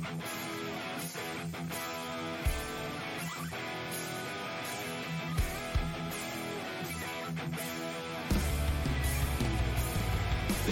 This 0.00 0.08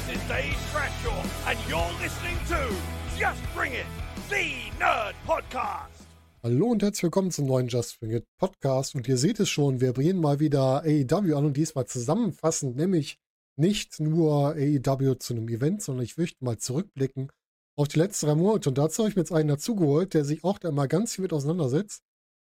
is 0.09 0.29
Dave 0.29 0.57
Bradshaw, 0.73 1.23
and 1.47 1.59
you're 1.69 1.93
listening 2.01 2.39
to 2.49 2.75
Just 3.19 3.43
Bring 3.55 3.73
It, 3.75 3.85
the 4.31 4.73
Nerd 4.79 5.15
Podcast. 5.27 6.07
Hallo 6.43 6.69
und 6.69 6.83
herzlich 6.83 7.03
willkommen 7.03 7.31
zum 7.31 7.45
neuen 7.45 7.69
Just 7.69 8.01
Bring 8.01 8.13
It 8.13 8.25
Podcast. 8.39 8.95
Und 8.95 9.07
ihr 9.09 9.19
seht 9.19 9.41
es 9.41 9.51
schon, 9.51 9.83
wir 9.83 9.93
bringen 9.93 10.23
mal 10.23 10.41
wieder 10.41 10.85
AEW 10.85 11.37
an 11.37 11.45
und 11.45 11.57
diesmal 11.59 11.85
zusammenfassend, 11.85 12.77
nämlich 12.77 13.19
nicht 13.57 14.01
nur 14.01 14.55
AEW 14.55 15.17
zu 15.17 15.35
einem 15.35 15.51
Event, 15.51 15.83
sondern 15.83 16.05
ich 16.05 16.17
möchte 16.17 16.43
mal 16.43 16.57
zurückblicken 16.57 17.31
auf 17.79 17.89
die 17.89 17.99
letzten 17.99 18.27
drei 18.27 18.35
Monate. 18.35 18.69
Und 18.69 18.77
dazu 18.77 19.03
habe 19.03 19.11
ich 19.11 19.17
mir 19.17 19.23
jetzt 19.23 19.33
einen 19.33 19.49
dazugeholt, 19.49 20.13
der 20.13 20.25
sich 20.25 20.43
auch 20.43 20.59
da 20.59 20.73
mal 20.73 20.89
ganz 20.89 21.15
viel 21.15 21.23
mit 21.23 21.33
auseinandersetzt 21.33 22.03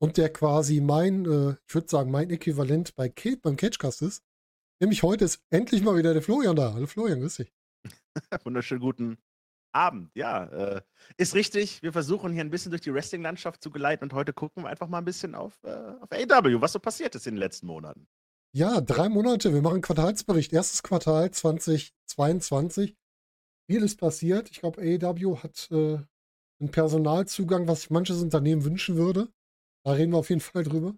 und 0.01 0.17
der 0.17 0.33
quasi 0.33 0.81
mein, 0.81 1.27
äh, 1.27 1.57
ich 1.67 1.75
würde 1.75 1.89
sagen, 1.89 2.11
mein 2.11 2.31
Äquivalent 2.31 2.95
bei 2.97 3.09
Kate, 3.11 3.37
beim 3.37 3.57
Catchcast 3.57 4.03
ist. 4.03 4.25
Nämlich 4.81 5.03
heute 5.03 5.27
ist 5.27 5.43
endlich 5.51 5.83
mal 5.83 5.97
wieder 5.97 6.15
der 6.15 6.23
Florian 6.23 6.57
da. 6.57 6.73
Hallo 6.73 6.87
Florian, 6.87 7.21
grüß 7.21 7.37
dich. 7.37 7.53
Wunderschönen 8.45 8.81
guten 8.81 9.19
Abend. 9.73 10.11
Ja, 10.15 10.45
äh, 10.47 10.81
ist 11.19 11.35
richtig. 11.35 11.83
Wir 11.83 11.93
versuchen 11.93 12.33
hier 12.33 12.41
ein 12.41 12.51
bisschen 12.51 12.71
durch 12.71 12.81
die 12.81 12.93
Wrestling-Landschaft 12.93 13.63
zu 13.63 13.71
geleiten 13.71 14.05
und 14.05 14.15
heute 14.15 14.33
gucken 14.33 14.63
wir 14.65 14.71
einfach 14.71 14.89
mal 14.89 14.99
ein 14.99 15.05
bisschen 15.05 15.35
auf, 15.35 15.63
äh, 15.65 15.93
auf 16.01 16.11
AW, 16.11 16.63
was 16.63 16.73
so 16.73 16.79
passiert 16.79 17.15
ist 17.15 17.27
in 17.27 17.35
den 17.35 17.41
letzten 17.41 17.67
Monaten. 17.67 18.09
Ja, 18.53 18.81
drei 18.81 19.11
Monate. 19.11 19.53
Wir 19.53 19.61
machen 19.61 19.83
Quartalsbericht. 19.83 20.55
Erstes 20.55 20.83
Quartal 20.83 21.31
2022. 21.31 22.97
Viel 23.71 23.85
ist 23.85 23.99
passiert. 23.99 24.51
Ich 24.51 24.59
glaube, 24.59 24.83
AEW 24.83 25.45
hat 25.45 25.69
äh, 25.71 25.99
einen 26.61 26.73
Personalzugang, 26.73 27.69
was 27.69 27.83
sich 27.83 27.91
manches 27.91 28.21
Unternehmen 28.21 28.65
wünschen 28.65 28.97
würde. 28.97 29.29
Da 29.85 29.93
reden 29.93 30.11
wir 30.11 30.19
auf 30.19 30.29
jeden 30.29 30.41
Fall 30.41 30.65
drüber. 30.65 30.97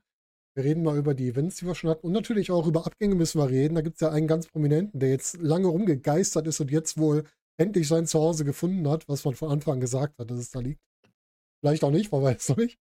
Wir 0.55 0.65
reden 0.65 0.83
mal 0.83 0.97
über 0.97 1.13
die 1.13 1.29
Events, 1.29 1.57
die 1.57 1.67
wir 1.67 1.75
schon 1.75 1.91
hatten. 1.91 2.07
Und 2.07 2.13
natürlich 2.15 2.51
auch 2.51 2.67
über 2.67 2.87
Abgänge 2.87 3.15
müssen 3.15 3.39
wir 3.39 3.51
reden. 3.51 3.75
Da 3.75 3.83
gibt 3.83 3.97
es 3.97 4.01
ja 4.01 4.11
einen 4.11 4.27
ganz 4.27 4.47
prominenten, 4.47 5.01
der 5.01 5.11
jetzt 5.11 5.37
lange 5.37 5.67
rumgegeistert 5.67 6.47
ist 6.47 6.61
und 6.61 6.71
jetzt 6.71 6.97
wohl 6.97 7.25
endlich 7.59 7.89
sein 7.89 8.07
Zuhause 8.07 8.47
gefunden 8.47 8.89
hat, 8.89 9.07
was 9.07 9.23
man 9.27 9.35
von 9.35 9.51
Anfang 9.51 9.75
an 9.75 9.81
gesagt 9.81 10.19
hat, 10.19 10.31
dass 10.31 10.39
es 10.39 10.51
da 10.51 10.61
liegt. 10.61 10.81
Vielleicht 11.61 11.85
auch 11.85 11.91
nicht, 11.91 12.11
man 12.11 12.23
weiß 12.23 12.49
noch 12.49 12.57
nicht. 12.57 12.79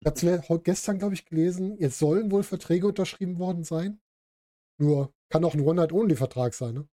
Ich 0.00 0.24
habe 0.24 0.60
gestern, 0.60 0.98
glaube 0.98 1.12
ich, 1.12 1.26
gelesen, 1.26 1.76
jetzt 1.76 1.98
sollen 1.98 2.30
wohl 2.30 2.42
Verträge 2.42 2.86
unterschrieben 2.86 3.38
worden 3.38 3.64
sein. 3.64 4.00
Nur 4.78 5.12
kann 5.28 5.44
auch 5.44 5.52
ein 5.52 5.60
One-Night-Only-Vertrag 5.60 6.54
sein, 6.54 6.72
ne? 6.72 6.88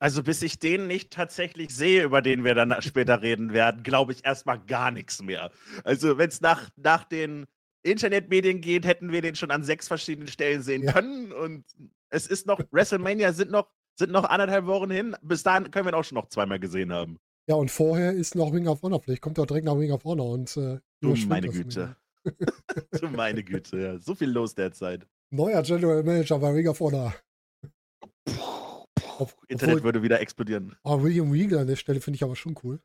Also 0.00 0.22
bis 0.22 0.42
ich 0.42 0.58
den 0.58 0.86
nicht 0.86 1.10
tatsächlich 1.12 1.74
sehe, 1.74 2.04
über 2.04 2.22
den 2.22 2.44
wir 2.44 2.54
dann 2.54 2.74
später 2.82 3.20
reden 3.22 3.52
werden, 3.52 3.82
glaube 3.82 4.12
ich 4.12 4.24
erstmal 4.24 4.58
gar 4.60 4.90
nichts 4.90 5.22
mehr. 5.22 5.50
Also 5.84 6.18
wenn 6.18 6.28
es 6.28 6.40
nach, 6.40 6.68
nach 6.76 7.04
den 7.04 7.46
Internetmedien 7.82 8.60
geht, 8.60 8.86
hätten 8.86 9.12
wir 9.12 9.22
den 9.22 9.34
schon 9.34 9.50
an 9.50 9.62
sechs 9.64 9.88
verschiedenen 9.88 10.28
Stellen 10.28 10.62
sehen 10.62 10.82
Ja. 10.82 10.92
können. 10.92 11.32
Und 11.32 11.64
es 12.10 12.26
ist 12.26 12.46
noch, 12.46 12.60
WrestleMania 12.70 13.32
sind 13.32 13.50
noch, 13.50 13.68
sind 13.98 14.12
noch 14.12 14.24
anderthalb 14.24 14.66
Wochen 14.66 14.90
hin. 14.90 15.16
Bis 15.22 15.42
dahin 15.42 15.70
können 15.70 15.86
wir 15.86 15.92
ihn 15.92 15.96
auch 15.98 16.04
schon 16.04 16.16
noch 16.16 16.28
zweimal 16.28 16.58
gesehen 16.60 16.92
haben. 16.92 17.18
Ja, 17.48 17.54
und 17.56 17.70
vorher 17.70 18.12
ist 18.12 18.34
noch 18.34 18.52
Ring 18.52 18.68
of 18.68 18.82
Honor. 18.82 19.00
Vielleicht 19.00 19.22
kommt 19.22 19.38
er 19.38 19.42
auch 19.42 19.46
direkt 19.46 19.64
nach 19.66 19.76
Ring 19.76 19.90
of 19.92 20.04
Honor 20.04 20.30
und 20.30 20.54
äh, 20.56 20.78
Du 21.00 21.14
meine 21.28 21.48
Güte. 21.48 21.66
wieder. 21.66 21.96
du 23.00 23.08
meine 23.08 23.42
Güte, 23.42 23.80
ja. 23.80 23.98
So 23.98 24.14
viel 24.14 24.30
los 24.30 24.54
derzeit. 24.54 25.06
Neuer 25.30 25.62
General 25.62 26.02
Manager 26.02 26.38
bei 26.38 26.50
Ring 26.50 26.68
of 26.68 26.78
Honor. 26.80 27.14
Ob, 29.20 29.34
Internet 29.48 29.76
obwohl, 29.76 29.84
würde 29.84 30.02
wieder 30.02 30.20
explodieren. 30.20 30.76
oh, 30.84 31.02
William 31.02 31.30
Regal 31.30 31.60
an 31.60 31.66
der 31.66 31.76
Stelle 31.76 32.00
finde 32.00 32.16
ich 32.16 32.22
aber 32.22 32.36
schon 32.36 32.54
cool. 32.62 32.80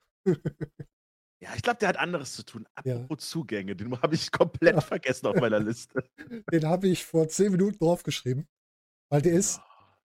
Ja, 1.41 1.49
ich 1.55 1.61
glaube, 1.61 1.79
der 1.79 1.89
hat 1.89 1.97
anderes 1.97 2.33
zu 2.33 2.43
tun. 2.43 2.65
Ja. 2.85 2.95
Apropos 2.95 3.29
Zugänge, 3.29 3.75
den 3.75 4.01
habe 4.01 4.15
ich 4.15 4.31
komplett 4.31 4.75
Ja. 4.75 4.81
vergessen 4.81 5.27
auf 5.27 5.35
meiner 5.35 5.59
Liste. 5.59 6.03
Den 6.51 6.65
habe 6.65 6.87
ich 6.87 7.03
vor 7.03 7.27
zehn 7.27 7.51
Minuten 7.51 7.77
draufgeschrieben. 7.79 8.47
Weil 9.11 9.21
der 9.21 9.33
ist 9.33 9.59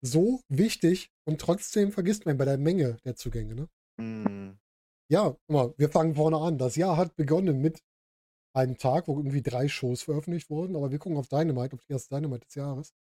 so 0.00 0.40
wichtig 0.48 1.10
und 1.26 1.40
trotzdem 1.40 1.92
vergisst 1.92 2.24
man 2.24 2.38
bei 2.38 2.46
der 2.46 2.56
Menge 2.56 2.96
der 3.04 3.14
Zugänge. 3.16 3.54
Ne? 3.54 3.68
Hm. 4.00 4.58
Ja, 5.10 5.30
guck 5.30 5.48
mal, 5.50 5.74
wir 5.76 5.90
fangen 5.90 6.14
vorne 6.14 6.38
an. 6.38 6.56
Das 6.58 6.76
Jahr 6.76 6.96
hat 6.96 7.14
begonnen 7.16 7.60
mit 7.60 7.82
einem 8.56 8.78
Tag, 8.78 9.06
wo 9.08 9.18
irgendwie 9.18 9.42
drei 9.42 9.68
Shows 9.68 10.02
veröffentlicht 10.02 10.48
wurden, 10.50 10.76
aber 10.76 10.90
wir 10.90 10.98
gucken 10.98 11.18
auf 11.18 11.28
Dynamite, 11.28 11.74
auf 11.76 11.84
die 11.84 11.92
erste 11.92 12.14
Dynamite 12.14 12.46
des 12.46 12.54
Jahres. 12.54 12.94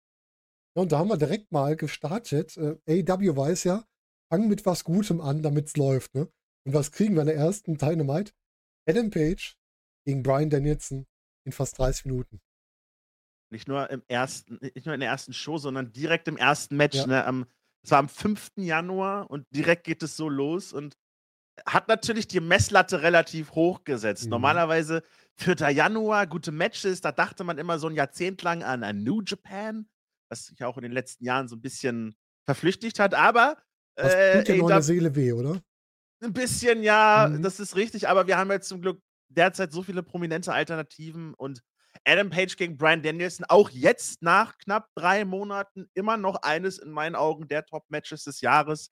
Und 0.77 0.91
da 0.91 0.99
haben 0.99 1.09
wir 1.09 1.17
direkt 1.17 1.51
mal 1.51 1.75
gestartet. 1.75 2.55
Äh, 2.55 3.03
AW 3.09 3.35
weiß 3.35 3.63
ja, 3.63 3.83
fangen 4.31 4.47
mit 4.47 4.63
was 4.67 4.83
Gutem 4.83 5.21
an, 5.21 5.41
damit 5.41 5.67
es 5.67 5.75
läuft. 5.75 6.13
Ne? 6.13 6.31
Und 6.67 6.73
was 6.73 6.91
kriegen 6.91 7.15
wir 7.15 7.21
in 7.21 7.27
der 7.27 7.35
ersten 7.35 7.77
Dynamite? 7.79 8.31
Adam 8.87 9.09
Page 9.09 9.57
gegen 10.05 10.21
Brian 10.21 10.51
Danielson 10.51 11.07
in 11.45 11.51
fast 11.51 11.79
30 11.79 12.05
Minuten. 12.05 12.39
Nicht 13.51 13.67
nur 13.67 13.89
im 13.89 14.03
ersten, 14.07 14.59
nicht 14.61 14.85
nur 14.85 14.93
in 14.93 14.99
der 14.99 15.09
ersten 15.09 15.33
Show, 15.33 15.57
sondern 15.57 15.91
direkt 15.93 16.27
im 16.27 16.37
ersten 16.37 16.77
Match. 16.77 16.97
Ja. 16.97 17.07
Ne, 17.07 17.25
am, 17.25 17.47
es 17.83 17.89
war 17.89 17.99
am 17.99 18.09
5. 18.09 18.51
Januar 18.57 19.31
und 19.31 19.47
direkt 19.55 19.83
geht 19.83 20.03
es 20.03 20.15
so 20.15 20.29
los 20.29 20.73
und 20.73 20.95
hat 21.65 21.87
natürlich 21.87 22.27
die 22.27 22.39
Messlatte 22.39 23.01
relativ 23.01 23.53
hoch 23.53 23.83
gesetzt. 23.83 24.25
Mhm. 24.25 24.29
Normalerweise 24.29 25.01
4. 25.37 25.71
Januar, 25.71 26.27
gute 26.27 26.51
Matches, 26.51 27.01
da 27.01 27.11
dachte 27.11 27.43
man 27.43 27.57
immer 27.57 27.79
so 27.79 27.87
ein 27.87 27.95
Jahrzehnt 27.95 28.43
lang 28.43 28.61
an, 28.61 28.83
an 28.83 29.03
New 29.03 29.21
Japan, 29.25 29.87
was 30.29 30.45
sich 30.45 30.63
auch 30.63 30.77
in 30.77 30.83
den 30.83 30.91
letzten 30.91 31.23
Jahren 31.25 31.47
so 31.47 31.55
ein 31.55 31.61
bisschen 31.61 32.15
verflüchtigt 32.45 32.99
hat, 32.99 33.13
aber 33.13 33.57
Das 33.95 34.13
äh, 34.13 34.37
tut 34.37 34.49
ja 34.49 34.55
noch 34.55 34.67
der 34.67 34.81
Seele 34.81 35.15
weh, 35.15 35.33
oder? 35.33 35.61
Ein 36.23 36.33
bisschen, 36.33 36.83
ja, 36.83 37.29
Mhm. 37.31 37.41
das 37.43 37.59
ist 37.59 37.75
richtig, 37.75 38.07
aber 38.07 38.27
wir 38.27 38.37
haben 38.37 38.49
jetzt 38.51 38.69
zum 38.69 38.81
Glück 38.81 39.01
derzeit 39.29 39.71
so 39.71 39.83
viele 39.83 40.03
prominente 40.03 40.53
Alternativen 40.53 41.33
und 41.33 41.61
Adam 42.05 42.29
Page 42.29 42.55
gegen 42.57 42.77
Brian 42.77 43.01
Danielson, 43.01 43.45
auch 43.49 43.69
jetzt 43.71 44.21
nach 44.21 44.57
knapp 44.59 44.87
drei 44.95 45.25
Monaten 45.25 45.87
immer 45.95 46.15
noch 46.15 46.37
eines 46.43 46.77
in 46.77 46.91
meinen 46.91 47.15
Augen 47.15 47.47
der 47.47 47.65
Top-Matches 47.65 48.23
des 48.23 48.41
Jahres. 48.41 48.91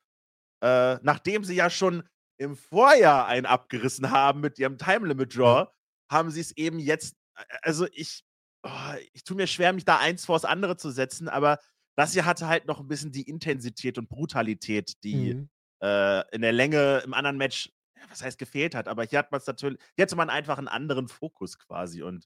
Äh, 0.61 0.95
nachdem 1.03 1.43
sie 1.43 1.55
ja 1.55 1.69
schon 1.69 2.03
im 2.37 2.55
Vorjahr 2.57 3.27
einen 3.27 3.45
abgerissen 3.45 4.09
haben 4.11 4.41
mit 4.41 4.57
ihrem 4.59 4.77
Time 4.77 5.07
Limit 5.07 5.35
Draw, 5.37 5.67
haben 6.11 6.31
sie 6.31 6.41
es 6.41 6.51
eben 6.57 6.79
jetzt, 6.79 7.15
also 7.61 7.87
ich, 7.93 8.24
oh, 8.65 8.93
ich 9.13 9.23
tue 9.23 9.37
mir 9.37 9.47
schwer, 9.47 9.71
mich 9.73 9.85
da 9.85 9.97
eins 9.99 10.25
vor 10.25 10.35
das 10.35 10.45
andere 10.45 10.75
zu 10.77 10.89
setzen, 10.91 11.29
aber 11.29 11.59
das 11.97 12.13
hier 12.13 12.25
hatte 12.25 12.47
halt 12.47 12.65
noch 12.65 12.79
ein 12.81 12.87
bisschen 12.87 13.11
die 13.11 13.23
Intensität 13.29 13.97
und 13.97 14.09
Brutalität, 14.09 15.01
die 15.03 15.35
Mhm. 15.35 15.49
äh, 15.81 16.35
in 16.35 16.41
der 16.41 16.51
Länge 16.51 16.99
im 17.05 17.13
anderen 17.13 17.37
Match, 17.37 17.71
was 18.09 18.21
heißt 18.23 18.37
gefehlt 18.37 18.75
hat, 18.75 18.87
aber 18.87 19.03
hier 19.03 19.19
hat 19.19 19.31
man 19.31 19.39
es 19.39 19.47
natürlich, 19.47 19.79
hier 19.95 20.03
hatte 20.03 20.15
man 20.15 20.29
einfach 20.29 20.57
einen 20.57 20.67
anderen 20.67 21.07
Fokus 21.07 21.57
quasi 21.57 22.01
und 22.03 22.25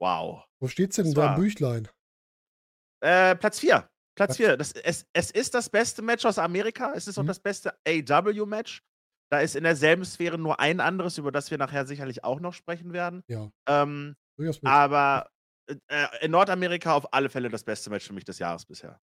wow. 0.00 0.44
Wo 0.60 0.68
steht's 0.68 0.96
denn 0.96 1.06
in 1.06 1.14
deinem 1.14 1.40
Büchlein? 1.40 1.88
Äh, 3.00 3.34
Platz 3.36 3.58
4. 3.60 3.78
Platz 3.78 3.88
Platz- 4.14 4.36
4. 4.36 4.56
Das, 4.56 4.72
es, 4.72 5.06
es 5.12 5.30
ist 5.30 5.54
das 5.54 5.70
beste 5.70 6.02
Match 6.02 6.24
aus 6.24 6.38
Amerika. 6.38 6.92
Es 6.94 7.08
ist 7.08 7.18
auch 7.18 7.22
Mhm. 7.22 7.28
das 7.28 7.40
beste 7.40 7.74
AW-Match. 7.86 8.82
Da 9.30 9.40
ist 9.40 9.56
in 9.56 9.64
derselben 9.64 10.04
Sphäre 10.04 10.38
nur 10.38 10.60
ein 10.60 10.78
anderes, 10.80 11.16
über 11.18 11.32
das 11.32 11.50
wir 11.50 11.56
nachher 11.58 11.86
sicherlich 11.86 12.22
auch 12.22 12.38
noch 12.40 12.52
sprechen 12.52 12.92
werden. 12.92 13.22
Ja, 13.28 13.50
Ähm, 13.66 14.14
aber 14.64 15.30
äh, 15.88 16.24
in 16.24 16.30
Nordamerika 16.30 16.94
auf 16.94 17.12
alle 17.12 17.28
Fälle 17.28 17.48
das 17.48 17.64
beste 17.64 17.90
Match 17.90 18.06
für 18.06 18.12
mich 18.12 18.24
des 18.24 18.38
Jahres 18.38 18.64
bisher. 18.64 19.00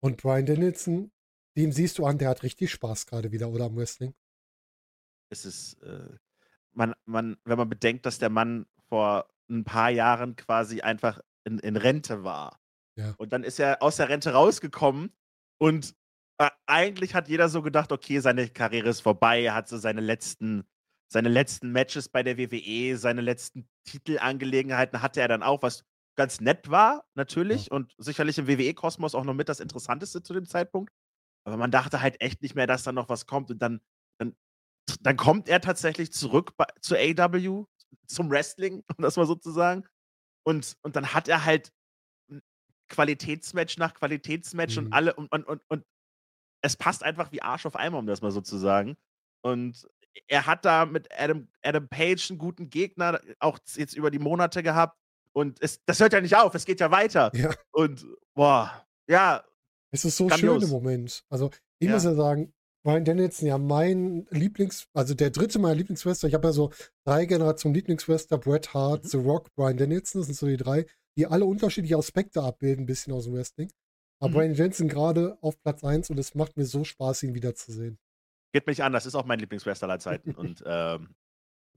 Und 0.00 0.16
Brian 0.20 0.46
Danielson, 0.46 1.12
dem 1.56 1.72
siehst 1.72 1.98
du 1.98 2.06
an, 2.06 2.18
der 2.18 2.28
hat 2.28 2.42
richtig 2.42 2.70
Spaß 2.70 3.06
gerade 3.06 3.32
wieder, 3.32 3.48
oder 3.50 3.66
am 3.66 3.76
Wrestling? 3.76 4.14
es 5.30 5.44
ist, 5.44 5.82
äh, 5.82 6.16
man, 6.72 6.94
man, 7.06 7.36
wenn 7.44 7.58
man 7.58 7.68
bedenkt, 7.68 8.04
dass 8.04 8.18
der 8.18 8.30
Mann 8.30 8.66
vor 8.88 9.28
ein 9.48 9.64
paar 9.64 9.90
Jahren 9.90 10.36
quasi 10.36 10.82
einfach 10.82 11.20
in, 11.44 11.58
in 11.60 11.76
Rente 11.76 12.22
war. 12.24 12.60
Ja. 12.96 13.14
Und 13.16 13.32
dann 13.32 13.44
ist 13.44 13.58
er 13.58 13.82
aus 13.82 13.96
der 13.96 14.08
Rente 14.08 14.32
rausgekommen 14.32 15.12
und 15.58 15.94
äh, 16.38 16.50
eigentlich 16.66 17.14
hat 17.14 17.28
jeder 17.28 17.48
so 17.48 17.62
gedacht, 17.62 17.92
okay, 17.92 18.20
seine 18.20 18.48
Karriere 18.48 18.88
ist 18.88 19.00
vorbei, 19.00 19.42
er 19.42 19.54
hat 19.54 19.68
so 19.68 19.78
seine 19.78 20.00
letzten, 20.00 20.64
seine 21.12 21.28
letzten 21.28 21.72
Matches 21.72 22.08
bei 22.08 22.22
der 22.22 22.38
WWE, 22.38 22.96
seine 22.96 23.20
letzten 23.20 23.68
Titelangelegenheiten 23.84 25.02
hatte 25.02 25.20
er 25.20 25.28
dann 25.28 25.42
auch, 25.42 25.62
was 25.62 25.84
ganz 26.16 26.40
nett 26.40 26.70
war, 26.70 27.04
natürlich, 27.14 27.70
und 27.70 27.94
sicherlich 27.98 28.38
im 28.38 28.46
WWE-Kosmos 28.46 29.14
auch 29.14 29.24
noch 29.24 29.34
mit 29.34 29.48
das 29.48 29.60
Interessanteste 29.60 30.22
zu 30.22 30.34
dem 30.34 30.46
Zeitpunkt. 30.46 30.92
Aber 31.44 31.56
man 31.56 31.70
dachte 31.70 32.00
halt 32.00 32.20
echt 32.20 32.42
nicht 32.42 32.54
mehr, 32.54 32.66
dass 32.66 32.82
da 32.82 32.92
noch 32.92 33.08
was 33.08 33.26
kommt 33.26 33.50
und 33.50 33.60
dann, 33.60 33.80
dann 34.18 34.36
dann 35.00 35.16
kommt 35.16 35.48
er 35.48 35.60
tatsächlich 35.60 36.12
zurück 36.12 36.56
bei, 36.56 36.66
zu 36.80 36.96
AW, 36.96 37.64
zum 38.06 38.30
Wrestling, 38.30 38.82
um 38.96 39.02
das 39.02 39.16
mal 39.16 39.26
so 39.26 39.34
zu 39.34 39.50
sagen. 39.50 39.84
Und, 40.44 40.76
und 40.82 40.96
dann 40.96 41.14
hat 41.14 41.28
er 41.28 41.44
halt 41.44 41.72
Qualitätsmatch 42.88 43.78
nach 43.78 43.94
Qualitätsmatch 43.94 44.76
Mhm. 44.76 44.86
und 44.86 44.92
alle 44.92 45.14
und, 45.14 45.32
und, 45.32 45.44
und, 45.44 45.62
und 45.68 45.84
es 46.62 46.76
passt 46.76 47.02
einfach 47.02 47.32
wie 47.32 47.42
Arsch 47.42 47.66
auf 47.66 47.76
Eimer, 47.76 47.98
um 47.98 48.06
das 48.06 48.20
mal 48.20 48.32
so 48.32 48.40
zu 48.40 48.58
sagen. 48.58 48.96
Und 49.42 49.88
er 50.26 50.46
hat 50.46 50.64
da 50.64 50.86
mit 50.86 51.08
Adam, 51.16 51.48
Adam 51.62 51.88
Page 51.88 52.30
einen 52.30 52.38
guten 52.38 52.70
Gegner, 52.70 53.20
auch 53.38 53.58
jetzt 53.76 53.94
über 53.94 54.10
die 54.10 54.18
Monate 54.18 54.62
gehabt. 54.62 54.98
Und 55.32 55.62
es, 55.62 55.80
das 55.86 56.00
hört 56.00 56.12
ja 56.12 56.20
nicht 56.20 56.36
auf, 56.36 56.54
es 56.54 56.64
geht 56.64 56.80
ja 56.80 56.90
weiter. 56.90 57.30
Ja. 57.34 57.54
Und 57.72 58.04
boah, 58.34 58.84
ja, 59.08 59.44
Es 59.92 60.04
ist 60.04 60.16
so 60.16 60.26
Grandios. 60.26 60.54
schön 60.54 60.62
im 60.64 60.70
Moment. 60.70 61.24
Also, 61.28 61.50
ich 61.78 61.88
Ja. 61.88 61.94
muss 61.94 62.04
ja 62.04 62.14
sagen, 62.14 62.52
Brian 62.82 63.04
Danielson, 63.04 63.46
ja, 63.46 63.58
mein 63.58 64.24
Lieblings-, 64.30 64.86
also 64.94 65.14
der 65.14 65.30
dritte 65.30 65.58
meiner 65.58 65.74
Lieblingswrestler. 65.74 66.28
Ich 66.28 66.34
habe 66.34 66.48
ja 66.48 66.52
so 66.52 66.72
drei 67.04 67.26
Generationen 67.26 67.74
Lieblingswrestler: 67.74 68.38
Bret 68.38 68.72
Hart, 68.74 69.04
Mhm. 69.04 69.08
The 69.08 69.16
Rock, 69.18 69.54
Brian 69.54 69.76
Danielson. 69.76 70.20
Das 70.22 70.26
sind 70.26 70.36
so 70.36 70.46
die 70.46 70.56
drei, 70.56 70.86
die 71.16 71.26
alle 71.26 71.44
unterschiedliche 71.44 71.96
Aspekte 71.98 72.42
abbilden, 72.42 72.84
ein 72.84 72.86
bisschen 72.86 73.12
aus 73.12 73.24
dem 73.24 73.34
Wrestling. 73.34 73.70
Aber 74.18 74.30
Mhm. 74.30 74.34
Brian 74.34 74.54
Jensen 74.54 74.88
gerade 74.88 75.36
auf 75.42 75.60
Platz 75.60 75.84
1 75.84 76.08
und 76.10 76.18
es 76.18 76.34
macht 76.34 76.56
mir 76.56 76.64
so 76.64 76.82
Spaß, 76.84 77.22
ihn 77.24 77.34
wiederzusehen. 77.34 77.98
Geht 78.52 78.66
mich 78.66 78.82
an, 78.82 78.92
das 78.92 79.06
ist 79.06 79.14
auch 79.14 79.24
mein 79.24 79.38
Lieblingswrestler 79.38 79.88
aller 79.88 79.98
Zeiten. 79.98 80.32
und 80.32 80.62
ähm, 80.66 81.14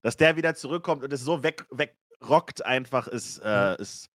dass 0.01 0.17
der 0.17 0.35
wieder 0.35 0.55
zurückkommt 0.55 1.03
und 1.03 1.13
es 1.13 1.21
so 1.21 1.43
weg, 1.43 1.65
wegrockt 1.71 2.65
einfach, 2.65 3.07
ist, 3.07 3.39
äh, 3.43 3.79
ist, 3.81 4.09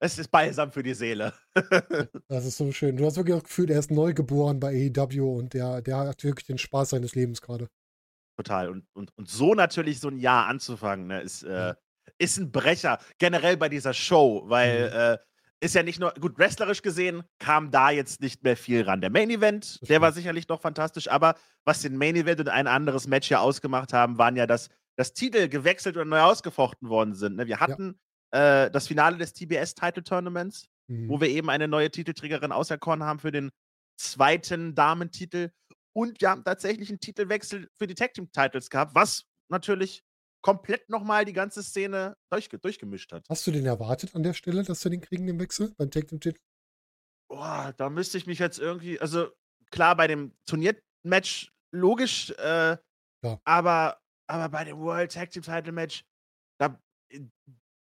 es 0.00 0.18
ist 0.18 0.28
balsam 0.30 0.72
für 0.72 0.82
die 0.82 0.94
Seele. 0.94 1.32
Das 2.28 2.44
ist 2.46 2.56
so 2.56 2.72
schön. 2.72 2.96
Du 2.96 3.04
hast 3.06 3.16
wirklich 3.16 3.36
das 3.36 3.44
Gefühl, 3.44 3.70
er 3.70 3.78
ist 3.78 3.90
neu 3.90 4.14
geboren 4.14 4.58
bei 4.60 4.90
AEW 4.96 5.38
und 5.38 5.52
der, 5.54 5.82
der 5.82 5.98
hat 5.98 6.24
wirklich 6.24 6.46
den 6.46 6.58
Spaß 6.58 6.90
seines 6.90 7.14
Lebens 7.14 7.40
gerade. 7.42 7.68
Total. 8.36 8.68
Und, 8.68 8.86
und, 8.94 9.12
und 9.16 9.28
so 9.28 9.54
natürlich 9.54 10.00
so 10.00 10.08
ein 10.08 10.18
Jahr 10.18 10.46
anzufangen, 10.46 11.06
ne, 11.06 11.20
ist, 11.20 11.42
äh, 11.44 11.74
ist 12.18 12.38
ein 12.38 12.50
Brecher. 12.50 12.98
Generell 13.18 13.56
bei 13.56 13.68
dieser 13.68 13.92
Show, 13.94 14.42
weil 14.46 14.88
Mhm. 14.88 14.96
äh, 14.96 15.18
ist 15.64 15.74
ja 15.74 15.82
nicht 15.82 15.98
nur, 16.00 16.12
gut, 16.20 16.38
wrestlerisch 16.38 16.82
gesehen 16.82 17.22
kam 17.38 17.70
da 17.70 17.90
jetzt 17.90 18.20
nicht 18.20 18.42
mehr 18.42 18.56
viel 18.56 18.82
ran. 18.82 19.00
Der 19.00 19.10
Main 19.10 19.30
Event, 19.30 19.80
der 19.88 20.00
war 20.00 20.12
sicherlich 20.12 20.48
noch 20.48 20.60
fantastisch, 20.60 21.08
aber 21.08 21.34
was 21.64 21.82
den 21.82 21.96
Main 21.96 22.16
Event 22.16 22.40
und 22.40 22.48
ein 22.48 22.66
anderes 22.66 23.06
Match 23.06 23.30
ja 23.30 23.40
ausgemacht 23.40 23.92
haben, 23.92 24.18
waren 24.18 24.36
ja, 24.36 24.46
dass, 24.46 24.68
dass 24.96 25.12
Titel 25.12 25.48
gewechselt 25.48 25.96
oder 25.96 26.04
neu 26.04 26.20
ausgefochten 26.20 26.88
worden 26.88 27.14
sind. 27.14 27.36
Ne? 27.36 27.46
Wir 27.46 27.60
hatten 27.60 27.98
äh, 28.30 28.70
das 28.70 28.88
Finale 28.88 29.16
des 29.16 29.32
TBS 29.32 29.74
Title 29.74 30.04
Tournaments, 30.04 30.68
Mhm. 30.88 31.08
wo 31.08 31.20
wir 31.20 31.28
eben 31.28 31.50
eine 31.50 31.68
neue 31.68 31.90
Titelträgerin 31.90 32.52
auserkoren 32.52 33.02
haben 33.04 33.18
für 33.18 33.32
den 33.32 33.50
zweiten 33.96 34.74
Damentitel. 34.74 35.50
Und 35.92 36.20
wir 36.20 36.30
haben 36.30 36.44
tatsächlich 36.44 36.90
einen 36.90 37.00
Titelwechsel 37.00 37.68
für 37.78 37.86
die 37.86 37.94
Tag 37.94 38.14
Team 38.14 38.30
Titles 38.32 38.68
gehabt, 38.68 38.94
was 38.94 39.24
natürlich 39.48 40.02
komplett 40.44 40.90
nochmal 40.90 41.24
die 41.24 41.32
ganze 41.32 41.62
Szene 41.62 42.16
durchge 42.30 42.58
durchgemischt 42.58 43.12
hat. 43.12 43.24
Hast 43.30 43.46
du 43.46 43.50
den 43.50 43.64
erwartet 43.64 44.14
an 44.14 44.22
der 44.22 44.34
Stelle, 44.34 44.62
dass 44.62 44.84
wir 44.84 44.90
den 44.90 45.00
kriegen, 45.00 45.26
den 45.26 45.40
Wechsel 45.40 45.72
beim 45.78 45.90
Tag 45.90 46.06
Team 46.08 46.20
Titel? 46.20 46.38
Boah, 47.30 47.72
da 47.78 47.88
müsste 47.88 48.18
ich 48.18 48.26
mich 48.26 48.38
jetzt 48.38 48.58
irgendwie, 48.58 49.00
also 49.00 49.30
klar, 49.70 49.96
bei 49.96 50.06
dem 50.06 50.32
Turniermatch 50.46 51.50
logisch, 51.72 52.30
äh, 52.32 52.76
Ja. 53.24 53.40
aber, 53.44 53.98
aber 54.28 54.48
bei 54.50 54.64
dem 54.64 54.78
World 54.78 55.12
Tag 55.12 55.30
Team 55.30 55.42
Title 55.42 55.72
Match, 55.72 56.04
da, 56.60 56.78
äh, 57.10 57.20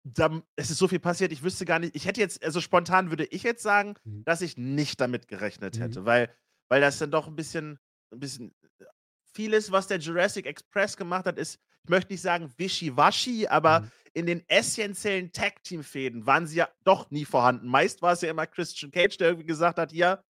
da 0.05 0.41
es 0.55 0.71
ist 0.71 0.79
so 0.79 0.87
viel 0.87 1.01
passiert, 1.01 1.33
ich 1.33 1.43
wüsste 1.43 1.65
gar 1.65 1.81
nicht, 1.81 1.97
ich 1.97 2.07
hätte 2.07 2.21
jetzt, 2.21 2.45
also 2.45 2.61
spontan 2.61 3.11
würde 3.11 3.25
ich 3.27 3.43
jetzt 3.43 3.65
sagen, 3.65 3.95
Mhm. 4.05 4.23
dass 4.25 4.43
ich 4.43 4.57
nicht 4.57 5.01
damit 5.01 5.27
gerechnet 5.27 5.77
Mhm. 5.77 5.81
hätte, 5.83 6.05
weil, 6.05 6.33
weil 6.71 6.81
das 6.81 6.99
dann 6.99 7.11
doch 7.11 7.27
ein 7.27 7.35
bisschen, 7.35 7.81
ein 8.13 8.21
bisschen 8.21 8.55
äh, 8.79 8.85
vieles, 9.33 9.73
was 9.73 9.89
der 9.89 9.99
Jurassic 9.99 10.47
Express 10.47 10.97
gemacht 10.97 11.27
hat, 11.27 11.37
ist, 11.37 11.59
ich 11.85 11.91
möchte 11.91 12.13
nicht 12.13 12.23
sagen 12.23 12.53
wischiwaschi, 12.57 13.47
aber 13.49 13.81
Mhm. 13.81 13.91
in 14.15 14.27
den 14.27 14.49
essentiellen 14.49 15.33
Tag-Team-Fäden 15.33 16.27
waren 16.27 16.47
sie 16.47 16.57
ja 16.57 16.69
doch 16.85 17.11
nie 17.11 17.25
vorhanden. 17.25 17.67
Meist 17.69 18.03
war 18.03 18.13
es 18.13 18.21
ja 18.23 18.31
immer 18.31 18.47
Christian 18.47 18.91
Cage, 18.93 19.17
der 19.19 19.29
irgendwie 19.29 19.47
gesagt 19.47 19.79
hat, 19.79 19.93
ja, 19.93 20.23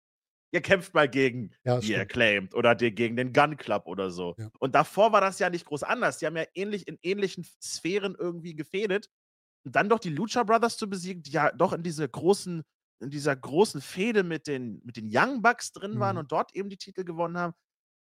ihr 0.54 0.62
kämpft 0.62 0.94
mal 0.94 1.10
gegen 1.10 1.52
Ja, 1.66 1.80
die. 1.80 1.96
Acclaimed 1.98 2.54
oder 2.56 2.76
die, 2.76 2.94
gegen 2.94 3.16
den 3.16 3.34
Gun 3.34 3.58
Club 3.58 3.88
oder 3.88 4.12
so. 4.12 4.36
Ja. 4.38 4.50
Und 4.60 4.76
davor 4.76 5.12
war 5.12 5.22
das 5.22 5.40
ja 5.40 5.50
nicht 5.50 5.66
groß 5.66 5.84
anders. 5.84 6.20
Die 6.20 6.26
haben 6.28 6.38
ja 6.38 6.46
ähnlich 6.56 6.88
in 6.88 6.98
ähnlichen 7.04 7.46
Sphären 7.62 8.16
irgendwie 8.18 8.56
gefädet. 8.56 9.10
Und 9.66 9.76
dann 9.76 9.90
doch 9.90 10.00
die 10.00 10.10
Lucha 10.10 10.44
Brothers 10.44 10.78
zu 10.78 10.90
besiegen, 10.90 11.24
die 11.24 11.32
ja 11.32 11.52
doch 11.52 11.74
in 11.74 11.84
diese 11.84 12.08
großen, 12.10 12.64
in 13.02 13.10
dieser 13.10 13.36
großen 13.36 13.82
Fehde 13.82 14.24
mit 14.24 14.48
den, 14.48 14.82
mit 14.86 14.98
den 14.98 15.10
Young 15.12 15.42
Bucks 15.42 15.72
drin 15.74 16.00
waren 16.00 16.16
Mhm. 16.16 16.22
und 16.22 16.32
dort 16.32 16.56
eben 16.56 16.70
die 16.70 16.78
Titel 16.78 17.04
gewonnen 17.04 17.38
haben, 17.38 17.54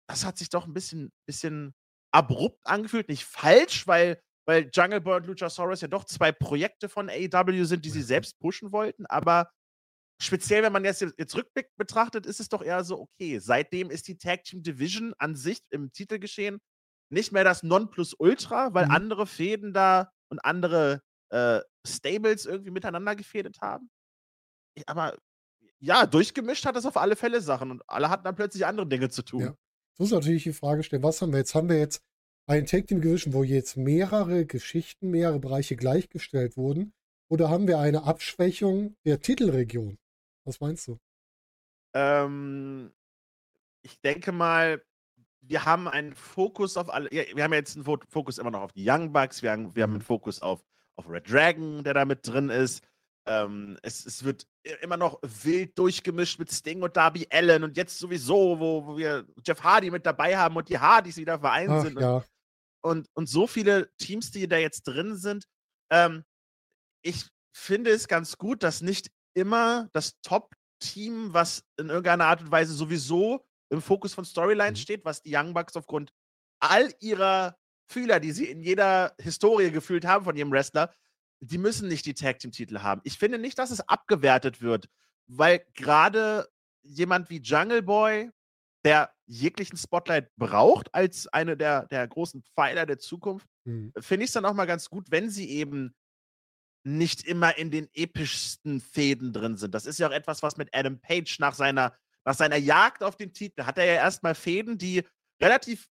das 0.10 0.26
hat 0.26 0.38
sich 0.38 0.50
doch 0.50 0.66
ein 0.68 0.74
bisschen, 0.74 1.12
bisschen 1.28 1.74
abrupt 2.12 2.60
angefühlt. 2.66 3.10
Nicht 3.10 3.26
falsch, 3.26 3.88
weil, 3.88 4.22
weil 4.48 4.70
Jungle 4.74 5.02
Boy 5.02 5.18
und 5.18 5.28
Luchasaurus 5.28 5.82
ja 5.82 5.88
doch 5.88 6.06
zwei 6.06 6.32
Projekte 6.32 6.90
von 6.90 7.10
AEW 7.10 7.66
sind, 7.66 7.86
die 7.86 7.90
sie 7.90 8.02
selbst 8.04 8.40
pushen 8.40 8.72
wollten, 8.72 9.06
aber 9.08 9.52
speziell, 10.22 10.64
wenn 10.64 10.74
man 10.74 10.86
jetzt, 10.86 11.02
jetzt 11.02 11.36
rückblickend 11.36 11.76
betrachtet, 11.78 12.26
ist 12.26 12.40
es 12.40 12.50
doch 12.50 12.62
eher 12.62 12.84
so, 12.84 13.00
okay, 13.02 13.40
seitdem 13.40 13.90
ist 13.90 14.08
die 14.08 14.18
Tag 14.18 14.44
Team 14.44 14.64
Division 14.64 15.14
an 15.18 15.36
sich 15.36 15.60
im 15.72 15.92
Titelgeschehen 15.94 16.60
nicht 17.12 17.32
mehr 17.32 17.44
das 17.44 17.64
Nonplusultra, 17.64 18.74
weil 18.74 18.86
Mhm. 18.88 18.92
andere 18.92 19.28
Fäden 19.28 19.74
da 19.74 20.12
und 20.30 20.40
andere 20.46 21.02
äh, 21.32 21.62
Stables 21.88 22.46
irgendwie 22.46 22.72
miteinander 22.72 23.16
gefädet 23.16 23.60
haben. 23.62 23.90
Aber 24.88 25.18
ja, 25.80 26.06
durchgemischt 26.06 26.66
hat 26.66 26.76
das 26.76 26.86
auf 26.86 26.98
alle 26.98 27.16
Fälle 27.16 27.42
Sachen 27.42 27.72
und 27.72 27.84
alle 27.88 28.10
hatten 28.10 28.24
dann 28.26 28.36
plötzlich 28.36 28.66
andere 28.66 28.88
Dinge 28.88 29.10
zu 29.10 29.24
tun. 29.24 29.42
Ja. 29.42 29.56
Jetzt 30.00 30.12
muss 30.12 30.18
natürlich 30.18 30.44
die 30.44 30.54
Frage 30.54 30.82
stellen, 30.84 31.04
was 31.04 31.22
haben 31.22 31.34
wir 31.34 31.40
jetzt? 31.40 31.54
Haben 31.56 31.68
wir 31.68 31.78
jetzt 31.78 32.02
ein 32.48 32.66
Tag 32.66 32.88
Team 32.88 33.02
Division, 33.02 33.34
wo 33.34 33.44
jetzt 33.44 33.76
mehrere 33.76 34.46
Geschichten, 34.46 35.12
mehrere 35.12 35.40
Bereiche 35.40 35.76
gleichgestellt 35.76 36.56
wurden? 36.56 36.94
Oder 37.30 37.50
haben 37.50 37.68
wir 37.68 37.80
eine 37.80 38.04
Abschwächung 38.04 38.96
der 39.06 39.20
Titelregion? 39.20 39.98
Was 40.46 40.62
meinst 40.62 40.88
du? 40.88 41.00
Ähm, 41.94 42.94
ich 43.82 44.00
denke 44.00 44.32
mal, 44.32 44.82
wir 45.42 45.66
haben 45.66 45.90
einen 45.90 46.16
Fokus 46.16 46.78
auf 46.78 46.90
alle. 46.90 47.14
Ja, 47.14 47.24
wir 47.36 47.44
haben 47.44 47.52
jetzt 47.54 47.76
einen 47.76 47.84
Fo- 47.84 48.00
Fokus 48.08 48.38
immer 48.38 48.52
noch 48.52 48.62
auf 48.62 48.72
die 48.72 48.90
Young 48.90 49.12
Bucks. 49.12 49.44
Wir 49.44 49.52
haben, 49.52 49.76
wir 49.76 49.84
haben 49.84 49.90
Mhm. 49.90 49.96
einen 49.98 50.04
Fokus 50.06 50.42
auf, 50.42 50.64
auf 50.96 51.10
Red 51.10 51.30
Dragon, 51.30 51.84
der 51.84 51.94
da 51.94 52.06
mit 52.06 52.26
drin 52.26 52.48
ist. 52.48 52.88
Ähm, 53.30 53.78
es, 53.84 54.08
es 54.08 54.24
wird 54.24 54.48
immer 54.82 54.98
noch 54.98 55.20
wild 55.22 55.78
durchgemischt 55.78 56.40
mit 56.40 56.52
Sting 56.52 56.82
und 56.82 56.98
Darby 56.98 57.28
Allen 57.30 57.64
und 57.64 57.78
jetzt 57.78 58.00
sowieso, 58.00 58.60
wo, 58.60 58.88
wo 58.88 58.98
wir 58.98 59.24
Jeff 59.46 59.62
Hardy 59.62 59.92
mit 59.92 60.04
dabei 60.04 60.36
haben 60.36 60.56
und 60.56 60.68
die 60.68 60.80
Hardys 60.80 61.18
wieder 61.18 61.38
vereint 61.40 61.70
Ach 61.72 61.84
sind. 61.84 61.98
Und, 61.98 62.02
ja, 62.02 62.24
und, 62.82 63.08
und 63.14 63.30
so 63.30 63.46
viele 63.46 63.96
Teams, 63.98 64.32
die 64.32 64.48
da 64.48 64.58
jetzt 64.58 64.82
drin 64.84 65.16
sind. 65.16 65.46
Ähm, 65.92 66.24
ich 67.04 67.28
finde 67.56 67.92
es 67.92 68.08
ganz 68.08 68.36
gut, 68.38 68.64
dass 68.64 68.82
nicht 68.82 69.12
immer 69.36 69.90
das 69.94 70.20
Top-Team, 70.22 71.32
was 71.32 71.64
in 71.78 71.90
irgendeiner 71.90 72.26
Art 72.26 72.42
und 72.42 72.52
Weise 72.52 72.74
sowieso 72.74 73.46
im 73.70 73.82
Fokus 73.82 74.16
von 74.16 74.26
Storylines 74.26 74.80
Mhm. 74.80 74.84
steht, 74.84 75.06
was 75.06 75.22
die 75.22 75.36
Young 75.36 75.54
Bucks 75.54 75.76
aufgrund 75.76 76.12
all 76.60 76.92
ihrer 77.00 77.56
Fühler, 77.92 78.20
die 78.20 78.32
sie 78.32 78.46
in 78.46 78.64
jeder 78.64 79.14
Historie 79.20 79.70
gefühlt 79.70 80.06
haben 80.06 80.26
von 80.26 80.36
ihrem 80.36 80.52
Wrestler, 80.52 80.92
die 81.40 81.58
müssen 81.58 81.88
nicht 81.88 82.06
die 82.06 82.14
Tag 82.14 82.40
Team-Titel 82.40 82.80
haben. 82.80 83.02
Ich 83.04 83.18
finde 83.18 83.40
nicht, 83.40 83.58
dass 83.58 83.72
es 83.72 83.82
abgewertet 83.88 84.62
wird, 84.62 84.90
weil 85.28 85.66
gerade 85.74 86.48
jemand 86.82 87.30
wie 87.30 87.40
Jungle 87.40 87.82
Boy, 87.82 88.32
der 88.86 89.14
jeglichen 89.26 89.78
Spotlight 89.78 90.34
braucht 90.38 90.94
als 90.94 91.28
eine 91.28 91.58
der, 91.58 91.86
der 91.88 92.08
großen 92.08 92.44
Pfeiler 92.56 92.86
der 92.86 92.98
Zukunft, 92.98 93.48
hm. 93.66 93.94
finde 94.00 94.24
ich 94.24 94.30
es 94.30 94.34
dann 94.34 94.46
auch 94.46 94.54
mal 94.54 94.66
ganz 94.66 94.90
gut, 94.90 95.12
wenn 95.12 95.30
sie 95.30 95.50
eben 95.50 95.94
nicht 96.84 97.26
immer 97.26 97.58
in 97.58 97.72
den 97.72 97.90
epischsten 97.94 98.80
Fäden 98.80 99.34
drin 99.34 99.58
sind. 99.58 99.76
Das 99.76 99.86
ist 99.86 100.00
ja 100.00 100.08
auch 100.08 100.14
etwas, 100.14 100.42
was 100.42 100.58
mit 100.58 100.70
Adam 100.74 101.00
Page 101.00 101.40
nach 101.40 101.54
seiner, 101.54 101.94
nach 102.26 102.36
seiner 102.36 102.56
Jagd 102.56 103.04
auf 103.04 103.18
den 103.18 103.34
Titel 103.34 103.64
hat 103.64 103.78
er 103.78 103.86
ja 103.86 103.94
erstmal 103.96 104.34
Fäden, 104.34 104.78
die 104.78 105.04
relativ, 105.42 105.88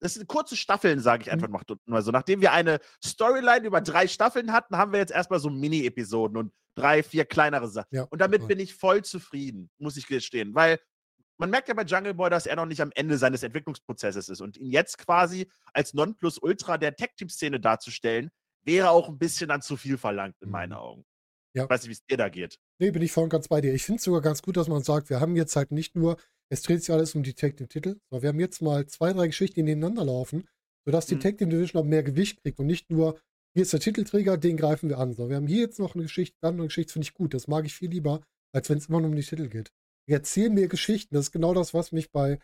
das 0.00 0.14
sind 0.14 0.26
kurze 0.28 0.56
Staffeln, 0.56 1.00
sage 1.00 1.22
ich 1.22 1.26
Mhm. 1.28 1.44
einfach 1.44 1.64
mal 1.86 2.02
so. 2.02 2.10
Nachdem 2.10 2.40
wir 2.40 2.52
eine 2.52 2.78
Storyline 3.04 3.66
über 3.66 3.80
drei 3.80 4.06
Staffeln 4.08 4.52
hatten, 4.52 4.76
haben 4.76 4.92
wir 4.92 4.98
jetzt 5.00 5.12
erstmal 5.12 5.40
so 5.40 5.50
Mini-Episoden 5.50 6.36
und 6.36 6.52
drei, 6.76 7.02
vier 7.02 7.24
kleinere 7.24 7.68
Sachen. 7.68 7.88
ja. 7.90 8.04
Und 8.04 8.20
damit 8.20 8.40
total. 8.42 8.48
bin 8.56 8.60
ich 8.60 8.74
voll 8.74 9.02
zufrieden, 9.04 9.70
muss 9.78 9.96
ich 9.96 10.06
gestehen, 10.06 10.54
weil 10.54 10.78
man 11.40 11.50
merkt 11.50 11.68
ja 11.68 11.74
bei 11.74 11.82
Jungle 11.84 12.14
Boy, 12.14 12.30
dass 12.30 12.46
er 12.46 12.56
noch 12.56 12.66
nicht 12.66 12.80
am 12.80 12.90
Ende 12.94 13.16
seines 13.18 13.42
Entwicklungsprozesses 13.44 14.28
ist 14.28 14.40
und 14.40 14.56
ihn 14.56 14.70
jetzt 14.70 14.98
quasi 14.98 15.48
als 15.72 15.94
Nonplusultra 15.94 16.78
der 16.78 16.96
Tech-Team-Szene 16.96 17.60
darzustellen, 17.60 18.30
wäre 18.64 18.90
auch 18.90 19.08
ein 19.08 19.18
bisschen 19.18 19.48
dann 19.48 19.62
zu 19.62 19.76
viel 19.76 19.98
verlangt 19.98 20.34
in 20.40 20.50
meinen 20.50 20.70
Mhm. 20.70 20.76
Augen. 20.76 21.04
Ja. 21.54 21.64
Ich 21.64 21.70
weiß 21.70 21.82
nicht, 21.82 21.88
wie 21.88 21.92
es 21.94 22.04
dir 22.04 22.16
da 22.16 22.28
geht. 22.28 22.58
Nee, 22.78 22.90
bin 22.90 23.02
ich 23.02 23.10
voll 23.12 23.24
und 23.24 23.30
ganz 23.30 23.48
bei 23.48 23.60
dir. 23.60 23.72
Ich 23.72 23.84
finde 23.84 23.98
es 23.98 24.04
sogar 24.04 24.20
ganz 24.20 24.42
gut, 24.42 24.56
dass 24.56 24.68
man 24.68 24.82
sagt, 24.82 25.10
wir 25.10 25.20
haben 25.20 25.34
jetzt 25.36 25.56
halt 25.56 25.70
nicht 25.72 25.96
nur, 25.96 26.16
es 26.50 26.62
dreht 26.62 26.80
sich 26.80 26.92
alles 26.92 27.14
um 27.14 27.22
die 27.22 27.34
Tag 27.34 27.56
Team 27.56 27.68
Titel, 27.68 27.96
sondern 28.08 28.22
wir 28.22 28.28
haben 28.30 28.40
jetzt 28.40 28.62
mal 28.62 28.86
zwei, 28.86 29.12
drei 29.12 29.26
Geschichten, 29.26 29.56
die 29.56 29.62
nebeneinander 29.62 30.04
laufen, 30.04 30.48
sodass 30.86 31.06
die 31.06 31.16
Mhm. 31.16 31.20
Team 31.20 31.50
Division 31.50 31.82
auch 31.82 31.86
mehr 31.86 32.02
Gewicht 32.02 32.42
kriegt 32.42 32.58
und 32.58 32.66
nicht 32.66 32.90
nur, 32.90 33.18
hier 33.54 33.62
ist 33.62 33.72
der 33.72 33.80
Titelträger, 33.80 34.36
den 34.36 34.56
greifen 34.56 34.88
wir 34.88 34.98
an. 34.98 35.12
Sondern 35.12 35.30
wir 35.30 35.36
haben 35.36 35.46
hier 35.46 35.62
jetzt 35.62 35.78
noch 35.78 35.94
eine 35.94 36.04
Geschichte, 36.04 36.36
dann 36.40 36.54
eine 36.54 36.64
Geschichte, 36.64 36.92
finde 36.92 37.04
ich 37.06 37.14
gut. 37.14 37.34
Das 37.34 37.48
mag 37.48 37.66
ich 37.66 37.74
viel 37.74 37.90
lieber, 37.90 38.22
als 38.54 38.70
wenn 38.70 38.78
es 38.78 38.86
immer 38.88 39.00
nur 39.00 39.10
um 39.10 39.16
die 39.16 39.22
Titel 39.22 39.48
geht. 39.48 39.70
Ich 40.06 40.14
erzähle 40.14 40.50
mir 40.50 40.68
Geschichten. 40.68 41.14
Das 41.14 41.26
ist 41.26 41.32
genau 41.32 41.54
das, 41.54 41.74
was 41.74 41.92
mich 41.92 42.10
bei 42.10 42.38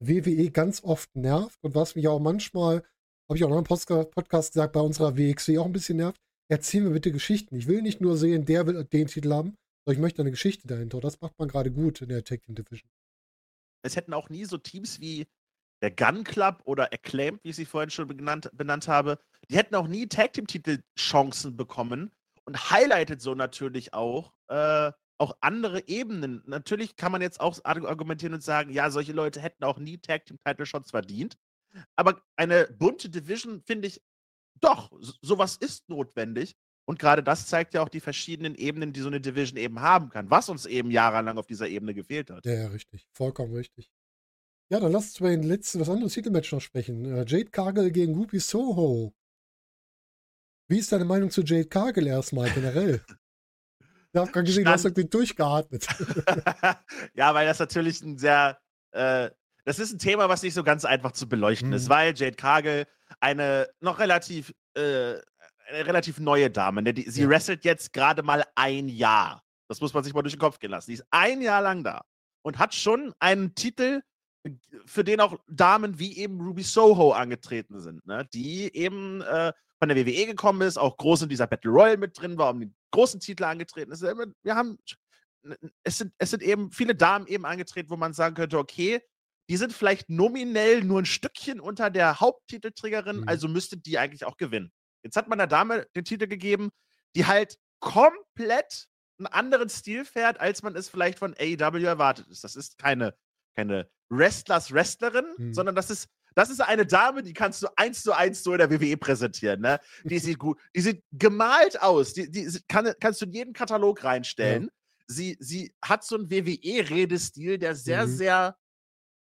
WWE 0.00 0.50
ganz 0.50 0.84
oft 0.84 1.14
nervt 1.16 1.58
und 1.62 1.74
was 1.74 1.96
mich 1.96 2.06
auch 2.06 2.20
manchmal, 2.20 2.84
habe 3.28 3.36
ich 3.36 3.44
auch 3.44 3.48
noch 3.48 3.58
im 3.58 3.64
Podcast 3.64 4.52
gesagt, 4.52 4.72
bei 4.72 4.80
unserer 4.80 5.16
WXW 5.16 5.58
auch 5.58 5.66
ein 5.66 5.72
bisschen 5.72 5.96
nervt. 5.96 6.20
Erzähl 6.48 6.82
mir 6.82 6.90
bitte 6.90 7.12
Geschichten. 7.12 7.56
Ich 7.56 7.66
will 7.66 7.82
nicht 7.82 8.00
nur 8.00 8.16
sehen, 8.16 8.44
der 8.44 8.66
will 8.66 8.84
den 8.84 9.08
Titel 9.08 9.32
haben, 9.32 9.56
sondern 9.84 9.98
ich 9.98 9.98
möchte 9.98 10.22
eine 10.22 10.30
Geschichte 10.30 10.68
dahinter. 10.68 10.98
Und 10.98 11.04
das 11.04 11.20
macht 11.20 11.38
man 11.38 11.48
gerade 11.48 11.72
gut 11.72 12.00
in 12.00 12.08
der 12.08 12.24
Tag 12.24 12.42
Team 12.42 12.54
Division. 12.54 12.88
Es 13.82 13.96
hätten 13.96 14.14
auch 14.14 14.28
nie 14.28 14.44
so 14.44 14.58
Teams 14.58 15.00
wie 15.00 15.26
der 15.82 15.90
Gun 15.90 16.24
Club 16.24 16.62
oder 16.64 16.92
Acclaimed, 16.92 17.42
wie 17.44 17.50
ich 17.50 17.56
sie 17.56 17.64
vorhin 17.64 17.90
schon 17.90 18.08
benannt, 18.08 18.50
benannt 18.52 18.88
habe, 18.88 19.18
die 19.48 19.56
hätten 19.56 19.74
auch 19.74 19.86
nie 19.86 20.08
Tag 20.08 20.32
Team-Titel-Chancen 20.32 21.56
bekommen 21.56 22.10
und 22.44 22.70
highlightet 22.70 23.20
so 23.20 23.34
natürlich 23.34 23.94
auch, 23.94 24.32
äh, 24.48 24.92
auch 25.18 25.36
andere 25.40 25.86
Ebenen. 25.88 26.42
Natürlich 26.46 26.96
kann 26.96 27.12
man 27.12 27.22
jetzt 27.22 27.40
auch 27.40 27.58
argumentieren 27.64 28.34
und 28.34 28.42
sagen, 28.42 28.70
ja, 28.72 28.90
solche 28.90 29.12
Leute 29.12 29.40
hätten 29.40 29.64
auch 29.64 29.78
nie 29.78 29.98
Tag 29.98 30.26
Team 30.26 30.38
Title 30.44 30.66
Shots 30.66 30.90
verdient. 30.90 31.36
Aber 31.96 32.22
eine 32.36 32.66
bunte 32.66 33.08
Division 33.08 33.62
finde 33.66 33.88
ich 33.88 34.02
doch, 34.60 34.90
sowas 35.22 35.56
ist 35.56 35.88
notwendig. 35.88 36.56
Und 36.88 36.98
gerade 36.98 37.22
das 37.22 37.46
zeigt 37.46 37.74
ja 37.74 37.82
auch 37.82 37.90
die 37.90 38.00
verschiedenen 38.00 38.54
Ebenen, 38.54 38.94
die 38.94 39.00
so 39.00 39.08
eine 39.08 39.20
Division 39.20 39.58
eben 39.58 39.82
haben 39.82 40.08
kann, 40.08 40.30
was 40.30 40.48
uns 40.48 40.64
eben 40.64 40.90
jahrelang 40.90 41.36
auf 41.36 41.44
dieser 41.44 41.68
Ebene 41.68 41.92
gefehlt 41.92 42.30
hat. 42.30 42.46
Ja, 42.46 42.54
ja 42.54 42.68
richtig. 42.68 43.06
Vollkommen 43.12 43.52
richtig. 43.52 43.90
Ja, 44.70 44.80
dann 44.80 44.92
lass 44.92 45.08
uns 45.08 45.20
über 45.20 45.28
den 45.28 45.42
letzten, 45.42 45.80
das 45.80 45.90
andere 45.90 46.08
Titelmatch 46.08 46.50
noch 46.50 46.62
sprechen. 46.62 47.04
Uh, 47.04 47.24
Jade 47.26 47.50
Cargill 47.50 47.90
gegen 47.90 48.14
Ruby 48.14 48.40
Soho. 48.40 49.12
Wie 50.68 50.78
ist 50.78 50.90
deine 50.90 51.04
Meinung 51.04 51.30
zu 51.30 51.42
Jade 51.42 51.68
Cargill 51.68 52.06
erstmal 52.06 52.50
generell? 52.52 53.02
ich 54.14 54.18
habe 54.18 54.32
gerade 54.32 54.46
gesehen, 54.46 54.64
du 54.64 54.70
hast 54.70 54.86
irgendwie 54.86 55.10
durchgeatmet. 55.10 55.86
ja, 57.12 57.34
weil 57.34 57.46
das 57.46 57.58
natürlich 57.58 58.00
ein 58.00 58.16
sehr, 58.16 58.58
äh, 58.92 59.28
das 59.66 59.78
ist 59.78 59.92
ein 59.92 59.98
Thema, 59.98 60.30
was 60.30 60.42
nicht 60.42 60.54
so 60.54 60.64
ganz 60.64 60.86
einfach 60.86 61.12
zu 61.12 61.28
beleuchten 61.28 61.68
mhm. 61.68 61.74
ist, 61.74 61.90
weil 61.90 62.14
Jade 62.16 62.36
Cargill 62.36 62.86
eine 63.20 63.68
noch 63.80 63.98
relativ, 63.98 64.54
äh, 64.72 65.16
eine 65.68 65.86
relativ 65.86 66.18
neue 66.18 66.50
Dame, 66.50 66.82
ne? 66.82 66.94
Die, 66.94 67.10
sie 67.10 67.22
ja. 67.22 67.28
wrestelt 67.28 67.64
jetzt 67.64 67.92
gerade 67.92 68.22
mal 68.22 68.44
ein 68.54 68.88
Jahr. 68.88 69.42
Das 69.68 69.80
muss 69.80 69.92
man 69.92 70.02
sich 70.02 70.14
mal 70.14 70.22
durch 70.22 70.34
den 70.34 70.40
Kopf 70.40 70.58
gehen 70.58 70.70
lassen. 70.70 70.90
Die 70.90 70.94
ist 70.94 71.06
ein 71.10 71.42
Jahr 71.42 71.62
lang 71.62 71.84
da 71.84 72.02
und 72.42 72.58
hat 72.58 72.74
schon 72.74 73.12
einen 73.18 73.54
Titel, 73.54 74.02
für 74.86 75.04
den 75.04 75.20
auch 75.20 75.38
Damen 75.48 75.98
wie 75.98 76.16
eben 76.16 76.40
Ruby 76.40 76.62
Soho 76.62 77.12
angetreten 77.12 77.80
sind, 77.80 78.06
ne? 78.06 78.26
die 78.32 78.74
eben 78.74 79.20
äh, 79.22 79.52
von 79.78 79.88
der 79.88 79.96
WWE 79.96 80.26
gekommen 80.26 80.62
ist, 80.62 80.78
auch 80.78 80.96
groß 80.96 81.22
in 81.22 81.28
dieser 81.28 81.46
Battle 81.46 81.70
Royale 81.70 81.98
mit 81.98 82.18
drin 82.18 82.38
war, 82.38 82.50
um 82.50 82.60
den 82.60 82.74
großen 82.90 83.20
Titel 83.20 83.44
angetreten 83.44 83.92
ist. 83.92 84.02
Wir 84.02 84.54
haben, 84.54 84.78
es 85.82 85.98
sind, 85.98 86.14
es 86.18 86.30
sind 86.30 86.42
eben 86.42 86.70
viele 86.72 86.94
Damen 86.94 87.26
eben 87.26 87.44
angetreten, 87.44 87.90
wo 87.90 87.96
man 87.96 88.12
sagen 88.12 88.34
könnte, 88.34 88.58
okay, 88.58 89.00
die 89.50 89.56
sind 89.56 89.72
vielleicht 89.72 90.10
nominell 90.10 90.84
nur 90.84 91.00
ein 91.00 91.06
Stückchen 91.06 91.60
unter 91.60 91.90
der 91.90 92.20
Haupttitelträgerin, 92.20 93.20
mhm. 93.20 93.28
also 93.28 93.48
müsste 93.48 93.76
die 93.76 93.98
eigentlich 93.98 94.24
auch 94.24 94.36
gewinnen. 94.36 94.72
Jetzt 95.08 95.16
hat 95.16 95.28
man 95.28 95.38
der 95.38 95.46
Dame 95.46 95.86
den 95.96 96.04
Titel 96.04 96.26
gegeben, 96.26 96.70
die 97.16 97.24
halt 97.24 97.58
komplett 97.80 98.88
einen 99.18 99.26
anderen 99.26 99.70
Stil 99.70 100.04
fährt, 100.04 100.38
als 100.38 100.62
man 100.62 100.76
es 100.76 100.90
vielleicht 100.90 101.18
von 101.18 101.34
AEW 101.38 101.82
erwartet 101.84 102.28
ist. 102.28 102.44
Das 102.44 102.56
ist 102.56 102.76
keine, 102.76 103.14
keine 103.56 103.90
Wrestlers 104.10 104.70
Wrestlerin, 104.70 105.24
mhm. 105.38 105.54
sondern 105.54 105.74
das 105.74 105.90
ist 105.90 106.08
das 106.34 106.50
ist 106.50 106.60
eine 106.60 106.86
Dame, 106.86 107.22
die 107.22 107.32
kannst 107.32 107.62
du 107.62 107.68
eins 107.74 108.02
zu 108.02 108.12
eins 108.12 108.44
so 108.44 108.52
in 108.52 108.58
der 108.58 108.70
WWE 108.70 108.96
präsentieren. 108.96 109.60
Ne? 109.60 109.80
Die 110.04 110.18
sieht 110.18 110.38
gut, 110.38 110.60
die 110.76 110.82
sieht 110.82 111.02
gemalt 111.10 111.82
aus. 111.82 112.12
Die, 112.12 112.30
die 112.30 112.48
kann, 112.68 112.92
kannst 113.00 113.20
du 113.22 113.24
in 113.24 113.32
jeden 113.32 113.52
Katalog 113.54 114.04
reinstellen. 114.04 114.64
Ja. 114.64 114.70
Sie, 115.08 115.36
sie 115.40 115.74
hat 115.82 116.04
so 116.04 116.16
einen 116.16 116.30
WWE-Redestil, 116.30 117.58
der 117.58 117.74
sehr, 117.74 118.06
mhm. 118.06 118.10
sehr, 118.10 118.56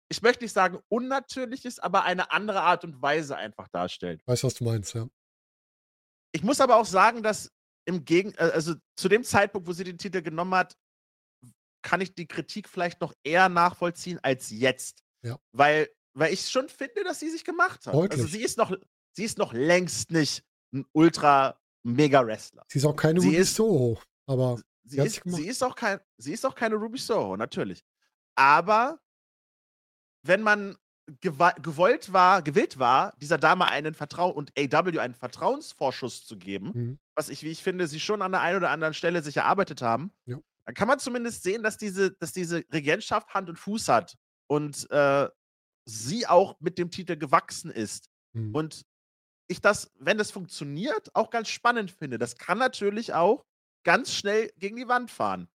ich 0.08 0.22
möchte 0.22 0.42
nicht 0.42 0.54
sagen 0.54 0.80
unnatürlich 0.88 1.64
ist, 1.66 1.80
aber 1.84 2.02
eine 2.02 2.32
andere 2.32 2.62
Art 2.62 2.84
und 2.84 3.00
Weise 3.00 3.36
einfach 3.36 3.68
darstellt. 3.68 4.20
Weißt 4.26 4.42
du, 4.42 4.46
was 4.46 4.54
du 4.54 4.64
meinst, 4.64 4.94
ja. 4.94 5.06
Ich 6.34 6.42
muss 6.42 6.60
aber 6.60 6.76
auch 6.76 6.86
sagen, 6.86 7.22
dass 7.22 7.50
im 7.86 8.04
Gegen, 8.04 8.32
äh, 8.32 8.50
also 8.54 8.74
zu 8.96 9.08
dem 9.08 9.24
Zeitpunkt, 9.24 9.68
wo 9.68 9.72
sie 9.72 9.84
den 9.84 9.98
Titel 9.98 10.22
genommen 10.22 10.54
hat, 10.54 10.76
kann 11.82 12.00
ich 12.00 12.14
die 12.14 12.26
Kritik 12.26 12.68
vielleicht 12.68 13.00
noch 13.00 13.12
eher 13.22 13.48
nachvollziehen 13.48 14.18
als 14.22 14.50
jetzt. 14.50 15.02
Ja. 15.22 15.38
Weil 15.52 15.88
weil 16.14 16.32
ich 16.32 16.48
schon 16.48 16.68
finde, 16.68 17.04
dass 17.04 17.20
sie 17.20 17.30
sich 17.30 17.44
gemacht 17.44 17.86
hat. 17.86 17.94
Deutlich. 17.94 18.20
Also 18.20 18.32
sie 18.32 18.42
ist 18.42 18.56
noch, 18.56 18.74
sie 19.12 19.24
ist 19.24 19.36
noch 19.36 19.52
längst 19.52 20.10
nicht 20.10 20.44
ein 20.72 20.86
ultra 20.92 21.60
mega 21.82 22.24
Wrestler. 22.24 22.64
Sie 22.68 22.78
ist 22.78 22.84
auch 22.84 22.96
keine 22.96 23.20
sie 23.20 23.26
Ruby 23.28 23.38
ist, 23.38 23.54
Soho, 23.54 24.00
aber 24.26 24.60
sie, 24.84 24.98
ist, 24.98 25.22
sie 25.24 25.46
ist 25.46 25.62
auch 25.62 25.74
kein, 25.74 26.00
sie 26.18 26.32
ist 26.32 26.46
auch 26.46 26.54
keine 26.54 26.76
Ruby 26.76 26.98
Soho, 26.98 27.36
natürlich. 27.36 27.84
Aber 28.36 29.00
wenn 30.22 30.42
man 30.42 30.76
gewollt 31.20 32.12
war, 32.12 32.42
gewillt 32.42 32.78
war, 32.78 33.14
dieser 33.20 33.38
Dame 33.38 33.66
einen 33.68 33.94
Vertrauen 33.94 34.34
und 34.34 34.52
AW 34.58 34.98
einen 34.98 35.14
Vertrauensvorschuss 35.14 36.24
zu 36.26 36.38
geben, 36.38 36.72
mhm. 36.74 36.98
was 37.14 37.28
ich, 37.28 37.42
wie 37.42 37.50
ich 37.50 37.62
finde, 37.62 37.86
sie 37.86 38.00
schon 38.00 38.22
an 38.22 38.32
der 38.32 38.40
einen 38.40 38.56
oder 38.56 38.70
anderen 38.70 38.94
Stelle 38.94 39.22
sich 39.22 39.36
erarbeitet 39.36 39.82
haben, 39.82 40.12
ja. 40.24 40.38
dann 40.64 40.74
kann 40.74 40.88
man 40.88 40.98
zumindest 40.98 41.42
sehen, 41.42 41.62
dass 41.62 41.76
diese, 41.76 42.12
dass 42.12 42.32
diese 42.32 42.64
Regentschaft 42.72 43.34
Hand 43.34 43.48
und 43.50 43.58
Fuß 43.58 43.88
hat 43.88 44.16
und 44.46 44.90
äh, 44.90 45.28
sie 45.84 46.26
auch 46.26 46.58
mit 46.60 46.78
dem 46.78 46.90
Titel 46.90 47.16
gewachsen 47.16 47.70
ist. 47.70 48.08
Mhm. 48.32 48.54
Und 48.54 48.86
ich 49.46 49.60
das, 49.60 49.92
wenn 49.98 50.18
das 50.18 50.30
funktioniert, 50.30 51.14
auch 51.14 51.30
ganz 51.30 51.48
spannend 51.48 51.90
finde. 51.90 52.18
Das 52.18 52.36
kann 52.36 52.58
natürlich 52.58 53.12
auch 53.12 53.44
ganz 53.84 54.12
schnell 54.12 54.50
gegen 54.56 54.76
die 54.76 54.88
Wand 54.88 55.10
fahren. 55.10 55.48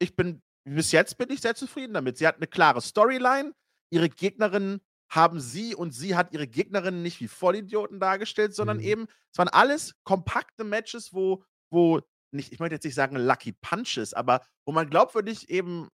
Ich 0.00 0.16
bin, 0.16 0.42
bis 0.64 0.92
jetzt 0.92 1.16
bin 1.16 1.30
ich 1.30 1.40
sehr 1.40 1.54
zufrieden 1.54 1.94
damit. 1.94 2.18
Sie 2.18 2.26
hat 2.26 2.36
eine 2.36 2.48
klare 2.48 2.80
Storyline. 2.80 3.54
Ihre 3.90 4.08
Gegnerinnen 4.08 4.80
haben 5.10 5.40
sie 5.40 5.74
und 5.74 5.90
sie 5.92 6.14
hat 6.14 6.32
ihre 6.32 6.46
Gegnerinnen 6.46 7.02
nicht 7.02 7.20
wie 7.20 7.28
Vollidioten 7.28 7.98
dargestellt, 7.98 8.54
sondern 8.54 8.76
mhm. 8.78 8.84
eben, 8.84 9.06
es 9.32 9.38
waren 9.38 9.48
alles 9.48 9.94
kompakte 10.04 10.62
Matches, 10.62 11.12
wo, 11.12 11.42
wo 11.70 12.00
nicht, 12.32 12.52
ich 12.52 12.60
möchte 12.60 12.76
jetzt 12.76 12.84
nicht 12.84 12.94
sagen 12.94 13.16
Lucky 13.16 13.52
Punches, 13.52 14.14
aber 14.14 14.40
wo 14.64 14.72
man 14.72 14.88
glaubwürdig 14.88 15.50
eben 15.50 15.88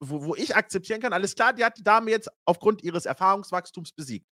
wo, 0.00 0.24
wo 0.24 0.34
ich 0.34 0.54
akzeptieren 0.54 1.00
kann, 1.00 1.12
alles 1.12 1.34
klar, 1.34 1.52
die 1.52 1.64
hat 1.64 1.76
die 1.76 1.82
Dame 1.82 2.10
jetzt 2.10 2.30
aufgrund 2.44 2.82
ihres 2.82 3.06
Erfahrungswachstums 3.06 3.92
besiegt. 3.92 4.26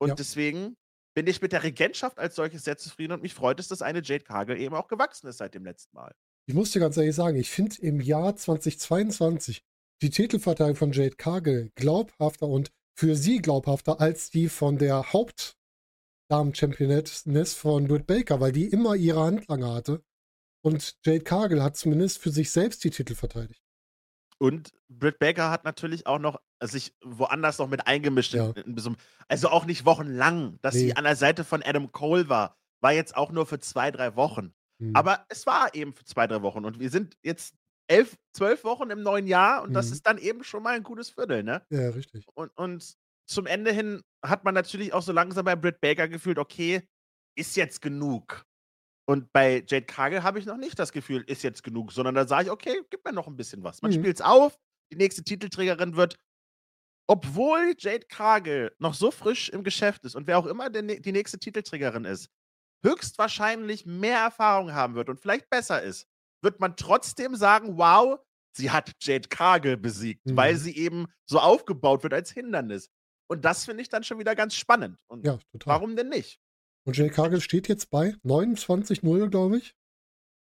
Und 0.00 0.08
ja. 0.08 0.14
deswegen 0.14 0.76
bin 1.14 1.26
ich 1.26 1.42
mit 1.42 1.52
der 1.52 1.62
Regentschaft 1.62 2.18
als 2.18 2.36
solches 2.36 2.64
sehr 2.64 2.78
zufrieden 2.78 3.12
und 3.12 3.22
mich 3.22 3.34
freut 3.34 3.60
es, 3.60 3.68
dass 3.68 3.82
eine 3.82 4.00
Jade 4.02 4.24
Cargill 4.24 4.58
eben 4.58 4.74
auch 4.74 4.88
gewachsen 4.88 5.26
ist 5.26 5.38
seit 5.38 5.54
dem 5.54 5.64
letzten 5.64 5.94
Mal. 5.94 6.14
Ich 6.46 6.54
muss 6.54 6.70
dir 6.70 6.80
ganz 6.80 6.96
ehrlich 6.96 7.14
sagen, 7.14 7.36
ich 7.36 7.50
finde 7.50 7.76
im 7.82 8.00
Jahr 8.00 8.34
2022 8.34 9.62
die 10.02 10.10
Titelverteidigung 10.10 10.76
von 10.76 10.92
Jade 10.92 11.16
Cargill 11.16 11.72
glaubhafter 11.74 12.46
und 12.46 12.70
für 12.94 13.16
sie 13.16 13.38
glaubhafter 13.38 14.00
als 14.00 14.30
die 14.30 14.48
von 14.48 14.78
der 14.78 15.12
Hauptdamen-Championess 15.12 17.54
von 17.54 17.88
Britt 17.88 18.06
Baker, 18.06 18.40
weil 18.40 18.52
die 18.52 18.66
immer 18.66 18.94
ihre 18.94 19.20
Handlanger 19.20 19.74
hatte. 19.74 20.04
Und 20.62 20.96
Jade 21.04 21.24
Cargill 21.24 21.62
hat 21.62 21.76
zumindest 21.76 22.18
für 22.18 22.30
sich 22.30 22.50
selbst 22.50 22.82
die 22.84 22.90
Titel 22.90 23.14
verteidigt. 23.14 23.62
Und 24.38 24.72
Britt 24.88 25.18
Baker 25.18 25.50
hat 25.50 25.64
natürlich 25.64 26.06
auch 26.06 26.18
noch 26.18 26.40
sich 26.62 26.94
woanders 27.02 27.58
noch 27.58 27.68
mit 27.68 27.86
eingemischt. 27.86 28.32
Ja. 28.32 28.54
Also 29.28 29.50
auch 29.50 29.66
nicht 29.66 29.84
wochenlang, 29.84 30.58
dass 30.62 30.74
nee. 30.74 30.80
sie 30.80 30.96
an 30.96 31.04
der 31.04 31.16
Seite 31.16 31.44
von 31.44 31.62
Adam 31.62 31.92
Cole 31.92 32.28
war. 32.28 32.56
War 32.80 32.92
jetzt 32.92 33.16
auch 33.16 33.32
nur 33.32 33.46
für 33.46 33.60
zwei, 33.60 33.90
drei 33.90 34.16
Wochen. 34.16 34.54
Mhm. 34.78 34.96
Aber 34.96 35.26
es 35.28 35.46
war 35.46 35.74
eben 35.74 35.92
für 35.92 36.04
zwei, 36.04 36.26
drei 36.26 36.40
Wochen. 36.40 36.64
Und 36.64 36.80
wir 36.80 36.88
sind 36.88 37.18
jetzt 37.22 37.54
elf, 37.90 38.16
zwölf 38.32 38.64
Wochen 38.64 38.90
im 38.90 39.02
neuen 39.02 39.26
Jahr 39.26 39.62
und 39.62 39.70
mhm. 39.70 39.74
das 39.74 39.90
ist 39.90 40.06
dann 40.06 40.18
eben 40.18 40.44
schon 40.44 40.62
mal 40.62 40.76
ein 40.76 40.82
gutes 40.82 41.10
Viertel, 41.10 41.42
ne? 41.42 41.62
Ja, 41.70 41.90
richtig. 41.90 42.24
Und, 42.34 42.50
und 42.56 42.96
zum 43.28 43.46
Ende 43.46 43.72
hin 43.72 44.02
hat 44.24 44.44
man 44.44 44.54
natürlich 44.54 44.92
auch 44.92 45.02
so 45.02 45.12
langsam 45.12 45.44
bei 45.44 45.56
Britt 45.56 45.80
Baker 45.80 46.08
gefühlt, 46.08 46.38
okay, 46.38 46.82
ist 47.36 47.56
jetzt 47.56 47.82
genug. 47.82 48.44
Und 49.08 49.32
bei 49.32 49.64
Jade 49.66 49.86
Cargill 49.86 50.22
habe 50.22 50.38
ich 50.38 50.46
noch 50.46 50.56
nicht 50.56 50.78
das 50.78 50.92
Gefühl, 50.92 51.24
ist 51.26 51.42
jetzt 51.42 51.64
genug, 51.64 51.92
sondern 51.92 52.14
da 52.14 52.26
sage 52.26 52.44
ich, 52.44 52.50
okay, 52.50 52.80
gib 52.90 53.04
mir 53.04 53.12
noch 53.12 53.26
ein 53.26 53.36
bisschen 53.36 53.64
was. 53.64 53.82
Man 53.82 53.90
mhm. 53.90 53.96
spielt 53.96 54.16
es 54.16 54.22
auf, 54.22 54.56
die 54.92 54.96
nächste 54.96 55.24
Titelträgerin 55.24 55.96
wird, 55.96 56.16
obwohl 57.08 57.74
Jade 57.76 58.06
Cargill 58.06 58.72
noch 58.78 58.94
so 58.94 59.10
frisch 59.10 59.48
im 59.48 59.64
Geschäft 59.64 60.04
ist 60.04 60.14
und 60.14 60.28
wer 60.28 60.38
auch 60.38 60.46
immer 60.46 60.70
der, 60.70 60.82
die 60.82 61.12
nächste 61.12 61.40
Titelträgerin 61.40 62.04
ist, 62.04 62.30
höchstwahrscheinlich 62.84 63.84
mehr 63.84 64.18
Erfahrung 64.18 64.72
haben 64.72 64.94
wird 64.94 65.08
und 65.08 65.20
vielleicht 65.20 65.50
besser 65.50 65.82
ist, 65.82 66.06
wird 66.42 66.60
man 66.60 66.76
trotzdem 66.76 67.34
sagen, 67.34 67.76
wow, 67.76 68.18
sie 68.52 68.70
hat 68.70 68.92
Jade 69.00 69.28
Cargill 69.28 69.76
besiegt, 69.76 70.26
mhm. 70.26 70.36
weil 70.36 70.56
sie 70.56 70.76
eben 70.76 71.06
so 71.26 71.38
aufgebaut 71.38 72.02
wird 72.02 72.14
als 72.14 72.30
Hindernis. 72.30 72.90
Und 73.28 73.44
das 73.44 73.64
finde 73.64 73.82
ich 73.82 73.88
dann 73.88 74.02
schon 74.02 74.18
wieder 74.18 74.34
ganz 74.34 74.54
spannend. 74.54 74.98
Und 75.06 75.24
ja, 75.24 75.38
warum 75.64 75.94
denn 75.94 76.08
nicht? 76.08 76.40
Und 76.84 76.96
Jay 76.96 77.10
Cargill 77.10 77.40
steht 77.40 77.68
jetzt 77.68 77.90
bei 77.90 78.16
29-0, 78.24 79.28
glaube 79.28 79.58
ich. 79.58 79.74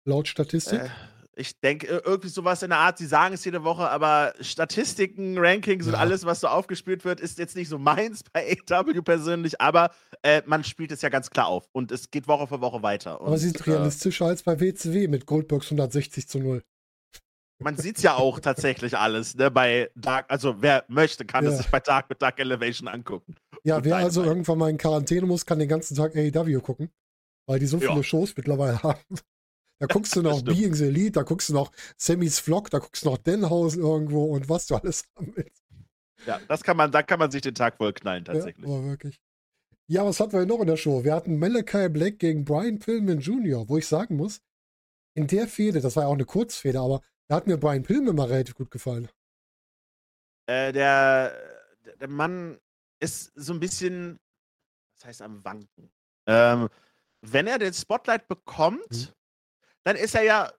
Laut 0.04 0.28
Statistik. 0.28 0.80
Äh, 0.80 0.90
ich 1.36 1.60
denke, 1.60 1.86
irgendwie 1.86 2.28
sowas 2.28 2.62
in 2.62 2.70
der 2.70 2.78
Art, 2.78 2.98
sie 2.98 3.06
sagen 3.06 3.34
es 3.34 3.44
jede 3.44 3.62
Woche, 3.62 3.90
aber 3.90 4.32
Statistiken, 4.40 5.36
Rankings 5.38 5.86
ja. 5.86 5.92
und 5.92 5.98
alles, 5.98 6.24
was 6.24 6.40
so 6.40 6.48
aufgespielt 6.48 7.04
wird, 7.04 7.20
ist 7.20 7.38
jetzt 7.38 7.54
nicht 7.56 7.68
so 7.68 7.78
meins 7.78 8.22
bei 8.32 8.56
AW 8.70 9.02
persönlich, 9.02 9.60
aber 9.60 9.90
äh, 10.22 10.42
man 10.46 10.64
spielt 10.64 10.92
es 10.92 11.02
ja 11.02 11.10
ganz 11.10 11.28
klar 11.30 11.48
auf 11.48 11.68
und 11.72 11.92
es 11.92 12.10
geht 12.10 12.26
Woche 12.26 12.46
für 12.46 12.60
Woche 12.62 12.82
weiter. 12.82 13.20
Und, 13.20 13.28
aber 13.28 13.38
sie 13.38 13.48
sind 13.48 13.66
realistischer 13.66 14.26
äh, 14.26 14.28
als 14.30 14.42
bei 14.42 14.58
WCW 14.58 15.08
mit 15.08 15.26
Goldbergs 15.26 15.66
160 15.66 16.26
zu 16.26 16.38
0. 16.38 16.62
Man 17.58 17.76
sieht 17.76 17.98
es 17.98 18.02
ja 18.02 18.14
auch 18.14 18.40
tatsächlich 18.40 18.96
alles, 18.96 19.34
ne, 19.34 19.50
bei 19.50 19.90
Dark, 19.94 20.26
also 20.28 20.56
wer 20.60 20.84
möchte, 20.88 21.24
kann 21.24 21.44
ja. 21.44 21.50
es 21.50 21.58
sich 21.58 21.68
bei 21.68 21.80
Dark 21.80 22.08
mit 22.08 22.20
Dark 22.20 22.38
Elevation 22.38 22.88
angucken. 22.88 23.34
Ja, 23.62 23.84
wer 23.84 23.96
also 23.96 24.20
Meinung. 24.20 24.36
irgendwann 24.36 24.58
mal 24.58 24.70
in 24.70 24.78
Quarantäne 24.78 25.26
muss, 25.26 25.44
kann 25.44 25.58
den 25.58 25.68
ganzen 25.68 25.96
Tag 25.96 26.14
AEW 26.16 26.60
gucken, 26.60 26.90
weil 27.46 27.58
die 27.58 27.66
so 27.66 27.78
viele 27.78 27.96
ja. 27.96 28.02
Shows 28.02 28.34
mittlerweile 28.36 28.82
haben. 28.82 29.00
Da 29.78 29.86
guckst 29.86 30.16
du 30.16 30.22
noch 30.22 30.42
Being 30.42 30.74
the 30.74 30.86
Elite, 30.86 31.12
da 31.12 31.22
guckst 31.22 31.50
du 31.50 31.52
noch 31.52 31.70
Sammys 31.96 32.38
Vlog, 32.38 32.70
da 32.70 32.78
guckst 32.78 33.04
du 33.04 33.10
noch 33.10 33.18
Denhausen 33.18 33.82
irgendwo 33.82 34.24
und 34.24 34.48
was 34.48 34.66
du 34.66 34.76
alles 34.76 35.04
haben 35.16 35.32
willst. 35.36 35.62
Ja, 36.26 36.40
das 36.48 36.62
kann 36.62 36.76
man, 36.76 36.90
da 36.90 37.02
kann 37.02 37.18
man 37.18 37.30
sich 37.30 37.42
den 37.42 37.54
Tag 37.54 37.76
voll 37.76 37.92
knallen, 37.92 38.24
tatsächlich. 38.24 38.66
Ja, 38.66 38.84
wirklich. 38.84 39.20
Ja, 39.88 40.04
was 40.04 40.18
hatten 40.18 40.32
wir 40.32 40.46
noch 40.46 40.60
in 40.60 40.66
der 40.66 40.76
Show? 40.76 41.04
Wir 41.04 41.14
hatten 41.14 41.38
Malachi 41.38 41.88
Black 41.88 42.18
gegen 42.18 42.44
Brian 42.44 42.78
Pillman 42.78 43.20
Jr., 43.20 43.68
wo 43.68 43.76
ich 43.76 43.86
sagen 43.86 44.16
muss, 44.16 44.40
in 45.14 45.26
der 45.26 45.46
Fehde, 45.46 45.80
das 45.80 45.94
war 45.94 46.04
ja 46.04 46.08
auch 46.08 46.14
eine 46.14 46.24
Kurzfehde, 46.24 46.80
aber 46.80 47.02
Da 47.28 47.36
hat 47.36 47.46
mir 47.46 47.56
Brian 47.56 47.82
Pillman 47.82 48.08
immer 48.08 48.28
relativ 48.28 48.54
gut 48.54 48.70
gefallen. 48.70 49.08
Äh, 50.46 50.72
der, 50.72 51.36
der 51.98 52.08
Mann 52.08 52.58
ist 53.00 53.32
so 53.34 53.52
ein 53.52 53.60
bisschen, 53.60 54.20
was 54.94 55.06
heißt 55.06 55.22
am 55.22 55.44
Wanken? 55.44 55.90
Ähm, 56.26 56.68
wenn 57.22 57.46
er 57.46 57.58
den 57.58 57.74
Spotlight 57.74 58.28
bekommt, 58.28 58.90
mhm. 58.90 59.15
Dann 59.86 59.94
ist 59.94 60.16
er 60.16 60.22
ja, 60.24 60.52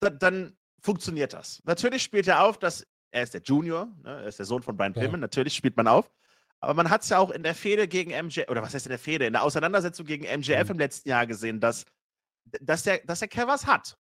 dann, 0.00 0.18
dann, 0.18 0.56
funktioniert 0.84 1.32
das. 1.32 1.62
Natürlich 1.62 2.02
spielt 2.02 2.26
er 2.26 2.42
auf, 2.42 2.58
dass 2.58 2.84
er 3.12 3.22
ist 3.22 3.34
der 3.34 3.42
Junior, 3.42 3.86
ne? 4.02 4.22
er 4.22 4.26
ist 4.26 4.40
der 4.40 4.46
Sohn 4.46 4.64
von 4.64 4.76
Brian 4.76 4.92
Pillman, 4.92 5.12
ja. 5.12 5.18
natürlich 5.18 5.54
spielt 5.54 5.76
man 5.76 5.86
auf. 5.86 6.10
Aber 6.58 6.74
man 6.74 6.90
hat 6.90 7.02
es 7.02 7.10
ja 7.10 7.18
auch 7.18 7.30
in 7.30 7.44
der 7.44 7.54
Fehde 7.54 7.86
gegen 7.86 8.10
MJ, 8.10 8.48
oder 8.48 8.62
was 8.62 8.74
heißt 8.74 8.86
in 8.86 8.90
der 8.90 8.98
Fehde, 8.98 9.26
in 9.26 9.32
der 9.32 9.44
Auseinandersetzung 9.44 10.06
gegen 10.06 10.24
MJF 10.24 10.64
mhm. 10.64 10.70
im 10.72 10.78
letzten 10.78 11.08
Jahr 11.08 11.28
gesehen, 11.28 11.60
dass, 11.60 11.84
dass, 12.60 12.82
der, 12.82 12.98
dass 13.04 13.20
der 13.20 13.28
Kerl 13.28 13.46
was 13.46 13.66
hat. 13.66 13.96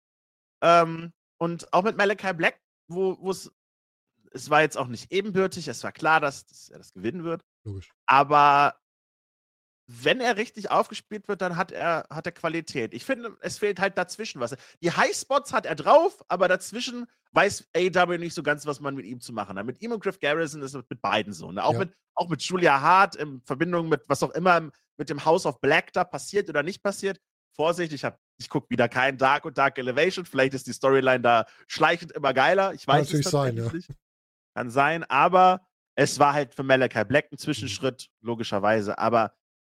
Ähm, 0.61 1.15
und 1.39 1.73
auch 1.73 1.83
mit 1.83 1.97
Malachi 1.97 2.35
Black, 2.35 2.61
wo 2.89 3.31
es, 3.31 3.51
es 4.33 4.51
war 4.51 4.61
jetzt 4.61 4.77
auch 4.77 4.89
nicht 4.89 5.11
ebenbürtig, 5.13 5.67
es 5.67 5.83
war 5.83 5.93
klar, 5.93 6.21
dass, 6.21 6.45
dass 6.45 6.69
er 6.69 6.77
das 6.77 6.93
gewinnen 6.93 7.25
wird. 7.25 7.43
Logisch. 7.65 7.91
Aber 8.05 8.75
wenn 9.89 10.21
er 10.21 10.37
richtig 10.37 10.71
aufgespielt 10.71 11.29
wird, 11.29 11.41
dann 11.41 11.57
hat 11.57 11.71
er, 11.71 12.07
hat 12.11 12.27
er 12.27 12.33
Qualität. 12.33 12.93
Ich 12.93 13.05
finde, 13.05 13.37
es 13.41 13.59
fehlt 13.59 13.81
halt 13.81 13.97
dazwischen 13.97 14.41
was. 14.41 14.57
Die 14.83 14.91
Highspots 14.91 15.53
hat 15.53 15.65
er 15.65 15.77
drauf, 15.77 16.25
aber 16.29 16.49
dazwischen 16.49 17.07
weiß 17.33 17.69
AW 17.77 18.19
nicht 18.19 18.35
so 18.35 18.43
ganz, 18.43 18.67
was 18.67 18.81
man 18.81 18.97
mit 18.97 19.07
ihm 19.07 19.21
zu 19.21 19.33
machen 19.33 19.59
hat. 19.59 19.65
Mit 19.65 19.81
ihm 19.83 19.93
und 19.93 20.03
Griff 20.03 20.19
Garrison 20.19 20.63
ist 20.63 20.75
es 20.75 20.85
mit 20.89 21.01
beiden 21.01 21.33
so. 21.33 21.53
Ne? 21.53 21.63
Auch, 21.65 21.75
ja. 21.75 21.81
mit, 21.81 21.95
auch 22.15 22.29
mit 22.29 22.43
Julia 22.43 22.81
Hart 22.81 23.15
in 23.15 23.41
Verbindung 23.43 23.89
mit 23.89 24.03
was 24.09 24.23
auch 24.23 24.31
immer 24.31 24.71
mit 24.97 25.11
dem 25.11 25.25
House 25.25 25.47
of 25.47 25.61
Black 25.61 25.93
da 25.93 26.03
passiert 26.03 26.49
oder 26.49 26.63
nicht 26.63 26.83
passiert. 26.83 27.21
Vorsicht, 27.55 27.93
ich, 27.93 28.07
ich 28.39 28.49
gucke 28.49 28.69
wieder 28.71 28.89
kein 28.89 29.19
Dark 29.19 29.45
und 29.45 29.57
Dark 29.57 29.79
Elevation. 29.79 30.27
Vielleicht 30.27 30.55
ist 30.55 30.67
die 30.67 30.73
Storyline 30.73 31.21
da 31.21 31.47
schleichend 31.69 32.13
immer 32.13 32.35
geiler. 32.35 32.75
Ich 32.75 32.87
weiß 32.87 33.11
Kann 33.11 33.21
es 33.21 33.31
sein, 33.31 33.57
ja. 33.57 33.73
nicht. 33.73 33.89
Kann 34.55 34.71
sein, 34.71 35.05
aber 35.05 35.67
es 35.95 36.19
war 36.19 36.33
halt 36.33 36.55
für 36.55 36.63
Malachi 36.63 37.05
Black 37.05 37.31
ein. 37.31 37.39
Zwischenschritt, 37.39 38.09
logischerweise. 38.21 38.99
Aber 38.99 39.33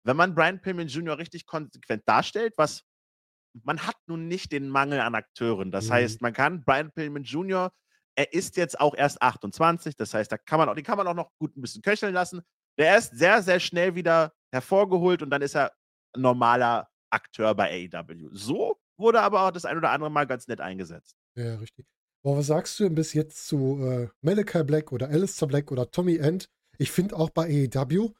wenn 0.09 0.17
man 0.17 0.33
Brian 0.33 0.59
Pillman 0.59 0.87
Jr. 0.87 1.19
richtig 1.19 1.45
konsequent 1.45 2.01
darstellt, 2.07 2.55
was 2.57 2.83
man 3.63 3.85
hat 3.85 3.95
nun 4.07 4.27
nicht 4.27 4.51
den 4.51 4.67
Mangel 4.69 4.99
an 5.01 5.13
Akteuren. 5.13 5.71
Das 5.71 5.87
mhm. 5.87 5.93
heißt, 5.93 6.21
man 6.21 6.33
kann 6.33 6.63
Brian 6.63 6.91
Pillman 6.91 7.23
Jr., 7.23 7.71
er 8.15 8.33
ist 8.33 8.57
jetzt 8.57 8.79
auch 8.79 8.95
erst 8.95 9.21
28, 9.21 9.95
das 9.95 10.13
heißt, 10.13 10.31
da 10.31 10.37
kann 10.37 10.57
man 10.59 10.67
auch, 10.67 10.75
den 10.75 10.83
kann 10.83 10.97
man 10.97 11.07
auch 11.07 11.13
noch 11.13 11.31
gut 11.37 11.55
ein 11.55 11.61
bisschen 11.61 11.83
köcheln 11.83 12.13
lassen. 12.13 12.41
Der 12.77 12.97
ist 12.97 13.15
sehr, 13.15 13.43
sehr 13.43 13.59
schnell 13.59 13.95
wieder 13.95 14.33
hervorgeholt 14.51 15.21
und 15.21 15.29
dann 15.29 15.41
ist 15.41 15.55
er 15.55 15.71
normaler 16.17 16.89
Akteur 17.11 17.53
bei 17.53 17.87
AEW. 17.93 18.29
So 18.33 18.77
wurde 18.97 19.21
aber 19.21 19.43
auch 19.43 19.51
das 19.51 19.65
ein 19.65 19.77
oder 19.77 19.91
andere 19.91 20.09
Mal 20.09 20.25
ganz 20.25 20.47
nett 20.47 20.59
eingesetzt. 20.59 21.15
Ja, 21.35 21.55
richtig. 21.55 21.85
Boah, 22.23 22.37
was 22.37 22.47
sagst 22.47 22.79
du 22.79 22.85
denn 22.85 22.95
bis 22.95 23.13
jetzt 23.13 23.47
zu 23.47 23.79
äh, 23.85 24.09
Malachi 24.21 24.63
Black 24.63 24.91
oder 24.91 25.07
Alistair 25.09 25.47
Black 25.47 25.71
oder 25.71 25.89
Tommy 25.89 26.17
End? 26.17 26.49
Ich 26.77 26.91
finde 26.91 27.15
auch 27.15 27.29
bei 27.29 27.69
AEW, 27.73 28.13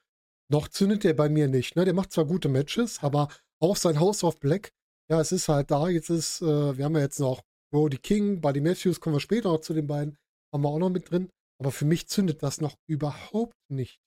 noch 0.51 0.67
zündet 0.67 1.03
der 1.03 1.13
bei 1.13 1.29
mir 1.29 1.47
nicht. 1.47 1.75
Ne? 1.75 1.85
Der 1.85 1.93
macht 1.93 2.11
zwar 2.11 2.25
gute 2.25 2.49
Matches, 2.49 3.01
aber 3.01 3.29
auch 3.61 3.75
sein 3.75 3.99
House 3.99 4.23
of 4.23 4.39
Black, 4.39 4.71
ja, 5.09 5.19
es 5.19 5.31
ist 5.31 5.49
halt 5.49 5.71
da. 5.71 5.89
Jetzt 5.89 6.09
ist, 6.09 6.41
äh, 6.41 6.77
wir 6.77 6.85
haben 6.85 6.95
ja 6.95 7.01
jetzt 7.01 7.19
noch 7.19 7.41
Brody 7.71 7.97
King, 7.97 8.41
Buddy 8.41 8.61
Matthews, 8.61 8.99
kommen 8.99 9.15
wir 9.15 9.19
später 9.19 9.49
noch 9.49 9.61
zu 9.61 9.73
den 9.73 9.87
beiden, 9.87 10.17
haben 10.53 10.63
wir 10.63 10.69
auch 10.69 10.79
noch 10.79 10.89
mit 10.89 11.09
drin. 11.09 11.29
Aber 11.59 11.71
für 11.71 11.85
mich 11.85 12.07
zündet 12.07 12.41
das 12.41 12.61
noch 12.61 12.77
überhaupt 12.87 13.57
nicht. 13.69 13.99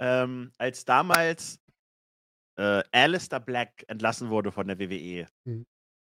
Ähm, 0.00 0.52
als 0.58 0.84
damals 0.84 1.58
äh, 2.58 2.82
Alistair 2.92 3.40
Black 3.40 3.84
entlassen 3.88 4.30
wurde 4.30 4.52
von 4.52 4.66
der 4.66 4.78
WWE, 4.78 5.26
mhm. 5.44 5.64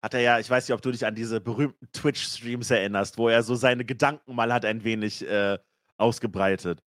hat 0.02 0.14
er 0.14 0.20
ja, 0.20 0.38
ich 0.38 0.48
weiß 0.48 0.68
nicht, 0.68 0.74
ob 0.74 0.82
du 0.82 0.92
dich 0.92 1.04
an 1.04 1.14
diese 1.14 1.40
berühmten 1.40 1.90
Twitch-Streams 1.92 2.70
erinnerst, 2.70 3.18
wo 3.18 3.28
er 3.28 3.42
so 3.42 3.54
seine 3.54 3.84
Gedanken 3.84 4.34
mal 4.34 4.52
hat 4.52 4.64
ein 4.64 4.84
wenig 4.84 5.26
äh, 5.26 5.58
ausgebreitet. 5.98 6.80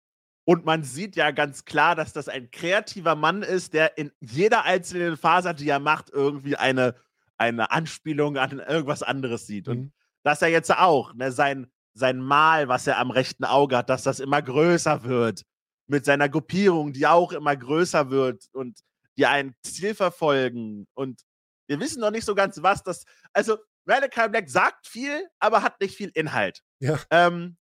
Und 0.45 0.65
man 0.65 0.83
sieht 0.83 1.15
ja 1.15 1.31
ganz 1.31 1.65
klar, 1.65 1.95
dass 1.95 2.13
das 2.13 2.29
ein 2.29 2.51
kreativer 2.51 3.15
Mann 3.15 3.43
ist, 3.43 3.75
der 3.75 3.97
in 3.97 4.11
jeder 4.21 4.65
einzelnen 4.65 5.17
Faser, 5.17 5.55
die 5.55 5.69
er 5.69 5.79
macht, 5.79 6.11
irgendwie 6.11 6.57
eine, 6.57 6.97
eine 7.37 7.71
Anspielung 7.71 8.37
an 8.37 8.59
irgendwas 8.59 9.03
anderes 9.03 9.47
sieht. 9.47 9.69
Mhm. 9.69 9.73
Und 9.73 9.93
dass 10.25 10.43
er 10.43 10.49
jetzt 10.49 10.71
auch, 10.77 11.15
ne, 11.15 11.31
sein, 11.31 11.71
sein 11.95 12.19
Mal, 12.21 12.69
was 12.69 12.87
er 12.87 12.99
am 12.99 13.11
rechten 13.11 13.45
Auge 13.45 13.77
hat, 13.77 13.89
dass 13.89 14.03
das 14.03 14.21
immer 14.21 14.43
größer 14.43 15.05
wird. 15.05 15.43
Mit 15.87 16.05
seiner 16.05 16.29
Gruppierung, 16.29 16.93
die 16.93 17.07
auch 17.07 17.33
immer 17.33 17.57
größer 17.57 18.11
wird 18.11 18.45
und 18.53 18.81
die 19.19 19.27
ein 19.27 19.55
Ziel 19.63 19.95
verfolgen. 19.95 20.87
Und 20.95 21.21
wir 21.67 21.79
wissen 21.81 22.01
noch 22.01 22.11
nicht 22.11 22.25
so 22.25 22.35
ganz, 22.35 22.63
was 22.63 22.83
das. 22.83 23.05
Also, 23.33 23.59
Radical 23.87 24.31
Black 24.31 24.49
sagt 24.49 24.87
viel, 24.87 25.27
aber 25.39 25.63
hat 25.63 25.81
nicht 25.81 25.97
viel 25.97 26.11
Inhalt. 26.15 26.63
Ja. 26.79 27.01
Ähm, 27.11 27.57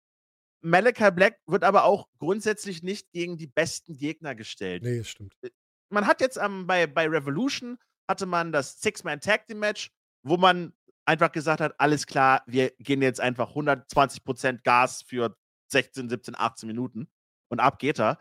Malachi 0.67 1.13
Black 1.13 1.39
wird 1.47 1.63
aber 1.63 1.85
auch 1.85 2.09
grundsätzlich 2.19 2.83
nicht 2.83 3.13
gegen 3.13 3.37
die 3.37 3.47
besten 3.47 3.97
Gegner 3.97 4.35
gestellt. 4.35 4.83
Nee, 4.83 4.99
das 4.99 5.09
stimmt. 5.09 5.33
Äh, 5.43 5.51
man 5.91 6.07
hat 6.07 6.21
jetzt 6.21 6.37
ähm, 6.37 6.67
bei, 6.67 6.89
bei 6.89 7.07
Revolution 7.07 7.79
hatte 8.09 8.27
man 8.27 8.51
das 8.51 8.81
Six-Man 8.81 9.21
Tag 9.21 9.47
Team 9.47 9.61
Match, 9.61 9.93
wo 10.25 10.37
man 10.37 10.73
einfach 11.05 11.31
gesagt 11.31 11.61
hat, 11.61 11.79
alles 11.79 12.07
klar, 12.07 12.43
wir 12.47 12.73
gehen 12.79 13.01
jetzt 13.01 13.21
einfach 13.21 13.55
120% 13.55 14.63
Gas 14.65 15.03
für 15.03 15.37
16, 15.71 16.09
17, 16.09 16.35
18 16.37 16.67
Minuten 16.67 17.09
und 17.49 17.61
ab 17.61 17.79
geht 17.79 18.01
er. 18.01 18.19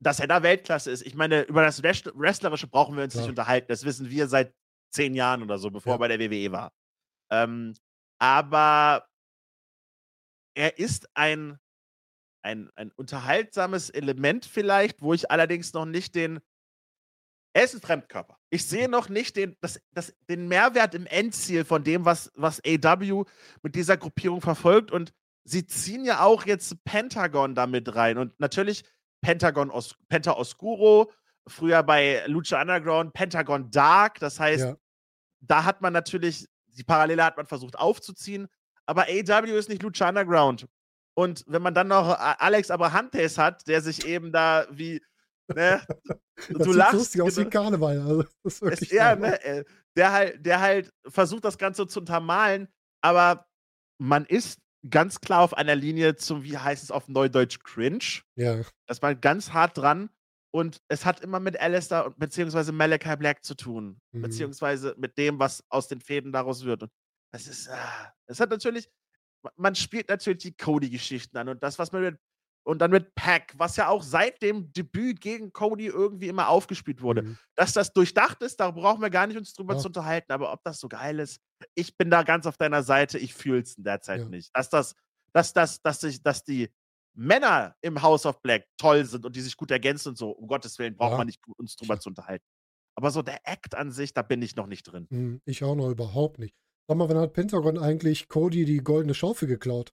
Dass 0.00 0.20
er 0.20 0.26
da 0.26 0.42
Weltklasse 0.42 0.90
ist. 0.90 1.00
Ich 1.06 1.14
meine, 1.14 1.42
über 1.42 1.62
das 1.62 1.82
Wrestlerische 1.82 2.66
brauchen 2.66 2.94
wir 2.96 3.04
uns 3.04 3.14
ja. 3.14 3.20
nicht 3.20 3.30
unterhalten. 3.30 3.68
Das 3.68 3.84
wissen 3.84 4.10
wir 4.10 4.28
seit 4.28 4.54
zehn 4.92 5.14
Jahren 5.14 5.42
oder 5.42 5.58
so, 5.58 5.70
bevor 5.70 5.92
ja. 5.92 5.96
er 5.96 5.98
bei 5.98 6.08
der 6.08 6.20
WWE 6.20 6.52
war. 6.52 6.72
Ähm, 7.30 7.72
aber 8.18 9.06
er 10.54 10.78
ist 10.78 11.08
ein, 11.14 11.58
ein, 12.42 12.70
ein 12.76 12.90
unterhaltsames 12.92 13.90
Element 13.90 14.46
vielleicht, 14.46 15.02
wo 15.02 15.14
ich 15.14 15.30
allerdings 15.30 15.72
noch 15.72 15.84
nicht 15.86 16.14
den. 16.14 16.40
Er 17.56 17.64
ist 17.64 17.74
ein 17.74 17.80
Fremdkörper. 17.80 18.36
Ich 18.50 18.66
sehe 18.66 18.88
noch 18.88 19.08
nicht 19.08 19.36
den, 19.36 19.56
das, 19.60 19.80
das, 19.92 20.12
den 20.28 20.48
Mehrwert 20.48 20.94
im 20.94 21.06
Endziel 21.06 21.64
von 21.64 21.84
dem, 21.84 22.04
was, 22.04 22.32
was 22.34 22.60
AW 22.64 23.24
mit 23.62 23.76
dieser 23.76 23.96
Gruppierung 23.96 24.40
verfolgt. 24.40 24.90
Und 24.90 25.12
sie 25.44 25.64
ziehen 25.66 26.04
ja 26.04 26.24
auch 26.24 26.46
jetzt 26.46 26.84
Pentagon 26.84 27.54
damit 27.54 27.94
rein. 27.94 28.18
Und 28.18 28.38
natürlich 28.40 28.84
Pentagon 29.20 29.70
Os 29.70 29.96
Penta 30.08 30.32
Oscuro, 30.32 31.12
früher 31.46 31.82
bei 31.82 32.24
Lucha 32.26 32.60
Underground, 32.60 33.12
Pentagon 33.12 33.70
Dark. 33.70 34.18
Das 34.18 34.40
heißt, 34.40 34.64
ja. 34.64 34.76
da 35.40 35.64
hat 35.64 35.80
man 35.80 35.92
natürlich, 35.92 36.48
die 36.66 36.84
Parallele 36.84 37.24
hat 37.24 37.36
man 37.36 37.46
versucht 37.46 37.78
aufzuziehen. 37.78 38.48
Aber 38.86 39.06
AW 39.08 39.58
ist 39.58 39.68
nicht 39.68 39.82
Lucha 39.82 40.08
Underground. 40.08 40.66
Und 41.16 41.44
wenn 41.46 41.62
man 41.62 41.74
dann 41.74 41.88
noch 41.88 42.10
äh, 42.10 42.34
Alex 42.38 42.70
Abrahantes 42.70 43.38
hat, 43.38 43.66
der 43.68 43.80
sich 43.80 44.06
eben 44.06 44.32
da 44.32 44.66
wie. 44.70 45.00
Ne, 45.54 45.80
du 46.48 46.72
lachst. 46.72 46.94
Lustig 46.94 47.22
aus 47.22 47.36
wie 47.36 47.44
Karneval. 47.44 48.00
Also, 48.00 48.24
das 48.42 48.60
ist 48.60 48.92
ja, 48.92 49.14
ne, 49.14 49.42
äh, 49.44 49.64
der, 49.96 50.12
halt, 50.12 50.44
der 50.44 50.60
halt 50.60 50.92
versucht, 51.06 51.44
das 51.44 51.58
Ganze 51.58 51.86
zu 51.86 52.00
untermalen, 52.00 52.68
aber 53.02 53.46
man 53.98 54.24
ist 54.24 54.58
ganz 54.88 55.20
klar 55.20 55.40
auf 55.40 55.54
einer 55.54 55.74
Linie 55.74 56.16
zum, 56.16 56.42
wie 56.42 56.58
heißt 56.58 56.82
es 56.82 56.90
auf 56.90 57.08
Neudeutsch, 57.08 57.60
Cringe. 57.62 58.22
Ja. 58.36 58.62
Das 58.86 59.02
war 59.02 59.14
ganz 59.14 59.52
hart 59.52 59.78
dran. 59.78 60.10
Und 60.50 60.80
es 60.86 61.04
hat 61.04 61.20
immer 61.20 61.40
mit 61.40 61.58
Alistair 61.58 62.14
bzw. 62.16 62.70
Malachi 62.70 63.16
Black 63.16 63.44
zu 63.44 63.56
tun. 63.56 64.00
Mhm. 64.12 64.22
Beziehungsweise 64.22 64.94
mit 64.98 65.18
dem, 65.18 65.40
was 65.40 65.64
aus 65.68 65.88
den 65.88 66.00
Fäden 66.00 66.32
daraus 66.32 66.64
wird. 66.64 66.84
Und 66.84 66.92
es 67.34 67.48
ist, 67.48 67.68
ah, 67.68 68.12
es 68.26 68.40
hat 68.40 68.50
natürlich, 68.50 68.88
man 69.56 69.74
spielt 69.74 70.08
natürlich 70.08 70.42
die 70.42 70.56
Cody-Geschichten 70.56 71.36
an 71.36 71.48
und 71.48 71.62
das, 71.62 71.78
was 71.78 71.92
man 71.92 72.02
mit, 72.02 72.18
und 72.66 72.78
dann 72.78 72.92
mit 72.92 73.14
Pack, 73.14 73.52
was 73.58 73.76
ja 73.76 73.88
auch 73.88 74.02
seit 74.02 74.40
dem 74.40 74.72
Debüt 74.72 75.20
gegen 75.20 75.52
Cody 75.52 75.86
irgendwie 75.86 76.28
immer 76.28 76.48
aufgespielt 76.48 77.02
wurde. 77.02 77.22
Mhm. 77.22 77.38
Dass 77.56 77.74
das 77.74 77.92
durchdacht 77.92 78.40
ist, 78.42 78.58
da 78.58 78.70
brauchen 78.70 79.02
wir 79.02 79.10
gar 79.10 79.26
nicht 79.26 79.36
uns 79.36 79.52
drüber 79.52 79.74
ja. 79.74 79.80
zu 79.80 79.88
unterhalten, 79.88 80.32
aber 80.32 80.52
ob 80.52 80.62
das 80.64 80.80
so 80.80 80.88
geil 80.88 81.18
ist, 81.18 81.40
ich 81.74 81.96
bin 81.98 82.08
da 82.08 82.22
ganz 82.22 82.46
auf 82.46 82.56
deiner 82.56 82.82
Seite, 82.82 83.18
ich 83.18 83.34
fühle 83.34 83.60
es 83.60 83.76
in 83.76 83.84
der 83.84 84.00
Zeit 84.00 84.20
ja. 84.20 84.28
nicht. 84.28 84.50
Dass 84.56 84.70
das, 84.70 84.94
dass 85.32 85.52
das, 85.52 85.82
dass 85.82 86.02
ich, 86.04 86.22
dass 86.22 86.44
die 86.44 86.70
Männer 87.14 87.76
im 87.82 88.00
House 88.00 88.26
of 88.26 88.40
Black 88.40 88.66
toll 88.78 89.04
sind 89.04 89.26
und 89.26 89.36
die 89.36 89.40
sich 89.40 89.56
gut 89.56 89.70
ergänzen 89.70 90.10
und 90.10 90.18
so, 90.18 90.30
um 90.30 90.46
Gottes 90.46 90.78
Willen, 90.78 90.96
braucht 90.96 91.12
ja. 91.12 91.18
man 91.18 91.26
nicht 91.26 91.40
uns 91.58 91.76
drüber 91.76 92.00
zu 92.00 92.08
unterhalten. 92.08 92.46
Aber 92.96 93.10
so 93.10 93.22
der 93.22 93.40
Act 93.46 93.74
an 93.74 93.90
sich, 93.90 94.14
da 94.14 94.22
bin 94.22 94.40
ich 94.40 94.56
noch 94.56 94.66
nicht 94.66 94.84
drin. 94.84 95.06
Mhm, 95.10 95.42
ich 95.44 95.62
auch 95.64 95.74
noch 95.74 95.90
überhaupt 95.90 96.38
nicht. 96.38 96.54
Sag 96.86 96.96
mal, 96.98 97.08
wann 97.08 97.18
hat 97.18 97.32
Pentagon 97.32 97.78
eigentlich 97.78 98.28
Cody 98.28 98.64
die 98.64 98.78
goldene 98.78 99.14
Schaufel 99.14 99.48
geklaut? 99.48 99.92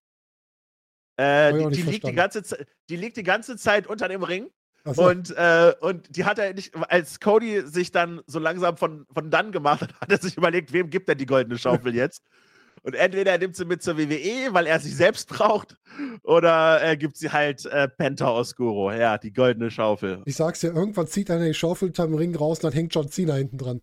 Äh, 1.18 1.54
die, 1.54 1.70
die, 1.70 1.82
liegt 1.84 2.08
die, 2.08 2.14
ganze 2.14 2.44
die 2.90 2.96
liegt 2.96 3.18
die 3.18 3.24
ganze 3.24 3.56
Zeit 3.58 3.88
unter 3.88 4.08
dem 4.08 4.24
Ring. 4.24 4.50
So. 4.84 5.08
Und, 5.08 5.30
äh, 5.38 5.74
und 5.80 6.16
die 6.16 6.26
hat 6.26 6.40
er 6.40 6.54
nicht, 6.54 6.76
als 6.90 7.20
Cody 7.20 7.62
sich 7.68 7.92
dann 7.92 8.22
so 8.26 8.40
langsam 8.40 8.78
von, 8.78 9.06
von 9.14 9.30
dann 9.30 9.52
gemacht 9.52 9.82
hat, 9.82 9.94
hat 10.02 10.12
er 10.12 10.18
sich 10.18 10.36
überlegt, 10.38 10.74
wem 10.74 10.90
gibt 10.90 11.08
er 11.08 11.16
die 11.16 11.28
goldene 11.28 11.58
Schaufel 11.58 11.94
jetzt? 11.96 12.24
Und 12.84 12.96
entweder 12.96 13.34
er 13.34 13.38
nimmt 13.38 13.56
sie 13.56 13.66
mit 13.66 13.84
zur 13.84 13.98
WWE, 13.98 14.54
weil 14.54 14.66
er 14.66 14.80
sie 14.80 14.90
selbst 14.90 15.30
braucht, 15.30 15.78
oder 16.24 16.80
er 16.82 16.98
gibt 16.98 17.16
sie 17.16 17.30
halt 17.30 17.64
äh, 17.68 17.88
Penta 17.88 18.32
Oscuro, 18.32 18.92
ja, 18.92 19.20
die 19.20 19.32
goldene 19.32 19.70
Schaufel. 19.70 20.24
Ich 20.26 20.36
sag's 20.36 20.62
dir, 20.62 20.74
irgendwann 20.74 21.06
zieht 21.06 21.30
einer 21.30 21.46
die 21.46 21.54
Schaufel 21.54 21.90
unterm 21.90 22.16
Ring 22.16 22.36
raus 22.36 22.58
und 22.58 22.64
dann 22.64 22.74
hängt 22.74 22.96
John 22.96 23.10
Cena 23.10 23.36
hinten 23.36 23.60
dran. 23.60 23.82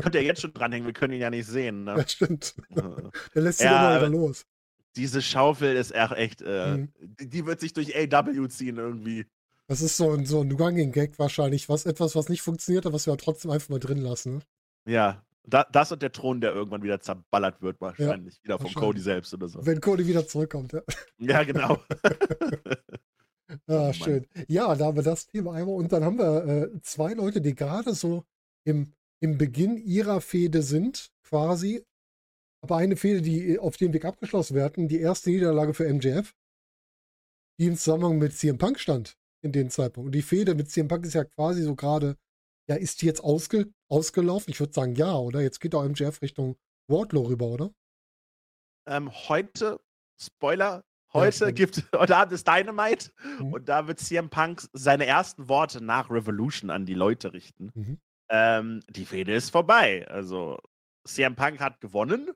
Könnt 0.00 0.14
ihr 0.14 0.22
jetzt 0.22 0.40
schon 0.42 0.52
dranhängen, 0.52 0.86
wir 0.86 0.92
können 0.92 1.14
ihn 1.14 1.20
ja 1.20 1.30
nicht 1.30 1.46
sehen. 1.46 1.84
Ne? 1.84 1.94
Ja, 1.98 2.08
stimmt. 2.08 2.54
Der 3.34 3.42
lässt 3.42 3.58
sich 3.58 3.64
Ja, 3.66 3.96
immer 3.98 4.06
wieder 4.06 4.18
aber- 4.18 4.26
los. 4.28 4.46
Diese 4.96 5.20
Schaufel 5.20 5.76
ist 5.76 5.92
echt, 5.94 6.40
äh, 6.42 6.76
Mhm. 6.78 6.92
die, 7.20 7.44
wird 7.44 7.60
sich 7.60 7.74
durch 7.74 7.94
AW 7.94 8.48
ziehen 8.48 8.78
irgendwie. 8.78 9.26
Das 9.68 9.82
ist 9.82 9.96
so 9.98 10.12
ein, 10.12 10.24
so 10.24 10.40
ein 10.40 10.50
Running 10.52 10.90
Gag 10.92 11.18
wahrscheinlich. 11.18 11.68
Was, 11.68 11.84
etwas, 11.86 12.14
was 12.14 12.28
nicht 12.30 12.40
funktioniert 12.40 12.86
hat, 12.86 12.92
was 12.94 13.06
wir 13.06 13.12
aber 13.12 13.20
trotzdem 13.22 13.50
einfach 13.50 13.68
mal 13.68 13.78
drin 13.80 13.98
lassen. 13.98 14.36
Ne? 14.36 14.42
Ja, 14.92 15.22
da, 15.42 15.64
das 15.70 15.92
und 15.92 16.00
der 16.02 16.12
Thron, 16.12 16.40
der 16.40 16.52
irgendwann 16.54 16.82
wieder 16.82 17.00
zerballert 17.00 17.60
wird, 17.60 17.78
wahrscheinlich. 17.80 18.42
wieder 18.42 18.58
von. 18.58 18.72
Cody 18.72 19.00
selbst 19.00 19.34
oder 19.34 19.48
so. 19.48 19.64
Wenn 19.66 19.80
Cody 19.82 20.06
wieder 20.06 20.26
zurückkommt. 20.26 20.72
Ja, 20.72 20.82
Ja, 21.18 21.42
genau. 21.44 21.78
ah, 23.66 23.66
Mann. 23.66 23.94
schön. 23.94 24.26
Ja, 24.48 24.74
da 24.74 24.86
haben 24.86 24.96
wir 24.96 25.02
das 25.02 25.26
Thema 25.26 25.52
einmal. 25.54 25.74
Und 25.76 25.92
dann 25.92 26.04
haben 26.04 26.18
wir 26.18 26.44
äh, 26.46 26.80
zwei 26.82 27.12
Leute, 27.14 27.40
die 27.40 27.54
gerade 27.54 27.94
so 27.94 28.24
im, 28.64 28.92
im 29.22 29.38
Beginn 29.38 29.76
ihrer 29.76 30.20
Fehde 30.20 30.62
sind, 30.62 31.10
quasi. 31.24 31.84
Aber 32.62 32.76
eine 32.76 32.96
Fehde, 32.96 33.22
die 33.22 33.58
auf 33.58 33.76
dem 33.76 33.92
Weg 33.92 34.04
abgeschlossen 34.04 34.54
werden, 34.54 34.88
die 34.88 35.00
erste 35.00 35.30
Niederlage 35.30 35.74
für 35.74 35.92
MJF, 35.92 36.34
die 37.58 37.66
im 37.66 37.76
Zusammenhang 37.76 38.18
mit 38.18 38.34
CM 38.34 38.58
Punk 38.58 38.78
stand 38.80 39.16
in 39.42 39.52
dem 39.52 39.70
Zeitpunkt. 39.70 40.06
Und 40.06 40.12
die 40.12 40.22
Fehde 40.22 40.54
mit 40.54 40.70
CM 40.70 40.88
Punk 40.88 41.04
ist 41.06 41.14
ja 41.14 41.24
quasi 41.24 41.62
so 41.62 41.74
gerade, 41.76 42.16
ja, 42.68 42.76
ist 42.76 43.00
die 43.02 43.06
jetzt 43.06 43.22
ausge, 43.22 43.72
ausgelaufen? 43.88 44.50
Ich 44.50 44.60
würde 44.60 44.72
sagen, 44.72 44.94
ja, 44.96 45.14
oder? 45.16 45.40
Jetzt 45.40 45.60
geht 45.60 45.74
auch 45.74 45.84
MJF 45.86 46.20
Richtung 46.22 46.56
Wardlow 46.90 47.22
rüber, 47.28 47.46
oder? 47.46 47.72
ähm, 48.88 49.10
heute, 49.28 49.80
Spoiler, 50.20 50.84
heute 51.12 51.32
Spoiler. 51.36 51.52
gibt, 51.52 51.84
heute 51.94 52.16
Abend 52.16 52.32
ist 52.32 52.46
Dynamite 52.46 53.10
Mhm. 53.40 53.52
und 53.52 53.68
da 53.68 53.86
wird 53.88 53.98
CM 54.00 54.30
Punk 54.30 54.62
seine 54.72 55.06
ersten 55.06 55.48
Worte 55.48 55.80
nach 55.80 56.08
Revolution 56.10 56.70
an 56.70 56.86
die 56.86 56.94
Leute 56.94 57.32
richten. 57.32 57.72
Mhm. 57.74 57.98
Ähm, 58.28 58.82
die 58.88 59.04
Fehde 59.04 59.34
ist 59.34 59.50
vorbei. 59.50 60.06
Also, 60.08 60.58
CM 61.06 61.36
Punk 61.36 61.60
hat 61.60 61.80
gewonnen. 61.80 62.30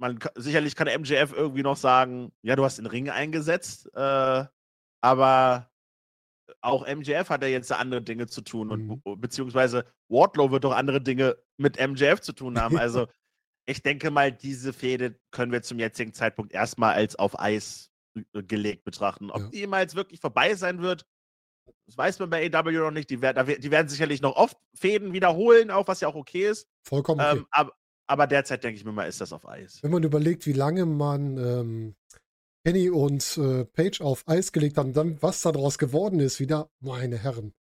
Man, 0.00 0.18
sicherlich 0.36 0.76
kann 0.76 0.86
MJF 0.88 1.32
irgendwie 1.32 1.62
noch 1.62 1.76
sagen, 1.76 2.32
ja, 2.42 2.54
du 2.54 2.64
hast 2.64 2.78
den 2.78 2.86
Ring 2.86 3.10
eingesetzt, 3.10 3.90
äh, 3.94 4.44
aber 5.02 5.70
auch 6.60 6.86
MJF 6.86 7.28
hat 7.30 7.42
ja 7.42 7.48
jetzt 7.48 7.70
andere 7.72 8.00
Dinge 8.02 8.26
zu 8.26 8.40
tun 8.42 8.70
und 8.70 8.86
Mhm. 8.86 9.02
be- 9.02 9.16
beziehungsweise 9.16 9.84
Wardlow 10.08 10.50
wird 10.50 10.64
doch 10.64 10.72
andere 10.72 11.00
Dinge 11.00 11.36
mit 11.56 11.78
MJF 11.78 12.20
zu 12.20 12.32
tun 12.32 12.58
haben. 12.60 12.78
Also 12.78 13.06
ich 13.66 13.82
denke 13.82 14.10
mal, 14.10 14.32
diese 14.32 14.72
Fehde 14.72 15.18
können 15.32 15.52
wir 15.52 15.62
zum 15.62 15.78
jetzigen 15.78 16.14
Zeitpunkt 16.14 16.52
erstmal 16.52 16.94
als 16.94 17.16
auf 17.16 17.38
Eis 17.38 17.90
äh, 18.32 18.42
gelegt 18.44 18.84
betrachten. 18.84 19.30
Ob 19.30 19.40
Ja. 19.42 19.48
die 19.48 19.58
jemals 19.58 19.94
wirklich 19.94 20.20
vorbei 20.20 20.54
sein 20.54 20.80
wird, 20.80 21.04
das 21.88 21.96
weiß 21.96 22.18
man 22.18 22.28
bei 22.30 22.46
AW 22.54 22.70
noch 22.72 22.90
nicht. 22.90 23.08
Die, 23.08 23.22
wer- 23.22 23.32
da 23.32 23.46
wer- 23.46 23.58
die 23.58 23.70
werden 23.70 23.88
sicherlich 23.88 24.20
noch 24.20 24.36
oft 24.36 24.56
Fäden 24.74 25.12
wiederholen, 25.14 25.70
auch 25.70 25.88
was 25.88 26.00
ja 26.00 26.08
auch 26.08 26.14
okay 26.14 26.48
ist. 26.50 26.68
Vollkommen 26.86 27.20
okay. 27.20 27.38
Ähm, 27.38 27.46
aber, 27.50 27.72
aber 28.06 28.26
derzeit 28.26 28.62
denke 28.62 28.76
ich 28.78 28.84
mir 28.84 28.92
mal, 28.92 29.08
ist 29.08 29.20
das 29.22 29.32
auf 29.32 29.48
Eis. 29.48 29.82
Wenn 29.82 29.90
man 29.90 30.02
überlegt, 30.02 30.44
wie 30.46 30.52
lange 30.52 30.84
man 30.84 31.36
ähm, 31.38 31.96
Penny 32.62 32.90
und 32.90 33.38
äh, 33.38 33.64
Page 33.64 34.02
auf 34.02 34.22
Eis 34.28 34.52
gelegt 34.52 34.76
hat 34.76 34.84
und 34.84 34.92
dann, 34.96 35.22
was 35.22 35.40
daraus 35.40 35.78
geworden 35.78 36.20
ist, 36.20 36.40
wieder, 36.40 36.70
meine 36.80 37.16
Herren. 37.16 37.54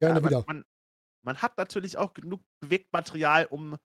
Gerne 0.00 0.20
Ja, 0.20 0.26
wieder. 0.26 0.44
man, 0.46 0.56
man, 0.58 0.64
man 1.22 1.36
hat 1.42 1.56
natürlich 1.56 1.96
auch 1.96 2.12
genug 2.12 2.42
Bewegtmaterial, 2.60 3.46
um. 3.46 3.76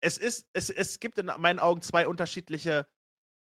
Es 0.00 0.18
ist, 0.18 0.46
es, 0.52 0.68
es 0.68 1.00
gibt 1.00 1.18
in 1.18 1.26
meinen 1.38 1.58
Augen 1.58 1.80
zwei 1.80 2.06
unterschiedliche. 2.06 2.86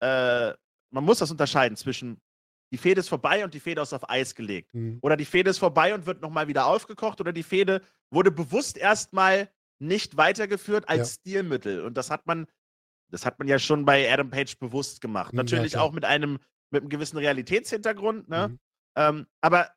Äh, 0.02 0.54
man 0.94 1.04
muss 1.04 1.20
das 1.20 1.32
unterscheiden 1.32 1.78
zwischen 1.78 2.20
die 2.72 2.78
Fehde 2.78 3.00
ist 3.00 3.10
vorbei 3.10 3.44
und 3.44 3.54
die 3.54 3.60
Fehde 3.60 3.82
ist 3.82 3.94
auf 3.94 4.10
Eis 4.10 4.36
gelegt. 4.36 4.74
Mhm. 4.74 5.00
Oder 5.02 5.16
die 5.16 5.26
Fehde 5.26 5.50
ist 5.50 5.58
vorbei 5.58 5.94
und 5.94 6.06
wird 6.06 6.22
nochmal 6.22 6.48
wieder 6.48 6.66
aufgekocht 6.68 7.22
oder 7.22 7.32
die 7.32 7.44
Fehde 7.44 7.82
wurde 8.12 8.32
bewusst 8.32 8.78
erstmal 8.78 9.50
nicht 9.80 10.18
weitergeführt 10.18 10.90
als 10.90 11.16
Stilmittel. 11.16 11.86
Und 11.86 11.96
das 11.96 12.10
hat 12.10 12.26
man, 12.26 12.48
das 13.10 13.26
hat 13.26 13.40
man 13.40 13.48
ja 13.48 13.60
schon 13.60 13.86
bei 13.86 14.12
Adam 14.12 14.30
Page 14.30 14.58
bewusst 14.58 15.02
gemacht. 15.02 15.34
Ja, 15.34 15.38
Natürlich 15.38 15.74
klar. 15.74 15.84
auch 15.84 15.92
mit 15.92 16.04
einem, 16.04 16.40
mit 16.72 16.82
einem 16.82 16.90
gewissen 16.90 17.18
Realitätshintergrund, 17.18 18.28
ne? 18.28 18.50
Mhm. 18.50 18.60
Ähm, 18.96 19.28
aber 19.42 19.70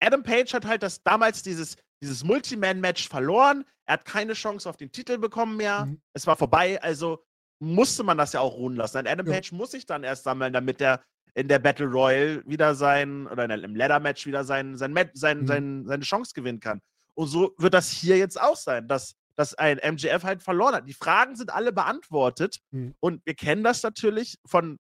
Adam 0.00 0.22
Page 0.22 0.52
hat 0.54 0.64
halt 0.66 0.82
das 0.82 1.02
damals 1.02 1.42
dieses, 1.42 1.76
dieses 2.02 2.22
Multiman-Match 2.24 3.08
verloren. 3.08 3.64
Er 3.86 3.94
hat 3.94 4.04
keine 4.04 4.34
Chance 4.34 4.68
auf 4.68 4.76
den 4.76 4.92
Titel 4.92 5.18
bekommen 5.18 5.56
mehr. 5.56 5.86
Mhm. 5.86 6.00
Es 6.12 6.26
war 6.26 6.36
vorbei, 6.36 6.80
also 6.82 7.24
musste 7.58 8.04
man 8.04 8.18
das 8.18 8.32
ja 8.32 8.40
auch 8.40 8.54
ruhen 8.54 8.76
lassen. 8.76 8.98
Ein 8.98 9.06
Adam 9.06 9.26
Ja. 9.26 9.34
Page 9.34 9.52
muss 9.52 9.70
sich 9.70 9.86
dann 9.86 10.04
erst 10.04 10.24
sammeln, 10.24 10.52
damit 10.52 10.80
er 10.80 11.02
in 11.36 11.48
der 11.48 11.58
Battle 11.58 11.86
Royale 11.86 12.42
wieder 12.46 12.74
sein, 12.74 13.26
oder 13.26 13.44
in 13.44 13.50
der, 13.50 13.62
im 13.62 13.76
Ladder-Match 13.76 14.24
wieder 14.26 14.42
sein, 14.44 14.76
sein, 14.78 14.94
sein, 15.12 15.40
Mhm. 15.40 15.46
sein, 15.46 15.84
seine 15.86 16.02
Chance 16.04 16.32
gewinnen 16.34 16.60
kann. 16.60 16.80
Und 17.14 17.28
so 17.28 17.54
wird 17.58 17.74
das 17.74 17.90
hier 17.90 18.16
jetzt 18.16 18.40
auch 18.40 18.56
sein, 18.56 18.88
dass, 18.88 19.14
dass 19.36 19.52
ein 19.54 19.78
MJF 19.78 20.24
halt 20.24 20.42
verloren 20.42 20.74
hat. 20.74 20.88
Die 20.88 20.94
Fragen 20.94 21.36
sind 21.36 21.50
alle 21.52 21.72
beantwortet 21.72 22.58
Mhm. 22.70 22.94
und 23.00 23.24
wir 23.26 23.34
kennen 23.34 23.62
das 23.62 23.82
natürlich 23.82 24.38
von 24.46 24.78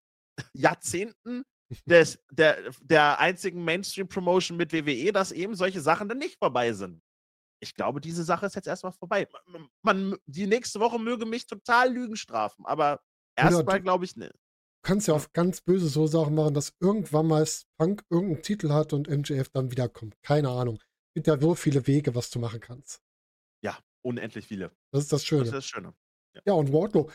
Jahrzehnten 0.54 1.44
des, 1.86 2.20
der, 2.32 2.58
der 2.82 3.20
einzigen 3.20 3.64
Mainstream-Promotion 3.66 4.56
mit 4.58 4.72
WWE, 4.72 5.12
dass 5.12 5.32
eben 5.34 5.56
solche 5.56 5.82
Sachen 5.82 6.08
dann 6.08 6.20
nicht 6.20 6.38
vorbei 6.40 6.72
sind. 6.74 7.02
Ich 7.60 7.74
glaube, 7.74 8.00
diese 8.00 8.24
Sache 8.24 8.46
ist 8.46 8.56
jetzt 8.56 8.68
erstmal 8.68 8.94
vorbei. 8.94 9.28
Man, 9.48 9.68
man, 9.82 10.18
die 10.26 10.46
nächste 10.48 10.80
Woche 10.80 11.00
möge 11.00 11.26
mich 11.26 11.48
total 11.48 11.92
Lügen 11.92 12.16
strafen, 12.16 12.66
aber 12.66 13.02
Oder 13.38 13.50
erstmal 13.52 13.82
glaube 13.82 14.06
ich 14.06 14.16
nicht. 14.16 14.34
Du 14.86 14.90
kannst 14.90 15.08
ja 15.08 15.16
auf 15.16 15.34
ganz 15.34 15.62
böse 15.62 15.88
so 15.88 16.06
Sachen 16.06 16.36
machen, 16.36 16.54
dass 16.54 16.76
irgendwann 16.80 17.26
mal 17.26 17.44
Punk 17.80 18.06
irgendeinen 18.12 18.44
Titel 18.44 18.70
hat 18.70 18.94
und 18.94 19.10
MJF 19.10 19.50
dann 19.50 19.72
wiederkommt. 19.72 20.16
Keine 20.22 20.50
Ahnung. 20.50 20.76
Es 20.78 21.14
gibt 21.16 21.26
ja 21.26 21.40
so 21.40 21.56
viele 21.56 21.88
Wege, 21.88 22.14
was 22.14 22.30
du 22.30 22.38
machen 22.38 22.60
kannst. 22.60 23.02
Ja, 23.64 23.80
unendlich 24.04 24.46
viele. 24.46 24.70
Das 24.92 25.02
ist 25.02 25.12
das 25.12 25.22
Das 25.22 25.26
Schöne. 25.26 25.42
ist 25.46 25.54
das 25.54 25.66
Schöne. 25.66 25.96
Ja, 26.46 26.54
und 26.54 26.72
Wardlow. 26.72 27.10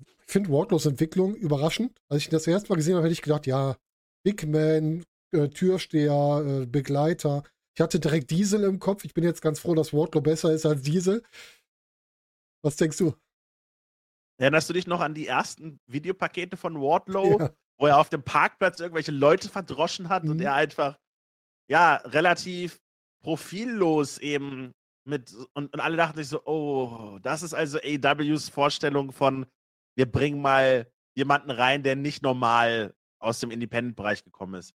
Ich 0.00 0.08
finde 0.26 0.50
Wardlows 0.50 0.86
Entwicklung 0.86 1.36
überraschend. 1.36 1.96
Als 2.08 2.22
ich 2.22 2.30
das 2.30 2.48
erste 2.48 2.68
Mal 2.68 2.74
gesehen 2.74 2.96
habe, 2.96 3.04
hätte 3.04 3.12
ich 3.12 3.22
gedacht, 3.22 3.46
ja, 3.46 3.76
Big 4.24 4.44
Man, 4.48 5.04
äh, 5.30 5.48
Türsteher, 5.50 6.44
äh, 6.44 6.66
Begleiter. 6.66 7.44
Ich 7.76 7.80
hatte 7.80 8.00
direkt 8.00 8.32
Diesel 8.32 8.64
im 8.64 8.80
Kopf. 8.80 9.04
Ich 9.04 9.14
bin 9.14 9.22
jetzt 9.22 9.40
ganz 9.40 9.60
froh, 9.60 9.76
dass 9.76 9.92
Wardlow 9.92 10.20
besser 10.20 10.52
ist 10.52 10.66
als 10.66 10.82
Diesel. 10.82 11.22
Was 12.64 12.74
denkst 12.74 12.96
du? 12.96 13.14
Erinnerst 14.40 14.68
du 14.68 14.72
dich 14.72 14.86
noch 14.86 15.00
an 15.00 15.14
die 15.14 15.26
ersten 15.26 15.80
Videopakete 15.86 16.56
von 16.56 16.80
Wardlow, 16.80 17.38
Ja. 17.40 17.50
wo 17.78 17.86
er 17.86 17.98
auf 17.98 18.08
dem 18.08 18.22
Parkplatz 18.22 18.80
irgendwelche 18.80 19.12
Leute 19.12 19.48
verdroschen 19.48 20.08
hat 20.08 20.22
und 20.24 20.36
Mhm. 20.36 20.42
er 20.42 20.54
einfach, 20.54 20.98
ja, 21.68 21.96
relativ 21.96 22.80
profillos 23.22 24.18
eben 24.18 24.72
mit, 25.04 25.32
und, 25.54 25.72
und 25.72 25.80
alle 25.80 25.96
dachten 25.96 26.18
sich 26.18 26.28
so, 26.28 26.44
oh, 26.44 27.18
das 27.22 27.42
ist 27.42 27.54
also 27.54 27.78
AWs 27.78 28.48
Vorstellung 28.48 29.10
von, 29.12 29.46
wir 29.96 30.10
bringen 30.10 30.40
mal 30.40 30.90
jemanden 31.16 31.50
rein, 31.50 31.82
der 31.82 31.96
nicht 31.96 32.22
normal 32.22 32.94
aus 33.20 33.40
dem 33.40 33.50
Independent-Bereich 33.50 34.22
gekommen 34.22 34.54
ist. 34.54 34.72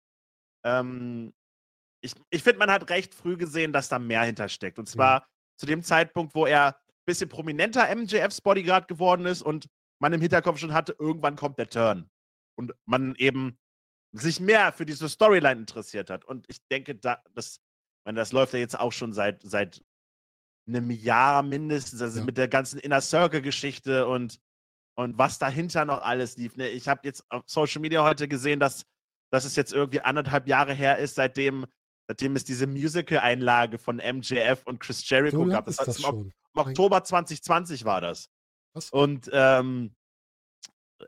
Ähm, 0.65 1.33
ich 2.01 2.15
ich 2.31 2.43
finde, 2.43 2.59
man 2.59 2.71
hat 2.71 2.91
recht 2.91 3.15
früh 3.15 3.37
gesehen, 3.37 3.73
dass 3.73 3.89
da 3.89 3.99
mehr 4.01 4.23
hintersteckt. 4.25 4.79
Und 4.81 4.89
zwar 4.89 5.29
zu 5.57 5.67
dem 5.67 5.83
Zeitpunkt, 5.85 6.35
wo 6.35 6.47
er 6.47 6.77
bisschen 7.13 7.29
prominenter 7.29 7.95
MJFs 7.95 8.41
Bodyguard 8.41 8.89
geworden 8.89 9.27
ist 9.27 9.43
und 9.43 9.67
man 10.01 10.13
im 10.13 10.21
Hinterkopf 10.21 10.59
schon 10.59 10.73
hatte, 10.73 10.97
irgendwann 10.99 11.37
kommt 11.37 11.59
der 11.59 11.69
Turn. 11.69 12.09
Und 12.57 12.73
man 12.87 13.15
eben 13.17 13.57
sich 14.13 14.41
mehr 14.41 14.73
für 14.73 14.85
diese 14.85 15.09
Storyline 15.09 15.61
interessiert 15.61 16.11
hat. 16.11 16.25
Und 16.25 16.45
ich 16.49 16.59
denke, 16.71 16.95
da, 16.95 17.23
das, 17.35 17.61
meine, 18.05 18.19
das 18.19 18.33
läuft 18.33 18.53
ja 18.53 18.59
jetzt 18.59 18.79
auch 18.79 18.93
schon 18.93 19.13
seit, 19.13 19.43
seit 19.43 19.83
einem 20.69 20.91
Jahr 20.91 21.43
mindestens, 21.43 22.03
also 22.03 22.19
Ja. 22.21 22.25
mit 22.25 22.37
der 22.37 22.49
ganzen 22.49 22.79
Inner 22.79 23.01
Circle-Geschichte 23.01 24.07
und, 24.07 24.39
und 24.97 25.17
was 25.19 25.39
dahinter 25.39 25.85
noch 25.85 26.03
alles 26.03 26.37
lief. 26.37 26.57
Ne? 26.57 26.69
Ich 26.69 26.89
habe 26.89 27.01
jetzt 27.05 27.25
auf 27.31 27.43
Social 27.47 27.81
Media 27.81 28.05
heute 28.05 28.29
gesehen, 28.29 28.61
dass, 28.61 28.85
dass 29.33 29.45
es 29.45 29.57
jetzt 29.57 29.73
irgendwie 29.73 30.01
anderthalb 30.01 30.47
Jahre 30.47 30.75
her 30.75 30.99
ist, 30.99 31.15
seitdem, 31.15 31.65
seitdem 32.07 32.37
es 32.37 32.45
diese 32.45 32.67
Musical-Einlage 32.67 33.79
von 33.79 33.97
MJF 33.97 34.63
und 34.67 34.79
Chris 34.81 35.09
Jericho 35.09 35.45
So 35.45 35.51
gab. 35.51 35.67
das 35.67 35.79
Ok- 35.81 35.97
schon. 36.01 36.33
Im 36.55 36.61
Oktober 36.61 37.03
2020 37.05 37.85
war 37.85 38.01
das. 38.01 38.29
Was? 38.75 38.91
Und 38.91 39.31
ähm, 39.33 39.95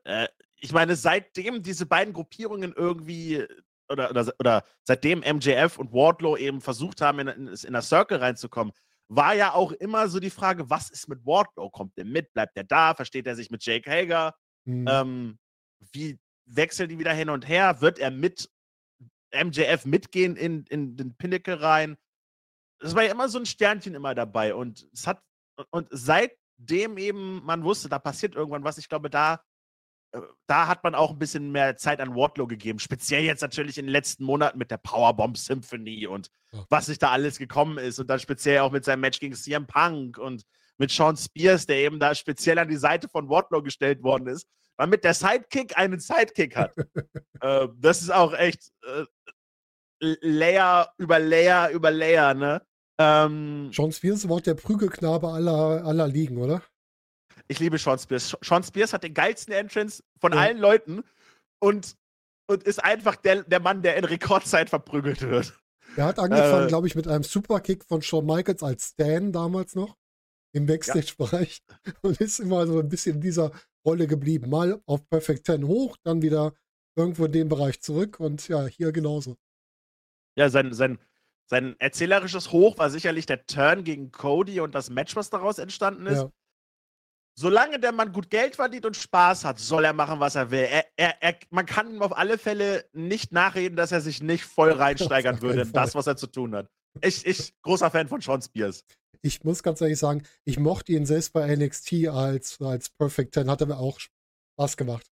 äh, 0.04 0.28
ich 0.56 0.72
meine, 0.72 0.96
seitdem 0.96 1.62
diese 1.62 1.86
beiden 1.86 2.14
Gruppierungen 2.14 2.72
irgendwie 2.74 3.46
oder, 3.88 4.10
oder, 4.10 4.32
oder 4.38 4.64
seitdem 4.84 5.20
MJF 5.20 5.78
und 5.78 5.92
Wardlow 5.92 6.36
eben 6.36 6.60
versucht 6.60 7.00
haben, 7.00 7.20
in, 7.20 7.28
in, 7.28 7.48
in 7.48 7.72
der 7.72 7.82
Circle 7.82 8.18
reinzukommen, 8.18 8.72
war 9.08 9.34
ja 9.34 9.52
auch 9.52 9.72
immer 9.72 10.08
so 10.08 10.18
die 10.20 10.30
Frage, 10.30 10.70
was 10.70 10.90
ist 10.90 11.08
mit 11.08 11.24
Wardlow? 11.26 11.70
Kommt 11.70 11.96
der 11.96 12.04
mit? 12.04 12.32
Bleibt 12.32 12.56
der 12.56 12.64
da? 12.64 12.94
Versteht 12.94 13.26
er 13.26 13.36
sich 13.36 13.50
mit 13.50 13.64
Jake 13.64 13.90
Hager? 13.90 14.34
Mhm. 14.64 14.86
Ähm, 14.88 15.38
wie 15.92 16.18
wechseln 16.46 16.88
die 16.88 16.98
wieder 16.98 17.12
hin 17.12 17.28
und 17.28 17.46
her? 17.46 17.80
Wird 17.80 17.98
er 17.98 18.10
mit 18.10 18.50
MJF 19.32 19.84
mitgehen 19.84 20.36
in, 20.36 20.64
in 20.66 20.96
den 20.96 21.14
Pinnacle 21.16 21.60
rein? 21.60 21.96
Das 22.78 22.94
war 22.94 23.02
ja 23.02 23.12
immer 23.12 23.28
so 23.28 23.38
ein 23.38 23.46
Sternchen 23.46 23.94
immer 23.94 24.14
dabei. 24.14 24.54
Und 24.54 24.88
es 24.92 25.06
hat, 25.06 25.22
und 25.70 25.88
seitdem 25.90 26.98
eben 26.98 27.44
man 27.44 27.64
wusste, 27.64 27.88
da 27.88 27.98
passiert 27.98 28.34
irgendwann 28.34 28.64
was, 28.64 28.78
ich 28.78 28.88
glaube, 28.88 29.10
da 29.10 29.40
äh, 30.14 30.20
da 30.46 30.68
hat 30.68 30.84
man 30.84 30.94
auch 30.94 31.10
ein 31.10 31.18
bisschen 31.18 31.52
mehr 31.52 31.76
Zeit 31.76 32.00
an 32.00 32.14
Wardlow 32.14 32.46
gegeben. 32.46 32.78
Speziell 32.78 33.24
jetzt 33.24 33.42
natürlich 33.42 33.78
in 33.78 33.86
den 33.86 33.92
letzten 33.92 34.24
Monaten 34.24 34.58
mit 34.58 34.70
der 34.70 34.78
Powerbomb 34.78 35.36
Symphony 35.36 36.06
und 36.06 36.30
ja. 36.52 36.64
was 36.70 36.86
sich 36.86 36.98
da 36.98 37.10
alles 37.10 37.38
gekommen 37.38 37.78
ist. 37.78 37.98
Und 37.98 38.08
dann 38.08 38.20
speziell 38.20 38.60
auch 38.60 38.72
mit 38.72 38.84
seinem 38.84 39.00
Match 39.00 39.20
gegen 39.20 39.34
CM 39.34 39.66
Punk 39.66 40.18
und 40.18 40.44
mit 40.78 40.90
Sean 40.90 41.16
Spears, 41.16 41.66
der 41.66 41.76
eben 41.76 42.00
da 42.00 42.14
speziell 42.14 42.58
an 42.58 42.68
die 42.68 42.76
Seite 42.76 43.08
von 43.08 43.28
Wardlow 43.28 43.62
gestellt 43.62 44.02
worden 44.02 44.26
ist, 44.28 44.46
damit 44.76 45.04
der 45.04 45.14
Sidekick 45.14 45.76
einen 45.76 46.00
Sidekick 46.00 46.56
hat. 46.56 46.74
äh, 47.40 47.68
das 47.76 48.02
ist 48.02 48.10
auch 48.10 48.32
echt 48.32 48.70
äh, 48.82 49.04
Layer 50.00 50.92
über 50.98 51.18
Layer 51.18 51.70
über 51.70 51.90
Layer, 51.90 52.34
ne? 52.34 52.62
Ähm, 52.98 53.70
Sean 53.72 53.92
Spears 53.92 54.28
war 54.28 54.36
auch 54.36 54.40
der 54.40 54.54
Prügelknabe 54.54 55.28
aller, 55.28 55.84
aller 55.84 56.06
Ligen, 56.06 56.38
oder? 56.38 56.62
Ich 57.48 57.58
liebe 57.58 57.78
Sean 57.78 57.98
Spears. 57.98 58.36
Sean 58.40 58.62
Spears 58.62 58.92
hat 58.92 59.04
den 59.04 59.14
geilsten 59.14 59.52
Entrance 59.52 60.02
von 60.20 60.32
ja. 60.32 60.38
allen 60.38 60.58
Leuten 60.58 61.02
und, 61.58 61.96
und 62.46 62.62
ist 62.62 62.82
einfach 62.82 63.16
der, 63.16 63.42
der 63.42 63.60
Mann, 63.60 63.82
der 63.82 63.96
in 63.96 64.04
Rekordzeit 64.04 64.70
verprügelt 64.70 65.20
wird. 65.22 65.52
Er 65.96 66.06
hat 66.06 66.18
angefangen, 66.18 66.64
äh, 66.64 66.68
glaube 66.68 66.86
ich, 66.86 66.94
mit 66.94 67.06
einem 67.06 67.22
Superkick 67.22 67.84
von 67.84 68.02
Shawn 68.02 68.26
Michaels 68.26 68.62
als 68.62 68.90
Stan 68.90 69.32
damals 69.32 69.74
noch 69.74 69.96
im 70.52 70.66
Backstage-Bereich 70.66 71.62
ja. 71.68 71.92
und 72.02 72.20
ist 72.20 72.40
immer 72.40 72.66
so 72.66 72.78
ein 72.78 72.88
bisschen 72.88 73.16
in 73.16 73.20
dieser 73.20 73.52
Rolle 73.84 74.06
geblieben. 74.06 74.48
Mal 74.48 74.80
auf 74.86 75.08
Perfect 75.08 75.46
Ten 75.46 75.66
hoch, 75.66 75.96
dann 76.02 76.22
wieder 76.22 76.54
irgendwo 76.96 77.26
in 77.26 77.32
dem 77.32 77.48
Bereich 77.48 77.80
zurück 77.80 78.20
und 78.20 78.46
ja, 78.48 78.66
hier 78.66 78.92
genauso. 78.92 79.36
Ja, 80.36 80.48
sein, 80.48 80.72
sein, 80.72 80.98
sein 81.46 81.76
erzählerisches 81.78 82.52
Hoch 82.52 82.78
war 82.78 82.90
sicherlich 82.90 83.26
der 83.26 83.46
Turn 83.46 83.84
gegen 83.84 84.10
Cody 84.10 84.60
und 84.60 84.74
das 84.74 84.90
Match, 84.90 85.14
was 85.16 85.30
daraus 85.30 85.58
entstanden 85.58 86.06
ist. 86.06 86.22
Ja. 86.22 86.30
Solange 87.36 87.80
der 87.80 87.92
Mann 87.92 88.12
gut 88.12 88.30
Geld 88.30 88.54
verdient 88.56 88.86
und 88.86 88.96
Spaß 88.96 89.44
hat, 89.44 89.58
soll 89.58 89.84
er 89.84 89.92
machen, 89.92 90.20
was 90.20 90.36
er 90.36 90.52
will. 90.52 90.68
Er, 90.70 90.86
er, 90.96 91.20
er, 91.20 91.36
man 91.50 91.66
kann 91.66 91.92
ihm 91.92 92.00
auf 92.00 92.16
alle 92.16 92.38
Fälle 92.38 92.88
nicht 92.92 93.32
nachreden, 93.32 93.76
dass 93.76 93.90
er 93.90 94.00
sich 94.00 94.22
nicht 94.22 94.44
voll 94.44 94.70
reinsteigern 94.70 95.42
würde 95.42 95.62
in 95.62 95.72
das, 95.72 95.96
was 95.96 96.06
er 96.06 96.16
zu 96.16 96.28
tun 96.28 96.54
hat. 96.54 96.68
Ich, 97.00 97.26
ich, 97.26 97.52
großer 97.62 97.90
Fan 97.90 98.06
von 98.06 98.20
Sean 98.20 98.40
Spears. 98.40 98.84
Ich 99.20 99.42
muss 99.42 99.64
ganz 99.64 99.80
ehrlich 99.80 99.98
sagen, 99.98 100.22
ich 100.44 100.60
mochte 100.60 100.92
ihn 100.92 101.06
selbst 101.06 101.32
bei 101.32 101.54
NXT 101.54 102.08
als, 102.08 102.60
als 102.60 102.90
Perfect 102.90 103.34
Ten, 103.34 103.50
hat 103.50 103.60
er 103.60 103.66
mir 103.66 103.78
auch 103.78 103.98
Spaß 103.98 104.76
gemacht. 104.76 105.06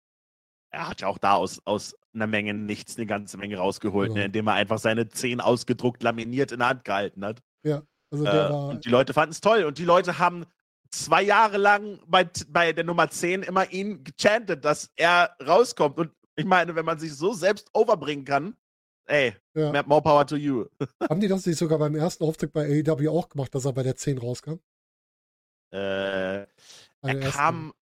Er 0.70 0.88
hat 0.88 1.00
ja 1.00 1.08
auch 1.08 1.18
da 1.18 1.34
aus, 1.34 1.60
aus 1.64 1.96
einer 2.14 2.26
Menge 2.26 2.54
nichts 2.54 2.96
eine 2.96 3.06
ganze 3.06 3.38
Menge 3.38 3.56
rausgeholt, 3.56 4.08
genau. 4.08 4.20
ne, 4.20 4.26
indem 4.26 4.46
er 4.48 4.54
einfach 4.54 4.78
seine 4.78 5.08
Zehen 5.08 5.40
ausgedruckt, 5.40 6.02
laminiert 6.02 6.52
in 6.52 6.58
der 6.58 6.68
Hand 6.68 6.84
gehalten 6.84 7.24
hat. 7.24 7.40
Ja, 7.62 7.82
also 8.10 8.24
der 8.24 8.50
äh. 8.50 8.52
Und 8.52 8.84
die 8.84 8.90
Leute 8.90 9.14
fanden 9.14 9.32
es 9.32 9.40
toll 9.40 9.64
und 9.64 9.78
die 9.78 9.84
Leute 9.84 10.18
haben 10.18 10.44
zwei 10.90 11.22
Jahre 11.22 11.58
lang 11.58 12.00
bei, 12.06 12.28
bei 12.48 12.72
der 12.72 12.84
Nummer 12.84 13.10
10 13.10 13.42
immer 13.42 13.70
ihn 13.70 14.04
gechantet, 14.04 14.64
dass 14.64 14.90
er 14.96 15.34
rauskommt. 15.44 15.98
Und 15.98 16.12
ich 16.36 16.44
meine, 16.44 16.74
wenn 16.74 16.84
man 16.84 16.98
sich 16.98 17.14
so 17.14 17.32
selbst 17.32 17.68
overbringen 17.74 18.24
kann, 18.24 18.56
ey, 19.06 19.34
ja. 19.54 19.82
more 19.86 20.02
power 20.02 20.26
to 20.26 20.36
you. 20.36 20.66
Haben 21.08 21.20
die 21.20 21.28
das 21.28 21.46
nicht 21.46 21.58
sogar 21.58 21.78
beim 21.78 21.94
ersten 21.94 22.24
Auftritt 22.24 22.52
bei 22.52 22.82
AEW 22.86 23.10
auch 23.10 23.28
gemacht, 23.28 23.54
dass 23.54 23.64
er 23.64 23.72
bei 23.72 23.82
der 23.82 23.96
10 23.96 24.18
rauskam? 24.18 24.60
Äh, 25.70 26.46
er 27.02 27.20
kam, 27.30 27.74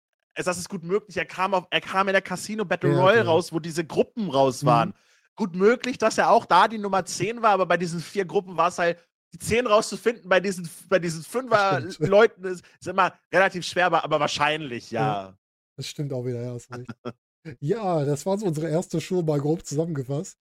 das 0.43 0.57
ist 0.57 0.69
gut 0.69 0.83
möglich, 0.83 1.17
er 1.17 1.25
kam, 1.25 1.53
auf, 1.53 1.67
er 1.69 1.81
kam 1.81 2.07
in 2.07 2.13
der 2.13 2.21
Casino 2.21 2.65
Battle 2.65 2.91
ja, 2.91 2.99
Royale 2.99 3.19
genau. 3.19 3.31
raus, 3.31 3.53
wo 3.53 3.59
diese 3.59 3.85
Gruppen 3.85 4.29
raus 4.29 4.63
mhm. 4.63 4.67
waren. 4.67 4.89
Mhm. 4.89 4.93
Gut 5.37 5.55
möglich, 5.55 5.97
dass 5.97 6.17
er 6.17 6.29
auch 6.29 6.45
da 6.45 6.67
die 6.67 6.77
Nummer 6.77 7.05
10 7.05 7.41
war, 7.41 7.51
aber 7.51 7.65
bei 7.65 7.77
diesen 7.77 7.99
vier 7.99 8.25
Gruppen 8.25 8.55
war 8.55 8.69
es 8.69 8.77
halt 8.77 8.97
die 9.33 9.39
10 9.39 9.67
rauszufinden 9.67 10.29
bei 10.29 10.39
diesen, 10.39 10.69
bei 10.87 10.99
diesen 10.99 11.23
Fünfer-Leuten 11.23 12.45
ist, 12.45 12.63
ist, 12.79 12.87
immer 12.87 13.13
relativ 13.33 13.65
schwer, 13.65 13.91
aber 13.91 14.19
wahrscheinlich, 14.19 14.91
ja. 14.91 15.01
ja. 15.01 15.37
Das 15.75 15.87
stimmt 15.87 16.13
auch 16.13 16.25
wieder, 16.25 16.41
ja. 16.41 16.57
ja, 17.59 18.05
das 18.05 18.25
war 18.25 18.37
so 18.37 18.45
unsere 18.45 18.69
erste 18.69 19.01
Show 19.01 19.21
mal 19.23 19.39
grob 19.39 19.65
zusammengefasst. 19.65 20.37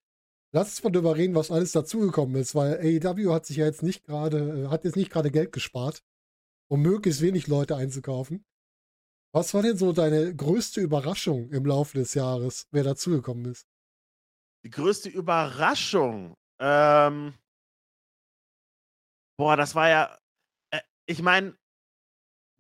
Lass 0.53 0.69
uns 0.69 0.85
mal 0.85 0.91
darüber 0.91 1.17
reden, 1.17 1.35
was 1.35 1.51
alles 1.51 1.73
dazugekommen 1.73 2.37
ist, 2.37 2.55
weil 2.55 2.79
AEW 2.79 3.33
hat 3.33 3.47
sich 3.47 3.57
ja 3.57 3.65
jetzt 3.65 3.83
nicht 3.83 4.05
gerade, 4.05 4.67
äh, 4.67 4.69
hat 4.69 4.85
jetzt 4.85 4.95
nicht 4.95 5.11
gerade 5.11 5.33
Geld 5.33 5.51
gespart, 5.51 6.05
um 6.69 6.81
möglichst 6.81 7.21
wenig 7.21 7.49
Leute 7.49 7.75
einzukaufen. 7.75 8.45
Was 9.35 9.53
war 9.53 9.63
denn 9.63 9.77
so 9.77 9.93
deine 9.93 10.35
größte 10.35 10.81
Überraschung 10.81 11.51
im 11.51 11.67
Laufe 11.67 11.99
des 11.99 12.15
Jahres, 12.15 12.69
wer 12.71 12.85
dazugekommen 12.85 13.47
ist? 13.47 13.67
Die 14.65 14.71
größte 14.71 15.09
Überraschung? 15.09 16.37
Ähm, 16.61 17.35
Boah, 19.37 19.57
das 19.57 19.75
war 19.75 19.89
ja. 19.89 20.19
Äh, 20.71 20.81
ich 21.07 21.21
meine, 21.21 21.57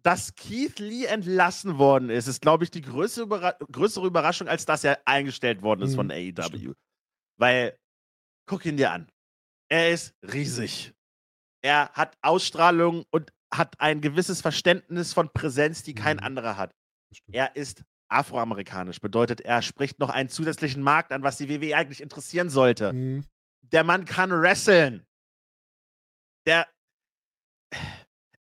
dass 0.03 0.35
Keith 0.35 0.79
Lee 0.79 1.05
entlassen 1.07 1.79
worden 1.79 2.11
ist, 2.11 2.27
ist, 2.27 2.43
glaube 2.43 2.65
ich, 2.65 2.71
die 2.71 2.83
größere, 2.83 3.25
Überra 3.25 3.53
größere, 3.53 4.07
Überraschung, 4.07 4.49
als 4.49 4.67
dass 4.67 4.85
er 4.85 5.01
eingestellt 5.07 5.63
worden 5.63 5.83
ist 5.83 5.93
mhm. 5.93 5.97
von 5.97 6.11
AEW. 6.11 6.75
Weil, 7.39 7.79
guck 8.47 8.67
ihn 8.67 8.77
dir 8.77 8.91
an. 8.91 9.11
Er 9.71 9.93
ist 9.93 10.15
riesig. 10.23 10.93
Er 11.63 11.91
hat 11.93 12.19
Ausstrahlung 12.21 13.05
und 13.11 13.33
hat 13.57 13.81
ein 13.81 14.01
gewisses 14.01 14.41
Verständnis 14.41 15.13
von 15.13 15.31
Präsenz, 15.33 15.83
die 15.83 15.95
kein 15.95 16.19
mhm. 16.19 16.25
anderer 16.25 16.57
hat. 16.57 16.75
Er 17.31 17.55
ist 17.57 17.85
afroamerikanisch, 18.09 19.01
bedeutet, 19.01 19.41
er 19.41 19.63
spricht 19.63 19.99
noch 19.99 20.11
einen 20.11 20.29
zusätzlichen 20.29 20.83
Markt 20.83 21.13
an, 21.13 21.23
was 21.23 21.37
die 21.37 21.49
WWE 21.49 21.77
eigentlich 21.77 22.01
interessieren 22.01 22.51
sollte. 22.51 22.93
Mhm. 22.93 23.25
Der 23.63 23.85
Mann 23.85 24.05
kann 24.05 24.31
wresteln 24.31 25.07
der 26.47 26.67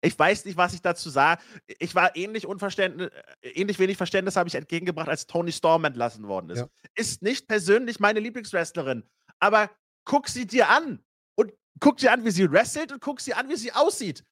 ich 0.00 0.18
weiß 0.18 0.44
nicht, 0.44 0.58
was 0.58 0.74
ich 0.74 0.82
dazu 0.82 1.08
sage. 1.08 1.42
Ich 1.78 1.94
war 1.94 2.14
ähnlich 2.14 2.46
unverständnis, 2.46 3.10
äh, 3.40 3.48
ähnlich 3.48 3.78
wenig 3.78 3.96
Verständnis 3.96 4.36
habe 4.36 4.48
ich 4.48 4.54
entgegengebracht, 4.54 5.08
als 5.08 5.26
Tony 5.26 5.50
Storm 5.50 5.84
entlassen 5.84 6.28
worden 6.28 6.50
ist. 6.50 6.58
Ja. 6.58 6.68
Ist 6.94 7.22
nicht 7.22 7.48
persönlich 7.48 8.00
meine 8.00 8.20
Lieblingswrestlerin, 8.20 9.04
aber 9.38 9.70
guck 10.04 10.28
sie 10.28 10.46
dir 10.46 10.68
an 10.68 11.02
und 11.36 11.54
guck 11.80 11.96
dir 11.96 12.12
an, 12.12 12.22
wie 12.26 12.30
sie 12.30 12.50
wrestelt 12.52 12.92
und 12.92 13.00
guck 13.00 13.22
sie 13.22 13.32
an, 13.32 13.48
wie 13.48 13.56
sie 13.56 13.72
aussieht. 13.72 14.24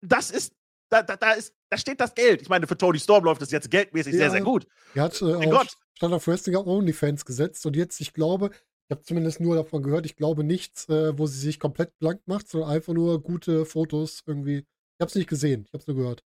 Das 0.00 0.30
ist, 0.30 0.54
da, 0.88 1.02
da, 1.02 1.16
da 1.16 1.32
ist, 1.32 1.54
da 1.68 1.76
steht 1.76 2.00
das 2.00 2.14
Geld. 2.14 2.42
Ich 2.42 2.48
meine, 2.48 2.66
für 2.66 2.76
Tony 2.76 2.98
Storm 2.98 3.24
läuft 3.24 3.42
das 3.42 3.50
jetzt 3.50 3.70
geldmäßig 3.70 4.14
ja. 4.14 4.18
sehr, 4.20 4.30
sehr 4.32 4.40
gut. 4.42 4.66
Er 4.94 5.04
hat 5.04 5.20
äh, 5.22 5.34
auf 5.34 5.44
Gott. 5.44 5.76
Stand 5.96 6.14
auf 6.14 6.26
Wrestling 6.26 6.56
OnlyFans 6.56 7.24
gesetzt 7.24 7.66
und 7.66 7.76
jetzt, 7.76 8.00
ich 8.00 8.12
glaube, 8.12 8.50
ich 8.52 8.90
habe 8.90 9.02
zumindest 9.02 9.40
nur 9.40 9.54
davon 9.54 9.82
gehört. 9.82 10.06
Ich 10.06 10.16
glaube 10.16 10.42
nichts, 10.42 10.88
äh, 10.88 11.16
wo 11.16 11.26
sie 11.26 11.38
sich 11.38 11.60
komplett 11.60 11.96
blank 11.98 12.22
macht, 12.26 12.48
sondern 12.48 12.70
einfach 12.70 12.92
nur 12.92 13.22
gute 13.22 13.64
Fotos 13.64 14.22
irgendwie. 14.26 14.58
Ich 14.58 15.00
habe 15.00 15.08
es 15.08 15.14
nicht 15.14 15.28
gesehen, 15.28 15.64
ich 15.66 15.72
habe 15.72 15.82
es 15.82 15.86
nur 15.86 15.96
gehört. 15.96 16.24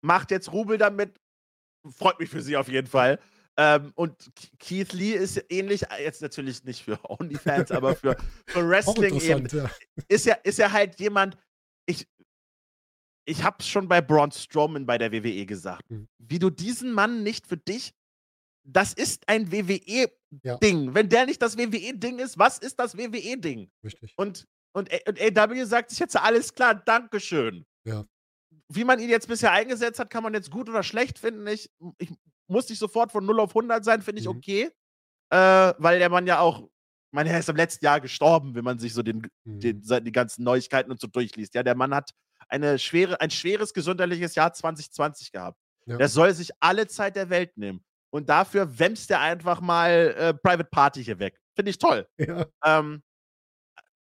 Macht 0.00 0.30
jetzt 0.30 0.52
Rubel 0.52 0.78
damit. 0.78 1.20
Freut 1.88 2.18
mich 2.18 2.30
für 2.30 2.42
sie 2.42 2.56
auf 2.56 2.68
jeden 2.68 2.88
Fall. 2.88 3.20
Ähm, 3.56 3.92
und 3.94 4.32
Keith 4.58 4.92
Lee 4.94 5.12
ist 5.12 5.44
ähnlich, 5.50 5.84
äh, 5.90 6.02
jetzt 6.02 6.22
natürlich 6.22 6.64
nicht 6.64 6.82
für 6.82 6.98
OnlyFans, 7.08 7.70
aber 7.70 7.94
für, 7.94 8.16
für 8.46 8.68
Wrestling 8.68 9.20
eben. 9.20 9.46
Ja. 9.46 9.70
Ist, 10.08 10.26
ja, 10.26 10.34
ist 10.42 10.58
ja 10.58 10.72
halt 10.72 10.98
jemand, 10.98 11.36
ich, 11.86 12.08
ich 13.24 13.42
habe 13.42 13.56
es 13.60 13.68
schon 13.68 13.88
bei 13.88 14.00
Braun 14.00 14.32
Strowman 14.32 14.86
bei 14.86 14.98
der 14.98 15.12
WWE 15.12 15.46
gesagt, 15.46 15.90
mhm. 15.90 16.08
wie 16.18 16.38
du 16.38 16.50
diesen 16.50 16.92
Mann 16.92 17.22
nicht 17.22 17.46
für 17.46 17.56
dich 17.56 17.94
das 18.64 18.92
ist 18.92 19.28
ein 19.28 19.50
WWE-Ding. 19.50 20.08
Ja. 20.42 20.58
Wenn 20.94 21.08
der 21.08 21.26
nicht 21.26 21.42
das 21.42 21.58
WWE-Ding 21.58 22.18
ist, 22.18 22.38
was 22.38 22.58
ist 22.58 22.78
das 22.78 22.96
WWE-Ding? 22.96 23.70
Richtig. 23.84 24.14
Und, 24.16 24.46
und, 24.72 24.90
und 25.06 25.38
AW 25.38 25.64
sagt 25.64 25.90
sich 25.90 25.98
jetzt 25.98 26.16
alles 26.16 26.54
klar, 26.54 26.74
Dankeschön. 26.74 27.66
Ja. 27.84 28.04
Wie 28.68 28.84
man 28.84 29.00
ihn 29.00 29.08
jetzt 29.08 29.28
bisher 29.28 29.52
eingesetzt 29.52 29.98
hat, 29.98 30.10
kann 30.10 30.22
man 30.22 30.34
jetzt 30.34 30.50
gut 30.50 30.68
oder 30.68 30.82
schlecht 30.82 31.18
finden. 31.18 31.46
Ich, 31.46 31.70
ich 31.98 32.10
muss 32.46 32.68
nicht 32.68 32.78
sofort 32.78 33.12
von 33.12 33.24
0 33.26 33.40
auf 33.40 33.50
100 33.50 33.84
sein, 33.84 34.02
finde 34.02 34.20
ich 34.20 34.28
mhm. 34.28 34.36
okay. 34.36 34.70
Äh, 35.30 35.74
weil 35.78 35.98
der 35.98 36.10
Mann 36.10 36.26
ja 36.26 36.40
auch, 36.40 36.68
man, 37.10 37.26
er 37.26 37.38
ist 37.38 37.48
im 37.48 37.56
letzten 37.56 37.84
Jahr 37.84 38.00
gestorben, 38.00 38.54
wenn 38.54 38.64
man 38.64 38.78
sich 38.78 38.94
so 38.94 39.02
den, 39.02 39.26
mhm. 39.44 39.60
den, 39.60 39.82
die 39.82 40.12
ganzen 40.12 40.44
Neuigkeiten 40.44 40.90
und 40.90 41.00
so 41.00 41.06
durchliest. 41.06 41.54
Ja, 41.54 41.62
der 41.62 41.74
Mann 41.74 41.94
hat 41.94 42.10
eine 42.52 42.78
schwere, 42.78 43.20
ein 43.20 43.30
schweres 43.30 43.72
gesundheitliches 43.72 44.34
Jahr 44.34 44.52
2020 44.52 45.32
gehabt. 45.32 45.58
Ja. 45.86 45.96
Der 45.96 46.08
soll 46.08 46.32
sich 46.34 46.50
alle 46.60 46.86
Zeit 46.86 47.16
der 47.16 47.30
Welt 47.30 47.56
nehmen 47.56 47.82
und 48.10 48.28
dafür 48.28 48.78
wämst 48.78 49.10
er 49.10 49.20
einfach 49.20 49.60
mal 49.60 50.14
äh, 50.16 50.34
Private 50.34 50.68
Party 50.70 51.02
hier 51.02 51.18
weg. 51.18 51.40
Finde 51.56 51.70
ich 51.70 51.78
toll. 51.78 52.06
Ja. 52.18 52.46
Ähm, 52.64 53.02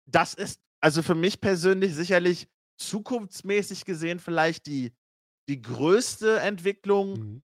das 0.05 0.33
ist 0.33 0.61
also 0.79 1.03
für 1.03 1.15
mich 1.15 1.41
persönlich 1.41 1.93
sicherlich 1.93 2.47
zukunftsmäßig 2.77 3.83
gesehen 3.83 4.19
vielleicht 4.19 4.65
die, 4.67 4.95
die 5.49 5.61
größte 5.61 6.39
Entwicklung. 6.39 7.19
Mhm. 7.19 7.43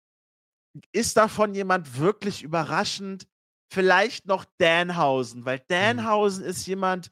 Ist 0.93 1.17
davon 1.17 1.53
jemand 1.53 1.99
wirklich 1.99 2.43
überraschend? 2.43 3.27
Vielleicht 3.71 4.25
noch 4.25 4.45
Danhausen, 4.57 5.45
weil 5.45 5.57
mhm. 5.57 5.63
Danhausen 5.67 6.43
mhm. 6.43 6.49
ist 6.49 6.65
jemand, 6.65 7.11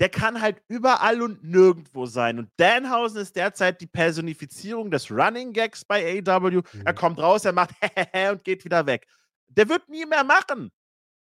der 0.00 0.08
kann 0.08 0.40
halt 0.40 0.60
überall 0.68 1.22
und 1.22 1.44
nirgendwo 1.44 2.06
sein. 2.06 2.38
Und 2.38 2.50
Danhausen 2.56 3.20
ist 3.20 3.36
derzeit 3.36 3.80
die 3.80 3.86
Personifizierung 3.86 4.90
des 4.90 5.10
Running 5.10 5.52
Gags 5.52 5.84
bei 5.84 6.20
AW. 6.26 6.50
Mhm. 6.50 6.62
Er 6.84 6.94
kommt 6.94 7.18
raus, 7.20 7.44
er 7.44 7.52
macht 7.52 7.70
Hehehe 8.12 8.32
und 8.32 8.44
geht 8.44 8.64
wieder 8.64 8.86
weg. 8.86 9.06
Der 9.48 9.68
wird 9.68 9.88
nie 9.88 10.04
mehr 10.06 10.24
machen. 10.24 10.70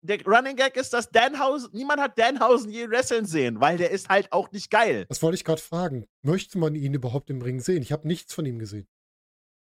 Der 0.02 0.26
Running 0.26 0.56
Gag 0.56 0.78
ist, 0.78 0.94
dass 0.94 1.10
Danhausen, 1.10 1.70
niemand 1.74 2.00
hat 2.00 2.18
Danhausen 2.18 2.70
je 2.70 2.90
wresteln 2.90 3.26
sehen, 3.26 3.60
weil 3.60 3.78
der 3.78 3.92
ist 3.92 4.08
halt 4.08 4.32
auch 4.32 4.50
nicht 4.52 4.72
geil. 4.72 5.06
Das 5.10 5.22
wollte 5.22 5.36
ich 5.36 5.44
gerade 5.44 5.62
fragen. 5.62 6.06
Möchte 6.22 6.58
man 6.58 6.76
ihn 6.76 6.94
überhaupt 6.94 7.30
im 7.30 7.42
Ring 7.42 7.60
sehen? 7.60 7.82
Ich 7.82 7.92
habe 7.92 8.08
nichts 8.08 8.34
von 8.34 8.46
ihm 8.46 8.60
gesehen. 8.60 8.88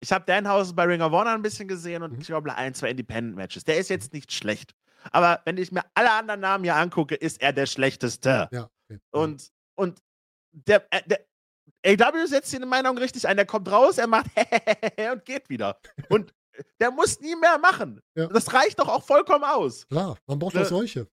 Ich 0.00 0.12
habe 0.12 0.24
Danhausen 0.26 0.76
bei 0.76 0.84
Ring 0.84 1.00
of 1.02 1.10
Honor 1.10 1.32
ein 1.34 1.42
bisschen 1.42 1.66
gesehen 1.66 2.04
und 2.04 2.12
Mhm. 2.12 2.20
ich 2.20 2.26
glaube 2.28 2.54
ein, 2.54 2.72
zwei 2.74 2.90
Independent-Matches. 2.90 3.64
Der 3.64 3.78
ist 3.78 3.90
jetzt 3.90 4.12
nicht 4.12 4.32
schlecht. 4.32 4.74
Aber 5.10 5.40
wenn 5.44 5.56
ich 5.56 5.72
mir 5.72 5.82
alle 5.94 6.12
anderen 6.12 6.40
Namen 6.40 6.62
hier 6.62 6.76
angucke, 6.76 7.16
ist 7.16 7.40
er 7.42 7.52
der 7.52 7.66
schlechteste. 7.66 8.48
Ja. 8.52 8.70
Und, 9.10 9.50
und 9.76 10.02
der, 10.52 10.86
äh, 10.90 11.02
der 11.06 12.08
AW 12.08 12.26
setzt 12.26 12.52
ihn 12.52 12.62
in 12.62 12.68
meiner 12.68 12.88
Meinung 12.88 12.98
richtig 12.98 13.26
ein. 13.28 13.36
Der 13.36 13.46
kommt 13.46 13.70
raus, 13.70 13.98
er 13.98 14.06
macht 14.06 14.26
und 15.12 15.24
geht 15.24 15.48
wieder. 15.48 15.78
Und 16.08 16.34
der 16.80 16.90
muss 16.90 17.20
nie 17.20 17.36
mehr 17.36 17.58
machen. 17.58 18.00
Ja. 18.16 18.26
Das 18.26 18.52
reicht 18.52 18.78
doch 18.78 18.88
auch 18.88 19.04
vollkommen 19.04 19.44
aus. 19.44 19.86
Klar, 19.88 20.18
man 20.26 20.38
braucht 20.38 20.54
Ne, 20.54 20.62
auch 20.62 20.66
solche. 20.66 21.08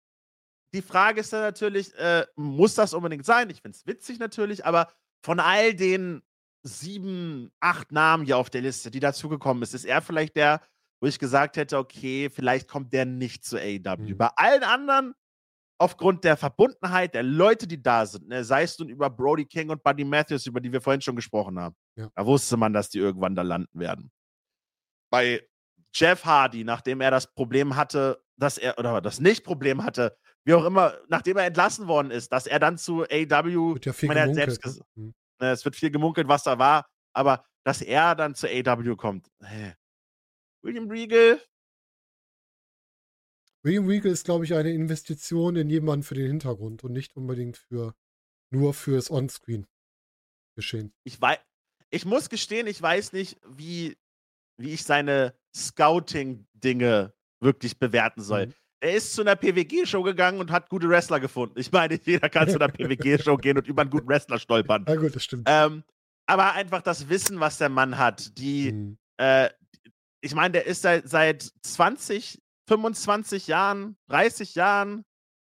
Die 0.74 0.82
Frage 0.82 1.22
ist 1.22 1.32
dann 1.32 1.42
natürlich, 1.42 1.94
äh, 1.96 2.26
muss 2.36 2.76
das 2.76 2.94
unbedingt 2.94 3.26
sein? 3.26 3.50
Ich 3.50 3.62
finde 3.62 3.78
es 3.78 3.86
witzig 3.86 4.20
natürlich, 4.20 4.66
aber 4.66 4.92
von 5.24 5.40
all 5.40 5.74
den 5.74 6.22
sieben, 6.64 7.52
acht 7.60 7.92
Namen 7.92 8.26
hier 8.26 8.38
auf 8.38 8.50
der 8.50 8.62
Liste, 8.62 8.90
die 8.92 9.00
dazugekommen 9.00 9.62
ist, 9.64 9.74
ist 9.74 9.86
er 9.86 10.02
vielleicht 10.02 10.36
der, 10.36 10.62
wo 11.00 11.08
ich 11.08 11.20
gesagt 11.20 11.58
hätte, 11.58 11.78
okay, 11.78 12.30
vielleicht 12.30 12.68
kommt 12.68 12.92
der 12.92 13.06
nicht 13.06 13.46
zu 13.46 13.58
AEW. 13.58 13.98
Mhm. 14.14 14.18
Bei 14.18 14.30
allen 14.36 14.64
anderen, 14.64 15.14
aufgrund 15.78 16.24
der 16.24 16.38
Verbundenheit 16.38 17.14
der 17.14 17.24
Leute, 17.24 17.68
die 17.68 17.82
da 17.82 18.06
sind, 18.06 18.28
ne, 18.28 18.44
sei 18.44 18.64
es 18.64 18.78
nun 18.80 18.90
über 18.90 19.10
Brody 19.10 19.46
King 19.46 19.70
und 19.70 19.84
Buddy 19.84 20.06
Matthews, 20.06 20.46
über 20.46 20.62
die 20.62 20.72
wir 20.72 20.82
vorhin 20.82 21.02
schon 21.02 21.16
gesprochen 21.16 21.60
haben, 21.60 21.76
Ja. 21.98 22.10
da 22.16 22.26
wusste 22.26 22.56
man, 22.58 22.72
dass 22.74 22.90
die 22.90 23.00
irgendwann 23.00 23.36
da 23.36 23.42
landen 23.42 23.78
werden. 23.80 24.12
Bei 25.12 25.46
Jeff 25.94 26.26
Hardy, 26.26 26.64
nachdem 26.64 27.02
er 27.02 27.12
das 27.12 27.34
Problem 27.34 27.76
hatte, 27.76 28.22
dass 28.38 28.58
er, 28.58 28.78
oder 28.78 29.02
das 29.02 29.20
Nicht-Problem 29.20 29.84
hatte, 29.84 30.18
wie 30.46 30.54
auch 30.54 30.66
immer, 30.66 30.96
nachdem 31.08 31.38
er 31.38 31.46
entlassen 31.46 31.88
worden 31.88 32.12
ist, 32.12 32.32
dass 32.32 32.48
er 32.48 32.60
dann 32.60 32.78
zu 32.78 33.00
Wird 33.00 33.86
ja 33.86 33.94
viel 33.94 34.08
meine, 34.10 34.20
er 34.22 34.28
hat 34.28 34.34
gemunkelt. 34.36 34.62
selbst 34.62 34.80
ne? 34.96 35.04
Mhm. 35.04 35.14
ne, 35.42 35.52
es 35.52 35.64
wird 35.66 35.76
viel 35.76 35.92
gemunkelt, 35.92 36.28
was 36.28 36.44
da 36.44 36.58
war, 36.60 36.88
aber 37.14 37.46
dass 37.66 37.82
er 37.82 38.16
dann 38.16 38.36
zu 38.36 38.48
AEW 38.48 38.96
kommt. 38.96 39.28
Hä? 39.44 39.74
William 40.64 40.90
Regal, 40.90 41.40
William 43.66 43.88
Regal 43.88 44.12
ist, 44.12 44.26
glaube 44.26 44.46
ich, 44.46 44.54
eine 44.54 44.72
Investition 44.72 45.56
in 45.56 45.70
jemanden 45.72 46.04
für 46.04 46.14
den 46.14 46.28
Hintergrund 46.28 46.84
und 46.84 46.94
nicht 46.94 47.16
unbedingt 47.16 47.58
für 47.58 47.96
nur 48.54 48.74
fürs 48.76 49.10
Onscreen 49.10 49.66
geschehen. 50.56 50.94
ich 51.04 51.20
weiß, 51.20 51.40
ich 51.90 52.06
muss 52.06 52.30
gestehen, 52.30 52.68
ich 52.68 52.82
weiß 52.82 53.12
nicht, 53.14 53.40
wie, 53.48 53.98
wie 54.58 54.72
ich 54.74 54.84
seine 54.84 55.34
Scouting-Dinge 55.56 57.14
wirklich 57.42 57.80
bewerten 57.80 58.22
soll. 58.22 58.48
Mhm. 58.48 58.54
Er 58.82 58.96
ist 58.96 59.14
zu 59.14 59.22
einer 59.22 59.36
PWG-Show 59.36 60.04
gegangen 60.04 60.40
und 60.40 60.52
hat 60.52 60.70
gute 60.70 60.88
Wrestler 60.88 61.20
gefunden. 61.20 61.58
Ich 61.60 61.72
meine, 61.72 62.00
jeder 62.06 62.30
kann 62.30 62.48
zu 62.50 62.56
einer 62.56 62.68
PWG-Show 62.72 63.38
gehen 63.38 63.58
und 63.58 63.68
über 63.68 63.82
einen 63.82 63.92
guten 63.92 64.08
Wrestler 64.08 64.38
stolpern. 64.40 64.86
Na 64.88 64.96
gut, 64.96 65.16
das 65.16 65.24
stimmt. 65.24 65.48
Ähm, 65.50 65.84
aber 66.28 66.54
einfach 66.54 66.82
das 66.84 67.10
Wissen, 67.10 67.40
was 67.40 67.58
der 67.58 67.70
Mann 67.70 67.98
hat, 67.98 68.38
die, 68.38 68.72
Mhm. 68.72 68.98
äh, 69.18 69.50
ich 70.22 70.36
meine, 70.36 70.52
der 70.54 70.66
ist 70.68 70.84
seit, 70.84 71.08
seit 71.10 71.52
20, 71.64 72.42
25 72.68 73.48
Jahren, 73.48 73.98
30 74.10 74.56
Jahren, 74.56 75.04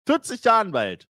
40 0.07 0.43
Jahren 0.43 0.71
bald, 0.71 1.07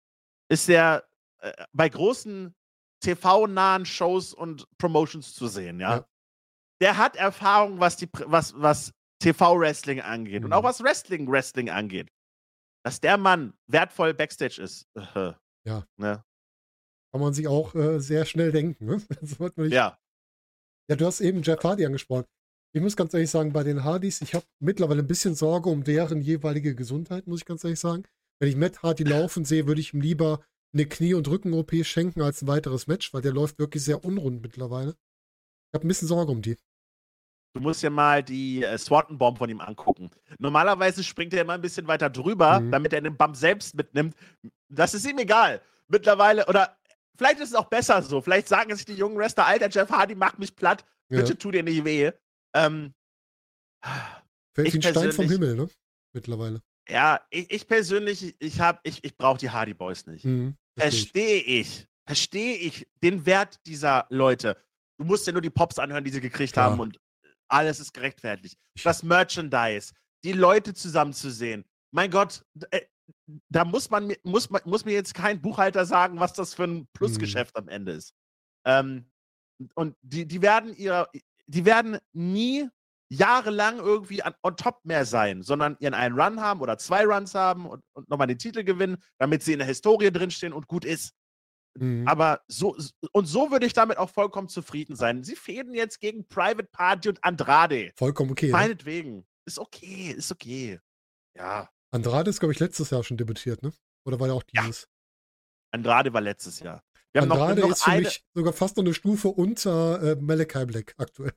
ist 0.48 0.68
er 0.68 1.04
äh, 1.40 1.52
bei 1.72 1.88
großen 1.88 2.54
TV-nahen 3.02 3.84
Shows 3.86 4.32
und 4.34 4.66
Promotions 4.78 5.34
zu 5.34 5.48
sehen, 5.48 5.80
ja. 5.80 5.96
Ja. 5.96 6.08
Der 6.80 6.96
hat 6.98 7.16
Erfahrung, 7.16 7.80
was, 7.80 7.96
die, 7.96 8.08
was, 8.12 8.52
was 8.60 8.92
TV-Wrestling 9.22 10.00
angeht 10.00 10.42
und 10.44 10.48
Mhm. 10.50 10.52
auch 10.52 10.62
was 10.62 10.82
Wrestling-Wrestling 10.82 11.70
angeht. 11.70 12.10
Dass 12.84 13.00
der 13.00 13.16
Mann 13.16 13.54
wertvoll 13.66 14.12
Backstage 14.14 14.60
ist. 14.62 14.86
Äh, 14.94 15.32
Ja. 15.64 15.84
Ne? 15.96 16.22
Kann 17.12 17.20
man 17.20 17.32
sich 17.32 17.48
auch 17.48 17.74
äh, 17.74 17.98
sehr 17.98 18.24
schnell 18.26 18.52
denken. 18.52 18.84
Ne? 18.86 19.02
Ja. 19.72 19.98
Ja, 20.88 20.96
du 20.96 21.06
hast 21.06 21.20
eben 21.20 21.42
Jeff 21.42 21.64
Hardy 21.64 21.84
angesprochen. 21.86 22.26
Ich 22.76 22.82
muss 22.82 22.94
ganz 22.94 23.14
ehrlich 23.14 23.30
sagen, 23.30 23.54
bei 23.54 23.62
den 23.62 23.84
Hardys, 23.84 24.20
ich 24.20 24.34
habe 24.34 24.44
mittlerweile 24.60 25.00
ein 25.00 25.06
bisschen 25.06 25.34
Sorge 25.34 25.70
um 25.70 25.82
deren 25.82 26.20
jeweilige 26.20 26.74
Gesundheit, 26.74 27.26
muss 27.26 27.40
ich 27.40 27.46
ganz 27.46 27.64
ehrlich 27.64 27.80
sagen. 27.80 28.02
Wenn 28.38 28.50
ich 28.50 28.56
Matt 28.56 28.82
Hardy 28.82 29.02
laufen 29.02 29.46
sehe, 29.46 29.66
würde 29.66 29.80
ich 29.80 29.94
ihm 29.94 30.02
lieber 30.02 30.40
eine 30.74 30.84
Knie- 30.84 31.14
und 31.14 31.26
Rücken-OP 31.26 31.72
schenken 31.86 32.20
als 32.20 32.42
ein 32.42 32.48
weiteres 32.48 32.86
Match, 32.86 33.14
weil 33.14 33.22
der 33.22 33.32
läuft 33.32 33.58
wirklich 33.58 33.82
sehr 33.82 34.04
unrund 34.04 34.42
mittlerweile. 34.42 34.90
Ich 34.90 35.74
habe 35.74 35.86
ein 35.86 35.88
bisschen 35.88 36.06
Sorge 36.06 36.30
um 36.30 36.42
die. 36.42 36.58
Du 37.54 37.62
musst 37.62 37.82
dir 37.82 37.88
mal 37.88 38.22
die 38.22 38.62
äh, 38.62 38.76
Swanton 38.76 39.16
Bomb 39.16 39.38
von 39.38 39.48
ihm 39.48 39.62
angucken. 39.62 40.10
Normalerweise 40.38 41.02
springt 41.02 41.32
er 41.32 41.40
immer 41.40 41.54
ein 41.54 41.62
bisschen 41.62 41.86
weiter 41.86 42.10
drüber, 42.10 42.60
Mhm. 42.60 42.72
damit 42.72 42.92
er 42.92 43.00
den 43.00 43.16
Bump 43.16 43.36
selbst 43.36 43.74
mitnimmt. 43.74 44.14
Das 44.68 44.92
ist 44.92 45.06
ihm 45.08 45.16
egal. 45.16 45.62
Mittlerweile, 45.88 46.44
oder 46.44 46.76
vielleicht 47.16 47.40
ist 47.40 47.48
es 47.48 47.54
auch 47.54 47.70
besser 47.70 48.02
so. 48.02 48.20
Vielleicht 48.20 48.48
sagen 48.48 48.76
sich 48.76 48.84
die 48.84 48.92
jungen 48.92 49.16
Wrestler, 49.16 49.46
Alter, 49.46 49.70
Jeff 49.70 49.88
Hardy 49.88 50.14
macht 50.14 50.38
mich 50.38 50.54
platt. 50.54 50.84
Ja. 51.08 51.20
Bitte 51.20 51.38
tu 51.38 51.50
dir 51.50 51.62
nicht 51.62 51.82
weh. 51.82 52.12
Ähm, 52.56 52.94
Fällt 54.54 54.72
wie 54.72 54.78
ein 54.78 54.82
Stein 54.82 55.12
vom 55.12 55.28
Himmel, 55.28 55.54
ne? 55.54 55.68
Mittlerweile. 56.12 56.62
ja, 56.88 57.20
ich, 57.30 57.50
ich 57.50 57.66
persönlich, 57.66 58.34
ich 58.38 58.60
habe, 58.60 58.80
ich, 58.84 59.04
ich 59.04 59.16
brauche 59.16 59.38
die 59.38 59.50
Hardy 59.50 59.74
Boys 59.74 60.06
nicht. 60.06 60.24
Mhm. 60.24 60.56
Verstehe 60.78 61.42
ich. 61.42 61.86
Verstehe 62.06 62.56
ich 62.56 62.88
den 63.02 63.26
Wert 63.26 63.58
dieser 63.66 64.06
Leute. 64.10 64.56
Du 64.98 65.04
musst 65.04 65.26
dir 65.26 65.32
nur 65.32 65.42
die 65.42 65.50
Pops 65.50 65.78
anhören, 65.78 66.04
die 66.04 66.10
sie 66.10 66.20
gekriegt 66.20 66.54
Klar. 66.54 66.70
haben 66.70 66.80
und 66.80 66.98
alles 67.48 67.80
ist 67.80 67.92
gerechtfertigt. 67.92 68.56
Das 68.82 69.02
Merchandise, 69.02 69.92
die 70.24 70.32
Leute 70.32 70.72
zusammen 70.72 71.12
zu 71.12 71.30
sehen. 71.30 71.64
Mein 71.92 72.10
Gott, 72.10 72.44
äh, 72.70 72.82
da 73.48 73.64
muss 73.64 73.90
man 73.90 74.06
mir, 74.06 74.16
muss, 74.22 74.50
man, 74.50 74.62
muss 74.64 74.84
mir 74.84 74.92
jetzt 74.92 75.14
kein 75.14 75.40
Buchhalter 75.40 75.84
sagen, 75.84 76.18
was 76.18 76.32
das 76.32 76.54
für 76.54 76.64
ein 76.64 76.86
Plusgeschäft 76.92 77.56
am 77.56 77.68
Ende 77.68 77.92
ist. 77.92 78.14
Ähm, 78.64 79.06
und 79.74 79.96
die, 80.02 80.26
die 80.26 80.42
werden 80.42 80.74
ihrer, 80.76 81.08
die 81.46 81.64
werden 81.64 81.98
nie 82.12 82.68
jahrelang 83.08 83.78
irgendwie 83.78 84.22
an, 84.22 84.34
on 84.42 84.56
top 84.56 84.84
mehr 84.84 85.04
sein, 85.04 85.42
sondern 85.42 85.76
ihren 85.78 85.94
einen 85.94 86.18
Run 86.18 86.40
haben 86.40 86.60
oder 86.60 86.76
zwei 86.78 87.04
Runs 87.04 87.34
haben 87.34 87.66
und, 87.66 87.82
und 87.92 88.08
nochmal 88.08 88.26
den 88.26 88.38
Titel 88.38 88.64
gewinnen, 88.64 88.96
damit 89.18 89.42
sie 89.44 89.52
in 89.52 89.60
der 89.60 89.68
Historie 89.68 90.10
drinstehen 90.10 90.52
und 90.52 90.66
gut 90.66 90.84
ist. 90.84 91.12
Mhm. 91.78 92.08
Aber 92.08 92.40
so, 92.48 92.76
und 93.12 93.26
so 93.26 93.50
würde 93.50 93.66
ich 93.66 93.74
damit 93.74 93.98
auch 93.98 94.10
vollkommen 94.10 94.48
zufrieden 94.48 94.96
sein. 94.96 95.22
Sie 95.22 95.36
fäden 95.36 95.74
jetzt 95.74 96.00
gegen 96.00 96.26
Private 96.26 96.68
Party 96.72 97.08
und 97.10 97.22
Andrade. 97.22 97.92
Vollkommen 97.96 98.32
okay. 98.32 98.46
Ne? 98.46 98.52
Meinetwegen. 98.52 99.26
Ist 99.44 99.60
okay, 99.60 100.10
ist 100.16 100.32
okay. 100.32 100.80
Ja, 101.36 101.68
Andrade 101.92 102.30
ist, 102.30 102.40
glaube 102.40 102.52
ich, 102.52 102.58
letztes 102.58 102.90
Jahr 102.90 103.04
schon 103.04 103.16
debütiert, 103.16 103.62
ne? 103.62 103.72
Oder 104.04 104.18
war 104.18 104.26
der 104.26 104.36
auch 104.36 104.42
Ja. 104.52 104.62
dieses? 104.62 104.88
Andrade 105.70 106.12
war 106.12 106.20
letztes 106.20 106.60
Jahr. 106.60 106.82
Wir 107.16 107.22
haben 107.22 107.28
noch, 107.28 107.40
Andrade 107.40 107.60
noch 107.62 107.70
ist 107.70 107.82
für 107.82 107.90
eine. 107.90 108.02
mich 108.02 108.24
sogar 108.34 108.52
fast 108.52 108.76
noch 108.76 108.84
eine 108.84 108.92
Stufe 108.94 109.28
unter 109.28 110.02
äh, 110.02 110.16
Malachi 110.16 110.66
Black 110.66 110.94
aktuell. 110.98 111.32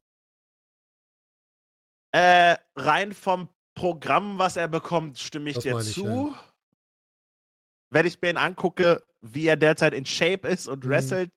Äh, 2.13 2.57
rein 2.75 3.13
vom 3.13 3.49
Programm, 3.75 4.37
was 4.39 4.57
er 4.57 4.67
bekommt, 4.67 5.19
stimme 5.19 5.49
ich 5.49 5.55
Das 5.55 5.63
dir 5.63 5.79
ich, 5.79 5.93
zu. 5.93 6.35
Wenn 7.91 8.05
ich 8.05 8.21
mir 8.21 8.31
ihn 8.31 8.37
angucke, 8.37 9.03
wie 9.21 9.47
er 9.47 9.55
derzeit 9.57 9.93
in 9.93 10.05
Shape 10.05 10.47
ist 10.47 10.67
und 10.67 10.83
Mhm. 10.83 10.89
wrestelt, 10.89 11.31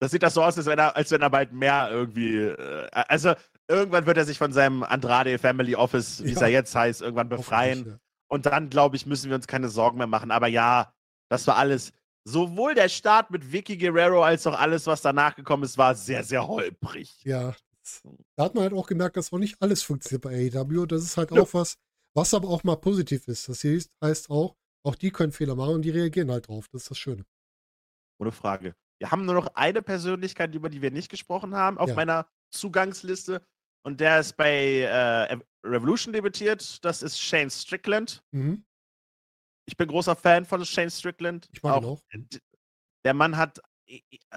das 0.00 0.10
sieht 0.10 0.22
das 0.22 0.34
so 0.34 0.42
aus, 0.42 0.56
als 0.58 0.66
wenn 0.66 0.78
er, 0.78 0.96
als 0.96 1.10
wenn 1.10 1.22
er 1.22 1.30
bald 1.30 1.52
mehr 1.52 1.88
irgendwie. 1.90 2.36
Äh, 2.38 2.88
also 2.92 3.34
irgendwann 3.68 4.04
wird 4.04 4.16
er 4.18 4.24
sich 4.24 4.36
von 4.36 4.52
seinem 4.52 4.82
Andrade 4.82 5.38
Family 5.38 5.74
Office, 5.76 6.22
wie 6.24 6.32
es 6.32 6.40
Ja. 6.40 6.48
ja 6.48 6.52
jetzt 6.54 6.74
heißt, 6.74 7.00
irgendwann 7.02 7.28
befreien. 7.28 7.86
Ja. 7.86 7.98
Und 8.28 8.46
dann, 8.46 8.68
glaube 8.68 8.96
ich, 8.96 9.06
müssen 9.06 9.30
wir 9.30 9.36
uns 9.36 9.46
keine 9.46 9.68
Sorgen 9.68 9.98
mehr 9.98 10.06
machen. 10.06 10.30
Aber 10.30 10.48
ja, 10.48 10.92
das 11.30 11.46
war 11.46 11.56
alles. 11.56 11.92
Sowohl 12.24 12.74
der 12.74 12.88
Start 12.88 13.30
mit 13.30 13.50
Vicky 13.52 13.76
Guerrero 13.76 14.22
als 14.22 14.46
auch 14.46 14.58
alles, 14.58 14.86
was 14.86 15.02
danach 15.02 15.34
gekommen 15.34 15.64
ist, 15.64 15.76
war 15.76 15.94
sehr, 15.94 16.22
sehr 16.22 16.46
holprig. 16.46 17.20
Ja, 17.24 17.54
da 18.36 18.44
hat 18.44 18.54
man 18.54 18.62
halt 18.64 18.72
auch 18.74 18.86
gemerkt, 18.86 19.16
dass 19.16 19.32
noch 19.32 19.40
nicht 19.40 19.60
alles 19.60 19.82
funktioniert 19.82 20.22
bei 20.22 20.50
AEW. 20.54 20.86
Das 20.86 21.02
ist 21.02 21.16
halt 21.16 21.32
Ja. 21.32 21.42
auch 21.42 21.52
was, 21.52 21.76
was 22.14 22.32
aber 22.32 22.48
auch 22.48 22.62
mal 22.62 22.76
positiv 22.76 23.26
ist. 23.26 23.48
Das 23.48 23.64
heißt 24.02 24.30
auch, 24.30 24.54
auch 24.84 24.94
die 24.94 25.10
können 25.10 25.32
Fehler 25.32 25.56
machen 25.56 25.74
und 25.74 25.82
die 25.82 25.90
reagieren 25.90 26.30
halt 26.30 26.46
drauf. 26.48 26.68
Das 26.68 26.82
ist 26.82 26.90
das 26.90 26.98
Schöne. 26.98 27.24
Ohne 28.20 28.30
Frage. 28.32 28.74
Wir 28.98 29.10
haben 29.10 29.24
nur 29.24 29.34
noch 29.34 29.48
eine 29.54 29.82
Persönlichkeit, 29.82 30.54
über 30.54 30.68
die 30.68 30.80
wir 30.80 30.92
nicht 30.92 31.10
gesprochen 31.10 31.56
haben, 31.56 31.76
auf 31.78 31.88
Ja. 31.88 31.94
meiner 31.96 32.26
Zugangsliste. 32.52 33.44
Und 33.84 33.98
der 34.00 34.20
ist 34.20 34.36
bei 34.36 34.82
äh, 34.82 35.38
Revolution 35.66 36.12
debütiert. 36.12 36.84
Das 36.84 37.02
ist 37.02 37.18
Shane 37.20 37.50
Strickland. 37.50 38.22
Mhm. 38.30 38.64
Ich 39.66 39.76
bin 39.76 39.88
großer 39.88 40.16
Fan 40.16 40.44
von 40.44 40.64
Shane 40.64 40.90
Strickland. 40.90 41.48
Ich 41.52 41.62
mag 41.62 41.82
auch. 41.84 42.00
d- 42.12 42.38
Der 43.04 43.14
Mann 43.14 43.36
hat, 43.36 43.60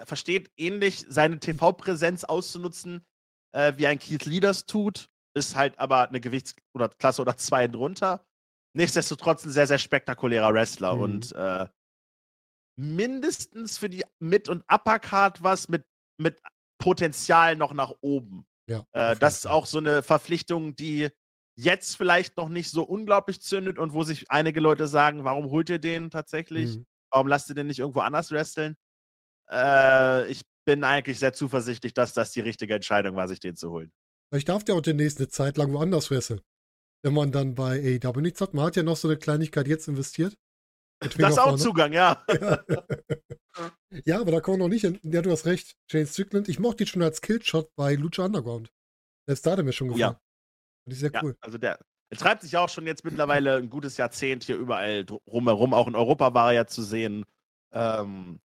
versteht 0.05 0.51
ähnlich 0.57 1.05
seine 1.07 1.39
TV-Präsenz 1.39 2.23
auszunutzen, 2.23 3.05
äh, 3.53 3.73
wie 3.77 3.87
ein 3.87 3.99
Keith 3.99 4.25
Leaders 4.25 4.65
tut. 4.65 5.09
Ist 5.35 5.55
halt 5.55 5.77
aber 5.79 6.07
eine 6.07 6.19
Gewichts- 6.21 6.55
oder 6.73 6.89
Klasse 6.89 7.21
oder 7.21 7.37
zwei 7.37 7.67
drunter. 7.67 8.25
Nichtsdestotrotz 8.77 9.45
ein 9.45 9.51
sehr, 9.51 9.67
sehr 9.67 9.79
spektakulärer 9.79 10.53
Wrestler 10.53 10.95
Mhm. 10.95 11.01
und 11.01 11.31
äh, 11.33 11.67
mindestens 12.77 13.77
für 13.77 13.89
die 13.89 14.03
Mid- 14.19 14.49
und 14.49 14.63
Uppercard 14.71 15.41
was 15.43 15.69
mit, 15.69 15.85
mit 16.21 16.41
Potenzial 16.77 17.55
noch 17.55 17.73
nach 17.73 17.93
oben. 18.01 18.45
Ja, 18.69 18.85
Äh, 18.93 19.15
das 19.15 19.37
ist 19.37 19.45
auch 19.47 19.65
so 19.65 19.77
eine 19.77 20.03
Verpflichtung, 20.03 20.75
die 20.75 21.09
jetzt 21.55 21.95
vielleicht 21.95 22.37
noch 22.37 22.49
nicht 22.49 22.69
so 22.69 22.83
unglaublich 22.83 23.41
zündet 23.41 23.79
und 23.79 23.93
wo 23.93 24.03
sich 24.03 24.29
einige 24.29 24.59
Leute 24.59 24.87
sagen, 24.87 25.23
warum 25.23 25.49
holt 25.49 25.69
ihr 25.69 25.79
den 25.79 26.09
tatsächlich? 26.09 26.77
Mhm. 26.77 26.85
Warum 27.11 27.27
lasst 27.27 27.49
ihr 27.49 27.55
den 27.55 27.67
nicht 27.67 27.79
irgendwo 27.79 28.01
anders 28.01 28.31
wresteln? 28.31 28.75
Äh, 29.49 30.27
ich 30.29 30.41
bin 30.65 30.83
eigentlich 30.83 31.19
sehr 31.19 31.33
zuversichtlich, 31.33 31.93
dass 31.93 32.13
das 32.13 32.31
die 32.31 32.41
richtige 32.41 32.75
Entscheidung 32.75 33.15
war, 33.15 33.27
sich 33.27 33.39
den 33.39 33.55
zu 33.55 33.71
holen. 33.71 33.91
Vielleicht 34.29 34.49
darf 34.49 34.63
der 34.63 34.75
auch 34.75 34.81
demnächst 34.81 35.19
eine 35.19 35.29
Zeit 35.29 35.57
lang 35.57 35.71
woanders 35.71 36.11
wresteln. 36.11 36.41
Wenn 37.03 37.13
man 37.13 37.31
dann 37.31 37.53
bei 37.53 37.99
AEW 38.03 38.21
nichts 38.21 38.41
hat. 38.41 38.53
Man 38.53 38.65
hat 38.65 38.75
ja 38.75 38.83
noch 38.83 38.97
so 38.97 39.07
eine 39.07 39.17
Kleinigkeit 39.17 39.67
jetzt 39.67 39.87
investiert. 39.87 40.35
Das 40.99 41.15
ist 41.15 41.39
auch 41.39 41.55
Zugang, 41.57 41.93
ja. 41.93 42.23
ja. 42.41 42.63
ja, 44.05 44.19
aber 44.19 44.31
da 44.31 44.41
kommen 44.41 44.57
wir 44.57 44.63
noch 44.63 44.69
nicht 44.69 44.81
hin. 44.81 44.99
Ja, 45.03 45.21
du 45.21 45.31
hast 45.31 45.45
recht. 45.45 45.75
James 45.91 46.13
Strickland, 46.13 46.49
ich 46.49 46.59
mochte 46.59 46.83
ihn 46.83 46.87
schon 46.87 47.03
als 47.03 47.21
Killshot 47.21 47.69
bei 47.75 47.93
Lucha 47.93 48.25
Underground. 48.25 48.71
Selbst 49.27 49.45
da 49.45 49.51
hat 49.51 49.59
er 49.59 49.63
mir 49.63 49.73
schon 49.73 49.89
gefallen. 49.89 50.13
Ja. 50.13 50.21
Fand 50.85 50.93
ich 50.93 50.99
sehr 50.99 51.11
cool. 51.23 51.31
Ja, 51.31 51.37
also 51.41 51.57
der, 51.57 51.79
er 52.09 52.17
treibt 52.17 52.43
sich 52.43 52.55
auch 52.57 52.69
schon 52.69 52.85
jetzt 52.85 53.03
mittlerweile 53.03 53.57
ein 53.57 53.69
gutes 53.69 53.97
Jahrzehnt 53.97 54.43
hier 54.43 54.57
überall 54.57 55.05
drumherum. 55.05 55.73
Auch 55.73 55.87
in 55.87 55.95
Europa 55.95 56.33
war 56.33 56.49
er 56.49 56.53
ja 56.53 56.67
zu 56.67 56.83
sehen. 56.83 57.25
Ähm, 57.73 58.39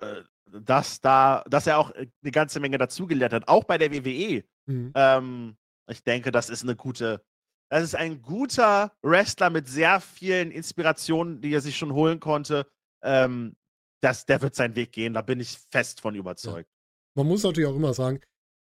äh, 0.00 0.22
dass 0.50 1.00
da, 1.00 1.44
dass 1.48 1.66
er 1.66 1.78
auch 1.78 1.92
eine 1.92 2.30
ganze 2.30 2.60
Menge 2.60 2.78
dazugelernt 2.78 3.34
hat, 3.34 3.48
auch 3.48 3.64
bei 3.64 3.78
der 3.78 3.92
WWE. 3.92 4.44
Mhm. 4.66 4.92
Ähm, 4.94 5.56
ich 5.90 6.02
denke, 6.02 6.32
das 6.32 6.50
ist 6.50 6.62
eine 6.62 6.76
gute, 6.76 7.22
das 7.70 7.82
ist 7.82 7.94
ein 7.94 8.22
guter 8.22 8.92
Wrestler 9.02 9.50
mit 9.50 9.68
sehr 9.68 10.00
vielen 10.00 10.50
Inspirationen, 10.50 11.40
die 11.40 11.52
er 11.52 11.60
sich 11.60 11.76
schon 11.76 11.92
holen 11.92 12.20
konnte. 12.20 12.66
Ähm, 13.02 13.56
das, 14.00 14.26
der 14.26 14.40
wird 14.42 14.54
seinen 14.54 14.76
Weg 14.76 14.92
gehen, 14.92 15.14
da 15.14 15.22
bin 15.22 15.40
ich 15.40 15.58
fest 15.70 16.00
von 16.00 16.14
überzeugt. 16.14 16.70
Ja. 16.70 17.22
Man 17.22 17.26
muss 17.26 17.42
natürlich 17.42 17.68
auch 17.68 17.76
immer 17.76 17.94
sagen, 17.94 18.20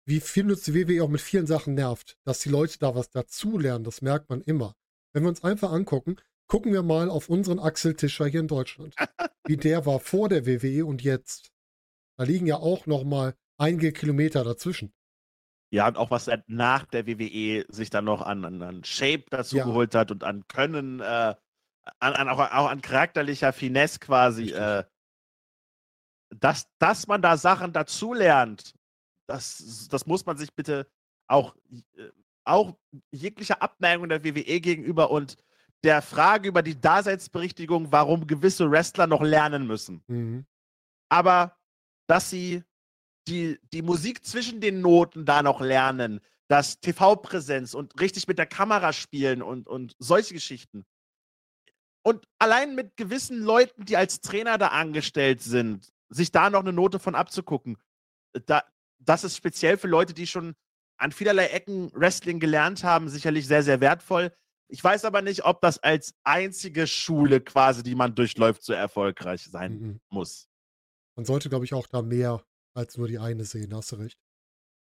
wie 0.09 0.19
viel 0.19 0.49
uns 0.49 0.63
die 0.63 0.73
WWE 0.73 1.03
auch 1.03 1.09
mit 1.09 1.21
vielen 1.21 1.45
Sachen 1.45 1.75
nervt, 1.75 2.17
dass 2.25 2.39
die 2.39 2.49
Leute 2.49 2.79
da 2.79 2.95
was 2.95 3.11
dazulernen, 3.11 3.83
das 3.83 4.01
merkt 4.01 4.29
man 4.29 4.41
immer. 4.41 4.75
Wenn 5.13 5.23
wir 5.23 5.29
uns 5.29 5.43
einfach 5.43 5.71
angucken, 5.71 6.17
gucken 6.47 6.73
wir 6.73 6.81
mal 6.81 7.09
auf 7.09 7.29
unseren 7.29 7.59
Axel 7.59 7.95
Tischer 7.95 8.25
hier 8.25 8.39
in 8.39 8.47
Deutschland. 8.47 8.95
wie 9.45 9.57
der 9.57 9.85
war 9.85 9.99
vor 9.99 10.27
der 10.27 10.47
WWE 10.47 10.85
und 10.85 11.03
jetzt. 11.03 11.51
Da 12.17 12.23
liegen 12.23 12.47
ja 12.47 12.57
auch 12.57 12.87
noch 12.87 13.03
mal 13.03 13.35
einige 13.57 13.93
Kilometer 13.93 14.43
dazwischen. 14.43 14.91
Ja, 15.71 15.87
und 15.87 15.97
auch 15.97 16.09
was 16.09 16.27
er 16.27 16.43
nach 16.47 16.85
der 16.87 17.05
WWE 17.05 17.65
sich 17.69 17.91
dann 17.91 18.05
noch 18.05 18.23
an, 18.23 18.43
an, 18.43 18.61
an 18.63 18.83
Shape 18.83 19.25
dazu 19.29 19.57
ja. 19.57 19.63
geholt 19.63 19.93
hat 19.93 20.09
und 20.09 20.23
an 20.23 20.47
Können, 20.47 21.01
äh, 21.01 21.35
an, 21.99 22.13
an, 22.13 22.29
auch, 22.29 22.39
auch 22.39 22.69
an 22.69 22.81
charakterlicher 22.81 23.53
Finesse 23.53 23.99
quasi. 23.99 24.49
Äh, 24.49 24.85
dass, 26.31 26.67
dass 26.79 27.07
man 27.07 27.21
da 27.21 27.37
Sachen 27.37 27.73
dazulernt, 27.73 28.73
das, 29.29 29.87
das 29.89 30.05
muss 30.05 30.25
man 30.25 30.37
sich 30.37 30.53
bitte 30.53 30.87
auch, 31.27 31.55
äh, 31.95 32.09
auch 32.45 32.75
jeglicher 33.11 33.61
Abneigung 33.61 34.09
der 34.09 34.23
WWE 34.23 34.59
gegenüber 34.59 35.11
und 35.11 35.37
der 35.83 36.01
Frage 36.01 36.49
über 36.49 36.61
die 36.63 36.79
Daseinsberichtigung, 36.79 37.91
warum 37.91 38.27
gewisse 38.27 38.69
Wrestler 38.69 39.07
noch 39.07 39.21
lernen 39.21 39.67
müssen. 39.67 40.03
Mhm. 40.07 40.45
Aber 41.09 41.55
dass 42.07 42.29
sie 42.29 42.63
die, 43.27 43.59
die 43.71 43.83
Musik 43.83 44.25
zwischen 44.25 44.59
den 44.59 44.81
Noten 44.81 45.25
da 45.25 45.43
noch 45.43 45.61
lernen, 45.61 46.19
das 46.47 46.79
TV-Präsenz 46.79 47.75
und 47.75 47.99
richtig 48.01 48.27
mit 48.27 48.39
der 48.39 48.47
Kamera 48.47 48.91
spielen 48.91 49.43
und, 49.43 49.67
und 49.67 49.95
solche 49.99 50.33
Geschichten. 50.33 50.85
Und 52.01 52.27
allein 52.39 52.73
mit 52.73 52.97
gewissen 52.97 53.43
Leuten, 53.43 53.85
die 53.85 53.95
als 53.95 54.21
Trainer 54.21 54.57
da 54.57 54.69
angestellt 54.69 55.41
sind, 55.41 55.93
sich 56.09 56.31
da 56.31 56.49
noch 56.49 56.61
eine 56.61 56.73
Note 56.73 56.97
von 56.97 57.13
abzugucken, 57.13 57.77
da, 58.47 58.63
das 58.99 59.23
ist 59.23 59.37
speziell 59.37 59.77
für 59.77 59.87
Leute, 59.87 60.13
die 60.13 60.27
schon 60.27 60.55
an 60.97 61.11
vielerlei 61.11 61.47
Ecken 61.47 61.91
Wrestling 61.93 62.39
gelernt 62.39 62.83
haben, 62.83 63.09
sicherlich 63.09 63.47
sehr, 63.47 63.63
sehr 63.63 63.79
wertvoll. 63.81 64.33
Ich 64.67 64.83
weiß 64.83 65.05
aber 65.05 65.21
nicht, 65.21 65.45
ob 65.45 65.61
das 65.61 65.79
als 65.79 66.13
einzige 66.23 66.85
Schule 66.85 67.41
quasi, 67.41 67.81
die 67.81 67.95
man 67.95 68.13
durchläuft, 68.13 68.63
so 68.63 68.73
erfolgreich 68.73 69.45
sein 69.45 69.79
mhm. 69.79 69.99
muss. 70.09 70.47
Man 71.15 71.25
sollte, 71.25 71.49
glaube 71.49 71.65
ich, 71.65 71.73
auch 71.73 71.87
da 71.87 72.01
mehr 72.01 72.43
als 72.73 72.97
nur 72.97 73.07
die 73.07 73.19
eine 73.19 73.45
sehen, 73.45 73.73
hast 73.73 73.91
du 73.91 73.95
recht. 73.95 74.19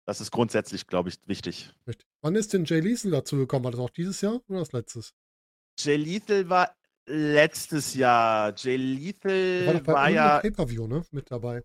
Das 0.05 0.21
ist 0.21 0.31
grundsätzlich, 0.31 0.87
glaube 0.87 1.11
ich, 1.11 1.19
wichtig. 1.27 1.73
Richtig. 1.87 2.07
Wann 2.23 2.35
ist 2.35 2.53
denn 2.53 2.65
Jay 2.65 2.81
Lethal 2.81 3.11
dazu 3.11 3.37
gekommen? 3.37 3.65
War 3.65 3.73
das 3.73 3.81
auch 3.81 3.91
dieses 3.91 4.21
Jahr 4.21 4.41
oder 4.49 4.61
das 4.61 4.73
letztes? 4.73 5.15
Jay 5.79 5.97
Lethal 5.97 6.49
war 6.49 6.75
letztes 7.07 7.95
Jahr. 7.95 8.55
Jay 8.57 8.77
Lethal 8.77 9.87
war, 9.87 9.95
war 9.95 10.11
ja. 10.11 10.41
Pay-Per-View, 10.41 10.87
ne? 10.87 11.05
Mit 11.11 11.31
dabei. 11.31 11.63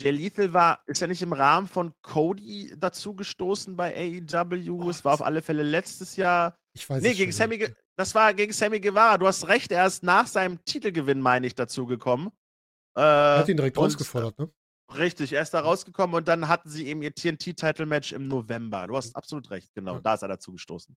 Jay 0.00 0.10
Lethal 0.10 0.52
war, 0.52 0.82
ist 0.86 1.00
ja 1.00 1.06
nicht 1.06 1.22
im 1.22 1.32
Rahmen 1.32 1.68
von 1.68 1.92
Cody 2.02 2.72
dazu 2.78 3.14
gestoßen 3.14 3.76
bei 3.76 3.94
AEW. 3.94 4.82
Oh, 4.82 4.90
es 4.90 5.04
war 5.04 5.14
auf 5.14 5.22
alle 5.22 5.42
Fälle 5.42 5.62
letztes 5.62 6.16
Jahr. 6.16 6.56
Ich 6.74 6.88
weiß 6.88 7.02
nee, 7.02 7.14
gegen 7.14 7.32
Sammy, 7.32 7.68
das 7.96 8.14
war 8.14 8.32
gegen 8.32 8.52
Sammy 8.52 8.80
Guevara. 8.80 9.18
Du 9.18 9.26
hast 9.26 9.46
recht, 9.48 9.70
er 9.72 9.86
ist 9.86 10.02
nach 10.02 10.26
seinem 10.26 10.64
Titelgewinn, 10.64 11.20
meine 11.20 11.46
ich, 11.46 11.54
dazu 11.54 11.84
gekommen. 11.86 12.30
Äh, 12.96 13.00
er 13.00 13.38
hat 13.40 13.48
ihn 13.48 13.56
direkt 13.56 13.76
rausgefordert, 13.76 14.38
ne? 14.38 14.50
Richtig, 14.96 15.32
er 15.32 15.42
ist 15.42 15.52
da 15.52 15.60
rausgekommen 15.60 16.16
und 16.16 16.26
dann 16.26 16.48
hatten 16.48 16.68
sie 16.68 16.86
eben 16.86 17.02
ihr 17.02 17.14
TNT-Title-Match 17.14 18.12
im 18.12 18.26
November. 18.26 18.86
Du 18.88 18.96
hast 18.96 19.14
absolut 19.14 19.50
recht, 19.50 19.72
genau. 19.74 19.94
Ja. 19.94 20.00
Da 20.00 20.14
ist 20.14 20.22
er 20.22 20.28
dazu 20.28 20.52
gestoßen. 20.52 20.96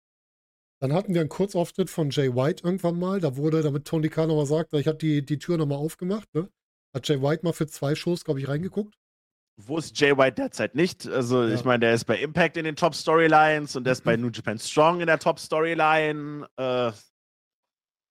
Dann 0.80 0.94
hatten 0.94 1.14
wir 1.14 1.22
einen 1.22 1.30
Kurzauftritt 1.30 1.90
von 1.90 2.10
Jay 2.10 2.34
White 2.34 2.64
irgendwann 2.64 2.98
mal. 2.98 3.20
Da 3.20 3.38
wurde, 3.38 3.62
damit 3.62 3.86
Tony 3.86 4.10
Khan 4.10 4.30
nochmal 4.30 4.48
sagt, 4.48 4.74
ich 4.74 4.88
habe 4.88 4.98
die, 4.98 5.24
die 5.24 5.38
Tür 5.38 5.58
nochmal 5.58 5.78
aufgemacht. 5.78 6.34
Ne? 6.34 6.50
Hat 6.94 7.08
Jay 7.08 7.22
White 7.22 7.44
mal 7.44 7.54
für 7.54 7.68
zwei 7.68 7.96
Shows, 7.96 8.24
glaube 8.24 8.40
ich, 8.40 8.48
reingeguckt. 8.48 8.96
Wo 9.58 9.78
ist 9.78 10.00
Jay 10.00 10.18
White 10.18 10.36
derzeit 10.36 10.76
nicht? 10.76 11.08
Also, 11.08 11.44
ja. 11.44 11.54
ich 11.54 11.64
meine, 11.64 11.80
der 11.80 11.94
ist 11.94 12.06
bei 12.06 12.20
Impact 12.20 12.58
in 12.58 12.66
den 12.66 12.76
Top-Storylines 12.76 13.76
und 13.76 13.84
der 13.84 13.94
ist 13.94 14.04
bei 14.04 14.18
New 14.18 14.30
Japan 14.30 14.58
Strong 14.58 15.02
in 15.02 15.08
der 15.08 15.20
Top-Storyline. 15.20 16.48
Äh, 16.58 16.92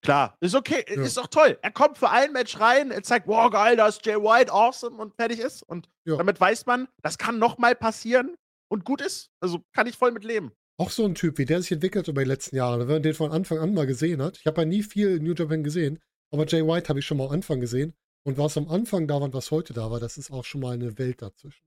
Klar, 0.02 0.36
ist 0.40 0.56
okay, 0.56 0.84
ja. 0.88 1.00
ist 1.00 1.16
doch 1.16 1.28
toll. 1.28 1.56
Er 1.62 1.70
kommt 1.70 1.96
für 1.96 2.10
ein 2.10 2.32
Match 2.32 2.58
rein, 2.58 2.90
er 2.90 3.04
zeigt, 3.04 3.28
wow, 3.28 3.48
geil, 3.50 3.76
da 3.76 3.86
ist 3.86 4.04
Jay 4.04 4.16
White, 4.16 4.52
awesome 4.52 4.96
und 4.96 5.14
fertig 5.14 5.38
ist. 5.38 5.62
Und 5.62 5.88
ja. 6.04 6.16
damit 6.16 6.40
weiß 6.40 6.66
man, 6.66 6.88
das 7.02 7.18
kann 7.18 7.38
nochmal 7.38 7.76
passieren 7.76 8.34
und 8.68 8.84
gut 8.84 9.00
ist. 9.00 9.30
Also 9.40 9.62
kann 9.72 9.86
ich 9.86 9.96
voll 9.96 10.10
mit 10.10 10.24
leben. 10.24 10.50
Auch 10.76 10.90
so 10.90 11.04
ein 11.04 11.14
Typ, 11.14 11.38
wie 11.38 11.44
der 11.44 11.62
sich 11.62 11.70
entwickelt 11.70 12.08
über 12.08 12.22
die 12.24 12.28
letzten 12.28 12.56
Jahre, 12.56 12.80
wenn 12.80 12.96
man 12.96 13.02
den 13.02 13.14
von 13.14 13.30
Anfang 13.30 13.58
an 13.58 13.74
mal 13.74 13.86
gesehen 13.86 14.20
hat. 14.20 14.38
Ich 14.38 14.46
habe 14.46 14.62
ja 14.62 14.64
nie 14.64 14.82
viel 14.82 15.20
New 15.20 15.34
Japan 15.34 15.62
gesehen, 15.62 16.00
aber 16.32 16.46
Jay 16.46 16.66
White 16.66 16.88
habe 16.88 16.98
ich 16.98 17.06
schon 17.06 17.18
mal 17.18 17.26
am 17.26 17.32
Anfang 17.32 17.60
gesehen. 17.60 17.94
Und 18.24 18.38
was 18.38 18.56
am 18.56 18.68
Anfang 18.68 19.08
da 19.08 19.14
war 19.14 19.22
und 19.22 19.34
was 19.34 19.50
heute 19.50 19.72
da 19.72 19.90
war, 19.90 20.00
das 20.00 20.16
ist 20.16 20.30
auch 20.30 20.44
schon 20.44 20.60
mal 20.60 20.74
eine 20.74 20.98
Welt 20.98 21.22
dazwischen. 21.22 21.64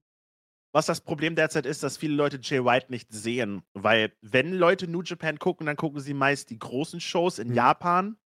Was 0.72 0.86
das 0.86 1.02
Problem 1.02 1.36
derzeit 1.36 1.66
ist, 1.66 1.84
dass 1.84 1.98
viele 1.98 2.16
Leute 2.16 2.40
Jay 2.42 2.64
White 2.64 2.88
nicht 2.90 3.12
sehen. 3.12 3.64
Weil, 3.74 4.12
wenn 4.22 4.54
Leute 4.54 4.88
New 4.88 5.02
Japan 5.02 5.40
gucken, 5.40 5.68
dann 5.68 5.78
gucken 5.78 6.02
sie 6.02 6.14
meist 6.14 6.50
die 6.50 6.60
großen 6.60 7.00
Shows 7.00 7.40
in 7.40 7.50
mhm. 7.50 7.56
Japan 7.56 8.18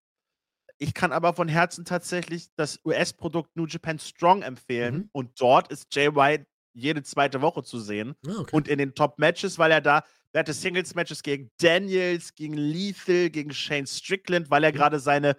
ich 0.80 0.94
kann 0.94 1.12
aber 1.12 1.34
von 1.34 1.48
Herzen 1.48 1.86
tatsächlich 1.86 2.48
das 2.56 2.80
US-Produkt 2.86 3.56
New 3.56 3.66
Japan 3.68 4.00
Strong 4.00 4.42
empfehlen. 4.42 4.96
Mhm. 4.96 5.10
Und 5.12 5.42
dort 5.42 5.72
ist 5.72 5.94
Jay 5.94 6.16
White 6.16 6.48
jede 6.74 7.04
zweite 7.04 7.42
Woche 7.42 7.64
zu 7.64 7.80
sehen. 7.80 8.16
Ah, 8.26 8.40
okay. 8.40 8.56
Und 8.56 8.68
in 8.70 8.78
den 8.78 8.96
Top-Matches, 8.96 9.60
weil 9.60 9.72
er 9.72 9.82
da, 9.82 10.06
er 10.32 10.40
hatte 10.40 10.54
Singles-Matches 10.54 11.22
gegen 11.22 11.52
Daniels, 11.60 12.34
gegen 12.34 12.54
Lethal, 12.54 13.30
gegen 13.30 13.52
Shane 13.52 13.88
Strickland, 13.88 14.50
weil 14.50 14.64
er 14.64 14.72
mhm. 14.72 14.78
gerade 14.78 15.00
seine, 15.00 15.36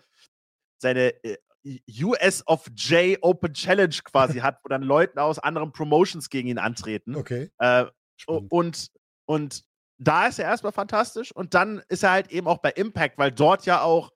seine 0.76 1.24
äh, 1.24 1.38
US 1.64 2.46
of 2.46 2.66
J 2.74 3.18
Open 3.22 3.52
Challenge 3.52 3.96
quasi 4.04 4.40
hat, 4.40 4.58
wo 4.62 4.68
dann 4.68 4.82
Leute 4.82 5.22
aus 5.22 5.38
anderen 5.38 5.72
Promotions 5.72 6.30
gegen 6.30 6.48
ihn 6.48 6.58
antreten. 6.58 7.16
Okay. 7.16 7.50
Äh, 7.58 7.86
und, 8.26 8.90
und 9.26 9.64
da 9.98 10.26
ist 10.26 10.38
er 10.38 10.46
erstmal 10.46 10.72
fantastisch. 10.72 11.32
Und 11.32 11.54
dann 11.54 11.82
ist 11.88 12.02
er 12.02 12.12
halt 12.12 12.30
eben 12.30 12.46
auch 12.46 12.58
bei 12.58 12.70
Impact, 12.70 13.18
weil 13.18 13.30
dort 13.30 13.66
ja 13.66 13.82
auch 13.82 14.10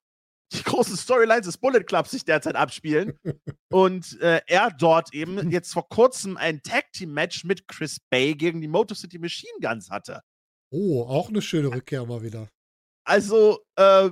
die 0.53 0.63
großen 0.63 0.97
Storylines 0.97 1.47
des 1.47 1.59
Bullet 1.59 1.85
Clubs 1.85 2.11
sich 2.11 2.25
derzeit 2.25 2.57
abspielen. 2.57 3.19
und 3.73 4.21
äh, 4.21 4.41
er 4.47 4.71
dort 4.71 5.13
eben 5.13 5.51
jetzt 5.51 5.73
vor 5.73 5.89
kurzem 5.89 6.37
ein 6.37 6.63
Tag 6.63 6.93
Team 6.93 7.13
Match 7.13 7.45
mit 7.45 7.69
Chris 7.69 7.99
Bay 8.11 8.35
gegen 8.35 8.61
die 8.61 8.69
Motor 8.69 8.97
City 8.97 9.19
Machine 9.19 9.59
Guns 9.61 9.91
hatte. 9.91 10.23
Oh, 10.71 11.03
auch 11.03 11.29
eine 11.29 11.43
schöne 11.43 11.69
Rückkehr 11.69 12.05
mal 12.05 12.23
wieder. 12.23 12.49
Also, 13.07 13.61
äh, 13.77 14.11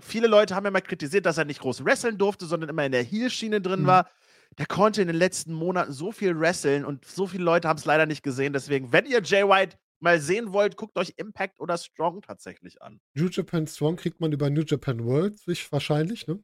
viele 0.00 0.26
Leute 0.26 0.54
haben 0.54 0.64
ja 0.64 0.70
mal 0.70 0.80
kritisiert, 0.80 1.26
dass 1.26 1.38
er 1.38 1.44
nicht 1.44 1.60
groß 1.60 1.84
wresteln 1.84 2.18
durfte, 2.18 2.46
sondern 2.46 2.70
immer 2.70 2.84
in 2.84 2.92
der 2.92 3.02
Heel-Schiene 3.02 3.60
drin 3.60 3.82
mhm. 3.82 3.86
war. 3.86 4.10
Der 4.58 4.66
konnte 4.66 5.02
in 5.02 5.08
den 5.08 5.16
letzten 5.16 5.52
Monaten 5.52 5.92
so 5.92 6.12
viel 6.12 6.38
wresteln 6.38 6.84
und 6.84 7.04
so 7.04 7.26
viele 7.26 7.44
Leute 7.44 7.68
haben 7.68 7.78
es 7.78 7.84
leider 7.84 8.06
nicht 8.06 8.22
gesehen. 8.22 8.52
Deswegen, 8.52 8.92
wenn 8.92 9.06
ihr 9.06 9.20
Jay 9.22 9.42
White 9.42 9.76
mal 10.00 10.20
sehen 10.20 10.52
wollt, 10.52 10.76
guckt 10.76 10.96
euch 10.98 11.14
Impact 11.16 11.60
oder 11.60 11.76
Strong 11.78 12.22
tatsächlich 12.22 12.80
an. 12.82 13.00
New 13.14 13.28
Japan 13.28 13.66
Strong 13.66 13.96
kriegt 13.96 14.20
man 14.20 14.32
über 14.32 14.48
New 14.50 14.62
Japan 14.62 15.04
World 15.04 15.38
sich 15.38 15.70
wahrscheinlich, 15.72 16.26
ne? 16.26 16.42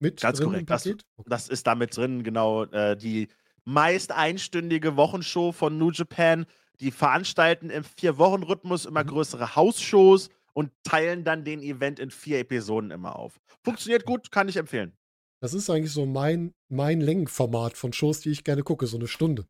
Mit 0.00 0.20
Ganz 0.20 0.40
korrekt. 0.40 0.68
Das, 0.68 0.88
das, 1.26 1.48
ist 1.48 1.66
damit 1.66 1.96
drin, 1.96 2.24
genau. 2.24 2.64
Äh, 2.64 2.96
die 2.96 3.28
meist 3.64 4.10
einstündige 4.10 4.96
Wochenshow 4.96 5.52
von 5.52 5.78
New 5.78 5.90
Japan. 5.92 6.46
Die 6.80 6.90
veranstalten 6.90 7.70
im 7.70 7.84
Vier-Wochen-Rhythmus 7.84 8.86
immer 8.86 9.04
mhm. 9.04 9.08
größere 9.08 9.54
Hausshows 9.54 10.28
und 10.54 10.72
teilen 10.84 11.24
dann 11.24 11.44
den 11.44 11.62
Event 11.62 11.98
in 11.98 12.10
vier 12.10 12.40
Episoden 12.40 12.90
immer 12.90 13.16
auf. 13.16 13.40
Funktioniert 13.64 14.04
gut, 14.04 14.30
kann 14.30 14.48
ich 14.48 14.56
empfehlen. 14.56 14.96
Das 15.40 15.54
ist 15.54 15.68
eigentlich 15.70 15.92
so 15.92 16.06
mein, 16.06 16.54
mein 16.68 17.00
Längenformat 17.00 17.76
von 17.76 17.92
Shows, 17.92 18.20
die 18.20 18.30
ich 18.30 18.44
gerne 18.44 18.62
gucke, 18.62 18.86
so 18.86 18.96
eine 18.96 19.08
Stunde. 19.08 19.46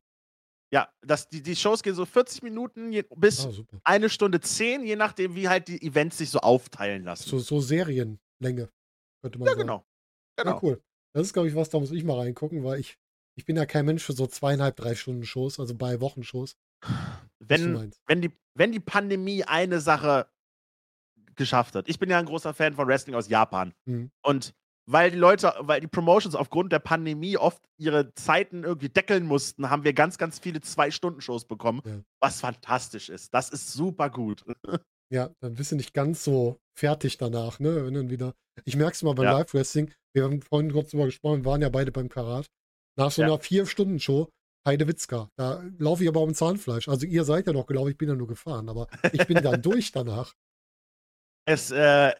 Ja, 0.73 0.91
das, 1.01 1.29
die, 1.29 1.43
die 1.43 1.55
Shows 1.55 1.83
gehen 1.83 1.93
so 1.93 2.05
40 2.05 2.41
Minuten 2.41 2.91
je, 2.91 3.03
bis 3.15 3.45
ah, 3.45 3.51
eine 3.83 4.09
Stunde 4.09 4.39
10, 4.39 4.83
je 4.85 4.95
nachdem, 4.95 5.35
wie 5.35 5.47
halt 5.47 5.67
die 5.67 5.79
Events 5.85 6.17
sich 6.17 6.31
so 6.31 6.39
aufteilen 6.39 7.03
lassen. 7.03 7.29
So, 7.29 7.37
so 7.37 7.59
Serienlänge, 7.59 8.69
könnte 9.21 9.37
man 9.37 9.45
ja, 9.45 9.51
sagen. 9.51 9.61
Genau. 9.61 9.85
genau. 10.35 10.51
Ja, 10.51 10.59
cool. 10.63 10.81
Das 11.13 11.27
ist, 11.27 11.33
glaube 11.33 11.47
ich, 11.47 11.53
was, 11.53 11.69
da 11.69 11.79
muss 11.79 11.91
ich 11.91 12.03
mal 12.03 12.17
reingucken, 12.17 12.63
weil 12.63 12.79
ich 12.79 12.97
Ich 13.35 13.45
bin 13.45 13.55
ja 13.55 13.67
kein 13.67 13.85
Mensch 13.85 14.03
für 14.03 14.13
so 14.13 14.25
zweieinhalb, 14.25 14.75
drei 14.75 14.95
Stunden 14.95 15.25
Shows, 15.25 15.59
also 15.59 15.75
bei 15.75 16.01
Wochenshows. 16.01 16.57
Wenn, 17.39 17.93
wenn, 18.07 18.21
die, 18.21 18.31
wenn 18.55 18.71
die 18.71 18.79
Pandemie 18.79 19.43
eine 19.43 19.79
Sache 19.79 20.27
geschafft 21.35 21.75
hat. 21.75 21.87
Ich 21.89 21.99
bin 21.99 22.09
ja 22.09 22.19
ein 22.19 22.25
großer 22.25 22.53
Fan 22.53 22.73
von 22.73 22.87
Wrestling 22.87 23.15
aus 23.15 23.27
Japan. 23.29 23.73
Mhm. 23.85 24.11
Und 24.23 24.53
weil 24.85 25.11
die 25.11 25.17
Leute, 25.17 25.53
weil 25.59 25.79
die 25.79 25.87
Promotions 25.87 26.35
aufgrund 26.35 26.73
der 26.73 26.79
Pandemie 26.79 27.37
oft 27.37 27.63
ihre 27.77 28.13
Zeiten 28.15 28.63
irgendwie 28.65 28.89
deckeln 28.89 29.25
mussten, 29.25 29.69
haben 29.69 29.85
wir 29.85 29.93
ganz, 29.93 30.17
ganz 30.17 30.39
viele 30.39 30.59
Zwei-Stunden-Shows 30.59 31.45
bekommen, 31.45 31.81
Ja. 31.85 32.01
was 32.21 32.41
fantastisch 32.41 33.09
ist. 33.09 33.33
Das 33.33 33.49
ist 33.49 33.71
super 33.73 34.09
gut. 34.09 34.43
Ja, 35.11 35.29
dann 35.41 35.53
bist 35.53 35.71
du 35.71 35.75
nicht 35.75 35.93
ganz 35.93 36.23
so 36.23 36.57
fertig 36.75 37.19
danach, 37.19 37.59
ne? 37.59 37.85
Wenn 37.85 37.93
dann 37.93 38.09
wieder. 38.09 38.33
Ich 38.65 38.75
merke 38.75 38.93
es 38.93 39.03
mal 39.03 39.13
beim 39.13 39.25
Ja. 39.25 39.33
Live-Wrestling. 39.37 39.93
Wir 40.15 40.23
haben 40.23 40.41
vorhin 40.41 40.71
kurz 40.71 40.89
drüber 40.89 41.05
gesprochen, 41.05 41.43
wir 41.45 41.51
waren 41.51 41.61
ja 41.61 41.69
beide 41.69 41.91
beim 41.91 42.09
Karat. 42.09 42.47
Nach 42.97 43.11
so 43.11 43.21
Ja. 43.21 43.27
einer 43.27 43.37
Vier-Stunden-Show, 43.39 44.29
Heidewitzka. 44.67 45.29
Da 45.35 45.63
laufe 45.77 46.01
ich 46.03 46.09
aber 46.09 46.21
um 46.21 46.33
Zahnfleisch. 46.33 46.87
Also 46.87 47.05
ihr 47.05 47.25
seid 47.25 47.45
ja 47.45 47.53
noch 47.53 47.67
gelaufen, 47.67 47.91
ich 47.91 47.97
bin 47.97 48.09
ja 48.09 48.15
nur 48.15 48.27
gefahren, 48.27 48.69
aber 48.69 48.87
ich 49.11 49.27
bin 49.27 49.43
dann 49.43 49.61
durch 49.61 49.91
danach. 49.91 50.33
Es, 51.45 51.71
äh, 51.71 52.11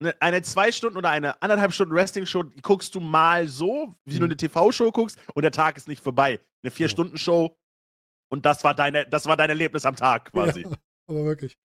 ne- 0.00 0.14
eine 0.20 0.42
zwei 0.42 0.72
Stunden 0.72 0.96
oder 0.98 1.10
eine 1.10 1.40
anderthalb 1.42 1.72
Stunden 1.72 1.94
Wrestling-Show 1.94 2.44
guckst 2.62 2.94
du 2.94 3.00
mal 3.00 3.46
so, 3.48 3.94
wie 4.04 4.14
du 4.14 4.20
Mhm. 4.20 4.24
eine 4.32 4.36
TV-Show 4.36 4.90
guckst, 4.90 5.18
und 5.34 5.42
der 5.42 5.52
Tag 5.52 5.76
ist 5.76 5.88
nicht 5.88 6.02
vorbei. 6.02 6.40
Eine 6.62 6.70
Vier-Stunden-Show 6.70 7.56
und 8.30 8.44
das 8.46 8.64
war 8.64 8.74
deine, 8.74 9.06
das 9.08 9.26
war 9.26 9.36
dein 9.36 9.50
Erlebnis 9.50 9.84
am 9.84 9.96
Tag 9.96 10.32
quasi. 10.32 10.62
Ja, 10.62 10.70
aber 11.08 11.24
wirklich. 11.24 11.56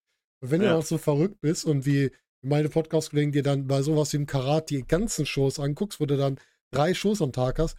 Und 0.41 0.51
wenn 0.51 0.61
du 0.61 0.67
Ja. 0.67 0.75
auch 0.75 0.83
so 0.83 0.97
verrückt 0.97 1.41
bist 1.41 1.65
und 1.65 1.85
wie 1.85 2.11
meine 2.43 2.69
Podcast-Kollegen 2.69 3.31
dir 3.31 3.43
dann 3.43 3.67
bei 3.67 3.81
sowas 3.81 4.13
wie 4.13 4.17
im 4.17 4.25
Karat 4.27 4.69
die 4.69 4.83
ganzen 4.83 5.25
Shows 5.25 5.59
anguckst, 5.59 5.99
wo 5.99 6.05
du 6.05 6.15
dann 6.17 6.39
drei 6.71 6.93
Shows 6.93 7.21
am 7.21 7.31
Tag 7.31 7.57
hast, 7.59 7.75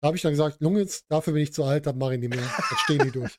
da 0.00 0.08
habe 0.08 0.16
ich 0.16 0.22
dann 0.22 0.32
gesagt, 0.32 0.58
Jungs, 0.60 1.04
dafür 1.08 1.32
bin 1.32 1.42
ich 1.42 1.52
zu 1.52 1.64
alt, 1.64 1.86
das 1.86 1.96
mache 1.96 2.14
ich 2.14 2.20
nicht 2.20 2.30
mehr. 2.34 2.44
Das 2.70 2.78
stehen 2.80 3.00
die 3.00 3.10
durch. 3.10 3.36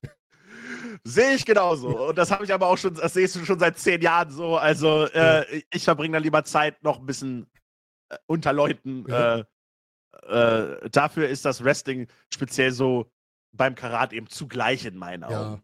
Sehe 1.04 1.36
ich 1.36 1.45
genauso. 1.45 2.10
Und 2.10 2.18
das 2.18 2.32
habe 2.32 2.45
ich 2.45 2.54
aber 2.54 2.68
auch 2.68 2.78
schon, 2.78 2.95
das 2.95 3.14
sehe 3.14 3.26
ich 3.26 3.32
schon 3.45 3.60
seit 3.60 3.78
zehn 3.78 4.02
Jahren 4.02 4.30
so. 4.32 4.58
Also 4.58 5.06
äh, 5.06 5.64
ich 5.72 5.84
verbringe 5.84 6.14
dann 6.16 6.24
lieber 6.24 6.43
Zeit 6.43 6.82
noch 6.84 7.00
ein 7.00 7.06
bisschen 7.06 7.48
äh, 8.10 8.18
unter 8.28 8.54
Leuten. 8.54 9.06
Ja. 9.08 9.39
Äh, 9.39 9.45
äh, 10.28 10.89
dafür 10.89 11.28
ist 11.30 11.45
das 11.45 11.64
Wrestling 11.64 12.08
speziell 12.34 12.72
so 12.72 13.12
beim 13.52 13.76
Karat 13.76 14.14
eben 14.14 14.28
zugleich 14.28 14.86
in 14.86 14.98
meinen 14.98 15.24
Augen. 15.24 15.34
Ja. 15.34 15.62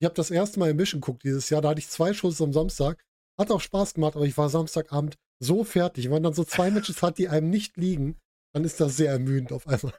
Ich 0.00 0.04
habe 0.04 0.14
das 0.14 0.30
erste 0.30 0.58
Mal 0.58 0.70
im 0.70 0.76
Mission 0.76 1.00
geguckt 1.00 1.22
dieses 1.24 1.48
Jahr. 1.50 1.62
Da 1.62 1.70
hatte 1.70 1.78
ich 1.80 1.88
zwei 1.88 2.12
Shows 2.12 2.40
am 2.42 2.52
Samstag. 2.52 3.04
Hat 3.38 3.50
auch 3.50 3.60
Spaß 3.60 3.94
gemacht, 3.94 4.16
aber 4.16 4.26
ich 4.26 4.36
war 4.36 4.48
Samstagabend 4.48 5.16
so 5.40 5.64
fertig. 5.64 6.04
Wenn 6.06 6.12
man 6.12 6.22
dann 6.24 6.34
so 6.34 6.44
zwei 6.44 6.70
Matches 6.72 7.02
hat, 7.02 7.18
die 7.18 7.28
einem 7.28 7.50
nicht 7.50 7.76
liegen, 7.76 8.20
dann 8.52 8.64
ist 8.64 8.80
das 8.80 8.96
sehr 8.96 9.12
ermüdend 9.12 9.52
auf 9.52 9.66
einmal. 9.66 9.94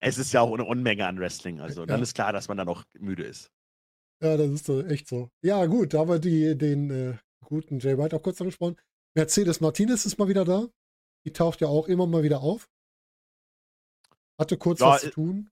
Es 0.00 0.18
ist 0.18 0.32
ja 0.32 0.42
auch 0.42 0.52
eine 0.52 0.64
Unmenge 0.64 1.06
an 1.06 1.18
Wrestling. 1.18 1.60
Also 1.60 1.86
dann 1.86 1.98
Ja. 1.98 2.02
ist 2.02 2.14
klar, 2.14 2.32
dass 2.32 2.48
man 2.48 2.56
dann 2.56 2.68
auch 2.68 2.84
müde 2.98 3.24
ist. 3.24 3.50
Ja, 4.24 4.36
das 4.38 4.48
ist 4.48 4.68
echt 4.90 5.06
so. 5.06 5.30
Ja, 5.42 5.66
gut, 5.66 5.92
da 5.92 5.98
haben 6.00 6.08
wir 6.08 6.18
die, 6.18 6.56
den 6.56 6.90
äh, 6.90 7.18
guten 7.44 7.78
Jay 7.78 7.98
White 7.98 8.16
auch 8.16 8.22
kurz 8.22 8.40
angesprochen. 8.40 8.76
Mercedes 9.14 9.60
Martinez 9.60 10.06
ist 10.06 10.18
mal 10.18 10.28
wieder 10.28 10.44
da. 10.44 10.66
Die 11.26 11.32
taucht 11.32 11.60
ja 11.60 11.68
auch 11.68 11.88
immer 11.88 12.06
mal 12.06 12.22
wieder 12.22 12.40
auf. 12.40 12.68
Hatte 14.38 14.56
kurz 14.56 14.80
Ja, 14.80 14.88
was 14.88 15.02
zu 15.02 15.10
tun. 15.10 15.50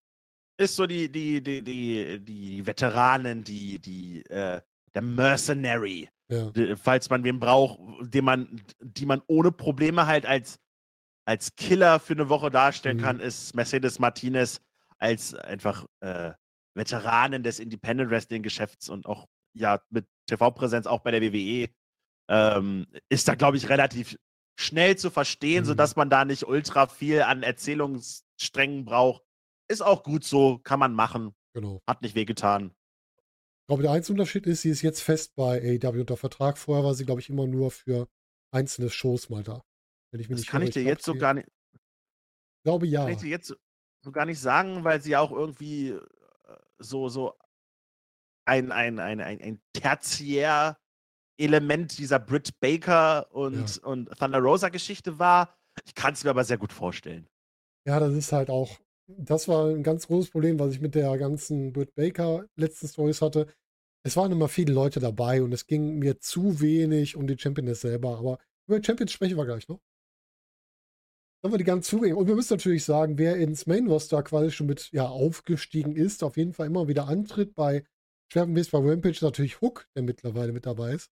Ist 0.59 0.77
so 0.77 0.87
die, 0.87 1.11
die, 1.11 1.43
die, 1.43 1.63
die, 1.63 2.21
die 2.21 2.67
Veteranen, 2.67 3.45
die, 3.45 3.79
die, 3.79 4.25
äh, 4.27 4.61
der 4.95 5.03
Mercenary. 5.03 6.09
Ja. 6.31 6.51
Falls 6.77 7.11
man 7.11 7.25
wen 7.25 7.39
braucht, 7.41 7.79
den 8.03 8.25
man, 8.25 8.63
die 8.81 9.07
man 9.07 9.23
ohne 9.27 9.53
Probleme 9.53 10.07
halt 10.07 10.25
als, 10.27 10.59
als 11.27 11.55
Killer 11.57 12.01
für 12.01 12.15
eine 12.15 12.29
Woche 12.29 12.51
darstellen 12.51 12.97
Mhm. 12.97 13.03
kann, 13.03 13.21
ist 13.21 13.55
Mercedes 13.55 13.99
Martinez 13.99 14.61
als 14.99 15.35
einfach 15.35 15.87
äh, 16.01 16.33
Veteranen 16.75 17.43
des 17.43 17.59
Independent 17.59 18.11
Wrestling 18.11 18.43
Geschäfts 18.43 18.89
und 18.89 19.07
auch 19.07 19.29
ja 19.55 19.81
mit 19.91 20.07
TV-Präsenz 20.29 20.87
auch 20.87 21.01
bei 21.01 21.11
der 21.11 21.21
WWE 21.23 21.69
ähm, 22.29 22.87
ist 23.09 23.29
da 23.29 23.35
glaube 23.35 23.57
ich 23.57 23.69
relativ 23.69 24.17
schnell 24.59 24.97
zu 24.97 25.11
verstehen, 25.11 25.63
Mhm. 25.65 25.69
sodass 25.69 25.97
man 25.97 26.09
da 26.11 26.25
nicht 26.25 26.45
ultra 26.47 26.87
viel 26.87 27.23
an 27.23 27.43
Erzählungssträngen 27.43 28.85
braucht. 28.85 29.23
Ist 29.69 29.83
auch 29.83 30.03
gut 30.03 30.25
so, 30.25 30.59
kann 30.59 30.79
man 30.79 30.95
machen, 30.95 31.35
Genau. 31.55 31.81
hat 31.87 32.03
nicht 32.03 32.15
wehgetan. 32.15 32.75
Ich 33.63 33.67
glaube, 33.69 33.83
der 33.83 33.93
einzige 33.93 34.15
Unterschied 34.15 34.47
ist, 34.47 34.63
sie 34.63 34.71
ist 34.71 34.83
jetzt 34.83 35.01
fest 35.03 35.35
bei 35.37 35.59
AEW 35.83 36.01
unter 36.01 36.17
Vertrag. 36.17 36.59
Vorher 36.59 36.85
war 36.85 36.95
sie, 36.95 37.05
glaube 37.07 37.21
ich, 37.21 37.31
immer 37.31 37.47
nur 37.47 37.71
für 37.71 38.09
einzelne 38.53 38.91
Shows 38.91 39.31
mal 39.31 39.43
da. 39.43 39.63
Wenn 40.11 40.21
ich 40.21 40.29
mich 40.29 40.37
Das 40.37 40.41
nicht 40.43 40.51
kann 40.51 40.63
ich 40.63 40.71
dir 40.71 40.83
jetzt 40.83 41.05
so 41.05 41.15
gar 41.15 41.35
nicht. 41.35 41.49
Ich 41.73 42.65
glaube, 42.65 42.87
ja. 42.87 43.05
kann 43.05 43.13
ich 43.13 43.19
dir 43.21 43.31
jetzt 43.31 43.55
so- 44.05 44.13
gar 44.13 44.27
nicht 44.27 44.41
sagen, 44.41 44.85
weil 44.85 45.01
sie 45.01 45.17
auch 45.17 45.31
irgendwie 45.33 45.97
so, 46.83 47.09
so 47.09 47.35
ein, 48.45 48.73
ein, 48.73 48.99
ein, 48.99 49.21
ein, 49.21 49.41
ein 49.41 49.63
Tertiär-Element 49.73 51.97
dieser 51.99 52.19
Britt 52.19 52.59
Baker 52.61 53.33
und, 53.33 53.79
und 53.79 54.11
Thunder 54.19 54.41
Rosa-Geschichte 54.41 55.19
war. 55.19 55.57
Ich 55.85 55.95
kann 55.95 56.13
es 56.15 56.25
mir 56.25 56.31
aber 56.31 56.45
sehr 56.45 56.59
gut 56.59 56.73
vorstellen. 56.73 57.29
Ja, 57.87 58.01
das 58.01 58.15
ist 58.15 58.33
halt 58.33 58.51
auch, 58.51 58.79
das 59.07 59.49
war 59.49 59.69
ein 59.69 59.83
ganz 59.83 60.07
großes 60.07 60.31
Problem, 60.31 60.59
was 60.59 60.75
ich 60.75 60.81
mit 60.81 60.95
der 60.95 61.17
ganzen 61.19 61.73
Britt 61.73 61.95
Baker 61.95 62.47
letzten 62.57 62.89
Stories 62.89 63.23
hatte. 63.23 63.47
Es 64.05 64.17
waren 64.17 64.33
immer 64.33 64.49
viele 64.49 64.73
Leute 64.73 65.01
dabei 65.01 65.43
und 65.43 65.53
es 65.53 65.67
ging 65.67 65.99
mir 65.99 66.19
zu 66.19 66.61
wenig 66.61 67.17
um 67.17 67.27
die 67.27 67.39
Championess 67.39 67.83
selber. 67.83 68.19
Aber 68.19 68.39
über 68.69 68.83
Champions 68.83 69.13
sprechen 69.13 69.37
wir 69.37 69.45
gleich 69.45 69.69
noch. 69.69 69.81
Haben 71.43 71.53
wir 71.53 71.59
die 71.59 71.65
ganzen 71.65 71.91
Zugänge. 71.91 72.17
Und 72.17 72.29
wir 72.29 72.37
müssen 72.37 72.55
natürlich 72.55 72.85
sagen, 72.85 73.19
wer 73.19 73.37
ins 73.37 73.67
Main 73.67 73.89
Roster 73.89 74.23
quasi 74.23 74.53
schon 74.53 74.69
mit 74.69 74.91
ja, 74.93 75.07
aufgestiegen 75.07 75.97
ist, 75.97 76.23
auf 76.23 76.37
jeden 76.37 76.53
Fall 76.53 76.67
immer 76.69 76.87
wieder 76.87 77.09
antritt 77.09 77.55
bei 77.55 77.85
schwerpunktmäßig 78.33 78.73
bei 78.73 78.79
Rampage 78.79 79.11
ist 79.17 79.23
natürlich 79.23 79.61
Hook, 79.61 79.87
der 79.95 80.03
mittlerweile 80.03 80.53
mit 80.53 80.65
dabei 80.65 80.93
ist. 80.93 81.11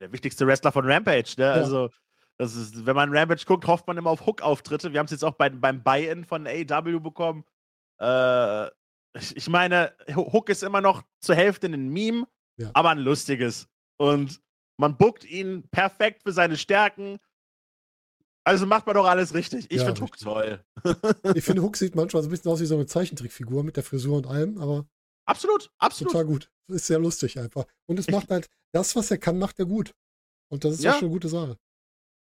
Der 0.00 0.12
wichtigste 0.12 0.46
Wrestler 0.46 0.72
von 0.72 0.90
Rampage, 0.90 1.34
ne? 1.38 1.52
Also, 1.52 1.90
das 2.36 2.56
ist, 2.56 2.84
wenn 2.84 2.96
man 2.96 3.16
Rampage 3.16 3.44
guckt, 3.46 3.66
hofft 3.66 3.86
man 3.86 3.96
immer 3.96 4.10
auf 4.10 4.26
Hook-Auftritte. 4.26 4.92
Wir 4.92 4.98
haben 4.98 5.04
es 5.04 5.12
jetzt 5.12 5.24
auch 5.24 5.34
bei, 5.34 5.50
beim 5.50 5.84
Buy-In 5.84 6.24
von 6.24 6.46
AEW 6.48 6.98
bekommen. 6.98 7.44
Äh, 8.00 8.66
ich, 9.16 9.36
ich 9.36 9.48
meine, 9.48 9.92
Hook 10.16 10.48
ist 10.48 10.64
immer 10.64 10.80
noch 10.80 11.04
zur 11.20 11.36
Hälfte 11.36 11.68
ein 11.68 11.90
Meme, 11.90 12.26
Ja. 12.56 12.70
aber 12.74 12.90
ein 12.90 12.98
lustiges. 12.98 13.68
Und 13.98 14.40
man 14.76 14.96
bookt 14.96 15.24
ihn 15.24 15.68
perfekt 15.70 16.22
für 16.24 16.32
seine 16.32 16.56
Stärken. 16.56 17.20
Also 18.46 18.66
macht 18.66 18.86
man 18.86 18.94
doch 18.94 19.06
alles 19.06 19.32
richtig. 19.34 19.66
Ich 19.70 19.78
Ja, 19.80 19.86
finde 19.86 20.02
Hook 20.02 20.18
toll. 20.18 20.62
Ich 21.34 21.44
finde, 21.44 21.62
Hook 21.62 21.76
sieht 21.76 21.94
manchmal 21.94 22.22
so 22.22 22.28
ein 22.28 22.30
bisschen 22.30 22.50
aus 22.50 22.60
wie 22.60 22.66
so 22.66 22.74
eine 22.74 22.86
Zeichentrickfigur 22.86 23.64
mit 23.64 23.76
der 23.76 23.82
Frisur 23.82 24.16
und 24.16 24.26
allem, 24.26 24.58
aber 24.58 24.86
Absolut, 25.26 25.70
absolut. 25.78 26.12
total 26.12 26.26
gut. 26.26 26.50
Ist 26.70 26.86
sehr 26.86 26.98
lustig 26.98 27.38
einfach. 27.38 27.64
Und 27.86 27.98
es 27.98 28.08
macht 28.08 28.30
halt, 28.30 28.48
das, 28.74 28.94
was 28.94 29.10
er 29.10 29.16
kann, 29.18 29.38
macht 29.38 29.58
er 29.58 29.64
gut. 29.64 29.94
Und 30.52 30.64
das 30.64 30.74
ist 30.74 30.84
Ja. 30.84 30.92
ja 30.92 30.98
schon 30.98 31.06
eine 31.06 31.14
gute 31.14 31.28
Sache. 31.28 31.56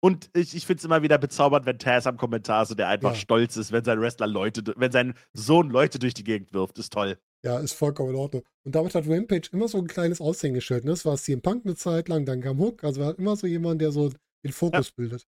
Und 0.03 0.29
ich, 0.35 0.55
ich 0.55 0.65
finde 0.65 0.79
es 0.79 0.85
immer 0.85 1.01
wieder 1.03 1.17
bezaubernd, 1.17 1.65
wenn 1.65 1.77
Taz 1.79 2.05
am 2.07 2.17
Kommentar 2.17 2.65
so, 2.65 2.73
der 2.75 2.87
einfach 2.87 3.11
Ja. 3.13 3.15
stolz 3.19 3.57
ist, 3.57 3.71
wenn 3.71 3.83
sein 3.83 3.99
Wrestler 3.99 4.27
Leute, 4.27 4.63
wenn 4.77 4.91
sein 4.91 5.13
Sohn 5.33 5.69
Leute 5.69 5.99
durch 5.99 6.13
die 6.15 6.23
Gegend 6.23 6.53
wirft. 6.53 6.77
Ist 6.79 6.93
toll. 6.93 7.19
Ja, 7.43 7.59
ist 7.59 7.73
vollkommen 7.73 8.11
in 8.11 8.15
Ordnung. 8.15 8.43
Und 8.63 8.73
damit 8.75 8.95
hat 8.95 9.07
Rampage 9.07 9.49
immer 9.51 9.67
so 9.67 9.77
ein 9.77 9.87
kleines 9.87 10.19
Aushängeschild. 10.21 10.83
Ne? 10.85 10.91
Das 10.91 11.05
war 11.05 11.17
CM 11.17 11.41
Punk 11.41 11.65
eine 11.65 11.75
Zeit 11.75 12.09
lang, 12.09 12.25
dann 12.25 12.41
kam 12.41 12.57
Hook. 12.59 12.83
Also 12.83 13.01
er 13.01 13.07
hat 13.07 13.19
immer 13.19 13.35
so 13.35 13.45
jemand, 13.47 13.81
der 13.81 13.91
so 13.91 14.11
den 14.43 14.51
Fokus 14.53 14.91
bildet. 14.91 15.27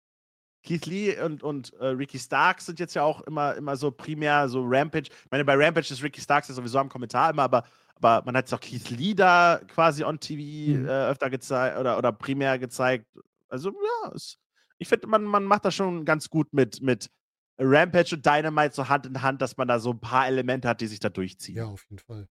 Keith 0.62 0.86
Lee 0.86 1.18
und, 1.20 1.42
und 1.42 1.72
äh, 1.74 1.86
Ricky 1.86 2.18
Starks 2.18 2.66
sind 2.66 2.78
jetzt 2.80 2.94
ja 2.94 3.02
auch 3.02 3.22
immer, 3.22 3.54
immer 3.56 3.76
so 3.76 3.90
primär 3.90 4.48
so 4.48 4.62
Rampage. 4.64 5.08
Ich 5.10 5.30
meine, 5.30 5.44
bei 5.44 5.54
Rampage 5.54 5.92
ist 5.92 6.02
Ricky 6.02 6.20
Starks 6.20 6.48
ja 6.48 6.54
sowieso 6.54 6.78
am 6.78 6.88
Kommentar 6.88 7.30
immer, 7.30 7.42
aber, 7.44 7.64
aber 7.96 8.22
man 8.26 8.36
hat 8.36 8.44
jetzt 8.44 8.54
auch 8.54 8.60
Keith 8.60 8.90
Lee 8.90 9.14
da 9.14 9.60
quasi 9.68 10.04
on 10.04 10.20
TV 10.20 10.40
Mhm. 10.78 10.86
äh, 10.86 11.08
öfter 11.08 11.30
gezeigt 11.30 11.78
oder, 11.78 11.96
oder 11.98 12.12
primär 12.12 12.58
gezeigt. 12.58 13.06
Also, 13.48 13.70
ja, 13.70 14.12
es, 14.14 14.38
ich 14.78 14.88
finde, 14.88 15.06
man, 15.06 15.24
man 15.24 15.44
macht 15.44 15.64
das 15.64 15.74
schon 15.74 16.04
ganz 16.04 16.28
gut 16.30 16.52
mit, 16.52 16.80
mit 16.82 17.10
Rampage 17.58 18.14
und 18.14 18.24
Dynamite 18.24 18.74
so 18.74 18.88
Hand 18.88 19.06
in 19.06 19.20
Hand, 19.22 19.42
dass 19.42 19.56
man 19.56 19.68
da 19.68 19.78
so 19.78 19.90
ein 19.90 20.00
paar 20.00 20.26
Elemente 20.26 20.68
hat, 20.68 20.80
die 20.80 20.86
sich 20.86 21.00
da 21.00 21.08
durchziehen. 21.10 21.56
Ja, 21.56 21.66
auf 21.66 21.84
jeden 21.90 21.98
Fall. 21.98 22.28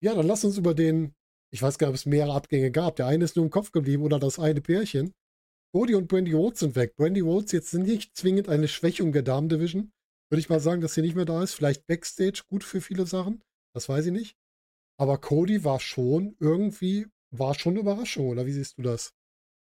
Ja, 0.00 0.14
dann 0.14 0.26
lass 0.26 0.44
uns 0.44 0.56
über 0.58 0.74
den, 0.74 1.14
ich 1.50 1.62
weiß 1.62 1.78
gar 1.78 1.86
nicht, 1.88 1.92
ob 1.92 1.94
es 1.96 2.06
mehrere 2.06 2.34
Abgänge 2.34 2.70
gab. 2.70 2.96
Der 2.96 3.06
eine 3.06 3.24
ist 3.24 3.36
nur 3.36 3.44
im 3.44 3.50
Kopf 3.50 3.72
geblieben 3.72 4.02
oder 4.02 4.18
das 4.18 4.38
eine 4.38 4.60
Pärchen. 4.60 5.12
Cody 5.72 5.94
und 5.94 6.08
Brandy 6.08 6.32
Rhodes 6.32 6.60
sind 6.60 6.76
weg. 6.76 6.96
Brandy 6.96 7.20
Rhodes 7.20 7.52
jetzt 7.52 7.70
sind 7.70 7.82
nicht 7.86 8.16
zwingend 8.16 8.48
eine 8.48 8.68
Schwächung 8.68 9.12
der 9.12 9.22
Damen-Division. 9.22 9.92
Würde 10.30 10.40
ich 10.40 10.48
mal 10.48 10.60
sagen, 10.60 10.80
dass 10.80 10.94
sie 10.94 11.02
nicht 11.02 11.14
mehr 11.14 11.24
da 11.24 11.42
ist. 11.42 11.54
Vielleicht 11.54 11.86
Backstage 11.86 12.42
gut 12.48 12.64
für 12.64 12.80
viele 12.80 13.06
Sachen. 13.06 13.42
Das 13.74 13.88
weiß 13.88 14.06
ich 14.06 14.12
nicht. 14.12 14.36
Aber 14.98 15.18
Cody 15.18 15.64
war 15.64 15.78
schon 15.80 16.36
irgendwie, 16.40 17.06
war 17.30 17.54
schon 17.54 17.74
eine 17.74 17.80
Überraschung, 17.80 18.28
oder 18.28 18.46
wie 18.46 18.52
siehst 18.52 18.78
du 18.78 18.82
das? 18.82 19.14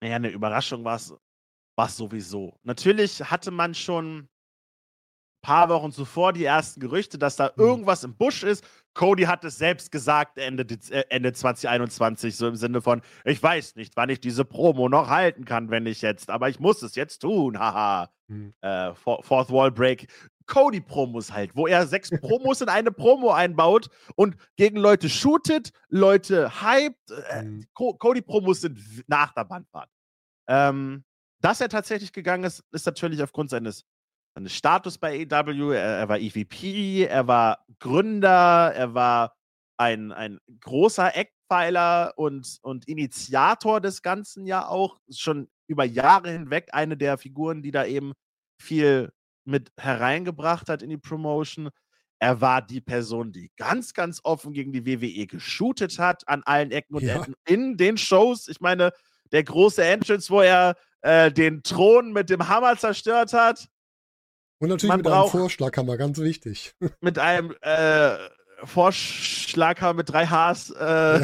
Naja, 0.01 0.15
eine 0.15 0.29
Überraschung 0.29 0.83
war 0.83 0.95
es 0.95 1.13
sowieso. 1.97 2.57
Natürlich 2.63 3.19
hatte 3.29 3.51
man 3.51 3.75
schon 3.75 4.19
ein 4.19 4.29
paar 5.43 5.69
Wochen 5.69 5.91
zuvor 5.91 6.33
die 6.33 6.45
ersten 6.45 6.79
Gerüchte, 6.79 7.17
dass 7.17 7.35
da 7.35 7.51
Mhm. 7.55 7.61
irgendwas 7.63 8.03
im 8.03 8.15
Busch 8.15 8.43
ist. 8.43 8.63
Cody 8.93 9.23
hat 9.23 9.43
es 9.45 9.57
selbst 9.57 9.91
gesagt 9.91 10.37
Ende, 10.37 10.63
äh, 10.89 11.03
Ende 11.09 11.31
2021, 11.33 12.35
so 12.35 12.47
im 12.47 12.55
Sinne 12.55 12.81
von, 12.81 13.01
ich 13.25 13.41
weiß 13.41 13.75
nicht, 13.75 13.95
wann 13.95 14.09
ich 14.09 14.19
diese 14.19 14.43
Promo 14.45 14.89
noch 14.89 15.09
halten 15.09 15.45
kann, 15.45 15.69
wenn 15.69 15.85
ich 15.85 16.01
jetzt, 16.01 16.29
aber 16.29 16.49
ich 16.49 16.59
muss 16.59 16.81
es 16.81 16.95
jetzt 16.95 17.19
tun, 17.19 17.57
haha. 17.57 18.09
Mhm. 18.27 18.53
Äh, 18.61 18.93
Four- 18.93 19.23
Fourth 19.23 19.49
Wall 19.51 19.71
Break. 19.71 20.07
Cody-Promos 20.47 21.31
halt, 21.31 21.55
wo 21.55 21.65
er 21.67 21.87
sechs 21.87 22.09
Promos 22.09 22.59
in 22.59 22.67
eine 22.67 22.91
Promo 22.91 23.31
einbaut 23.31 23.87
und 24.15 24.35
gegen 24.57 24.75
Leute 24.77 25.07
shootet, 25.09 25.71
Leute 25.87 26.51
hypt. 26.61 27.11
Äh, 27.29 27.43
Mhm. 27.43 27.65
Co 27.73 27.93
Cody-Promos 27.93 28.61
sind 28.61 28.77
nach 29.07 29.33
der 29.33 29.45
Bandfahrt. 29.45 29.89
Ähm, 30.47 31.05
dass 31.39 31.61
er 31.61 31.69
tatsächlich 31.69 32.11
gegangen 32.11 32.43
ist, 32.43 32.63
ist 32.71 32.85
natürlich 32.85 33.23
aufgrund 33.23 33.49
seines, 33.49 33.85
seines 34.34 34.53
Status 34.53 34.97
bei 34.97 35.27
AEW. 35.29 35.71
Er, 35.71 35.99
er 35.99 36.09
war 36.09 36.19
EVP, 36.19 37.05
er 37.05 37.27
war 37.27 37.65
Gründer, 37.79 38.73
er 38.73 38.93
war 38.93 39.36
ein, 39.77 40.11
ein 40.11 40.39
großer 40.61 41.15
Eckpfeiler 41.15 42.13
und, 42.15 42.59
und 42.61 42.88
Initiator 42.88 43.82
des 43.82 44.01
Ganzen 44.01 44.45
ja 44.45 44.67
auch. 44.67 44.99
Schon 45.09 45.49
über 45.67 45.86
Jahre 45.86 46.32
hinweg 46.32 46.69
eine 46.73 46.97
der 46.97 47.17
Figuren, 47.17 47.61
die 47.61 47.71
da 47.71 47.86
eben 47.86 48.13
viel 48.61 49.11
mit 49.45 49.71
hereingebracht 49.77 50.69
hat 50.69 50.82
in 50.82 50.89
die 50.89 50.97
Promotion. 50.97 51.69
Er 52.19 52.39
war 52.41 52.61
die 52.61 52.82
Person, 52.82 53.32
die 53.32 53.51
ganz, 53.57 53.93
ganz 53.93 54.19
offen 54.23 54.53
gegen 54.53 54.71
die 54.71 54.86
WWE 54.86 55.25
geshootet 55.25 55.97
hat 55.97 56.27
an 56.27 56.43
allen 56.43 56.71
Ecken 56.71 56.95
und 56.95 57.03
Ja. 57.03 57.15
Enden 57.15 57.34
in 57.47 57.77
den 57.77 57.97
Shows. 57.97 58.47
Ich 58.47 58.59
meine, 58.59 58.91
der 59.32 59.43
große 59.43 59.84
Entrance, 59.84 60.29
wo 60.29 60.41
er 60.41 60.75
äh, 61.01 61.32
den 61.32 61.63
Thron 61.63 62.13
mit 62.13 62.29
dem 62.29 62.47
Hammer 62.47 62.77
zerstört 62.77 63.34
hat, 63.34 63.67
Und 64.62 64.70
natürlich 64.70 64.89
Man 64.89 64.99
mit 64.99 65.07
einem 65.07 65.28
Vorschlaghammer, 65.30 65.97
ganz 65.97 66.20
wichtig. 66.20 66.76
mit 67.01 67.18
einem 67.18 67.55
äh, 67.62 68.16
Vorschlaghammer 68.64 69.95
mit 69.95 70.09
drei 70.09 70.28
Hs 70.28 70.70
äh, 70.70 70.76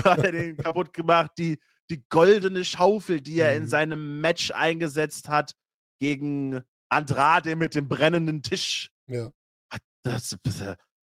hat 0.01 0.23
er 0.23 0.31
den 0.31 0.57
kaputt 0.57 0.91
gemacht. 0.91 1.31
Die, 1.37 1.59
die 1.91 2.03
goldene 2.09 2.65
Schaufel, 2.65 3.21
die 3.21 3.39
er 3.39 3.55
in 3.55 3.63
Mhm. 3.63 3.67
seinem 3.67 4.21
Match 4.21 4.49
eingesetzt 4.51 5.29
hat 5.29 5.53
gegen 5.99 6.61
Andrade 6.89 7.55
mit 7.55 7.75
dem 7.75 7.87
brennenden 7.87 8.41
Tisch. 8.41 8.89
Ja. 9.07 9.31
Das, 10.03 10.35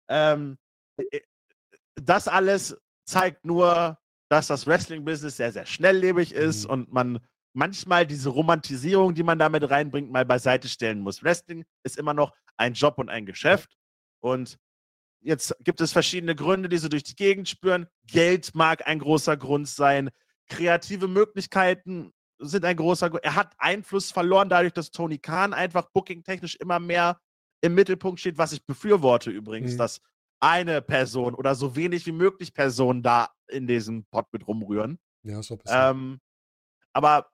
ähm, 0.08 0.58
äh, 0.96 1.20
das 1.94 2.26
alles 2.26 2.76
zeigt 3.06 3.44
nur, 3.44 3.96
dass 4.28 4.48
das 4.48 4.66
Wrestling-Business 4.66 5.36
sehr, 5.36 5.52
sehr 5.52 5.66
schnelllebig 5.66 6.32
ist 6.32 6.64
Mhm. 6.64 6.70
und 6.70 6.92
man 6.92 7.18
manchmal 7.54 8.06
diese 8.06 8.28
Romantisierung, 8.28 9.14
die 9.14 9.22
man 9.22 9.38
damit 9.38 9.68
reinbringt, 9.70 10.10
mal 10.10 10.24
beiseite 10.26 10.68
stellen 10.68 11.00
muss. 11.00 11.22
Wrestling 11.22 11.64
ist 11.84 11.96
immer 11.96 12.12
noch 12.14 12.32
ein 12.56 12.74
Job 12.74 12.98
und 12.98 13.08
ein 13.08 13.26
Geschäft. 13.26 13.76
Und 14.20 14.58
jetzt 15.20 15.56
gibt 15.60 15.80
es 15.80 15.92
verschiedene 15.92 16.34
Gründe, 16.34 16.68
die 16.68 16.78
so 16.78 16.88
durch 16.88 17.04
die 17.04 17.16
Gegend 17.16 17.48
spüren. 17.48 17.86
Geld 18.06 18.54
mag 18.54 18.86
ein 18.86 18.98
großer 18.98 19.36
Grund 19.36 19.68
sein. 19.68 20.10
Kreative 20.48 21.08
Möglichkeiten 21.08 22.12
sind 22.38 22.64
ein 22.64 22.76
großer 22.76 23.08
Grund. 23.10 23.24
Er 23.24 23.36
hat 23.36 23.54
Einfluss 23.58 24.10
verloren, 24.10 24.48
dadurch, 24.48 24.72
dass 24.72 24.90
Tony 24.90 25.18
Khan 25.18 25.54
einfach 25.54 25.88
booking-technisch 25.92 26.56
immer 26.56 26.80
mehr 26.80 27.18
im 27.62 27.74
Mittelpunkt 27.74 28.20
steht, 28.20 28.36
was 28.36 28.52
ich 28.52 28.66
befürworte 28.66 29.30
übrigens, 29.30 29.74
Mhm. 29.74 29.78
dass 29.78 30.00
eine 30.40 30.82
Person 30.82 31.34
oder 31.34 31.54
so 31.54 31.74
wenig 31.76 32.04
wie 32.04 32.12
möglich 32.12 32.52
Personen 32.52 33.02
da 33.02 33.30
in 33.48 33.66
diesem 33.66 34.04
Pot 34.06 34.26
mit 34.32 34.46
rumrühren. 34.46 34.98
Ja, 35.22 35.38
auch 35.38 35.48
besser. 35.56 35.90
Ähm, 35.90 36.20
aber 36.92 37.30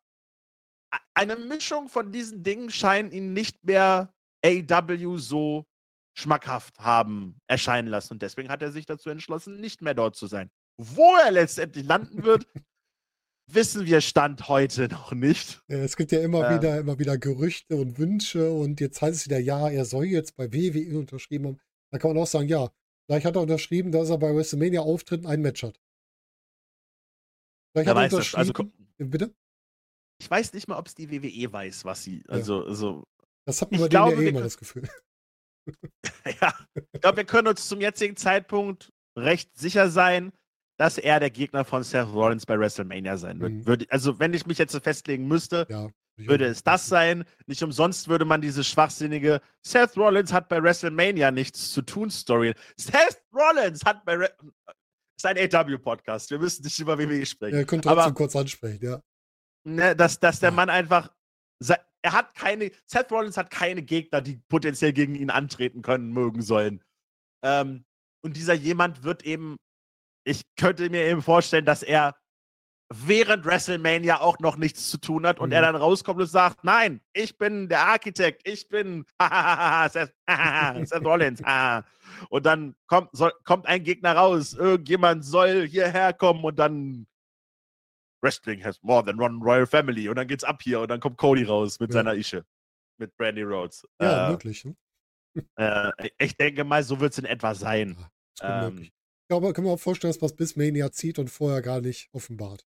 eine 1.14 1.36
Mischung 1.36 1.88
von 1.88 2.12
diesen 2.12 2.42
Dingen 2.42 2.70
scheint 2.70 3.12
ihn 3.12 3.32
nicht 3.32 3.64
mehr 3.64 4.12
AW 4.44 5.16
so 5.18 5.66
schmackhaft 6.14 6.78
haben 6.78 7.40
erscheinen 7.46 7.88
lassen. 7.88 8.14
Und 8.14 8.22
deswegen 8.22 8.48
hat 8.48 8.62
er 8.62 8.72
sich 8.72 8.86
dazu 8.86 9.10
entschlossen, 9.10 9.60
nicht 9.60 9.82
mehr 9.82 9.94
dort 9.94 10.16
zu 10.16 10.26
sein. 10.26 10.50
Wo 10.76 11.14
er 11.16 11.30
letztendlich 11.30 11.86
landen 11.86 12.24
wird, 12.24 12.46
wissen 13.46 13.86
wir 13.86 14.00
Stand 14.00 14.48
heute 14.48 14.88
noch 14.88 15.12
nicht. 15.12 15.62
Ja, 15.68 15.78
es 15.78 15.96
gibt 15.96 16.12
ja 16.12 16.20
immer 16.20 16.50
äh, 16.50 16.56
wieder, 16.56 16.78
immer 16.78 16.98
wieder 16.98 17.18
Gerüchte 17.18 17.76
und 17.76 17.98
Wünsche 17.98 18.50
und 18.50 18.80
jetzt 18.80 19.00
heißt 19.02 19.16
es 19.16 19.26
wieder, 19.26 19.38
ja, 19.38 19.68
er 19.68 19.84
soll 19.84 20.06
jetzt 20.06 20.36
bei 20.36 20.52
WWE 20.52 20.98
unterschrieben 20.98 21.46
haben. 21.46 21.60
Da 21.90 21.98
kann 21.98 22.12
man 22.12 22.22
auch 22.22 22.26
sagen, 22.26 22.48
ja, 22.48 22.70
vielleicht 23.06 23.26
hat 23.26 23.36
er 23.36 23.42
unterschrieben, 23.42 23.92
dass 23.92 24.10
er 24.10 24.18
bei 24.18 24.34
WrestleMania 24.34 24.80
auftritt 24.80 25.24
und 25.24 25.26
ein 25.26 25.42
Match 25.42 25.62
hat. 25.62 25.80
Vielleicht 27.72 27.86
Wer 27.86 27.94
hat 27.94 27.96
er 27.96 28.04
weiß 28.04 28.10
das? 28.12 28.34
Also, 28.34 28.52
unterschrieben. 28.52 29.10
Bitte? 29.10 29.34
Ich 30.20 30.30
weiß 30.30 30.52
nicht 30.52 30.68
mal, 30.68 30.76
ob 30.78 30.86
es 30.86 30.94
die 30.94 31.10
WWE 31.10 31.52
weiß, 31.52 31.84
was 31.84 32.04
sie. 32.04 32.22
Also, 32.28 32.64
also 32.66 33.04
Das 33.46 33.60
hat 33.62 33.72
man 33.72 33.80
bei 33.80 33.88
glaube, 33.88 34.10
denen 34.16 34.18
ja 34.18 34.20
wir 34.20 34.26
eh 34.26 34.28
immer 34.30 34.38
können- 34.40 34.46
das 34.46 34.58
Gefühl. 34.58 34.88
ja, 36.40 36.54
ich 36.92 37.00
glaube, 37.00 37.16
wir 37.18 37.24
können 37.24 37.48
uns 37.48 37.68
zum 37.68 37.80
jetzigen 37.80 38.16
Zeitpunkt 38.16 38.90
recht 39.16 39.56
sicher 39.58 39.90
sein, 39.90 40.32
dass 40.78 40.96
er 40.98 41.20
der 41.20 41.30
Gegner 41.30 41.64
von 41.64 41.82
Seth 41.82 42.08
Rollins 42.12 42.46
bei 42.46 42.58
WrestleMania 42.58 43.16
sein 43.18 43.38
wird. 43.40 43.52
Mhm. 43.52 43.66
Würde, 43.66 43.86
also, 43.90 44.18
wenn 44.18 44.32
ich 44.34 44.46
mich 44.46 44.58
jetzt 44.58 44.72
so 44.72 44.80
festlegen 44.80 45.28
müsste, 45.28 45.66
Ja. 45.68 45.90
würde 46.16 46.46
es 46.46 46.62
das 46.62 46.86
sein. 46.86 47.24
Nicht 47.46 47.62
umsonst 47.62 48.08
würde 48.08 48.24
man 48.24 48.40
diese 48.40 48.64
schwachsinnige 48.64 49.40
Seth 49.62 49.96
Rollins 49.96 50.32
hat 50.32 50.48
bei 50.48 50.62
WrestleMania 50.62 51.30
nichts 51.30 51.70
zu 51.72 51.82
tun 51.82 52.10
Story. 52.10 52.54
Seth 52.78 53.22
Rollins 53.34 53.84
hat 53.84 54.04
bei 54.04 54.14
Re 54.16 54.30
ist 55.18 55.26
ein 55.26 55.36
AW-Podcast. 55.36 56.30
Wir 56.30 56.38
müssen 56.38 56.62
nicht 56.64 56.78
über 56.78 56.98
WWE 56.98 57.26
sprechen. 57.26 57.54
Ja, 57.56 57.60
ihr 57.60 57.66
könnt 57.66 57.86
Aber- 57.86 57.96
trotzdem 58.04 58.14
kurz 58.14 58.34
ansprechen, 58.36 58.82
ja. 58.82 59.02
Ne, 59.64 59.94
dass, 59.96 60.18
dass 60.20 60.40
der. 60.40 60.50
Mann 60.50 60.70
einfach. 60.70 61.10
Er 62.02 62.12
hat 62.12 62.34
keine. 62.34 62.70
Seth 62.86 63.10
Rollins 63.12 63.36
hat 63.36 63.50
keine 63.50 63.82
Gegner, 63.82 64.20
die 64.22 64.36
potenziell 64.48 64.92
gegen 64.92 65.14
ihn 65.14 65.30
antreten 65.30 65.82
können, 65.82 66.12
mögen 66.12 66.40
sollen. 66.42 66.82
Ähm, 67.44 67.84
und 68.22 68.36
dieser 68.36 68.54
jemand 68.54 69.02
wird 69.02 69.22
eben. 69.24 69.56
Ich 70.24 70.42
könnte 70.56 70.88
mir 70.90 71.04
eben 71.06 71.22
vorstellen, 71.22 71.64
dass 71.64 71.82
er 71.82 72.14
während 72.92 73.44
WrestleMania 73.44 74.20
auch 74.20 74.38
noch 74.40 74.56
nichts 74.56 74.90
zu 74.90 74.98
tun 74.98 75.26
hat 75.26 75.38
und 75.40 75.50
Mhm. 75.50 75.54
er 75.54 75.62
dann 75.62 75.76
rauskommt 75.76 76.20
und 76.20 76.26
sagt: 76.26 76.64
Nein, 76.64 77.00
ich 77.12 77.36
bin 77.38 77.68
der 77.68 77.86
Architekt, 77.86 78.46
ich 78.48 78.68
bin 78.68 79.04
Seth, 79.90 80.14
Seth 80.88 81.04
Rollins. 81.04 81.42
ah." 81.44 81.82
Und 82.28 82.44
dann 82.44 82.74
kommt, 82.88 83.08
soll, 83.12 83.32
kommt 83.44 83.66
ein 83.66 83.82
Gegner 83.84 84.14
raus, 84.14 84.52
irgendjemand 84.52 85.24
soll 85.24 85.66
hierher 85.66 86.12
kommen 86.12 86.44
und 86.44 86.58
dann 86.58 87.06
Wrestling 88.22 88.62
has 88.64 88.82
more 88.82 89.04
than 89.04 89.18
one 89.20 89.42
royal 89.42 89.66
family. 89.66 90.08
Und 90.08 90.16
dann 90.16 90.26
geht's 90.28 90.44
ab 90.44 90.62
hier 90.62 90.80
und 90.80 90.88
dann 90.88 91.00
kommt 91.00 91.16
Cody 91.16 91.44
raus 91.44 91.80
mit 91.80 91.90
Ja. 91.90 91.94
seiner 91.94 92.14
Ische. 92.14 92.44
Mit 92.98 93.16
Brandy 93.16 93.42
Rhodes. 93.42 93.86
Ja, 94.00 94.28
äh, 94.28 94.30
möglich. 94.32 94.64
Ne? 94.64 94.76
äh, 95.56 95.90
ich 96.18 96.36
denke 96.36 96.64
mal, 96.64 96.82
so 96.82 97.00
wird 97.00 97.12
es 97.12 97.18
in 97.18 97.24
etwa 97.24 97.54
sein. 97.54 97.96
Ja, 98.40 98.66
Ähm, 98.66 98.74
möglich. 98.74 98.88
Ich 98.88 99.28
glaube, 99.28 99.52
können 99.52 99.66
wir 99.68 99.72
auch 99.74 99.80
vorstellen, 99.80 100.12
dass 100.12 100.20
was 100.22 100.34
bis 100.34 100.56
Mania 100.56 100.90
zieht 100.90 101.18
und 101.18 101.28
vorher 101.30 101.62
gar 101.62 101.80
nicht 101.80 102.08
offenbart. 102.12 102.66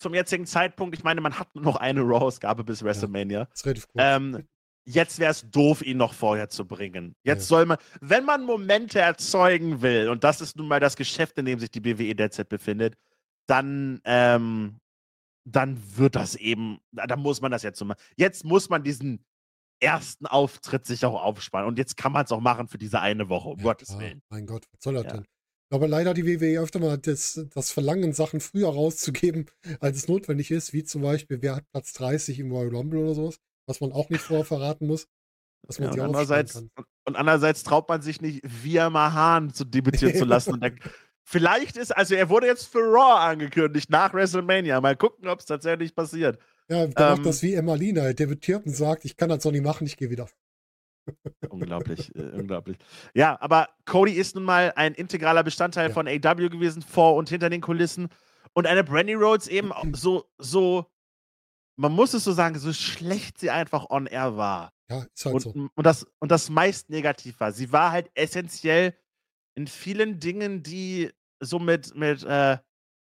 Zum 0.00 0.14
jetzigen 0.14 0.46
Zeitpunkt, 0.46 0.96
ich 0.96 1.04
meine, 1.04 1.20
man 1.20 1.38
hat 1.38 1.54
nur 1.54 1.62
noch 1.64 1.76
eine 1.76 2.00
Raw-Ausgabe 2.00 2.64
bis 2.64 2.82
WrestleMania. 2.82 3.44
Das 3.44 3.60
ist 3.60 3.66
relativ 3.66 3.88
kurz. 3.88 4.02
Ähm, 4.04 4.48
jetzt 4.86 5.18
wäre 5.18 5.30
es 5.30 5.48
doof, 5.50 5.82
ihn 5.82 5.98
noch 5.98 6.14
vorher 6.14 6.48
zu 6.48 6.66
bringen. 6.66 7.14
Jetzt 7.22 7.42
Ja. 7.42 7.46
soll 7.58 7.66
man, 7.66 7.78
wenn 8.00 8.24
man 8.24 8.44
Momente 8.44 8.98
erzeugen 8.98 9.82
will, 9.82 10.08
und 10.08 10.24
das 10.24 10.40
ist 10.40 10.56
nun 10.56 10.68
mal 10.68 10.80
das 10.80 10.96
Geschäft, 10.96 11.38
in 11.38 11.44
dem 11.44 11.58
sich 11.58 11.70
die 11.70 11.80
BWE 11.80 12.14
derzeit 12.14 12.48
befindet, 12.48 12.96
dann, 13.46 14.00
ähm, 14.04 14.78
dann 15.46 15.78
wird 15.96 16.16
das 16.16 16.34
eben, 16.36 16.78
da 16.92 17.16
muss 17.16 17.40
man 17.40 17.50
das 17.50 17.62
jetzt 17.62 17.78
so 17.78 17.84
machen. 17.84 18.00
Jetzt 18.16 18.44
muss 18.44 18.68
man 18.68 18.82
diesen 18.82 19.24
ersten 19.80 20.26
Auftritt 20.26 20.86
sich 20.86 21.04
auch 21.04 21.20
aufsparen. 21.22 21.66
Und 21.66 21.78
jetzt 21.78 21.96
kann 21.96 22.12
man 22.12 22.24
es 22.24 22.32
auch 22.32 22.40
machen 22.40 22.68
für 22.68 22.78
diese 22.78 23.00
eine 23.00 23.28
Woche, 23.28 23.50
um 23.50 23.58
Ja, 23.58 23.64
Gottes 23.64 23.88
klar. 23.88 24.00
Willen. 24.00 24.22
Mein 24.30 24.46
Gott, 24.46 24.64
was 24.72 24.82
soll 24.82 24.94
das 24.94 25.04
Ja. 25.04 25.12
denn? 25.12 25.26
Aber 25.70 25.88
leider 25.88 26.10
hat 26.10 26.16
die 26.16 26.26
WWE 26.26 26.60
öfter 26.60 26.78
mal 26.78 26.96
das, 26.98 27.46
das 27.52 27.70
Verlangen, 27.72 28.12
Sachen 28.12 28.40
früher 28.40 28.68
rauszugeben, 28.68 29.46
als 29.80 29.96
es 29.98 30.08
notwendig 30.08 30.50
ist, 30.50 30.72
wie 30.72 30.84
zum 30.84 31.02
Beispiel, 31.02 31.42
wer 31.42 31.56
hat 31.56 31.64
Platz 31.72 31.92
30 31.94 32.38
im 32.38 32.52
Royal 32.52 32.74
Rumble 32.74 33.00
oder 33.00 33.14
sowas, 33.14 33.38
was 33.66 33.80
man 33.80 33.92
auch 33.92 34.08
nicht 34.08 34.22
vorher 34.22 34.44
verraten 34.44 34.86
muss, 34.86 35.06
dass 35.66 35.78
man 35.78 35.88
Ja, 35.88 35.94
und, 35.94 36.00
andererseits, 36.00 36.54
kann. 36.54 36.70
und, 36.76 36.86
und 37.06 37.16
andererseits 37.16 37.64
traut 37.64 37.88
man 37.88 38.02
sich 38.02 38.20
nicht, 38.20 38.40
Via 38.44 38.88
Mahan 38.88 39.52
zu 39.52 39.64
debütieren 39.64 40.14
zu 40.14 40.24
lassen. 40.24 40.52
Und 40.54 40.60
dann, 40.60 40.78
vielleicht 41.24 41.76
ist, 41.76 41.96
also 41.96 42.14
er 42.14 42.28
wurde 42.28 42.46
jetzt 42.46 42.66
für 42.70 42.78
Raw 42.80 43.18
angekündigt 43.20 43.90
nach 43.90 44.12
WrestleMania. 44.14 44.80
Mal 44.80 44.96
gucken, 44.96 45.28
ob 45.28 45.40
es 45.40 45.46
tatsächlich 45.46 45.94
passiert. 45.94 46.38
Ja, 46.68 46.86
der 46.86 47.06
ähm, 47.06 47.12
macht 47.16 47.26
das 47.26 47.42
wie 47.42 47.54
Emma 47.54 47.74
Lina, 47.74 48.12
debütiert 48.12 48.64
und 48.66 48.74
sagt, 48.74 49.04
ich 49.04 49.16
kann 49.16 49.28
das 49.28 49.42
so 49.42 49.50
nicht 49.50 49.64
machen, 49.64 49.86
ich 49.86 49.96
gehe 49.96 50.10
wieder. 50.10 50.28
Unglaublich, 51.50 52.14
äh, 52.16 52.30
unglaublich. 52.30 52.78
Ja, 53.14 53.38
aber 53.40 53.68
Cody 53.84 54.12
ist 54.12 54.34
nun 54.34 54.44
mal 54.44 54.72
ein 54.76 54.94
integraler 54.94 55.42
Bestandteil 55.42 55.88
Ja. 55.88 55.94
von 55.94 56.08
AW 56.08 56.48
gewesen, 56.48 56.82
vor 56.82 57.16
und 57.16 57.28
hinter 57.28 57.50
den 57.50 57.60
Kulissen. 57.60 58.08
Und 58.54 58.66
eine 58.66 58.84
Brandy 58.84 59.14
Rhodes 59.14 59.48
eben 59.48 59.72
so, 59.94 60.24
so, 60.38 60.86
man 61.76 61.92
muss 61.92 62.14
es 62.14 62.24
so 62.24 62.32
sagen, 62.32 62.58
so 62.58 62.72
schlecht 62.72 63.38
sie 63.38 63.50
einfach 63.50 63.90
on 63.90 64.06
air 64.06 64.36
war. 64.36 64.72
Ja, 64.90 65.04
ist 65.14 65.24
halt 65.24 65.34
und, 65.34 65.40
so. 65.40 65.50
und, 65.74 65.84
das, 65.86 66.06
und 66.20 66.30
das 66.30 66.48
meist 66.48 66.88
negativ 66.88 67.38
war. 67.40 67.52
Sie 67.52 67.70
war 67.72 67.90
halt 67.90 68.10
essentiell 68.14 68.94
in 69.56 69.66
vielen 69.66 70.20
Dingen, 70.20 70.62
die 70.62 71.12
so 71.40 71.58
mit, 71.58 71.94
mit, 71.94 72.22
äh, 72.24 72.58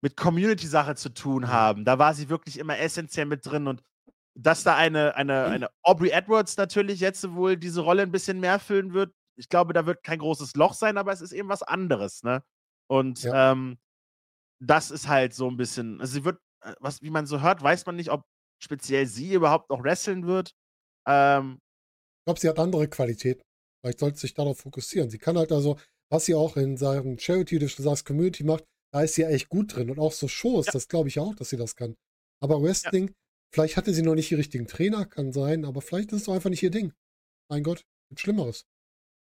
mit 0.03 0.17
Community-Sache 0.17 0.95
zu 0.95 1.09
tun 1.13 1.47
haben. 1.49 1.85
Da 1.85 1.99
war 1.99 2.13
sie 2.13 2.29
wirklich 2.29 2.57
immer 2.59 2.79
essentiell 2.79 3.25
mit 3.25 3.45
drin 3.45 3.67
und 3.67 3.83
dass 4.35 4.63
da 4.63 4.75
eine, 4.75 5.15
eine, 5.15 5.47
eine 5.47 5.69
Aubrey 5.83 6.09
Edwards 6.11 6.57
natürlich 6.57 6.99
jetzt 7.01 7.29
wohl 7.33 7.57
diese 7.57 7.81
Rolle 7.81 8.03
ein 8.03 8.11
bisschen 8.11 8.39
mehr 8.39 8.59
füllen 8.59 8.93
wird. 8.93 9.13
Ich 9.37 9.49
glaube, 9.49 9.73
da 9.73 9.85
wird 9.85 10.03
kein 10.03 10.19
großes 10.19 10.55
Loch 10.55 10.73
sein, 10.73 10.97
aber 10.97 11.11
es 11.11 11.21
ist 11.21 11.33
eben 11.33 11.49
was 11.49 11.63
anderes, 11.63 12.23
ne? 12.23 12.43
Und 12.89 13.23
Ja. 13.23 13.51
ähm, 13.51 13.77
das 14.61 14.91
ist 14.91 15.07
halt 15.07 15.33
so 15.33 15.49
ein 15.49 15.57
bisschen, 15.57 15.99
also 16.01 16.13
sie 16.13 16.25
wird, 16.25 16.39
äh, 16.63 16.73
was, 16.79 17.01
wie 17.01 17.09
man 17.09 17.25
so 17.25 17.41
hört, 17.41 17.61
weiß 17.61 17.85
man 17.85 17.95
nicht, 17.95 18.11
ob 18.11 18.23
speziell 18.63 19.07
sie 19.07 19.33
überhaupt 19.33 19.69
noch 19.69 19.83
wresteln 19.83 20.27
wird. 20.27 20.53
Ähm, 21.07 21.59
Ich 22.21 22.25
glaube, 22.25 22.39
sie 22.39 22.49
hat 22.49 22.59
andere 22.59 22.87
Qualitäten. 22.87 23.41
Vielleicht 23.81 23.99
sollte 23.99 24.17
sie 24.17 24.21
sich 24.27 24.33
darauf 24.35 24.59
fokussieren. 24.59 25.09
Sie 25.09 25.17
kann 25.17 25.37
halt 25.37 25.51
also, 25.51 25.77
was 26.11 26.25
sie 26.25 26.35
auch 26.35 26.57
in 26.57 26.77
seinem 26.77 27.17
Charity, 27.17 27.57
du 27.59 27.67
sagst 27.67 28.05
Community 28.05 28.43
macht, 28.43 28.65
da 28.93 29.01
ist 29.01 29.15
sie 29.15 29.21
ja 29.21 29.29
echt 29.29 29.49
gut 29.49 29.75
drin. 29.75 29.89
Und 29.89 29.99
auch 29.99 30.11
so 30.11 30.27
Shows, 30.27 30.67
Ja. 30.67 30.73
das 30.73 30.87
glaube 30.87 31.07
ich 31.07 31.19
auch, 31.19 31.33
dass 31.35 31.49
sie 31.49 31.57
das 31.57 31.75
kann. 31.75 31.95
Aber 32.41 32.61
Wrestling, 32.61 33.13
vielleicht 33.53 33.77
hatte 33.77 33.93
sie 33.93 34.01
noch 34.01 34.15
nicht 34.15 34.29
die 34.29 34.35
richtigen 34.35 34.67
Trainer, 34.67 35.05
kann 35.05 35.31
sein, 35.31 35.63
aber 35.65 35.81
vielleicht 35.81 36.11
ist 36.11 36.21
es 36.21 36.23
doch 36.25 36.33
einfach 36.33 36.49
nicht 36.49 36.61
ihr 36.63 36.71
Ding. 36.71 36.93
Mein 37.49 37.63
Gott, 37.63 37.85
gibt 38.09 38.19
Schlimmeres. 38.19 38.65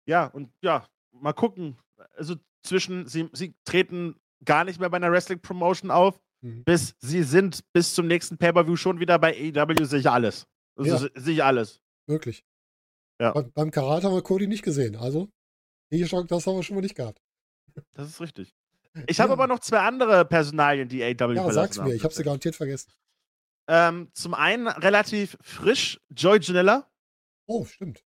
Ja, 0.07 0.26
und 0.28 0.51
ja, 0.63 0.88
mal 1.11 1.34
gucken. 1.34 1.78
Also 2.15 2.36
zwischen, 2.65 3.07
sie, 3.07 3.30
sie 3.34 3.53
treten 3.65 4.19
gar 4.43 4.63
nicht 4.63 4.80
mehr 4.80 4.89
bei 4.89 4.97
einer 4.97 5.11
Wrestling-Promotion 5.11 5.91
auf, 5.91 6.19
Mhm. 6.41 6.63
bis 6.65 6.95
sie 6.99 7.24
sind 7.24 7.61
bis 7.74 7.93
zum 7.95 8.07
nächsten 8.07 8.38
Pay-Per-View 8.38 8.76
schon 8.76 8.99
wieder 8.99 9.17
bei 9.19 9.34
AEW, 9.34 9.86
sehe 9.86 9.99
ich 9.99 10.09
alles. 10.09 10.45
Also 10.76 10.89
Ja. 10.91 10.97
se- 10.97 11.11
sehe 11.15 11.34
ich 11.36 11.43
alles. 11.43 11.80
Wirklich. 12.07 12.43
Ja. 13.21 13.32
Be 13.32 13.43
beim 13.53 13.71
Karate 13.71 14.07
haben 14.07 14.15
wir 14.15 14.21
Cody 14.24 14.47
nicht 14.47 14.63
gesehen. 14.63 14.95
Also, 14.97 15.30
Chance, 16.04 16.28
das 16.28 16.48
haben 16.48 16.56
wir 16.56 16.64
schon 16.64 16.76
mal 16.76 16.82
nicht 16.82 16.96
gehabt. 16.96 17.22
Das 17.94 18.10
ist 18.10 18.20
richtig. 18.22 18.56
Ich 19.08 19.20
habe 19.20 19.30
Ja. 19.30 19.34
aber 19.34 19.48
noch 19.48 19.60
zwei 19.60 19.80
andere 19.80 20.26
Personalien, 20.26 20.88
die 20.89 21.04
AEW 21.04 21.34
Ja, 21.36 21.52
sag's 21.52 21.78
haben. 21.78 21.88
mir, 21.88 21.96
ich 21.96 22.04
habe 22.04 22.14
sie 22.14 22.24
garantiert 22.24 22.56
vergessen. 22.56 22.91
Ähm, 23.68 24.10
zum 24.14 24.34
einen 24.34 24.68
relativ 24.68 25.38
frisch, 25.41 26.00
Joy 26.10 26.39
Janella. 26.41 26.89
Oh, 27.48 27.66
stimmt. 27.66 28.04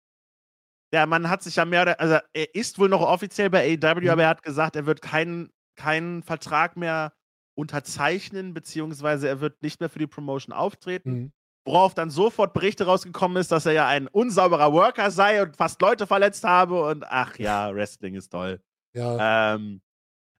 Der 0.91 1.05
Mann 1.07 1.29
hat 1.29 1.43
sich 1.43 1.55
ja 1.55 1.65
mehr 1.65 1.81
oder 1.83 1.99
also 1.99 2.19
er 2.33 2.55
ist 2.55 2.77
wohl 2.79 2.89
noch 2.89 3.01
offiziell 3.01 3.49
bei 3.49 3.63
AEW, 3.73 4.01
Mhm. 4.01 4.09
aber 4.09 4.23
er 4.23 4.29
hat 4.29 4.43
gesagt, 4.43 4.75
er 4.75 4.85
wird 4.85 5.01
keinen 5.01 5.51
keinen 5.75 6.23
Vertrag 6.23 6.77
mehr 6.77 7.13
unterzeichnen, 7.57 8.53
beziehungsweise 8.53 9.27
er 9.27 9.41
wird 9.41 9.61
nicht 9.61 9.79
mehr 9.79 9.89
für 9.89 9.99
die 9.99 10.07
Promotion 10.07 10.53
auftreten. 10.53 11.11
Mhm. 11.11 11.33
Worauf 11.65 11.95
dann 11.95 12.11
sofort 12.11 12.53
Berichte 12.53 12.85
rausgekommen 12.85 13.37
ist, 13.37 13.51
dass 13.51 13.65
er 13.65 13.71
ja 13.73 13.87
ein 13.87 14.07
unsauberer 14.07 14.71
Worker 14.71 15.09
sei 15.09 15.41
und 15.41 15.57
fast 15.57 15.81
Leute 15.81 16.05
verletzt 16.05 16.43
habe 16.43 16.83
und 16.83 17.03
ach 17.07 17.37
ja, 17.39 17.73
Wrestling 17.73 18.13
ist 18.15 18.29
toll. 18.29 18.61
Ja, 18.95 19.55
Ähm, 19.55 19.81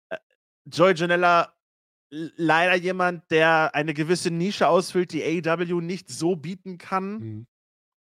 äh, 0.10 0.18
Joey 0.66 0.94
Janella, 0.96 1.54
leider 2.12 2.76
jemand, 2.76 3.30
der 3.32 3.74
eine 3.74 3.94
gewisse 3.94 4.30
Nische 4.32 4.68
ausfüllt, 4.68 5.12
die 5.14 5.24
AEW 5.24 5.82
nicht 5.82 6.10
so 6.10 6.36
bieten 6.36 6.78
kann. 6.78 7.18
mhm. 7.18 7.48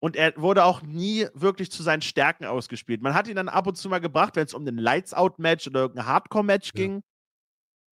Und 0.00 0.16
er 0.16 0.36
wurde 0.36 0.64
auch 0.64 0.82
nie 0.82 1.26
wirklich 1.32 1.70
zu 1.72 1.82
seinen 1.82 2.02
Stärken 2.02 2.44
ausgespielt. 2.44 3.00
Man 3.00 3.14
hat 3.14 3.26
ihn 3.26 3.36
dann 3.36 3.48
ab 3.48 3.66
und 3.66 3.76
zu 3.76 3.88
mal 3.88 4.00
gebracht, 4.00 4.36
wenn 4.36 4.44
es 4.44 4.52
um 4.52 4.66
den 4.66 4.76
Lights-Out-Match 4.76 5.66
oder 5.66 5.80
irgendein 5.80 6.06
Hardcore-Match 6.06 6.72
Ja. 6.74 6.82
ging. 6.82 7.02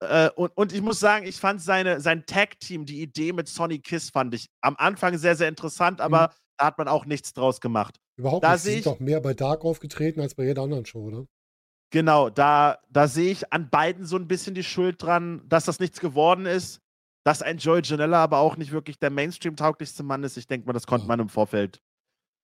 Äh, 0.01 0.31
und, 0.31 0.51
und 0.57 0.73
ich 0.73 0.81
muss 0.83 0.99
sagen, 1.01 1.27
ich 1.27 1.37
fand 1.39 1.61
seine, 1.61 2.01
sein 2.01 2.25
Tag-Team, 2.27 2.87
die 2.87 3.03
Idee 3.03 3.33
mit 3.33 3.49
Sonny 3.49 3.79
Kiss, 3.81 4.11
fand 4.11 4.35
ich 4.35 4.49
am 4.63 4.77
Anfang 4.77 5.17
sehr, 5.19 5.37
sehr 5.37 5.49
interessant, 5.49 6.01
aber 6.01 6.33
da 6.57 6.67
hat 6.67 6.79
man 6.79 6.89
auch 6.89 7.05
nichts 7.07 7.33
draus 7.33 7.61
gemacht. 7.61 7.99
überhaupt 8.17 8.45
da 8.45 8.53
nicht. 8.53 8.63
Sie 8.63 8.73
sind 8.73 8.87
doch 8.87 9.01
mehr 9.01 9.21
bei 9.21 9.35
Dark 9.35 9.65
aufgetreten 9.65 10.21
als 10.21 10.35
bei 10.35 10.45
jeder 10.45 10.63
anderen 10.63 10.87
Show, 10.87 11.01
oder? 11.05 11.27
Genau, 11.93 12.31
da, 12.31 12.79
da 12.89 13.09
sehe 13.09 13.33
ich 13.33 13.53
an 13.53 13.69
beiden 13.69 14.07
so 14.07 14.17
ein 14.17 14.29
bisschen 14.29 14.55
die 14.55 14.63
Schuld 14.63 15.03
dran, 15.03 15.43
dass 15.49 15.65
das 15.65 15.81
nichts 15.81 16.01
geworden 16.01 16.47
ist. 16.47 16.81
Dass 17.25 17.43
ein 17.43 17.59
Joey 17.59 17.83
Janella 17.85 18.23
aber 18.23 18.39
auch 18.39 18.57
nicht 18.57 18.73
wirklich 18.73 18.99
der 18.99 19.11
Mainstream-tauglichste 19.11 20.03
Mann 20.03 20.23
ist. 20.25 20.39
Ich 20.39 20.47
denke 20.47 20.67
mal, 20.67 20.73
das 20.73 20.87
konnte 20.87 21.05
Ja. 21.05 21.09
man 21.09 21.21
im 21.21 21.29
Vorfeld 21.29 21.83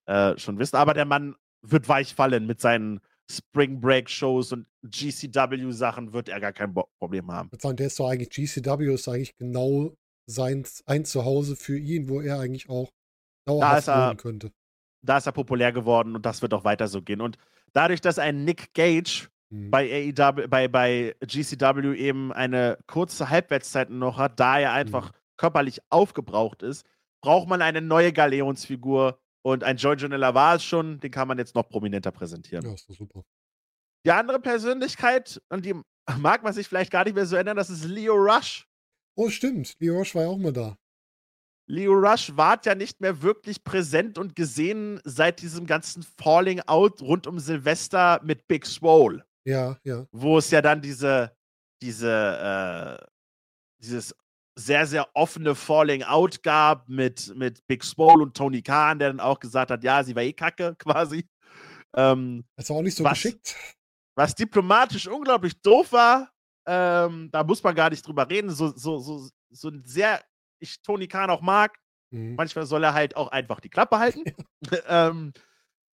äh, 0.06 0.36
schon 0.36 0.58
wissen. 0.58 0.76
Aber 0.76 0.92
der 0.92 1.06
Mann 1.06 1.34
wird 1.62 1.88
weich 1.88 2.14
fallen 2.14 2.46
mit 2.46 2.60
seinen 2.60 3.00
Spring 3.30 3.80
Break-Shows 3.80 4.52
und 4.52 4.66
GCW-Sachen, 4.84 6.12
wird 6.12 6.28
er 6.28 6.40
gar 6.40 6.52
kein 6.52 6.74
Problem 6.98 7.30
haben. 7.32 7.50
Der 7.76 7.86
ist 7.86 7.98
doch 7.98 8.08
eigentlich, 8.08 8.30
GCW 8.30 8.94
ist 8.94 9.08
eigentlich 9.08 9.36
genau 9.36 9.94
sein 10.28 10.64
ein 10.86 11.04
Zuhause 11.04 11.56
für 11.56 11.78
ihn, 11.78 12.08
wo 12.08 12.20
er 12.20 12.40
eigentlich 12.40 12.68
auch 12.68 12.90
dauerhaft 13.46 13.88
er- 13.88 14.08
wohnen 14.08 14.16
könnte. 14.16 14.52
Da 15.04 15.18
ist 15.18 15.26
er 15.26 15.32
populär 15.32 15.72
geworden 15.72 16.16
und 16.16 16.26
das 16.26 16.42
wird 16.42 16.52
auch 16.54 16.64
weiter 16.64 16.88
so 16.88 17.00
gehen. 17.02 17.20
Und 17.20 17.36
dadurch, 17.72 18.00
dass 18.00 18.18
ein 18.18 18.44
Nick 18.44 18.74
Gage 18.74 19.28
Mhm. 19.50 19.70
bei 19.70 19.88
AEW, 20.12 20.48
bei, 20.48 20.66
bei 20.66 21.14
GCW 21.24 21.94
eben 21.96 22.32
eine 22.32 22.78
kurze 22.88 23.30
Halbwertszeit 23.30 23.90
noch 23.90 24.18
hat, 24.18 24.40
da 24.40 24.58
er 24.58 24.72
einfach 24.72 25.12
körperlich 25.36 25.80
aufgebraucht 25.88 26.64
ist, 26.64 26.84
braucht 27.22 27.48
man 27.48 27.62
eine 27.62 27.80
neue 27.80 28.12
Galeonsfigur 28.12 29.20
und 29.46 29.62
ein 29.62 29.76
Joy 29.76 29.94
Janella 29.96 30.34
war 30.34 30.56
es 30.56 30.64
schon, 30.64 30.98
den 30.98 31.12
kann 31.12 31.28
man 31.28 31.38
jetzt 31.38 31.54
noch 31.54 31.68
prominenter 31.68 32.10
präsentieren. 32.10 32.64
Ja, 32.66 32.74
ist 32.74 32.90
doch 32.90 32.96
super. 32.96 33.24
Die 34.04 34.10
andere 34.10 34.40
Persönlichkeit, 34.40 35.40
an 35.48 35.62
die 35.62 35.80
mag 36.18 36.42
man 36.42 36.52
sich 36.52 36.66
vielleicht 36.66 36.90
gar 36.90 37.04
nicht 37.04 37.14
mehr 37.14 37.26
so 37.26 37.36
erinnern, 37.36 37.56
das 37.56 37.70
ist 37.70 37.84
Leo 37.84 38.14
Rush. 38.14 38.66
Oh, 39.14 39.30
stimmt. 39.30 39.76
Leo 39.78 39.98
Rush 39.98 40.16
war 40.16 40.22
ja 40.22 40.28
auch 40.30 40.36
mal 40.36 40.52
da. 40.52 40.76
Leo 41.68 41.92
Rush 41.92 42.36
war 42.36 42.60
ja 42.64 42.74
nicht 42.74 43.00
mehr 43.00 43.22
wirklich 43.22 43.62
präsent 43.62 44.18
und 44.18 44.34
gesehen 44.34 45.00
seit 45.04 45.40
diesem 45.40 45.66
ganzen 45.66 46.02
Falling 46.02 46.60
Out 46.62 47.00
rund 47.00 47.28
um 47.28 47.38
Silvester 47.38 48.20
mit 48.24 48.48
Big 48.48 48.66
Swole. 48.66 49.24
Ja, 49.44 49.78
ja. 49.84 50.08
wo 50.10 50.38
es 50.38 50.50
ja 50.50 50.60
dann 50.60 50.82
diese, 50.82 51.36
diese, 51.82 52.98
äh, 53.00 53.06
dieses 53.80 54.12
sehr, 54.58 54.86
sehr 54.86 55.06
offene 55.14 55.54
Falling 55.54 56.02
Out 56.02 56.42
gab 56.42 56.88
mit, 56.88 57.34
mit 57.36 57.66
Big 57.66 57.84
Swole 57.84 58.22
und 58.22 58.36
Tony 58.36 58.62
Khan, 58.62 58.98
der 58.98 59.08
dann 59.08 59.20
auch 59.20 59.38
gesagt 59.38 59.70
hat, 59.70 59.84
ja, 59.84 60.02
sie 60.02 60.16
war 60.16 60.22
eh 60.22 60.32
kacke, 60.32 60.74
quasi. 60.78 61.28
Ähm, 61.94 62.44
Das 62.56 62.68
war 62.70 62.76
auch 62.76 62.82
nicht 62.82 62.96
so 62.96 63.04
Was? 63.04 63.12
geschickt. 63.14 63.54
was 64.16 64.34
diplomatisch 64.34 65.06
unglaublich 65.08 65.60
doof 65.60 65.92
war, 65.92 66.30
ähm, 66.66 67.28
da 67.30 67.44
muss 67.44 67.62
man 67.62 67.74
gar 67.74 67.90
nicht 67.90 68.06
drüber 68.06 68.28
reden. 68.28 68.50
So, 68.50 68.68
so, 68.76 68.98
so, 68.98 69.28
so 69.50 69.68
ein 69.68 69.82
sehr, 69.84 70.22
ich 70.58 70.80
Tony 70.82 71.06
Khan 71.06 71.30
auch 71.30 71.42
mag, 71.42 71.76
Mhm. 72.12 72.36
manchmal 72.36 72.64
soll 72.66 72.84
er 72.84 72.94
halt 72.94 73.16
auch 73.16 73.28
einfach 73.28 73.58
die 73.58 73.68
Klappe 73.68 73.98
halten. 73.98 74.22
ähm, 74.88 75.32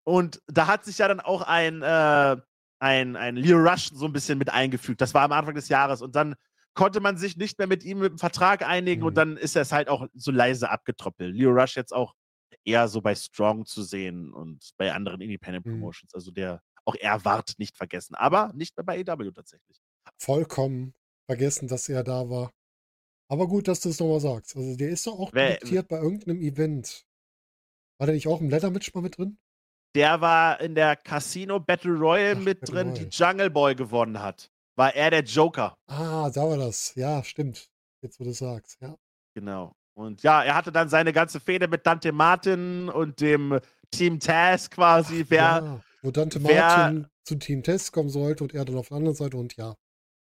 und 0.05 0.41
da 0.47 0.67
hat 0.67 0.85
sich 0.85 0.99
ja 0.99 1.07
dann 1.07 1.19
auch 1.19 1.41
ein, 1.41 1.81
äh, 1.81 2.37
ein, 2.79 3.15
ein 3.15 3.35
Leo 3.35 3.57
Rush 3.57 3.89
so 3.91 4.05
ein 4.05 4.13
bisschen 4.13 4.37
mit 4.37 4.51
eingefügt. 4.51 5.01
Das 5.01 5.13
war 5.15 5.23
am 5.23 5.31
Anfang 5.31 5.55
des 5.55 5.69
Jahres. 5.69 6.01
Und 6.03 6.15
dann 6.15 6.35
konnte 6.75 6.99
man 6.99 7.17
sich 7.17 7.37
nicht 7.37 7.57
mehr 7.59 7.67
mit 7.67 7.83
ihm 7.83 7.99
mit 7.99 8.11
dem 8.11 8.17
Vertrag 8.17 8.61
einigen 8.67 9.01
Mhm. 9.01 9.07
und 9.07 9.13
dann 9.15 9.37
ist 9.37 9.55
er 9.55 9.61
es 9.63 9.71
halt 9.71 9.89
auch 9.89 10.07
so 10.13 10.31
leise 10.31 10.69
abgetroppelt. 10.69 11.35
Leo 11.35 11.51
Rush 11.51 11.75
jetzt 11.75 11.93
auch 11.93 12.13
eher 12.65 12.87
so 12.87 13.01
bei 13.01 13.13
Strong 13.15 13.65
zu 13.65 13.83
sehen 13.83 14.33
und 14.33 14.71
bei 14.77 14.93
anderen 14.93 15.21
Independent 15.21 15.65
Mhm. 15.65 15.71
Promotions. 15.71 16.13
Also 16.13 16.31
der 16.31 16.61
auch 16.85 16.95
er 16.95 17.23
wart 17.23 17.53
nicht 17.59 17.77
vergessen, 17.77 18.15
aber 18.15 18.51
nicht 18.55 18.75
mehr 18.75 18.83
bei 18.83 18.97
EW 18.99 19.31
tatsächlich. 19.31 19.77
Vollkommen 20.17 20.93
vergessen, 21.27 21.67
dass 21.67 21.87
er 21.89 22.03
da 22.03 22.29
war. 22.29 22.51
Aber 23.29 23.47
gut, 23.47 23.67
dass 23.67 23.79
du 23.79 23.89
es 23.89 23.99
nochmal 23.99 24.19
sagst. 24.19 24.55
Also 24.55 24.75
der 24.75 24.89
ist 24.89 25.07
doch 25.07 25.17
auch 25.17 25.31
dotiert 25.31 25.87
bei 25.87 25.97
irgendeinem 25.97 26.41
Event. 26.41 27.05
War 27.97 28.07
der 28.07 28.15
nicht 28.15 28.27
auch 28.27 28.41
im 28.41 28.49
Leather-Match 28.49 28.93
mal 28.93 29.01
mit 29.01 29.17
drin? 29.17 29.37
Der 29.95 30.19
war 30.21 30.59
in 30.59 30.75
der 30.75 30.95
Casino 30.95 31.59
Battle 31.59 31.93
Royale 31.93 32.37
Ach, 32.39 32.43
mit 32.43 32.59
Battle 32.61 32.75
drin, 32.75 32.87
Royale. 32.89 33.05
die 33.09 33.15
Jungle 33.15 33.49
Boy 33.49 33.75
gewonnen 33.75 34.19
hat. 34.21 34.51
War 34.75 34.95
er 34.95 35.11
der 35.11 35.23
Joker. 35.23 35.77
Ah, 35.87 36.29
da 36.29 36.41
war 36.49 36.57
das. 36.57 36.95
Ja, 36.95 37.23
stimmt. 37.23 37.69
Jetzt, 38.01 38.19
wo 38.19 38.23
du 38.23 38.31
es 38.31 38.39
sagst. 38.39 38.81
Ja. 38.81 38.97
Genau. 39.35 39.75
Und 39.95 40.23
ja, 40.23 40.43
er 40.43 40.55
hatte 40.55 40.71
dann 40.71 40.89
seine 40.89 41.13
ganze 41.13 41.39
Fehde 41.39 41.67
mit 41.67 41.85
Dante 41.85 42.11
Martin 42.11 42.89
und 42.89 43.21
dem 43.21 43.59
Team 43.91 44.19
Taz 44.19 44.69
quasi, 44.69 45.25
wer 45.29 45.39
ja, 45.39 45.81
wo 46.01 46.09
Dante 46.09 46.39
Martin 46.39 47.07
zu 47.23 47.35
Team 47.35 47.61
Test 47.61 47.91
kommen 47.91 48.09
sollte 48.09 48.43
und 48.43 48.53
er 48.53 48.65
dann 48.65 48.75
auf 48.77 48.87
der 48.87 48.97
anderen 48.97 49.15
Seite 49.15 49.37
und 49.37 49.55
ja. 49.55 49.75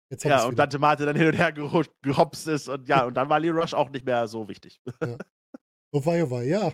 Jetzt 0.09 0.23
ja, 0.23 0.45
und 0.45 0.51
wieder. 0.51 0.63
Dante 0.63 0.79
Martin 0.79 1.05
dann 1.05 1.17
hin 1.17 1.27
und 1.27 1.33
her 1.33 1.53
geho- 1.53 1.89
gehopst 2.01 2.47
ist 2.47 2.69
und 2.69 2.87
ja, 2.87 3.03
und 3.03 3.15
dann 3.15 3.27
war 3.27 3.41
Lee 3.41 3.49
Rush 3.49 3.73
auch 3.73 3.89
nicht 3.89 4.05
mehr 4.05 4.27
so 4.29 4.47
wichtig. 4.47 4.79
Oh 5.91 6.05
wei, 6.05 6.23
oh 6.23 6.31
wei, 6.31 6.45
ja. 6.45 6.71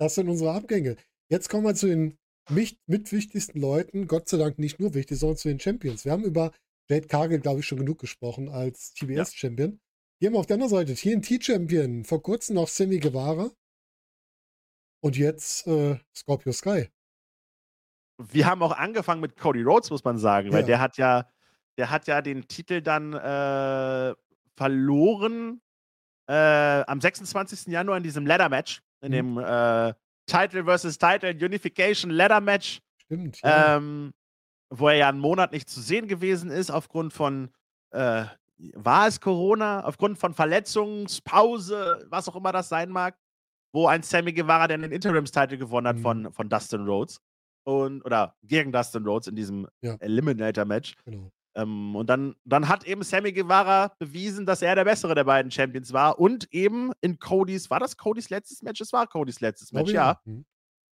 Das 0.00 0.14
sind 0.14 0.28
unsere 0.28 0.52
Abgänge. 0.52 0.94
Jetzt 1.28 1.48
kommen 1.48 1.64
wir 1.64 1.74
zu 1.74 1.88
den 1.88 2.16
mich 2.48 2.78
mitwichtigsten 2.86 3.60
Leuten. 3.60 4.06
Gott 4.06 4.28
sei 4.28 4.36
Dank 4.36 4.58
nicht 4.60 4.78
nur 4.78 4.94
wichtig, 4.94 5.18
sondern 5.18 5.36
zu 5.36 5.48
den 5.48 5.58
Champions. 5.58 6.04
Wir 6.04 6.12
haben 6.12 6.24
über 6.24 6.52
Jade 6.88 7.06
Cargill, 7.06 7.40
glaube 7.40 7.60
ich, 7.60 7.66
schon 7.66 7.78
genug 7.78 7.98
gesprochen 7.98 8.48
als 8.48 8.92
TBS-Champion. 8.94 9.80
Hier 10.20 10.28
haben 10.28 10.34
wir 10.34 10.40
auf 10.40 10.46
der 10.46 10.54
anderen 10.54 10.70
Seite 10.70 10.94
TNT-Champion. 10.94 12.04
Vor 12.04 12.22
kurzem 12.22 12.56
noch 12.56 12.68
Sammy 12.68 12.98
Guevara. 12.98 13.50
Und 15.00 15.16
jetzt 15.16 15.66
äh, 15.66 15.98
Scorpio 16.16 16.52
Sky. 16.52 16.88
Wir 18.20 18.46
haben 18.46 18.62
auch 18.62 18.72
angefangen 18.72 19.20
mit 19.20 19.36
Cody 19.36 19.62
Rhodes, 19.62 19.90
muss 19.90 20.02
man 20.02 20.18
sagen, 20.18 20.50
weil 20.52 20.62
Ja. 20.62 20.66
der 20.66 20.80
hat 20.80 20.96
ja, 20.96 21.30
der 21.76 21.90
hat 21.90 22.08
ja 22.08 22.20
den 22.20 22.48
Titel 22.48 22.80
dann 22.82 23.12
äh, 23.12 24.14
verloren 24.56 25.60
äh, 26.28 26.32
am 26.34 27.00
26. 27.00 27.66
Januar 27.68 27.96
in 27.98 28.02
diesem 28.02 28.26
Ladder 28.26 28.48
Match, 28.48 28.82
in 29.02 29.10
Mhm. 29.12 29.14
dem 29.14 29.38
äh, 29.38 29.94
Title 30.26 30.64
versus 30.64 30.98
Title 30.98 31.30
Unification 31.30 32.10
Ladder 32.10 32.40
Match. 32.40 32.80
Stimmt. 33.04 33.40
Ja. 33.42 33.76
ähm, 33.76 34.12
wo 34.70 34.88
er 34.88 34.94
ja 34.96 35.08
einen 35.08 35.18
Monat 35.20 35.52
nicht 35.52 35.68
zu 35.68 35.80
sehen 35.80 36.08
gewesen 36.08 36.50
ist, 36.50 36.70
aufgrund 36.70 37.12
von, 37.12 37.50
äh, 37.90 38.24
war 38.74 39.06
es 39.06 39.20
Corona, 39.20 39.84
aufgrund 39.84 40.18
von 40.18 40.34
Verletzungspause, 40.34 42.06
was 42.10 42.28
auch 42.28 42.36
immer 42.36 42.52
das 42.52 42.68
sein 42.68 42.90
mag, 42.90 43.16
wo 43.72 43.86
ein 43.86 44.02
Sammy 44.02 44.32
Guevara 44.32 44.66
dann 44.68 44.82
den 44.82 44.92
Interims-Title 44.92 45.58
gewonnen 45.58 45.86
hat 45.86 45.96
Mhm. 45.96 46.02
von, 46.02 46.32
von 46.32 46.48
Dustin 46.48 46.86
Rhodes. 46.86 47.20
Und, 47.64 48.02
oder 48.04 48.34
gegen 48.42 48.72
Dustin 48.72 49.04
Rhodes 49.04 49.28
in 49.28 49.36
diesem 49.36 49.68
Ja. 49.82 49.94
Eliminator-Match. 50.00 50.94
genau. 51.04 51.30
Ähm, 51.54 51.96
und 51.96 52.08
dann, 52.08 52.36
dann 52.44 52.68
hat 52.68 52.84
eben 52.84 53.02
Sammy 53.02 53.32
Guevara 53.32 53.92
bewiesen, 53.98 54.46
dass 54.46 54.62
er 54.62 54.74
der 54.74 54.84
bessere 54.84 55.14
der 55.14 55.24
beiden 55.24 55.50
Champions 55.50 55.92
war 55.92 56.18
und 56.18 56.46
eben 56.52 56.92
in 57.00 57.18
Codys, 57.18 57.68
war 57.68 57.80
das 57.80 57.96
Codys 57.96 58.30
letztes 58.30 58.62
Match? 58.62 58.80
Es 58.80 58.92
war 58.92 59.06
Codys 59.06 59.40
letztes 59.40 59.72
Match, 59.72 59.90
Glaube 59.90 59.90
ich, 59.90 59.94
ja 59.96 60.20
Mhm. 60.24 60.44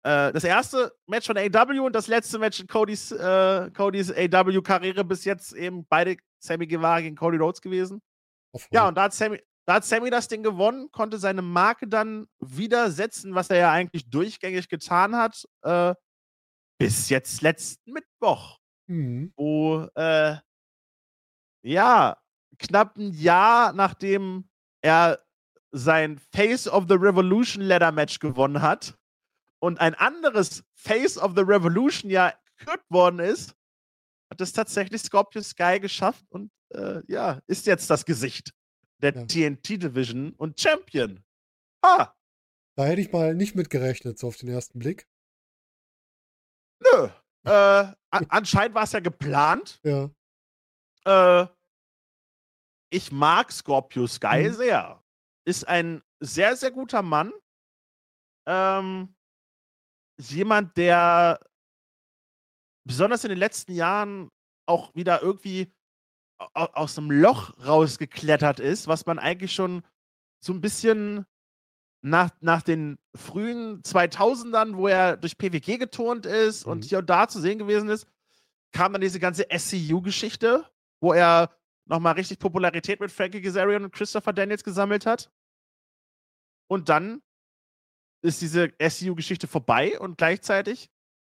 Äh, 0.04 0.32
das 0.32 0.44
erste 0.44 0.92
Match 1.06 1.26
von 1.26 1.36
AW 1.36 1.80
und 1.80 1.94
das 1.94 2.06
letzte 2.08 2.38
Match 2.38 2.60
in 2.60 2.66
Codys, 2.66 3.10
äh, 3.10 3.70
Codys 3.72 4.10
AW-Karriere 4.12 5.02
bis 5.04 5.24
jetzt 5.24 5.52
eben 5.54 5.86
beide 5.88 6.16
Sammy 6.38 6.66
Guevara 6.66 7.00
gegen 7.00 7.16
Cody 7.16 7.38
Rhodes 7.38 7.60
gewesen. 7.62 8.00
Ja, 8.70 8.86
und 8.88 8.94
da 8.96 9.04
hat, 9.04 9.14
Sammy, 9.14 9.42
da 9.66 9.74
hat 9.74 9.84
Sammy 9.84 10.10
das 10.10 10.28
Ding 10.28 10.42
gewonnen, 10.42 10.90
konnte 10.92 11.18
seine 11.18 11.42
Marke 11.42 11.88
dann 11.88 12.26
wieder 12.38 12.90
setzen, 12.90 13.34
was 13.34 13.50
er 13.50 13.56
ja 13.56 13.72
eigentlich 13.72 14.08
durchgängig 14.10 14.68
getan 14.68 15.16
hat, 15.16 15.44
äh, 15.62 15.94
bis 16.78 17.08
jetzt 17.08 17.40
letzten 17.42 17.92
Mittwoch, 17.92 18.58
Mhm. 18.86 19.32
wo, 19.36 19.88
äh, 19.94 20.36
ja, 21.62 22.18
knapp 22.58 22.96
ein 22.98 23.10
Jahr 23.12 23.72
nachdem 23.72 24.50
er 24.82 25.24
sein 25.72 26.20
Face 26.34 26.68
of 26.68 26.84
the 26.88 26.94
Revolution 26.94 27.62
Ladder 27.64 27.90
Match 27.90 28.18
gewonnen 28.18 28.60
hat 28.60 28.96
und 29.64 29.80
ein 29.80 29.94
anderes 29.94 30.62
Face 30.74 31.16
of 31.18 31.32
the 31.34 31.42
Revolution 31.42 32.10
ja 32.10 32.32
gekürt 32.58 32.84
worden 32.90 33.18
ist, 33.20 33.54
hat 34.30 34.40
es 34.40 34.52
tatsächlich 34.52 35.02
Scorpio 35.02 35.42
Sky 35.42 35.80
geschafft 35.80 36.24
und 36.30 36.50
äh, 36.74 37.00
ja, 37.08 37.40
ist 37.46 37.66
jetzt 37.66 37.88
das 37.90 38.04
Gesicht 38.04 38.52
der 39.02 39.14
Ja. 39.14 39.26
TNT 39.26 39.82
Division 39.82 40.32
und 40.34 40.60
Champion. 40.60 41.24
Ah, 41.82 42.12
Da 42.76 42.84
hätte 42.86 43.00
ich 43.00 43.12
mal 43.12 43.34
nicht 43.34 43.54
mit 43.54 43.70
gerechnet, 43.70 44.18
so 44.18 44.28
auf 44.28 44.36
den 44.36 44.48
ersten 44.48 44.78
Blick. 44.78 45.06
nö. 46.80 47.08
Äh, 47.46 47.92
anscheinend 48.10 48.74
war 48.74 48.84
es 48.84 48.92
ja 48.92 49.00
geplant. 49.00 49.80
Ja. 49.84 50.10
Äh, 51.06 51.46
ich 52.90 53.12
mag 53.12 53.52
Scorpio 53.52 54.06
Sky 54.06 54.48
Mhm. 54.48 54.54
sehr. 54.54 55.04
Ist 55.46 55.68
ein 55.68 56.02
sehr, 56.20 56.56
sehr 56.56 56.70
guter 56.70 57.02
Mann. 57.02 57.32
Ähm, 58.46 59.14
jemand, 60.18 60.76
der 60.76 61.40
besonders 62.84 63.24
in 63.24 63.30
den 63.30 63.38
letzten 63.38 63.72
Jahren 63.72 64.30
auch 64.66 64.94
wieder 64.94 65.22
irgendwie 65.22 65.72
au- 66.38 66.64
aus 66.72 66.94
dem 66.94 67.10
Loch 67.10 67.52
rausgeklettert 67.64 68.60
ist, 68.60 68.86
was 68.86 69.06
man 69.06 69.18
eigentlich 69.18 69.52
schon 69.54 69.82
so 70.40 70.52
ein 70.52 70.60
bisschen 70.60 71.24
nach, 72.02 72.30
nach 72.40 72.62
den 72.62 72.98
frühen 73.16 73.82
2000ern, 73.82 74.76
wo 74.76 74.88
er 74.88 75.16
durch 75.16 75.38
PWG 75.38 75.78
geturnt 75.78 76.26
ist 76.26 76.64
und 76.64 76.78
Mhm. 76.80 76.82
hier 76.88 76.98
und 76.98 77.08
da 77.08 77.28
zu 77.28 77.40
sehen 77.40 77.58
gewesen 77.58 77.88
ist, 77.88 78.06
kam 78.72 78.92
dann 78.92 79.00
diese 79.00 79.20
ganze 79.20 79.48
SCU-Geschichte, 79.50 80.68
wo 81.00 81.12
er 81.12 81.56
nochmal 81.86 82.14
richtig 82.14 82.38
Popularität 82.38 83.00
mit 83.00 83.12
Frankie 83.12 83.40
Kazarian 83.40 83.84
und 83.84 83.92
Christopher 83.94 84.32
Daniels 84.32 84.64
gesammelt 84.64 85.06
hat. 85.06 85.30
Und 86.66 86.88
dann 86.88 87.22
ist 88.24 88.40
diese 88.40 88.72
SCU-Geschichte 88.80 89.46
vorbei 89.46 89.98
und 90.00 90.16
gleichzeitig 90.18 90.88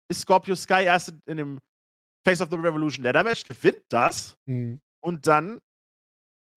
ist 0.09 0.21
Scorpio 0.21 0.55
Sky 0.55 0.83
erst 0.83 1.13
in 1.25 1.37
dem 1.37 1.59
Face 2.27 2.41
of 2.41 2.49
the 2.51 2.57
Revolution 2.57 3.03
Ladder 3.03 3.23
Match, 3.23 3.45
gewinnt 3.47 3.83
das 3.89 4.35
Mhm. 4.45 4.79
und 5.03 5.25
dann 5.25 5.59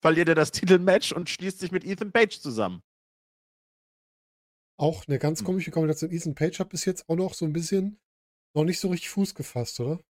verliert 0.03 0.29
er 0.29 0.35
das 0.35 0.51
Titelmatch 0.51 1.13
und 1.13 1.31
schließt 1.31 1.61
sich 1.61 1.71
mit 1.71 1.85
Ethan 1.85 2.13
Page 2.13 2.39
zusammen. 2.41 2.83
Auch 4.79 5.07
eine 5.07 5.19
ganz 5.19 5.39
Hm. 5.41 5.47
komische 5.47 5.71
Kombination. 5.71 6.11
Ethan 6.11 6.35
Page 6.35 6.59
hat 6.59 6.69
bis 6.69 6.85
jetzt 6.85 7.09
auch 7.09 7.17
noch 7.17 7.33
so 7.35 7.45
ein 7.45 7.53
bisschen 7.53 7.99
noch 8.57 8.65
nicht 8.65 8.81
so 8.81 8.89
richtig 8.89 9.11
Fuß 9.11 9.35
gefasst, 9.35 9.79
oder? 9.81 10.01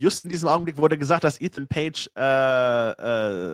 Just 0.00 0.24
in 0.24 0.30
diesem 0.30 0.48
Augenblick 0.48 0.76
wurde 0.76 0.96
gesagt, 0.96 1.24
dass 1.24 1.40
Ethan 1.40 1.66
Page 1.66 2.08
äh, 2.16 2.90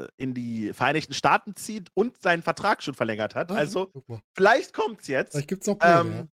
äh, 0.03 0.09
in 0.17 0.35
die 0.35 0.73
Vereinigten 0.73 1.15
Staaten 1.15 1.57
zieht 1.57 1.91
und 1.95 2.21
seinen 2.21 2.43
Vertrag 2.43 2.83
schon 2.83 2.95
verlängert 2.95 3.35
hat. 3.35 3.51
Ah, 3.51 3.55
also 3.57 3.91
vielleicht 4.35 4.73
kommt's 4.75 5.09
jetzt. 5.09 5.33
Vielleicht 5.33 5.49
gibt 5.49 5.63
es 5.63 5.69
noch 5.69 5.79
Pläne, 5.79 6.01
Ähm, 6.01 6.29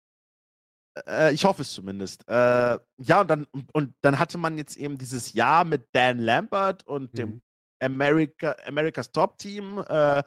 Äh, 1.07 1.33
ich 1.33 1.45
hoffe 1.45 1.61
es 1.61 1.71
zumindest. 1.71 2.27
Äh, 2.27 2.77
ja, 2.97 3.21
und 3.21 3.29
dann, 3.29 3.47
und 3.71 3.95
dann 4.01 4.19
hatte 4.19 4.37
man 4.37 4.57
jetzt 4.57 4.75
eben 4.75 4.97
dieses 4.97 5.31
Jahr 5.33 5.63
mit 5.63 5.87
Dan 5.93 6.19
Lambert 6.19 6.85
und 6.85 7.17
ja. 7.17 7.25
dem 7.25 7.29
Mhm. 7.35 7.41
America, 7.81 8.55
America's 8.65 9.11
Top 9.11 9.37
Team. 9.37 9.77
Äh, 9.87 10.23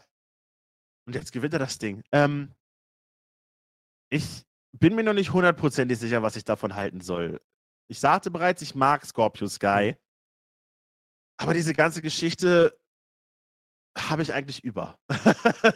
und 1.07 1.15
jetzt 1.15 1.33
gewinnt 1.33 1.53
er 1.53 1.59
das 1.61 1.79
Ding. 1.79 2.03
Ähm, 2.13 2.51
ich 4.11 4.45
bin 4.73 4.95
mir 4.95 5.05
noch 5.05 5.13
nicht 5.13 5.33
hundertprozentig 5.33 5.99
sicher, 5.99 6.23
was 6.23 6.37
ich 6.37 6.45
davon 6.45 6.75
halten 6.75 7.01
soll. 7.03 7.41
Ich 7.91 8.01
sagte 8.01 8.31
bereits, 8.31 8.63
ich 8.63 8.75
mag 8.75 9.05
Scorpio 9.05 9.49
Sky. 9.49 9.97
Aber 11.37 11.55
diese 11.55 11.75
ganze 11.75 12.01
Geschichte 12.01 12.79
habe 13.97 14.23
ich 14.23 14.33
eigentlich 14.33 14.65
über. 14.65 14.99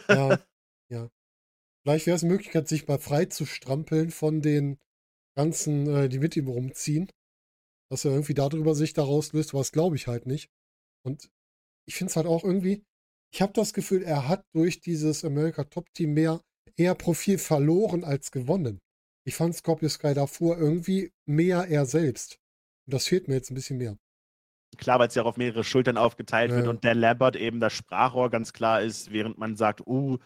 Ja, 0.07 0.39
ja. 0.91 1.09
Vielleicht 1.83 2.07
wäre 2.07 2.15
es 2.15 2.23
eine 2.23 2.31
Möglichkeit, 2.31 2.67
sich 2.67 2.87
mal 2.87 2.99
frei 2.99 3.25
zu 3.25 3.45
strampeln 3.45 4.11
von 4.11 4.41
den 4.41 4.79
ganzen, 5.37 5.87
äh, 5.87 6.09
die 6.09 6.19
mit 6.19 6.35
ihm 6.35 6.47
rumziehen. 6.47 7.09
Dass 7.89 8.05
er 8.05 8.11
irgendwie 8.11 8.33
darüber 8.33 8.75
sich 8.75 8.93
daraus 8.93 9.33
löst, 9.33 9.53
was 9.53 9.71
glaube 9.71 9.95
ich 9.95 10.07
halt 10.07 10.25
nicht. 10.25 10.49
Und 11.05 11.29
ich 11.87 11.95
finde 11.95 12.11
es 12.11 12.15
halt 12.15 12.27
auch 12.27 12.43
irgendwie, 12.43 12.83
ich 13.33 13.41
habe 13.41 13.53
das 13.53 13.73
Gefühl, 13.73 14.03
er 14.03 14.27
hat 14.27 14.45
durch 14.53 14.79
dieses 14.79 15.23
America 15.23 15.63
Top 15.63 15.91
Team 15.93 16.13
mehr 16.13 16.41
eher 16.75 16.95
Profil 16.95 17.37
verloren 17.37 18.03
als 18.03 18.31
gewonnen. 18.31 18.79
Ich 19.29 19.35
fand 19.35 19.55
Scorpio 19.55 19.89
Sky 19.89 20.15
davor 20.15 20.57
irgendwie 20.57 21.13
mehr 21.27 21.67
er 21.67 21.85
selbst. 21.85 22.39
Und 22.87 22.95
das 22.95 23.05
fehlt 23.05 23.27
mir 23.27 23.35
jetzt 23.35 23.51
ein 23.51 23.53
bisschen 23.53 23.77
mehr. 23.77 23.95
klar, 24.77 24.99
weil 24.99 25.07
es 25.07 25.15
ja 25.15 25.23
auch 25.23 25.27
auf 25.27 25.37
mehrere 25.37 25.63
Schultern 25.63 25.97
aufgeteilt 25.97 26.51
Ja, 26.51 26.55
wird 26.55 26.67
und 26.67 26.85
Dan 26.85 26.99
Lambert 26.99 27.35
eben 27.35 27.59
das 27.59 27.73
Sprachrohr 27.73 28.29
ganz 28.29 28.53
klar 28.53 28.81
ist, 28.81 29.11
während 29.11 29.37
man 29.37 29.55
sagt, 29.55 29.81
uh, 29.87 30.17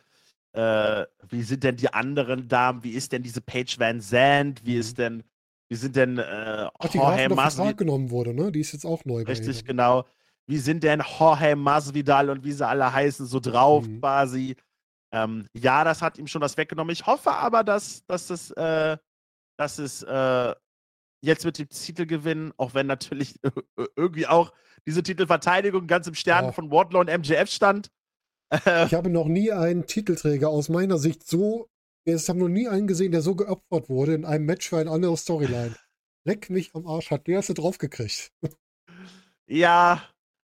äh, 0.54 1.06
wie 1.30 1.44
sind 1.44 1.64
denn 1.64 1.78
die 1.78 1.94
anderen 1.94 2.48
Damen, 2.48 2.84
wie 2.84 2.92
ist 2.92 3.12
denn 3.12 3.24
diese 3.24 3.42
Paige 3.42 3.76
Van 3.80 4.02
Zandt, 4.02 4.66
wie 4.66 4.76
Mhm. 4.76 4.80
ist 4.80 4.98
denn, 4.98 5.24
wie 5.70 5.76
sind 5.76 5.96
denn 5.96 6.18
äh, 6.20 6.70
Ach, 6.80 6.88
die 6.90 6.98
Jorge 6.98 7.30
Masvidal, 7.30 7.76
genommen 7.76 8.12
wurde, 8.12 8.34
ne? 8.34 8.52
Die 8.52 8.60
ist 8.60 8.74
jetzt 8.74 8.86
auch 8.86 9.06
neu 9.06 9.24
richtig 9.24 9.64
genau, 9.66 10.06
wie 10.48 10.58
sind 10.58 10.84
denn 10.84 11.02
Jorge 11.20 11.56
Masvidal 11.56 12.30
und 12.30 12.44
wie 12.44 12.52
sie 12.52 12.68
alle 12.68 12.92
heißen, 12.94 13.26
so 13.26 13.40
drauf 13.40 13.86
Mhm. 13.88 14.00
quasi. 14.00 14.56
Ähm, 15.14 15.48
ja, 15.54 15.84
das 15.84 16.02
hat 16.02 16.18
ihm 16.18 16.28
schon 16.28 16.42
was 16.42 16.58
weggenommen. 16.58 16.92
Ich 16.92 17.06
hoffe 17.06 17.32
aber, 17.32 17.64
dass, 17.64 18.04
dass 18.08 18.30
es, 18.30 18.52
äh, 18.52 18.98
dass 19.58 19.78
es 19.78 20.02
äh, 20.04 20.56
jetzt 21.24 21.46
mit 21.46 21.60
dem 21.60 21.70
Titelgewinn, 21.70 22.54
auch 22.58 22.74
wenn 22.74 22.88
natürlich 22.88 23.40
irgendwie 23.96 24.28
auch 24.28 24.52
diese 24.88 25.04
Titelverteidigung 25.04 25.88
ganz 25.88 26.08
im 26.08 26.16
Stern 26.16 26.46
Ja. 26.46 26.52
von 26.52 26.72
Wardlow 26.72 27.00
und 27.02 27.10
MJF 27.10 27.50
stand. 27.50 27.90
Ich 28.54 28.94
habe 28.94 29.10
noch 29.10 29.26
nie 29.26 29.52
einen 29.52 29.88
Titelträger 29.88 30.50
aus 30.50 30.70
meiner 30.70 30.98
Sicht 31.00 31.26
so, 31.26 31.70
ich 32.06 32.30
habe 32.30 32.38
noch 32.40 32.50
nie 32.50 32.68
einen 32.68 32.86
gesehen, 32.86 33.12
der 33.12 33.22
so 33.22 33.36
geopfert 33.36 33.90
wurde 33.90 34.14
in 34.14 34.26
einem 34.26 34.46
Match 34.46 34.70
für 34.70 34.78
eine 34.78 34.92
andere 34.92 35.16
Storyline. 35.18 35.76
Leck 36.28 36.50
mich 36.50 36.76
am 36.76 36.86
Arsch, 36.86 37.10
hat 37.10 37.26
der 37.28 37.36
erste 37.36 37.54
draufgekriegt. 37.54 38.32
ja, 39.48 40.04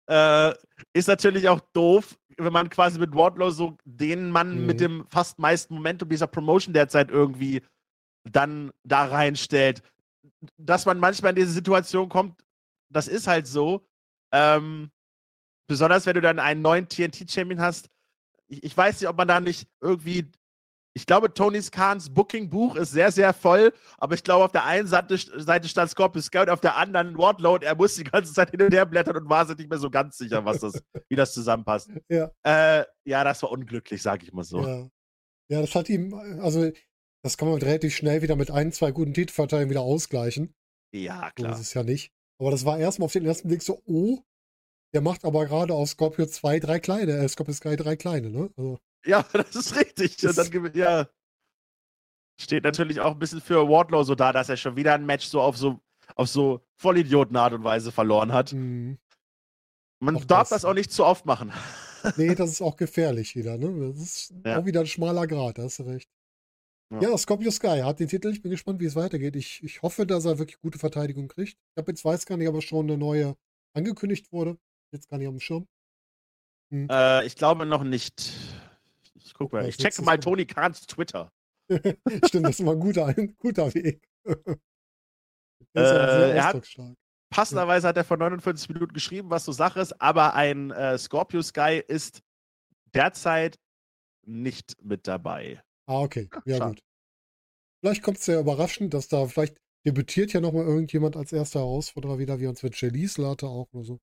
äh, 0.10 0.54
ist 0.94 1.08
natürlich 1.08 1.50
auch 1.50 1.60
doof, 1.74 2.18
wenn 2.38 2.54
man 2.54 2.70
quasi 2.70 3.00
mit 3.00 3.14
Wardlow 3.14 3.50
so 3.50 3.78
den 3.86 4.30
Mann 4.32 4.60
Mhm. 4.62 4.66
mit 4.66 4.80
dem 4.80 5.06
fast 5.10 5.40
meisten 5.40 5.74
Momentum 5.74 6.10
dieser 6.10 6.28
Promotion 6.28 6.74
derzeit 6.74 7.10
irgendwie 7.12 7.62
dann 8.24 8.72
da 8.84 9.06
reinstellt. 9.06 9.82
Dass 10.58 10.86
man 10.86 11.00
manchmal 11.00 11.32
in 11.32 11.38
diese 11.38 11.52
Situation 11.52 12.10
kommt, 12.10 12.44
das 12.90 13.08
ist 13.08 13.28
halt 13.28 13.48
so. 13.48 13.86
Ähm, 14.32 14.92
besonders 15.68 16.06
wenn 16.06 16.16
du 16.16 16.22
dann 16.22 16.40
einen 16.40 16.62
neuen 16.62 16.88
TNT-Champion 16.88 17.60
hast. 17.62 17.90
Ich, 18.48 18.64
ich 18.64 18.78
weiß 18.78 19.02
nicht, 19.02 19.10
ob 19.10 19.18
man 19.18 19.28
da 19.28 19.40
nicht 19.40 19.68
irgendwie. 19.82 20.30
Ich 20.98 21.06
glaube, 21.06 21.32
Tony 21.32 21.62
Khans 21.62 22.10
Booking-Buch 22.10 22.76
ist 22.76 22.90
sehr, 22.90 23.12
sehr 23.12 23.32
voll, 23.32 23.72
aber 24.00 24.16
ich 24.16 24.24
glaube, 24.24 24.46
auf 24.46 24.52
der 24.52 24.66
einen 24.66 24.88
Seite, 24.88 25.16
Seite 25.16 25.68
stand 25.68 25.92
Scorpio 25.92 26.24
Scout, 26.24 26.50
auf 26.50 26.60
der 26.60 26.76
anderen 26.76 27.16
Wardlow 27.16 27.54
und 27.54 27.64
er 27.64 27.76
muss 27.76 27.94
die 27.94 28.04
ganze 28.04 28.34
Zeit 28.34 28.50
hin 28.50 28.64
und 28.64 28.74
her 28.74 28.88
blättern 28.88 29.16
und 29.16 29.30
war 29.30 29.46
sich 29.46 29.58
nicht 29.58 29.70
mehr 29.70 29.78
so 29.78 29.92
ganz 29.92 30.18
sicher, 30.18 30.44
was 30.44 30.62
das, 30.62 30.74
wie 31.10 31.16
das 31.16 31.36
zusammenpasst. 31.36 31.92
Ja. 32.10 32.32
Äh, 32.42 32.84
ja, 33.06 33.24
das 33.24 33.44
war 33.44 33.52
unglücklich, 33.52 34.02
sag 34.02 34.24
ich 34.24 34.34
mal 34.34 34.44
so. 34.44 34.66
Ja. 34.66 34.90
ja, 35.52 35.62
das 35.62 35.76
hat 35.76 35.88
ihm, 35.88 36.16
also 36.42 36.72
das 37.24 37.38
kann 37.38 37.48
man 37.48 37.62
relativ 37.62 37.96
schnell 37.96 38.24
wieder 38.24 38.36
mit 38.36 38.50
ein, 38.50 38.72
zwei 38.72 38.90
guten 38.90 39.14
Titelverteidigungen 39.14 39.70
wieder 39.70 39.82
ausgleichen. 39.82 40.56
Ja, 40.96 41.22
So 41.22 41.28
ist 41.28 41.36
klar. 41.36 41.60
es 41.60 41.74
ja 41.76 41.84
nicht. 41.84 42.12
Aber 42.42 42.50
das 42.50 42.66
war 42.66 42.80
erstmal 42.80 43.06
auf 43.06 43.14
den 43.14 43.26
ersten 43.26 43.50
Blick 43.50 43.62
so, 43.62 43.84
oh, 43.86 44.24
der 44.96 45.02
macht 45.02 45.26
aber 45.26 45.46
gerade 45.46 45.76
aus 45.76 45.92
Scorpio 45.92 46.26
zwei, 46.26 46.60
drei 46.60 46.80
kleine, 46.80 47.12
äh, 47.18 47.30
Scorpio 47.30 47.54
Sky 47.54 47.76
drei 47.76 47.96
kleine, 47.96 48.32
ne? 48.32 48.50
Also, 48.58 48.80
Ja, 49.06 49.24
das 49.34 49.56
ist 49.56 49.76
richtig. 49.76 50.22
Und 50.26 50.38
dann, 50.38 50.72
ja. 50.74 51.08
Steht 52.40 52.64
natürlich 52.64 53.00
auch 53.00 53.14
ein 53.14 53.20
bisschen 53.20 53.42
für 53.42 53.68
Wardlow 53.68 54.04
so 54.04 54.16
da, 54.16 54.32
dass 54.34 54.50
er 54.50 54.58
schon 54.58 54.76
wieder 54.76 54.94
ein 54.94 55.06
Match 55.06 55.26
so 55.26 55.42
auf 55.42 55.58
so, 55.58 55.80
auf 56.16 56.28
so 56.30 56.66
Vollidioten-Art 56.76 57.54
und 57.54 57.64
Weise 57.64 57.92
verloren 57.92 58.32
hat. 58.34 58.54
mh. 58.54 58.98
Man 60.00 60.16
Auch 60.18 60.26
darf 60.26 60.50
das. 60.50 60.62
das 60.62 60.66
auch 60.66 60.76
nicht 60.76 60.92
zu 60.92 61.04
oft 61.06 61.26
machen. 61.26 61.52
nee, 62.18 62.36
das 62.36 62.52
ist 62.52 62.62
auch 62.62 62.76
gefährlich 62.76 63.36
wieder, 63.36 63.58
ne? 63.58 63.92
Das 63.92 63.98
ist 63.98 64.34
Ja. 64.46 64.60
auch 64.60 64.66
wieder 64.66 64.82
ein 64.82 64.86
schmaler 64.88 65.26
Grad, 65.26 65.58
da 65.58 65.64
hast 65.64 65.80
du 65.80 65.84
recht. 65.84 66.10
Ja. 66.94 67.02
Ja, 67.02 67.18
Scorpio 67.18 67.50
Sky 67.52 67.82
hat 67.84 68.00
den 68.00 68.08
Titel. 68.08 68.30
Ich 68.32 68.42
bin 68.42 68.52
gespannt, 68.52 68.80
wie 68.80 68.86
es 68.86 68.96
weitergeht. 68.96 69.36
Ich, 69.36 69.64
ich 69.64 69.82
hoffe, 69.82 70.06
dass 70.06 70.26
er 70.26 70.38
wirklich 70.38 70.60
gute 70.60 70.78
Verteidigung 70.80 71.28
kriegt. 71.28 71.58
Ich 71.58 71.78
habe 71.78 71.92
jetzt 71.92 72.06
weiß 72.06 72.26
gar 72.26 72.38
nicht, 72.38 72.48
aber 72.48 72.62
schon 72.62 72.86
eine 72.86 72.98
neue 72.98 73.36
angekündigt 73.76 74.32
wurde. 74.32 74.58
Jetzt 74.94 75.10
gar 75.10 75.18
nicht 75.18 75.28
auf 75.28 75.34
dem 75.34 75.40
Schirm. 75.42 75.68
Äh, 76.72 77.26
ich 77.26 77.36
glaube 77.36 77.66
noch 77.66 77.84
nicht. 77.84 78.32
Guck 79.38 79.54
mal. 79.54 79.68
Ich 79.68 79.78
checke 79.78 80.02
mal. 80.02 80.20
Tony 80.20 80.46
Kahns 80.46 80.82
Twitter. 80.88 81.32
Stimmt, 81.70 82.46
das 82.46 82.52
ist 82.56 82.60
immer 82.60 82.72
ein 82.74 82.80
guter, 82.80 83.06
ein 83.06 83.36
guter 83.38 83.74
Weg. 83.74 84.08
Äh, 85.76 86.32
er 86.36 86.46
hat-. 86.46 86.78
Passenderweise 87.30 87.88
hat 87.88 87.98
er 87.98 88.04
vor 88.04 88.18
49 88.18 88.70
Minuten 88.70 88.94
geschrieben, 88.94 89.30
was 89.30 89.46
so 89.46 89.52
Sache 89.52 89.80
ist, 89.80 90.02
aber 90.02 90.34
ein 90.34 90.72
äh, 90.72 90.98
Scorpio 90.98 91.42
Sky 91.44 91.84
ist 91.86 92.22
derzeit 92.96 93.60
nicht 94.26 94.82
mit 94.84 95.08
dabei. 95.08 95.62
Ah, 95.88 96.02
okay. 96.02 96.30
Ja, 96.46 96.58
schade. 96.58 96.76
gut. 96.76 96.84
Vielleicht 97.82 98.02
kommt 98.02 98.18
es 98.18 98.26
ja 98.28 98.40
überraschend, 98.40 98.94
dass 98.94 99.08
da 99.08 99.28
vielleicht 99.28 99.58
debütiert 99.86 100.34
ja 100.34 100.42
nochmal 100.42 100.66
irgendjemand 100.66 101.16
als 101.16 101.32
erster 101.32 101.60
Herausforderer 101.60 102.18
wieder, 102.18 102.40
wie 102.40 102.48
uns 102.48 102.64
mit 102.64 102.80
Jay 102.80 102.90
Liesel 102.90 103.28
hatte 103.28 103.48
auch 103.48 103.68
oder 103.74 103.84
so. 103.84 104.00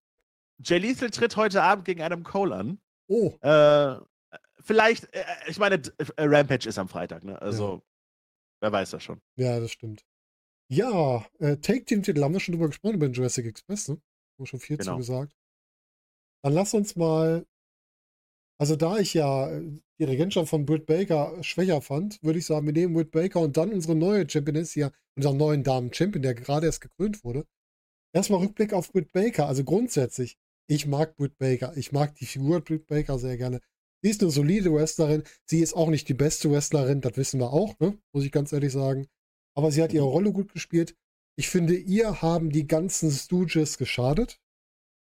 Jay 0.63 0.79
Lethal 0.79 1.11
tritt 1.11 1.37
heute 1.37 1.63
Abend 1.63 1.85
gegen 1.87 2.03
Adam 2.03 2.23
Cole 2.23 2.55
an. 2.55 2.79
Oh, 3.09 3.33
Äh, 3.41 3.97
vielleicht, 4.65 5.05
äh, 5.15 5.25
ich 5.49 5.59
meine, 5.59 5.79
d- 5.79 5.91
äh, 6.17 6.23
Rampage 6.25 6.69
ist 6.69 6.79
am 6.79 6.89
Freitag, 6.89 7.23
ne? 7.25 7.41
Also, 7.41 7.83
wer 8.61 8.73
weiß 8.73 8.91
das 8.91 9.03
schon. 9.03 9.21
ja, 9.37 9.61
das 9.61 9.71
stimmt. 9.71 10.05
Ja, 10.71 11.25
äh, 11.39 11.57
Take-Team-Titel 11.59 12.23
haben 12.23 12.33
wir 12.33 12.41
schon 12.41 12.55
drüber 12.55 12.69
gesprochen, 12.69 12.95
über 12.95 13.07
den 13.09 13.13
Jurassic 13.13 13.47
Express, 13.47 13.89
ne? 13.89 14.01
Haben 14.39 14.47
schon 14.47 14.61
viel 14.61 14.79
zu 14.79 14.85
Genau. 14.87 14.97
gesagt. 14.97 15.37
Dann 16.43 16.53
lass 16.55 16.75
uns 16.75 16.97
mal, 16.97 17.47
also 18.59 18.75
da 18.77 18.99
ich 18.99 19.15
ja 19.15 19.51
äh, 19.51 19.63
die 19.99 20.05
Regentschaft 20.05 20.49
von 20.49 20.65
Britt 20.67 20.87
Baker 20.87 21.43
schwächer 21.43 21.81
fand, 21.81 22.21
würde 22.23 22.39
ich 22.39 22.47
sagen, 22.47 22.67
wir 22.67 22.73
nehmen 22.73 22.95
Britt 22.95 23.11
Baker 23.13 23.41
und 23.41 23.57
dann 23.57 23.73
unsere 23.73 23.95
neue 23.95 24.29
Championess 24.29 24.73
hier, 24.73 24.93
unseren 25.17 25.37
neuen 25.37 25.63
Damen-Champion, 25.63 26.23
der 26.23 26.35
gerade 26.35 26.67
erst 26.67 26.81
gekrönt 26.81 27.23
wurde. 27.25 27.47
Erstmal 28.13 28.41
Rückblick 28.41 28.73
auf 28.73 28.91
Britt 28.93 29.13
Baker. 29.13 29.47
Also 29.47 29.65
grundsätzlich, 29.65 30.37
ich 30.69 30.87
mag 30.87 31.17
Britt 31.17 31.37
Baker. 31.39 31.77
Ich 31.77 31.93
mag 31.93 32.15
die 32.17 32.27
Figur 32.27 32.61
Britt 32.61 32.87
Baker 32.87 33.19
sehr 33.19 33.37
gerne. 33.37 33.61
Sie 34.05 34.11
ist 34.11 34.21
eine 34.21 34.31
solide 34.31 34.71
Wrestlerin. 34.71 35.23
Sie 35.47 35.61
ist 35.61 35.73
auch 35.73 35.89
nicht 35.89 36.11
die 36.11 36.15
beste 36.15 36.51
Wrestlerin, 36.51 37.01
das 37.01 37.17
wissen 37.17 37.41
wir 37.41 37.55
auch, 37.55 37.79
ne? 37.79 37.97
muss 38.13 38.23
ich 38.23 38.33
ganz 38.33 38.53
ehrlich 38.53 38.71
sagen. 38.71 39.07
Aber 39.57 39.71
sie 39.71 39.83
hat 39.83 39.95
ihre 39.95 40.05
Rolle 40.05 40.31
gut 40.31 40.53
gespielt. 40.53 40.95
Ich 41.39 41.49
finde, 41.49 41.75
ihr 41.75 42.21
haben 42.21 42.51
die 42.51 42.67
ganzen 42.67 43.11
Stooges 43.11 43.79
geschadet. 43.79 44.43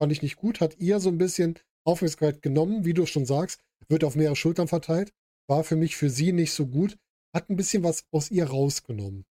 Fand 0.01 0.13
ich 0.13 0.23
nicht 0.23 0.37
gut. 0.37 0.61
Hat 0.61 0.79
ihr 0.79 0.99
so 0.99 1.11
ein 1.11 1.19
bisschen 1.19 1.59
Aufmerksamkeit 1.85 2.41
genommen, 2.41 2.87
wie 2.87 2.95
du 2.95 3.05
schon 3.05 3.27
sagst, 3.27 3.61
wird 3.89 4.03
auf 4.03 4.17
mehrere 4.17 4.35
Schultern 4.35 4.67
verteilt. 4.67 5.13
War 5.47 5.63
für 5.63 5.77
mich 5.77 5.95
für 5.95 6.09
sie 6.09 6.33
nicht 6.33 6.55
so 6.55 6.67
gut. 6.67 6.97
Hat 7.35 7.51
ein 7.51 7.57
bisschen 7.57 7.85
was 7.85 8.07
aus 8.13 8.31
ihr 8.31 8.47
rausgenommen. 8.47 9.27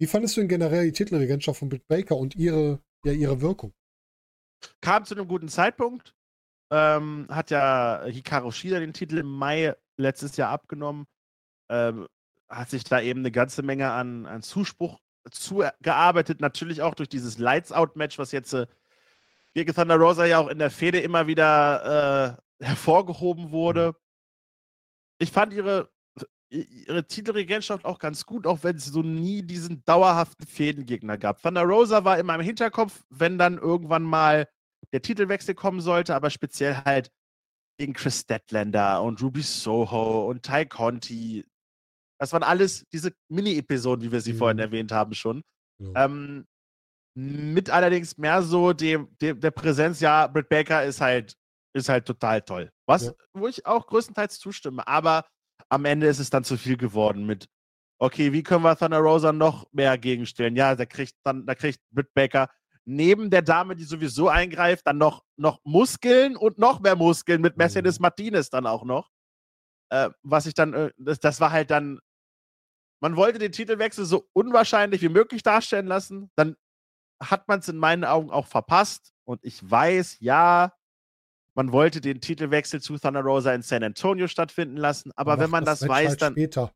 Wie 0.00 0.06
fandest 0.06 0.36
du 0.36 0.40
denn 0.40 0.48
generell 0.48 0.84
die 0.84 0.92
Titelregentschaft 0.92 1.60
von 1.60 1.68
Britt 1.68 1.86
Baker 1.86 2.16
und 2.16 2.34
ihre, 2.34 2.82
ja, 3.04 3.12
ihre 3.12 3.40
Wirkung? 3.40 3.72
Kam 4.80 5.04
zu 5.04 5.14
einem 5.14 5.28
guten 5.28 5.48
Zeitpunkt. 5.48 6.15
Ähm, 6.70 7.26
hat 7.30 7.50
ja 7.50 8.02
Hikaru 8.06 8.50
Shida 8.50 8.80
den 8.80 8.92
Titel 8.92 9.18
im 9.18 9.30
Mai 9.30 9.74
letztes 9.96 10.36
Jahr 10.36 10.50
abgenommen. 10.50 11.06
Ähm, 11.68 12.06
hat 12.48 12.70
sich 12.70 12.84
da 12.84 13.00
eben 13.00 13.20
eine 13.20 13.32
ganze 13.32 13.62
Menge 13.62 13.90
an, 13.90 14.26
an 14.26 14.42
Zuspruch 14.42 14.98
zugearbeitet. 15.30 16.40
Natürlich 16.40 16.82
auch 16.82 16.94
durch 16.94 17.08
dieses 17.08 17.38
Lights-Out-Match, 17.38 18.18
was 18.18 18.32
jetzt 18.32 18.52
äh, 18.52 18.66
gegen 19.54 19.74
Thunder 19.74 19.96
Rosa 19.96 20.26
ja 20.26 20.38
auch 20.38 20.48
in 20.48 20.58
der 20.58 20.70
Fehde 20.70 21.00
immer 21.00 21.26
wieder 21.26 22.38
äh, 22.60 22.64
hervorgehoben 22.64 23.50
wurde. 23.50 23.96
Ich 25.18 25.32
fand 25.32 25.52
ihre, 25.52 25.90
ihre 26.50 27.06
Titelregentschaft 27.06 27.84
auch 27.84 27.98
ganz 27.98 28.26
gut, 28.26 28.46
auch 28.46 28.62
wenn 28.62 28.76
es 28.76 28.86
so 28.86 29.02
nie 29.02 29.42
diesen 29.42 29.84
dauerhaften 29.84 30.46
Fädengegner 30.46 31.16
gab. 31.18 31.40
Thunder 31.42 31.62
Rosa 31.62 32.04
war 32.04 32.18
immer 32.18 32.34
im 32.34 32.42
Hinterkopf, 32.42 33.04
wenn 33.08 33.38
dann 33.38 33.58
irgendwann 33.58 34.02
mal 34.02 34.48
der 34.92 35.02
Titelwechsel 35.02 35.54
kommen 35.54 35.80
sollte, 35.80 36.14
aber 36.14 36.30
speziell 36.30 36.76
halt 36.84 37.10
gegen 37.78 37.92
Chris 37.92 38.20
Statlander 38.20 39.02
und 39.02 39.20
Ruby 39.22 39.42
Soho 39.42 40.28
und 40.30 40.42
Ty 40.42 40.66
Conti. 40.66 41.44
Das 42.18 42.32
waren 42.32 42.42
alles 42.42 42.84
diese 42.92 43.12
Mini-Episoden, 43.30 44.02
wie 44.04 44.12
wir 44.12 44.20
sie 44.20 44.32
Mhm. 44.32 44.38
vorhin 44.38 44.58
erwähnt 44.58 44.92
haben 44.92 45.14
schon. 45.14 45.42
Ja. 45.78 46.06
Ähm, 46.06 46.46
mit 47.18 47.70
allerdings 47.70 48.16
mehr 48.18 48.42
so 48.42 48.72
dem, 48.72 49.08
dem, 49.20 49.40
der 49.40 49.50
Präsenz, 49.50 50.00
ja, 50.00 50.26
Britt 50.26 50.48
Baker 50.48 50.84
ist 50.84 51.00
halt, 51.00 51.34
ist 51.74 51.88
halt 51.88 52.06
total 52.06 52.42
toll. 52.42 52.70
Was, 52.86 53.06
Ja. 53.06 53.12
wo 53.34 53.48
ich 53.48 53.66
auch 53.66 53.86
größtenteils 53.86 54.38
zustimme, 54.38 54.86
aber 54.86 55.26
am 55.68 55.84
Ende 55.84 56.06
ist 56.06 56.18
es 56.18 56.30
dann 56.30 56.44
zu 56.44 56.56
viel 56.56 56.76
geworden 56.76 57.26
mit, 57.26 57.46
okay, 58.00 58.32
wie 58.32 58.42
können 58.42 58.62
wir 58.64 58.76
Thunder 58.76 58.98
Rosa 58.98 59.32
noch 59.32 59.66
mehr 59.72 59.96
gegenstellen? 59.98 60.56
Ja, 60.56 60.74
da 60.74 60.84
kriegt 60.86 61.14
dann, 61.24 61.46
da 61.46 61.54
kriegt 61.54 61.80
Britt 61.90 62.12
Baker 62.14 62.48
neben 62.86 63.30
der 63.30 63.42
Dame, 63.42 63.76
die 63.76 63.84
sowieso 63.84 64.28
eingreift, 64.28 64.86
dann 64.86 64.98
noch, 64.98 65.24
noch 65.36 65.60
Muskeln 65.64 66.36
und 66.36 66.58
noch 66.58 66.80
mehr 66.80 66.96
Muskeln 66.96 67.40
mit 67.40 67.56
Mercedes 67.56 67.98
Mhm. 67.98 68.02
Martinez 68.02 68.48
dann 68.48 68.66
auch 68.66 68.84
noch. 68.84 69.10
Äh, 69.90 70.10
was 70.22 70.46
ich 70.46 70.54
dann, 70.54 70.72
äh, 70.72 70.90
das, 70.96 71.20
das 71.20 71.40
war 71.40 71.50
halt 71.50 71.70
dann, 71.70 72.00
man 73.00 73.16
wollte 73.16 73.38
den 73.38 73.52
Titelwechsel 73.52 74.04
so 74.04 74.28
unwahrscheinlich 74.32 75.02
wie 75.02 75.08
möglich 75.08 75.42
darstellen 75.42 75.86
lassen. 75.86 76.30
Dann 76.36 76.56
hat 77.20 77.48
man 77.48 77.60
es 77.60 77.68
in 77.68 77.76
meinen 77.76 78.04
Augen 78.04 78.30
auch 78.30 78.46
verpasst. 78.46 79.12
Und 79.24 79.44
ich 79.44 79.68
weiß, 79.68 80.18
ja, 80.20 80.72
man 81.54 81.72
wollte 81.72 82.00
den 82.00 82.20
Titelwechsel 82.20 82.80
zu 82.80 82.98
Thunder 82.98 83.22
Rosa 83.22 83.52
in 83.52 83.62
San 83.62 83.82
Antonio 83.82 84.28
stattfinden 84.28 84.76
lassen. 84.76 85.10
Aber 85.16 85.38
wenn 85.38 85.50
man 85.50 85.64
das, 85.64 85.86
weiß, 85.86 86.16
dann. 86.16 86.34
Später. 86.34 86.72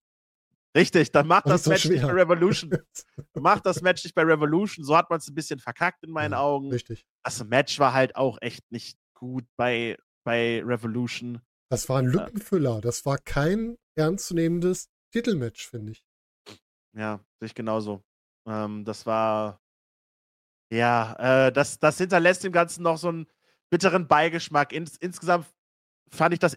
Richtig, 0.77 1.11
dann 1.11 1.27
macht 1.27 1.47
War 1.47 1.53
das 1.53 1.67
nicht 1.67 1.83
so 1.83 1.89
Match 1.89 1.97
nicht 1.97 2.07
bei. 2.07 2.13
Revolution. 2.13 2.71
macht 3.35 3.67
das 3.67 3.83
Match 3.83 4.05
nicht 4.05 4.15
bei 4.15 4.23
Revolution. 4.23 4.85
So 4.85 4.97
hat 4.97 5.11
man 5.11 5.19
es 5.19 5.29
ein 5.29 5.35
bisschen 5.35 5.59
verkackt 5.59 6.05
in 6.05 6.11
meinen 6.11 6.33
Ja, 6.33 6.41
Augen. 6.41 6.71
Richtig. 6.71 7.05
Das 7.25 7.43
Match 7.45 7.79
war 7.81 7.93
halt 7.93 8.15
auch 8.15 8.39
echt 8.41 8.71
nicht 8.71 8.97
gut 9.15 9.45
bei, 9.57 9.97
bei 10.25 10.63
Revolution. 10.65 11.41
Das 11.71 11.89
war 11.89 11.99
ein 11.99 12.07
Lückenfüller. 12.07 12.81
Das 12.81 13.05
war 13.05 13.19
kein 13.19 13.77
ernstzunehmendes 13.97 14.89
Titelmatch, 15.13 15.69
finde 15.69 15.93
ich. 15.93 16.05
Ja, 16.97 17.21
sehe 17.41 17.47
ich 17.47 17.55
genauso. 17.55 18.03
Ähm, 18.47 18.85
das 18.85 19.07
war. 19.07 19.61
Ja, 20.73 21.47
äh, 21.49 21.53
das, 21.53 21.81
das 21.81 21.99
hinterlässt 21.99 22.45
dem 22.45 22.53
Ganzen 22.53 22.85
noch 22.85 22.97
so 22.97 23.09
einen 23.09 23.27
bitteren 23.71 24.07
Beigeschmack. 24.07 24.73
Ins, 24.73 24.97
insgesamt 24.97 25.47
fand 26.13 26.33
ich 26.33 26.39
das 26.39 26.57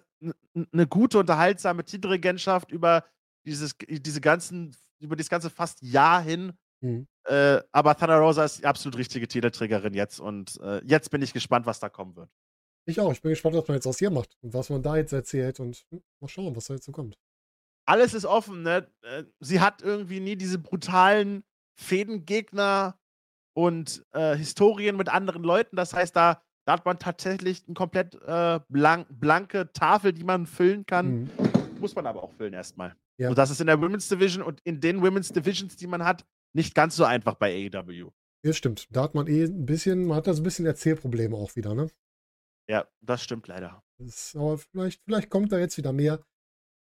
eine 0.72 0.88
gute, 0.88 1.18
unterhaltsame 1.20 1.84
Titelregentschaft 1.84 2.72
über 2.72 3.06
dieses, 3.46 3.76
diese 3.78 4.22
ganzen, 4.22 4.76
über 5.00 5.16
das 5.16 5.30
ganze 5.30 5.50
fast 5.50 5.82
Jahr 5.82 6.22
hin. 6.22 6.54
Mhm. 6.82 7.08
Äh, 7.26 7.62
aber 7.72 7.96
Thunder 7.96 8.18
Rosa 8.18 8.44
ist 8.44 8.60
die 8.60 8.66
absolut 8.66 8.98
richtige 8.98 9.28
Titelträgerin 9.28 9.94
jetzt 9.94 10.20
und 10.20 10.60
äh, 10.62 10.82
jetzt 10.86 11.10
bin 11.12 11.22
ich 11.22 11.32
gespannt, 11.32 11.66
was 11.66 11.80
da 11.80 11.90
kommen 11.90 12.16
wird. 12.16 12.30
Ich 12.86 13.00
auch. 13.00 13.14
Ich 13.14 13.22
bin 13.22 13.30
gespannt, 13.30 13.56
was 13.56 13.68
man 13.68 13.76
jetzt 13.76 13.88
aus 13.88 14.02
ihr 14.02 14.10
macht 14.10 14.36
und 14.42 14.54
was 14.54 14.70
man 14.70 14.82
da 14.82 14.98
jetzt 14.98 15.14
erzählt 15.14 15.60
und 15.60 15.86
hm, 15.90 16.04
mal 16.20 16.28
schauen, 16.28 16.56
was 16.56 16.66
da 16.66 16.74
jetzt 16.74 16.86
so 16.86 16.92
kommt. 16.92 17.18
alles 17.86 18.14
ist 18.14 18.26
offen, 18.26 18.64
ne? 18.64 18.88
Äh, 19.02 19.24
Sie 19.40 19.62
hat 19.62 19.82
irgendwie 19.82 20.20
nie 20.20 20.36
diese 20.36 20.60
brutalen 20.60 21.44
Fädengegner 21.76 23.00
und 23.54 24.06
äh, 24.12 24.36
Historien 24.36 24.98
mit 24.98 25.10
anderen 25.10 25.44
Leuten. 25.44 25.76
Das 25.76 25.94
heißt, 25.94 26.16
da, 26.16 26.42
da 26.66 26.74
hat 26.74 26.86
man 26.86 27.00
tatsächlich 27.00 27.64
eine 27.66 27.76
komplett 27.76 28.16
äh, 28.16 28.60
blank, 28.68 29.08
blanke 29.10 29.72
Tafel, 29.72 30.12
die 30.12 30.24
man 30.24 30.46
füllen 30.46 30.86
kann. 30.86 31.24
Mhm. 31.24 31.30
Muss 31.80 31.96
man 31.96 32.06
aber 32.06 32.24
auch 32.24 32.32
füllen 32.34 32.54
erstmal. 32.54 32.96
Ja. 33.20 33.30
Und 33.30 33.38
das 33.38 33.50
ist 33.50 33.62
in 33.62 33.68
der 33.68 33.82
Women's 33.82 34.08
Division 34.08 34.44
und 34.44 34.60
in 34.64 34.80
den 34.80 35.02
Women's 35.02 35.30
Divisions, 35.30 35.76
die 35.76 35.88
man 35.88 36.04
hat, 36.04 36.26
nicht 36.54 36.76
ganz 36.76 36.96
so 36.96 37.04
einfach 37.04 37.36
bei 37.36 37.70
AEW. 37.72 38.12
Ja, 38.46 38.54
stimmt. 38.54 38.88
Da 38.92 39.04
hat 39.04 39.16
man 39.16 39.28
eh 39.28 39.46
ein 39.46 39.66
bisschen, 39.66 40.06
man 40.06 40.18
hat 40.18 40.28
da 40.28 40.34
so 40.34 40.42
ein 40.42 40.44
bisschen 40.44 40.66
Erzählprobleme 40.66 41.36
auch 41.36 41.56
wieder, 41.56 41.74
ne? 41.74 41.90
Ja, 42.70 42.88
das 43.02 43.24
stimmt 43.24 43.48
leider. 43.48 43.84
Das 43.98 44.36
aber 44.36 44.58
vielleicht, 44.58 45.02
vielleicht 45.04 45.30
kommt 45.30 45.52
da 45.52 45.60
jetzt 45.60 45.78
wieder 45.78 45.94
mehr. 45.94 46.24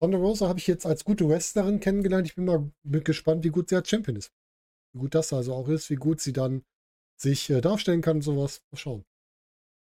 Ronda 0.02 0.18
Rosa 0.18 0.48
habe 0.48 0.58
ich 0.58 0.66
jetzt 0.66 0.86
als 0.86 1.04
gute 1.04 1.28
Wrestlerin 1.28 1.78
kennengelernt. 1.78 2.26
Ich 2.26 2.34
bin 2.34 2.44
mal 2.44 2.72
gespannt, 2.82 3.44
wie 3.44 3.50
gut 3.50 3.68
sie 3.68 3.76
als 3.76 3.88
Champion 3.88 4.16
ist. 4.16 4.32
Wie 4.92 4.98
gut 4.98 5.14
das 5.14 5.32
also 5.32 5.54
auch 5.54 5.68
ist, 5.68 5.90
wie 5.90 5.96
gut 5.96 6.20
sie 6.20 6.32
dann 6.32 6.64
sich 7.16 7.48
äh, 7.50 7.60
darstellen 7.60 8.02
kann 8.02 8.16
und 8.16 8.22
sowas. 8.22 8.62
Mal 8.72 8.78
schauen. 8.78 9.04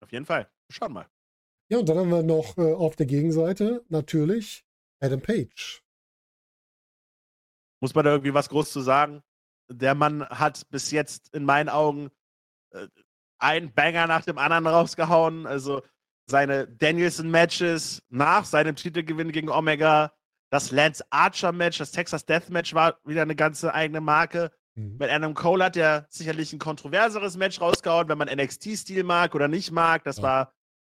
Auf 0.03 0.13
jeden 0.13 0.27
Fall. 0.27 0.51
Schauen 0.71 0.93
mal. 0.93 1.09
Ja, 1.71 1.79
und 1.79 1.89
dann 1.89 1.97
haben 1.97 2.11
wir 2.11 2.23
noch 2.23 2.59
äh, 2.59 2.75
auf 2.75 2.97
der 2.97 3.07
Gegenseite 3.07 3.85
natürlich 3.89 4.67
Adam 5.01 5.23
Page. 5.23 5.83
Muss 7.83 7.95
man 7.97 8.05
da 8.05 8.13
irgendwie 8.13 8.33
was 8.33 8.49
groß 8.49 8.71
zu 8.73 8.81
sagen? 8.81 9.23
Der 9.69 9.95
Mann 9.97 10.25
hat 10.29 10.71
bis 10.71 10.93
jetzt 10.93 11.35
in 11.35 11.45
meinen 11.45 11.69
Augen 11.69 12.11
äh, 12.71 12.87
einen 13.39 13.75
Banger 13.75 14.07
nach 14.07 14.25
dem 14.25 14.39
anderen 14.39 14.69
rausgehauen. 14.69 15.47
Also 15.47 15.83
seine 16.27 16.69
Danielson-Matches 16.69 18.05
nach 18.09 18.45
seinem 18.45 18.77
Titelgewinn 18.77 19.33
gegen 19.33 19.49
Omega, 19.51 20.13
das 20.51 20.71
Lance 20.71 21.05
Archer-Match, 21.11 21.79
das 21.79 21.91
Texas 21.91 22.25
Death-Match 22.25 22.73
war 22.75 22.99
wieder 23.05 23.23
eine 23.23 23.35
ganze 23.35 23.75
eigene 23.75 24.01
Marke. 24.01 24.53
Mhm. 24.77 24.99
Mit 24.99 25.11
Adam 25.11 25.35
Cole 25.35 25.65
hat 25.65 25.77
er 25.77 26.07
sicherlich 26.09 26.53
ein 26.53 26.59
kontroverseres 26.61 27.37
Match 27.37 27.61
rausgehauen, 27.61 28.09
wenn 28.09 28.19
man 28.19 28.29
NXT-Stil 28.29 29.03
mag 29.03 29.35
oder 29.35 29.49
nicht 29.49 29.73
mag. 29.73 30.05
Das 30.05 30.19
Ja. 30.19 30.23
war 30.23 30.53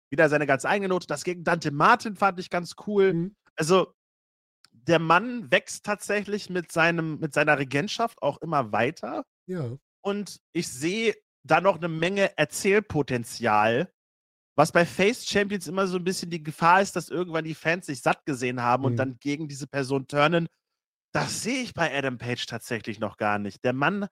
wieder 0.09 0.27
seine 0.27 0.47
ganz 0.47 0.65
eigene 0.65 0.89
Note. 0.89 1.05
Das 1.05 1.23
gegen 1.23 1.43
Dante 1.43 1.69
Martin 1.71 2.15
fand 2.15 2.39
ich 2.39 2.49
ganz 2.49 2.75
cool. 2.87 3.13
Mhm. 3.13 3.35
Also, 3.55 3.93
der 4.89 4.99
Mann 4.99 5.51
wächst 5.51 5.85
tatsächlich 5.85 6.49
mit, 6.49 6.71
seinem, 6.71 7.19
mit 7.19 7.33
seiner 7.33 7.57
Regentschaft 7.59 8.21
auch 8.21 8.39
immer 8.41 8.71
weiter. 8.71 9.23
Ja. 9.47 9.77
Und 10.01 10.39
ich 10.51 10.67
sehe 10.67 11.15
da 11.43 11.61
noch 11.61 11.77
eine 11.77 11.87
Menge 11.87 12.37
Erzählpotenzial, 12.37 13.91
was 14.57 14.71
bei 14.71 14.85
Face 14.85 15.25
Champions 15.25 15.67
immer 15.67 15.87
so 15.87 15.97
ein 15.97 16.03
bisschen 16.03 16.29
die 16.31 16.43
Gefahr 16.43 16.81
ist, 16.81 16.95
dass 16.95 17.09
irgendwann 17.09 17.45
die 17.45 17.55
Fans 17.55 17.85
sich 17.85 18.01
satt 18.01 18.25
gesehen 18.25 18.61
haben 18.61 18.83
und 18.83 18.93
Mhm. 18.93 18.97
dann 18.97 19.17
gegen 19.19 19.47
diese 19.47 19.67
Person 19.67 20.07
turnen. 20.07 20.47
Das 21.13 21.43
sehe 21.43 21.61
ich 21.63 21.73
bei 21.73 21.95
Adam 21.97 22.17
Page 22.17 22.45
tatsächlich 22.45 22.99
noch 22.99 23.17
gar 23.17 23.39
nicht. 23.39 23.63
Der 23.63 23.73
Mann 23.73 24.07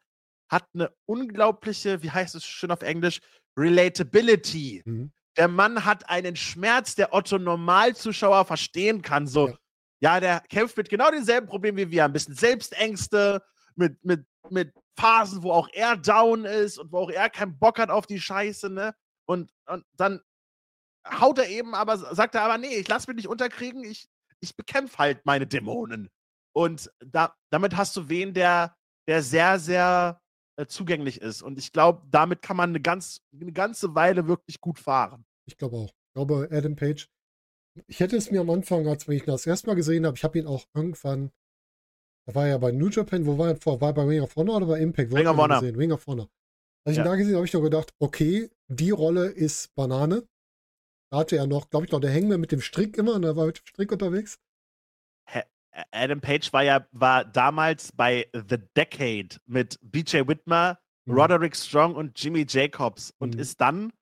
hat 0.49 0.65
eine 0.73 0.91
unglaubliche, 1.05 2.01
wie 2.03 2.11
heißt 2.11 2.36
es 2.36 2.45
schön 2.45 2.71
auf 2.71 2.82
Englisch, 2.82 3.19
Relatability. 3.57 4.82
Mhm. 4.86 5.11
Der 5.38 5.47
Mann 5.47 5.86
hat 5.86 6.09
einen 6.09 6.36
Schmerz, 6.36 6.95
der 6.95 7.13
Otto 7.13 7.38
Normalzuschauer 7.38 8.45
verstehen 8.45 9.01
kann. 9.01 9.28
So, 9.28 9.49
Ja. 9.49 9.57
Ja, 10.00 10.20
der 10.20 10.41
kämpft 10.41 10.78
mit 10.78 10.89
genau 10.89 11.10
denselben 11.12 11.48
Problemen 11.48 11.78
wie 11.78 11.91
wir. 11.91 12.06
Ein 12.06 12.14
bisschen 12.14 12.36
Selbstängste, 12.36 13.41
mit, 13.76 14.04
mit, 14.04 14.26
mit 14.50 14.74
Phasen, 15.00 15.43
wo 15.43 15.52
auch 15.52 15.70
er 15.72 15.95
down 15.95 16.45
ist 16.45 16.78
und 16.78 16.91
wo 16.91 17.00
auch 17.00 17.12
er 17.12 17.30
keinen 17.30 17.58
Bock 17.58 17.80
hat 17.80 17.89
auf 17.89 18.08
die 18.08 18.20
Scheiße, 18.20 18.70
ne? 18.70 18.95
Und, 19.26 19.52
und 19.68 19.86
dann 19.93 20.22
haut 21.08 21.38
er 21.38 21.48
eben, 21.48 21.76
aber 21.76 21.98
sagt 21.98 22.36
er 22.36 22.43
aber, 22.43 22.58
nee, 22.58 22.76
ich 22.76 22.88
lass 22.88 23.08
mich 23.08 23.16
nicht 23.16 23.28
unterkriegen, 23.28 23.84
ich, 23.84 24.08
ich 24.39 24.56
bekämpfe 24.56 24.98
halt 24.98 25.26
meine 25.26 25.48
Dämonen. 25.48 26.10
Und 26.54 26.91
da, 27.00 27.36
damit 27.52 27.78
hast 27.78 27.95
du 27.95 28.10
wen, 28.10 28.34
der, 28.34 28.76
der 29.08 29.22
sehr, 29.22 29.60
sehr 29.60 30.22
äh, 30.56 30.66
zugänglich 30.66 31.22
ist. 31.22 31.41
Und 31.41 31.60
ich 31.60 31.72
glaube, 31.72 32.02
damit 32.10 32.41
kann 32.41 32.58
man 32.58 32.70
eine, 32.70 32.82
ganz, 32.82 33.22
eine 33.39 33.52
ganze 33.52 33.93
Weile 33.95 34.28
wirklich 34.28 34.60
gut 34.60 34.80
fahren. 34.80 35.26
Ich 35.45 35.58
glaube 35.58 35.78
auch. 35.78 35.89
Ich 35.89 36.14
glaube, 36.14 36.50
Adam 36.52 36.76
Page. 36.76 37.08
Ich 37.86 37.99
hätte 37.99 38.15
es 38.17 38.32
mir 38.32 38.41
am 38.41 38.49
Anfang, 38.49 38.88
als 38.88 39.07
ich 39.07 39.21
ihn 39.21 39.25
das 39.28 39.45
erste 39.45 39.67
Mal 39.67 39.75
gesehen 39.75 40.05
habe, 40.05 40.17
ich 40.17 40.23
habe 40.23 40.39
ihn 40.39 40.47
auch 40.47 40.65
irgendwann, 40.73 41.32
da 42.25 42.36
war 42.36 42.43
er 42.45 42.49
ja 42.51 42.57
bei 42.57 42.71
New 42.71 42.89
Japan, 42.89 43.25
wo 43.25 43.38
war 43.38 43.49
er 43.49 43.55
vor? 43.57 43.80
War 43.82 43.89
er 43.89 43.93
bei 43.93 44.03
Ring 44.03 44.21
of 44.21 44.36
Honor 44.36 44.57
oder 44.57 44.65
bei 44.65 44.80
Impact? 44.80 45.11
Wo 45.11 45.15
Ring 45.15 45.28
of 45.28 45.38
Honor. 45.38 45.59
Gesehen? 45.59 45.75
Ring 45.75 45.91
of 45.91 46.07
Honor. 46.07 46.30
Als 46.86 46.93
ich 46.93 46.97
Ja. 46.97 47.03
ihn 47.03 47.05
da 47.05 47.15
gesehen 47.15 47.34
habe, 47.34 47.38
habe 47.38 47.45
ich 47.45 47.51
doch 47.51 47.61
gedacht, 47.61 47.93
okay, 47.99 48.49
die 48.67 48.91
Rolle 48.91 49.28
ist 49.28 49.73
Banane. 49.75 50.28
Da 51.11 51.19
hatte 51.19 51.38
er 51.38 51.47
noch, 51.47 51.69
glaube 51.69 51.86
ich, 51.86 51.91
noch 51.91 52.01
der 52.01 52.13
Hangman 52.13 52.41
mit 52.41 52.51
dem 52.51 52.61
Strick 52.61 52.97
immer, 52.97 53.13
und 53.15 53.23
er 53.23 53.36
war 53.36 53.45
mit 53.45 53.57
dem 53.59 53.65
Strick 53.65 53.91
unterwegs. 53.91 54.39
Adam 55.91 56.19
Page 56.21 56.51
war 56.53 56.63
ja 56.63 56.88
war 56.91 57.23
damals 57.23 57.91
bei 57.91 58.28
The 58.34 58.57
Decade 58.75 59.28
mit 59.45 59.78
BJ 59.84 60.28
Whitmer, 60.28 60.80
Mhm. 61.05 61.13
Roderick 61.13 61.55
Strong 61.55 61.93
und 61.95 62.19
Jimmy 62.21 62.45
Jacobs 62.49 63.13
und 63.19 63.36
Mhm. 63.36 63.39
ist 63.41 63.61
dann 63.61 63.93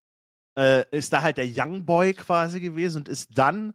äh, 0.58 0.86
ist 0.92 1.12
da 1.14 1.22
halt 1.22 1.38
der 1.38 1.48
Young 1.48 1.86
Boy 1.86 2.14
quasi 2.14 2.60
gewesen 2.60 3.00
und 3.00 3.10
ist 3.10 3.38
dann 3.38 3.74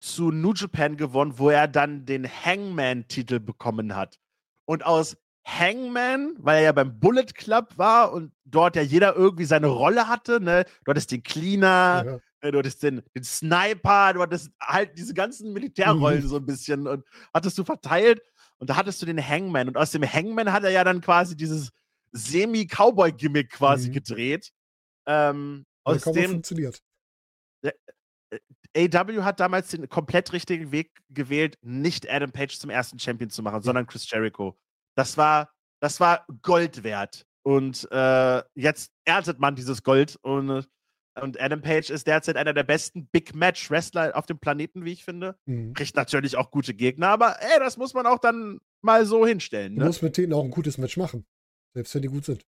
zu 0.00 0.30
New 0.30 0.52
Japan 0.54 0.96
gewonnen, 0.96 1.38
wo 1.38 1.50
er 1.50 1.68
dann 1.68 2.06
den 2.06 2.26
Hangman-Titel 2.28 3.38
bekommen 3.40 3.94
hat. 3.96 4.18
Und 4.66 4.84
aus 4.86 5.16
Hangman, 5.46 6.34
weil 6.38 6.58
er 6.58 6.62
ja 6.64 6.72
beim 6.72 7.00
Bullet 7.00 7.26
Club 7.34 7.76
war 7.76 8.12
und 8.12 8.32
dort 8.44 8.76
ja 8.76 8.82
jeder 8.82 9.16
irgendwie 9.16 9.44
seine 9.46 9.66
Rolle 9.66 10.06
hatte, 10.08 10.40
ne? 10.40 10.64
Du 10.84 10.90
hattest 10.90 11.10
den 11.10 11.22
Cleaner, 11.22 12.04
Ja. 12.06 12.20
äh, 12.40 12.52
du 12.52 12.58
hattest 12.58 12.82
den, 12.82 13.02
den 13.14 13.24
Sniper, 13.24 14.12
du 14.12 14.22
hattest 14.22 14.50
halt 14.60 14.96
diese 14.96 15.12
ganzen 15.14 15.52
Militärrollen 15.52 16.22
Mhm. 16.22 16.28
so 16.28 16.36
ein 16.36 16.46
bisschen 16.46 16.86
und 16.86 17.04
hattest 17.34 17.58
du 17.58 17.64
verteilt 17.64 18.22
und 18.58 18.70
da 18.70 18.76
hattest 18.76 19.02
du 19.02 19.06
den 19.06 19.18
Hangman 19.26 19.68
und 19.68 19.76
aus 19.76 19.90
dem 19.90 20.02
Hangman 20.04 20.52
hat 20.52 20.62
er 20.64 20.70
ja 20.70 20.84
dann 20.84 21.00
quasi 21.00 21.36
dieses 21.36 21.70
Semi-Cowboy-Gimmick 22.12 23.50
quasi 23.50 23.88
Mhm. 23.88 23.92
gedreht. 23.92 24.52
Ähm, 25.06 25.64
aus 25.84 26.02
kaum 26.02 26.14
dem 26.14 26.30
funktioniert. 26.32 26.82
AW 28.76 29.22
hat 29.22 29.40
damals 29.40 29.68
den 29.70 29.88
komplett 29.88 30.32
richtigen 30.32 30.70
Weg 30.70 30.92
gewählt, 31.08 31.58
nicht 31.62 32.08
Adam 32.08 32.30
Page 32.30 32.56
zum 32.58 32.70
ersten 32.70 32.98
Champion 32.98 33.30
zu 33.30 33.42
machen, 33.42 33.62
sondern 33.62 33.86
Chris 33.86 34.08
Jericho. 34.08 34.56
Das 34.96 35.16
war, 35.16 35.52
das 35.80 35.98
war 35.98 36.24
Gold 36.42 36.84
wert. 36.84 37.26
Und 37.42 37.88
äh, 37.90 38.42
jetzt 38.54 38.92
erntet 39.04 39.40
man 39.40 39.56
dieses 39.56 39.82
Gold. 39.82 40.16
Und, 40.22 40.68
und 41.20 41.40
Adam 41.40 41.62
Page 41.62 41.90
ist 41.90 42.06
derzeit 42.06 42.36
einer 42.36 42.52
der 42.54 42.62
besten 42.62 43.08
Big 43.08 43.34
Match 43.34 43.70
Wrestler 43.70 44.16
auf 44.16 44.26
dem 44.26 44.38
Planeten, 44.38 44.84
wie 44.84 44.92
ich 44.92 45.04
finde. 45.04 45.36
Mhm. 45.46 45.72
Kriegt 45.72 45.96
natürlich 45.96 46.36
auch 46.36 46.52
gute 46.52 46.74
Gegner, 46.74 47.08
aber 47.08 47.42
ey, 47.42 47.58
das 47.58 47.76
muss 47.76 47.94
man 47.94 48.06
auch 48.06 48.18
dann 48.18 48.60
mal 48.82 49.04
so 49.04 49.26
hinstellen. 49.26 49.74
Du 49.74 49.80
Ne? 49.80 49.86
musst 49.86 50.02
mit 50.02 50.16
denen 50.16 50.32
auch 50.32 50.44
ein 50.44 50.50
gutes 50.50 50.78
Match 50.78 50.96
machen. 50.96 51.26
Selbst 51.74 51.94
wenn 51.94 52.02
die 52.02 52.08
gut 52.08 52.24
sind. 52.24 52.44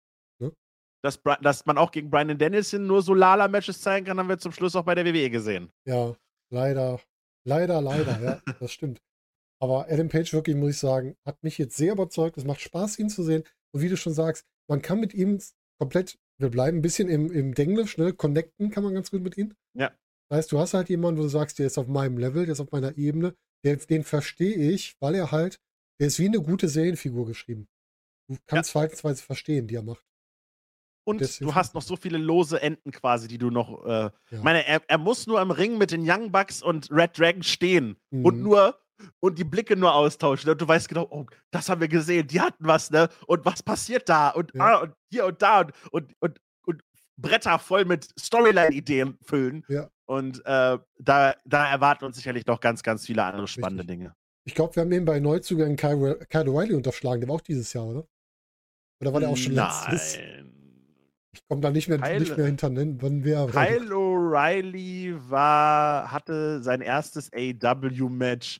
Dass, 1.01 1.21
dass 1.41 1.65
man 1.65 1.77
auch 1.77 1.91
gegen 1.91 2.09
Brian 2.09 2.37
Danielson 2.37 2.85
nur 2.85 3.01
so 3.01 3.13
Lala-Matches 3.13 3.81
zeigen 3.81 4.05
kann, 4.05 4.19
haben 4.19 4.27
wir 4.27 4.37
zum 4.37 4.51
Schluss 4.51 4.75
auch 4.75 4.83
bei 4.83 4.95
der 4.95 5.05
WWE 5.05 5.29
gesehen. 5.29 5.71
Ja, 5.85 6.13
leider, 6.51 6.99
leider, 7.45 7.81
leider, 7.81 8.21
ja, 8.21 8.41
das 8.59 8.71
stimmt. 8.71 9.01
Aber 9.61 9.87
Adam 9.89 10.09
Page 10.09 10.33
wirklich, 10.33 10.55
muss 10.55 10.71
ich 10.71 10.79
sagen, 10.79 11.15
hat 11.25 11.41
mich 11.43 11.57
jetzt 11.57 11.77
sehr 11.77 11.93
überzeugt. 11.93 12.37
Es 12.37 12.45
macht 12.45 12.61
Spaß, 12.61 12.99
ihn 12.99 13.09
zu 13.09 13.23
sehen. 13.23 13.43
Und 13.73 13.81
wie 13.81 13.89
du 13.89 13.97
schon 13.97 14.13
sagst, 14.13 14.45
man 14.69 14.81
kann 14.81 14.99
mit 14.99 15.13
ihm 15.13 15.39
komplett, 15.79 16.17
wir 16.37 16.49
bleiben 16.49 16.77
ein 16.77 16.81
bisschen 16.81 17.09
im, 17.09 17.31
im 17.31 17.53
Denglisch, 17.53 17.97
ne? 17.97 18.13
Connecten 18.13 18.69
kann 18.69 18.83
man 18.83 18.93
ganz 18.93 19.11
gut 19.11 19.21
mit 19.21 19.37
ihm. 19.37 19.53
Ja. 19.73 19.91
Das 20.29 20.37
heißt, 20.37 20.51
du 20.51 20.59
hast 20.59 20.73
halt 20.73 20.89
jemanden, 20.89 21.19
wo 21.19 21.23
du 21.23 21.29
sagst, 21.29 21.59
der 21.59 21.67
ist 21.67 21.77
auf 21.77 21.87
meinem 21.87 22.17
Level, 22.17 22.45
der 22.45 22.53
ist 22.53 22.59
auf 22.59 22.71
meiner 22.71 22.97
Ebene, 22.97 23.35
der, 23.65 23.75
den 23.77 24.03
verstehe 24.03 24.55
ich, 24.55 24.95
weil 24.99 25.15
er 25.15 25.31
halt, 25.31 25.59
der 25.99 26.07
ist 26.07 26.19
wie 26.19 26.27
eine 26.27 26.41
gute 26.41 26.69
Serienfigur 26.69 27.25
geschrieben. 27.25 27.67
Du 28.29 28.37
kannst 28.45 28.71
Verhaltensweise 28.71 29.23
verstehen, 29.23 29.67
die 29.67 29.75
er 29.75 29.83
macht. 29.83 30.05
Und 31.09 31.21
Deswegen- 31.21 31.49
du 31.49 31.55
hast 31.55 31.73
noch 31.73 31.81
so 31.81 31.95
viele 31.95 32.17
lose 32.17 32.61
Enden 32.61 32.91
quasi, 32.91 33.27
die 33.27 33.37
du 33.37 33.49
noch. 33.49 33.85
Äh, 33.85 33.89
Ja. 33.89 34.11
Ich 34.31 34.43
meine, 34.43 34.65
er, 34.67 34.81
er 34.87 34.97
muss 34.97 35.25
nur 35.27 35.41
im 35.41 35.51
Ring 35.51 35.77
mit 35.77 35.91
den 35.91 36.09
Young 36.09 36.31
Bucks 36.31 36.61
und 36.61 36.89
Red 36.91 37.17
Dragon 37.17 37.43
stehen 37.43 37.97
und 38.11 38.37
Mhm. 38.37 38.43
nur 38.43 38.79
und 39.21 39.39
die 39.39 39.43
Blicke 39.45 39.75
nur 39.77 39.93
austauschen. 39.93 40.49
Und 40.49 40.59
du 40.61 40.67
weißt 40.67 40.89
genau, 40.89 41.07
oh, 41.09 41.25
das 41.51 41.69
haben 41.69 41.79
wir 41.81 41.87
gesehen, 41.87 42.27
die 42.27 42.41
hatten 42.41 42.65
was, 42.67 42.91
ne? 42.91 43.07
Und 43.27 43.45
was 43.45 43.63
passiert 43.63 44.09
da? 44.09 44.29
Und, 44.29 44.51
Ja. 44.53 44.61
ah, 44.61 44.75
und 44.83 44.93
hier 45.09 45.25
und 45.25 45.41
da 45.41 45.61
und, 45.61 45.73
und, 45.91 46.13
und, 46.19 46.39
und 46.65 46.81
Bretter 47.17 47.59
voll 47.59 47.85
mit 47.85 48.09
Storyline-Ideen 48.19 49.17
füllen. 49.23 49.63
Ja. 49.69 49.89
Und 50.05 50.39
äh, 50.45 50.77
da, 50.97 51.35
da 51.45 51.71
erwarten 51.71 52.05
uns 52.05 52.17
sicherlich 52.17 52.45
noch 52.45 52.59
ganz, 52.59 52.83
ganz 52.83 53.05
viele 53.05 53.23
andere 53.23 53.47
spannende 53.47 53.83
Richtig. 53.83 53.99
Dinge. 53.99 54.15
Ich 54.45 54.55
glaube, 54.55 54.75
wir 54.75 54.81
haben 54.81 54.89
den 54.89 55.05
bei 55.05 55.19
Neuzugängen 55.19 55.75
Kyle, 55.77 56.19
O'Reilly 56.31 56.75
unterschlagen. 56.75 57.21
Der 57.21 57.29
war 57.29 57.35
auch 57.35 57.41
dieses 57.41 57.71
Jahr, 57.73 57.85
oder? 57.85 58.05
Oder 59.01 59.13
war 59.13 59.19
der 59.21 59.29
auch 59.29 59.37
schon 59.37 59.53
letztes? 59.53 60.17
Nein. 60.17 60.58
Ich 61.31 61.47
komme 61.47 61.61
da 61.61 61.69
nicht 61.69 61.87
mehr, 61.87 61.99
Kyle- 61.99 62.19
nicht 62.19 62.35
mehr 62.37 62.45
hinter 62.47 62.69
wann 62.75 63.23
wer. 63.23 63.47
Kyle 63.47 63.93
O'Reilly 63.93 65.15
war, 65.29 66.11
hatte 66.11 66.61
sein 66.63 66.81
erstes 66.81 67.29
AW-Match 67.33 68.59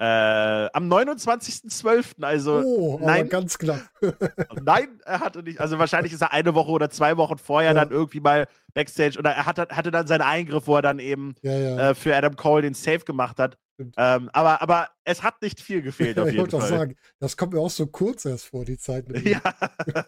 äh, 0.00 0.04
am 0.04 0.88
29.12. 0.92 2.22
Also 2.24 2.62
Oh, 2.64 2.98
nein. 3.02 3.28
ganz 3.28 3.58
knapp. 3.58 3.80
nein, 4.62 5.00
er 5.04 5.20
hatte 5.20 5.42
nicht. 5.42 5.60
Also 5.60 5.78
wahrscheinlich 5.78 6.12
ist 6.12 6.22
er 6.22 6.32
eine 6.32 6.54
Woche 6.54 6.70
oder 6.70 6.90
zwei 6.90 7.16
Wochen 7.16 7.38
vorher 7.38 7.70
Ja. 7.72 7.74
dann 7.74 7.90
irgendwie 7.90 8.20
mal 8.20 8.46
Backstage 8.74 9.18
oder 9.18 9.30
er 9.32 9.46
hatte, 9.46 9.68
hatte 9.70 9.90
dann 9.90 10.06
seinen 10.06 10.22
Eingriff, 10.22 10.66
wo 10.66 10.76
er 10.76 10.82
dann 10.82 10.98
eben 11.00 11.34
ja, 11.42 11.52
ja. 11.52 11.90
äh, 11.90 11.94
für 11.94 12.14
Adam 12.16 12.36
Cole 12.36 12.62
den 12.62 12.74
Save 12.74 13.00
gemacht 13.00 13.38
hat. 13.38 13.58
Ähm, 13.96 14.28
aber, 14.32 14.60
aber 14.62 14.90
es 15.04 15.22
hat 15.22 15.40
nicht 15.42 15.60
viel 15.60 15.82
gefehlt 15.82 16.18
auf 16.18 16.26
ich 16.26 16.32
jeden 16.32 16.42
wollte 16.42 16.56
auch 16.56 16.60
Fall. 16.60 16.68
sagen, 16.70 16.96
das 17.20 17.36
kommt 17.36 17.52
mir 17.54 17.60
auch 17.60 17.70
so 17.70 17.86
kurz 17.86 18.24
erst 18.24 18.46
vor, 18.46 18.64
die 18.64 18.78
Zeit 18.78 19.08
mit. 19.08 19.24
Ja. 19.26 19.40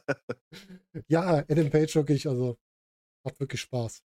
Ja, 1.08 1.44
Adam 1.48 1.70
Page 1.70 1.94
wirklich, 1.94 2.26
also 2.28 2.58
macht 3.24 3.38
wirklich 3.40 3.60
Spaß. 3.60 4.02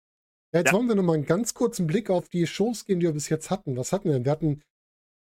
Ja, 0.54 0.60
jetzt 0.60 0.68
Ja. 0.72 0.74
wollen 0.78 0.88
wir 0.88 0.96
nochmal 0.96 1.16
einen 1.16 1.26
ganz 1.26 1.54
kurzen 1.54 1.88
Blick 1.88 2.10
auf 2.10 2.30
die 2.30 2.46
Shows 2.48 2.86
gehen, 2.86 3.00
die 3.00 3.08
wir 3.08 3.14
bis 3.14 3.30
jetzt 3.30 3.50
hatten. 3.50 3.76
Was 3.78 3.92
hatten 3.92 4.06
wir 4.06 4.14
denn? 4.14 4.26
Wir 4.26 4.32
hatten 4.32 4.62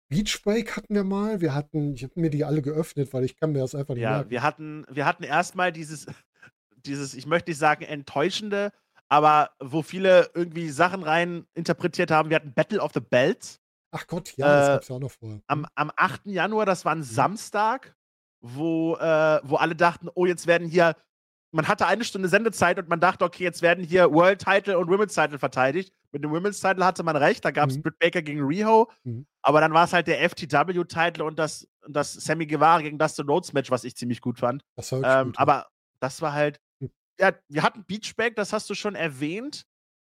Beach 0.09 0.43
Break 0.43 0.77
hatten 0.77 0.95
wir 0.95 1.05
mal. 1.05 1.41
Wir 1.41 1.55
hatten, 1.55 1.95
ich 1.95 2.03
habe 2.05 2.21
mir 2.21 2.31
die 2.31 2.45
alle 2.45 2.63
geöffnet, 2.63 3.13
weil 3.13 3.25
ich 3.25 3.37
kann 3.37 3.53
mir 3.53 3.61
das 3.61 3.75
einfach 3.75 3.95
nicht 3.95 4.03
Ja, 4.03 4.17
merken. 4.17 4.31
wir 4.31 4.43
hatten, 4.43 4.87
wir 4.91 5.05
hatten 5.07 5.23
erstmal 5.25 5.73
dieses, 5.73 6.07
dieses, 6.85 7.15
ich 7.15 7.27
möchte 7.27 7.51
nicht 7.51 7.59
sagen 7.59 7.85
enttäuschende, 7.85 8.73
aber 9.09 9.51
wo 9.61 9.83
viele 9.83 10.31
irgendwie 10.35 10.69
Sachen 10.71 11.03
rein 11.05 11.47
interpretiert 11.55 12.11
haben. 12.11 12.29
Wir 12.31 12.37
hatten 12.37 12.55
Battle 12.55 12.81
of 12.81 12.93
the 12.95 13.01
Belts 13.01 13.61
Ach 13.99 14.07
Gott, 14.07 14.35
ja, 14.37 14.47
das 14.47 14.69
äh, 14.69 14.73
gab's 14.73 14.89
ja 14.89 14.97
auch 14.97 15.01
noch 15.01 15.11
vorher. 15.11 15.41
am, 15.47 15.67
am 15.75 15.91
8. 15.97 16.27
Januar, 16.27 16.67
das 16.67 16.85
war 16.85 16.93
ein 16.95 17.03
Samstag, 17.03 17.97
wo, 18.41 18.97
äh, 18.97 19.41
wo 19.43 19.57
alle 19.57 19.75
dachten, 19.75 20.09
oh, 20.15 20.27
jetzt 20.27 20.47
werden 20.47 20.69
hier, 20.69 20.97
man 21.53 21.67
hatte 21.69 21.87
eine 21.87 22.05
Stunde 22.05 22.29
Sendezeit 22.29 22.79
und 22.79 22.89
man 22.89 23.01
dachte, 23.01 23.25
okay, 23.25 23.45
jetzt 23.45 23.63
werden 23.63 23.83
hier 23.85 24.13
World 24.13 24.45
Title 24.45 24.79
und 24.79 24.89
Women's 24.91 25.15
Title 25.15 25.39
verteidigt. 25.39 25.93
Mit 26.13 26.23
dem 26.23 26.31
Women's 26.31 26.61
Title 26.61 26.85
hatte 26.85 27.03
man 27.03 27.17
recht, 27.17 27.45
da 27.45 27.51
gab 27.51 27.71
es 27.71 27.77
Mhm. 27.79 27.83
Britt 27.83 27.99
Baker 27.99 28.23
gegen 28.23 28.45
Riho, 28.45 28.91
Mhm. 29.05 29.27
aber 29.43 29.61
dann 29.61 29.73
war 29.73 29.85
es 29.85 29.93
halt 29.93 30.07
der 30.07 30.21
FTW-Title 30.29 31.25
und 31.25 31.39
das, 31.39 31.67
und 31.85 31.95
das 31.97 32.13
Sammy 32.13 32.47
Guevara 32.47 32.83
gegen 32.83 32.99
Dustin 32.99 33.27
Rhodes 33.29 33.53
Match, 33.53 33.71
was 33.71 33.85
ich 33.85 33.97
ziemlich 33.97 34.21
gut 34.21 34.39
fand. 34.39 34.63
Das 34.77 34.93
war 34.93 35.03
Ähm, 35.23 35.29
gut, 35.29 35.39
aber 35.39 35.67
das 36.01 36.21
war 36.21 36.33
halt. 36.35 36.61
Hm. 36.81 36.91
Ja, 37.19 37.33
wir 37.49 37.63
hatten 37.63 37.85
Beachback, 37.87 38.37
das 38.37 38.53
hast 38.53 38.69
du 38.69 38.75
schon 38.75 38.95
erwähnt, 38.95 39.65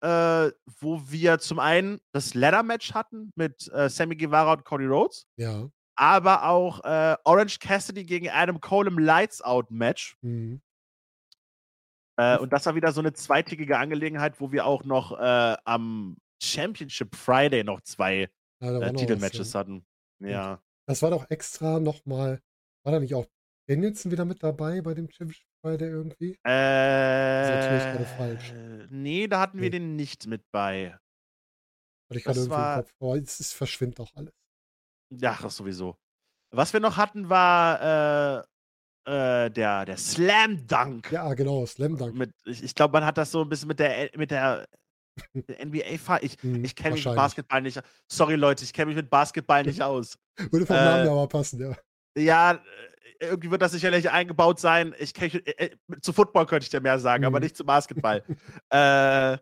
äh, 0.00 0.50
wo 0.80 1.00
wir 1.10 1.38
zum 1.38 1.58
einen 1.58 2.00
das 2.12 2.34
Ladder-Match 2.34 2.94
hatten 2.94 3.32
mit 3.36 3.70
äh, 3.72 3.88
Sammy 3.88 4.16
Guevara 4.16 4.52
und 4.54 4.64
Cody 4.64 4.86
Rhodes, 4.86 5.26
Ja. 5.36 5.68
aber 5.96 6.44
auch 6.48 6.84
äh, 6.84 7.16
Orange 7.24 7.58
Cassidy 7.58 8.04
gegen 8.04 8.28
Adam 8.30 8.60
Cole 8.60 8.88
im 8.88 8.98
Lights-Out-Match. 8.98 10.16
Mhm. 10.22 10.60
Äh, 12.16 12.38
und 12.38 12.52
das 12.52 12.66
war 12.66 12.74
wieder 12.74 12.92
so 12.92 13.00
eine 13.00 13.12
zweitägige 13.12 13.78
Angelegenheit, 13.78 14.40
wo 14.40 14.50
wir 14.52 14.66
auch 14.66 14.84
noch 14.84 15.18
äh, 15.18 15.56
am 15.64 16.16
Championship 16.42 17.14
Friday 17.14 17.64
noch 17.64 17.80
zwei 17.82 18.28
Ja, 18.60 18.72
war 18.80 18.82
äh, 18.82 18.92
Titelmatches 18.92 19.52
ja. 19.52 19.60
hatten. 19.60 19.86
Ja. 20.20 20.62
Das 20.86 21.02
war 21.02 21.10
doch 21.10 21.28
extra 21.30 21.78
nochmal. 21.80 22.40
War 22.84 22.92
da 22.92 23.00
nicht 23.00 23.14
auch 23.14 23.26
Danielson 23.68 24.10
wieder 24.10 24.24
mit 24.24 24.42
dabei 24.42 24.80
bei 24.80 24.94
dem 24.94 25.10
Championship 25.10 25.46
Friday 25.60 25.88
irgendwie? 25.88 26.38
Äh, 26.44 27.54
natürlich 27.54 27.84
gerade 27.90 28.06
falsch. 28.06 28.52
Nee, 28.90 29.26
da 29.28 29.40
hatten 29.40 29.58
wir 29.58 29.64
Nee. 29.66 29.70
den 29.78 29.96
nicht 29.96 30.26
mit 30.26 30.42
bei. 30.52 30.92
Hatte 32.10 32.18
ich 32.18 32.24
Das 32.24 32.36
gerade 32.36 32.38
irgendwie 32.40 32.52
war- 32.60 32.76
im 32.78 32.82
Kopf. 32.84 32.92
Aber 33.00 33.16
es, 33.16 33.40
es 33.40 33.52
verschwimmt 33.52 34.00
auch 34.00 34.10
alles. 34.14 34.32
Ja, 35.10 35.38
das 35.40 35.56
sowieso. 35.56 35.96
Was 36.54 36.72
wir 36.72 36.80
noch 36.80 36.96
hatten, 36.96 37.28
war 37.28 38.44
äh, 39.06 39.44
äh, 39.46 39.50
der, 39.50 39.84
der 39.84 39.96
Slam 39.96 40.66
Dunk. 40.66 41.10
Ja, 41.12 41.34
genau, 41.34 41.64
Slam 41.66 41.96
Dunk. 41.96 42.14
Mit, 42.14 42.30
ich 42.44 42.62
ich 42.62 42.74
glaube, 42.74 42.92
man 42.92 43.04
hat 43.04 43.18
das 43.18 43.30
so 43.30 43.42
ein 43.42 43.48
bisschen 43.48 43.68
mit 43.68 43.78
der, 43.78 44.10
mit 44.16 44.30
der, 44.30 44.66
der 45.34 45.60
NBA 45.66 45.98
fahr 45.98 46.22
Ich, 46.22 46.42
Mhm, 46.42 46.64
ich 46.64 46.74
kenne 46.74 46.94
mich 46.94 47.04
mit. 47.04 47.16
Basketball 47.16 47.62
nicht. 47.62 47.80
Sorry, 48.10 48.36
Leute, 48.36 48.64
ich 48.64 48.72
kenne 48.72 48.86
mich 48.86 48.96
mit 48.96 49.10
Basketball 49.10 49.62
nicht 49.64 49.82
aus. 49.82 50.18
Würde 50.50 50.66
vom 50.66 50.76
Äh, 50.76 50.84
Namen 50.84 51.04
ja 51.04 51.10
aber 51.12 51.26
passen, 51.28 51.60
ja. 51.60 51.76
Ja, 52.16 52.52
äh, 52.52 52.58
irgendwie 53.20 53.50
wird 53.50 53.62
das 53.62 53.72
sicherlich 53.72 54.10
eingebaut 54.10 54.60
sein. 54.60 54.94
Ich 54.98 55.14
kenn, 55.14 55.30
äh, 55.30 55.66
äh, 55.66 55.76
zu 56.00 56.12
Football 56.12 56.46
könnte 56.46 56.64
ich 56.64 56.70
dir 56.70 56.80
mehr 56.80 56.98
sagen, 56.98 57.24
aber 57.24 57.38
Mhm. 57.38 57.44
nicht 57.44 57.56
zu 57.56 57.64
Basketball. 57.64 58.22
äh, 58.70 59.38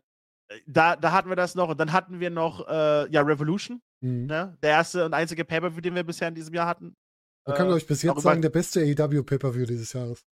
da, 0.66 0.96
da 0.96 1.12
hatten 1.12 1.28
wir 1.28 1.36
das 1.36 1.54
noch 1.54 1.68
und 1.68 1.78
dann 1.80 1.92
hatten 1.92 2.20
wir 2.20 2.30
noch 2.30 2.66
äh, 2.68 3.10
ja 3.10 3.22
Revolution, 3.22 3.80
Mhm. 4.00 4.26
ne? 4.26 4.56
der 4.62 4.70
erste 4.70 5.04
und 5.04 5.14
einzige 5.14 5.44
Pay-per-View, 5.44 5.80
den 5.80 5.94
wir 5.94 6.04
bisher 6.04 6.28
in 6.28 6.34
diesem 6.34 6.54
Jahr 6.54 6.66
hatten. 6.68 6.94
Man 7.46 7.56
kann 7.56 7.68
Äh, 7.68 7.72
euch 7.72 7.86
bis 7.86 8.02
jetzt 8.02 8.20
sagen, 8.22 8.42
der 8.42 8.50
beste 8.50 8.80
AEW 8.80 9.22
Pay-Per-View 9.22 9.66
dieses 9.66 9.92
Jahres. 9.92 10.24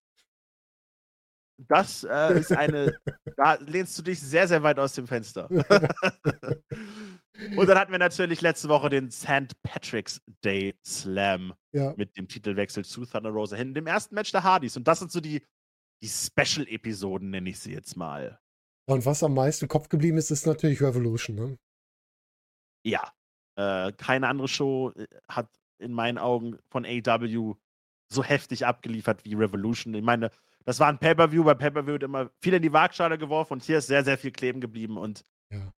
Das 1.57 2.03
äh, 2.03 2.39
ist 2.39 2.51
eine, 2.51 2.95
da 3.37 3.53
lehnst 3.55 3.97
du 3.97 4.01
dich 4.01 4.19
sehr, 4.19 4.47
sehr 4.47 4.63
weit 4.63 4.79
aus 4.79 4.93
dem 4.93 5.07
Fenster. 5.07 5.47
und 7.57 7.67
dann 7.67 7.77
hatten 7.77 7.91
wir 7.91 7.99
natürlich 7.99 8.41
letzte 8.41 8.69
Woche 8.69 8.89
den 8.89 9.11
St. 9.11 9.51
Patrick's 9.63 10.21
Day 10.43 10.75
Slam 10.85 11.53
Ja, 11.71 11.93
mit 11.97 12.15
dem 12.17 12.27
Titelwechsel 12.27 12.85
zu 12.85 13.05
Thunder 13.05 13.31
Rosa 13.31 13.55
hin, 13.55 13.73
dem 13.73 13.87
ersten 13.87 14.15
Match 14.15 14.31
der 14.31 14.43
Hardys. 14.43 14.77
Und 14.77 14.87
das 14.87 14.99
sind 14.99 15.11
so 15.11 15.19
die, 15.19 15.43
die 16.01 16.09
Special-Episoden, 16.09 17.29
nenne 17.29 17.49
ich 17.49 17.59
sie 17.59 17.73
jetzt 17.73 17.95
mal. 17.95 18.39
und 18.85 19.05
was 19.05 19.23
am 19.23 19.33
meisten 19.33 19.65
im 19.65 19.69
Kopf 19.69 19.89
geblieben 19.89 20.17
ist, 20.17 20.29
ist 20.31 20.45
natürlich 20.45 20.81
Revolution. 20.81 21.35
Ne? 21.35 21.57
Ja. 22.85 23.11
Äh, 23.55 23.91
keine 23.93 24.27
andere 24.27 24.47
Show 24.47 24.91
äh, 24.95 25.07
hat 25.27 25.49
in 25.79 25.93
meinen 25.93 26.17
Augen 26.17 26.57
von 26.69 26.85
AW 26.85 27.55
so 28.09 28.23
heftig 28.23 28.65
abgeliefert 28.65 29.25
wie 29.25 29.33
Revolution. 29.35 29.93
Ich 29.93 30.03
meine, 30.03 30.31
das 30.65 30.79
war 30.79 30.87
ein 30.87 30.99
Pay-Per-View, 30.99 31.43
bei 31.43 31.55
Pay-Per-View 31.55 31.93
wird 31.93 32.03
immer 32.03 32.29
viel 32.41 32.53
in 32.53 32.61
die 32.61 32.73
Waagschale 32.73 33.17
geworfen 33.17 33.53
und 33.53 33.63
hier 33.63 33.79
ist 33.79 33.87
sehr, 33.87 34.03
sehr 34.03 34.17
viel 34.17 34.31
kleben 34.31 34.61
geblieben 34.61 34.97
und 34.97 35.25
Ja. 35.51 35.73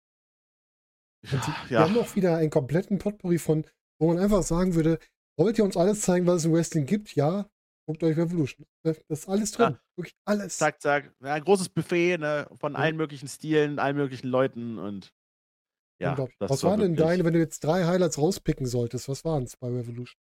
Ja, 1.24 1.32
Und 1.32 1.46
die, 1.46 1.70
Wir 1.70 1.78
ja. 1.78 1.80
haben 1.84 1.98
auch 1.98 2.14
wieder 2.16 2.36
einen 2.36 2.50
kompletten 2.50 2.98
Potpourri 2.98 3.38
von, 3.38 3.64
wo 4.00 4.08
man 4.08 4.18
einfach 4.18 4.42
sagen 4.42 4.74
würde, 4.74 4.98
wollt 5.38 5.58
ihr 5.58 5.64
uns 5.64 5.76
alles 5.76 6.00
zeigen, 6.02 6.26
was 6.26 6.36
es 6.38 6.44
im 6.44 6.52
Wrestling 6.52 6.86
gibt? 6.86 7.14
Ja, 7.14 7.48
guckt 7.86 8.02
euch 8.02 8.16
Revolution. 8.16 8.66
Das 8.84 8.98
ist 9.08 9.28
alles 9.28 9.52
drin. 9.52 9.78
Wirklich 9.96 10.14
alles. 10.24 10.58
zack, 10.58 10.80
zack. 10.80 11.12
Ja, 11.22 11.34
ein 11.34 11.44
großes 11.44 11.68
Buffet 11.70 12.18
ne, 12.18 12.48
von 12.56 12.72
Ja. 12.72 12.78
allen 12.78 12.96
möglichen 12.96 13.28
Stilen, 13.28 13.78
allen 13.78 13.96
möglichen 13.96 14.28
Leuten 14.28 14.78
und 14.78 15.12
ja. 16.00 16.16
Was 16.40 16.62
war 16.62 16.72
waren 16.72 16.80
denn 16.80 16.96
deine, 16.96 17.24
wenn 17.24 17.34
du 17.34 17.38
jetzt 17.38 17.62
drei 17.64 17.84
Highlights 17.84 18.18
rauspicken 18.18 18.66
solltest? 18.66 19.08
Was 19.08 19.24
waren 19.24 19.44
es 19.44 19.56
bei 19.56 19.68
Revolution? 19.68 20.20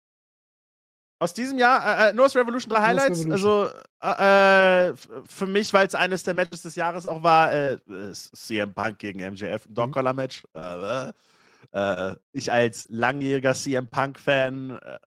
Aus 1.22 1.34
diesem 1.34 1.58
Jahr, 1.58 2.06
äh, 2.06 2.10
äh, 2.10 2.12
North 2.14 2.34
Revolution 2.34 2.70
3 2.70 2.78
North 2.78 2.86
Highlights. 2.88 3.20
Revolution. 3.26 3.32
Also 3.32 3.70
äh, 4.02 4.88
äh, 4.88 4.94
für 5.26 5.46
mich, 5.46 5.72
weil 5.74 5.86
es 5.86 5.94
eines 5.94 6.22
der 6.22 6.32
Matches 6.34 6.62
des 6.62 6.74
Jahres 6.76 7.06
auch 7.06 7.22
war, 7.22 7.52
äh, 7.52 7.78
CM 8.12 8.72
Punk 8.72 8.98
gegen 8.98 9.20
MJF, 9.20 9.66
ein 9.66 9.70
Mhm. 9.70 9.74
Dog-Collar-Match. 9.74 10.44
Äh, 10.54 11.12
äh, 11.72 12.16
ich 12.32 12.50
als 12.50 12.86
langjähriger 12.88 13.52
CM 13.54 13.86
Punk-Fan, 13.88 14.78
äh, 14.78 14.98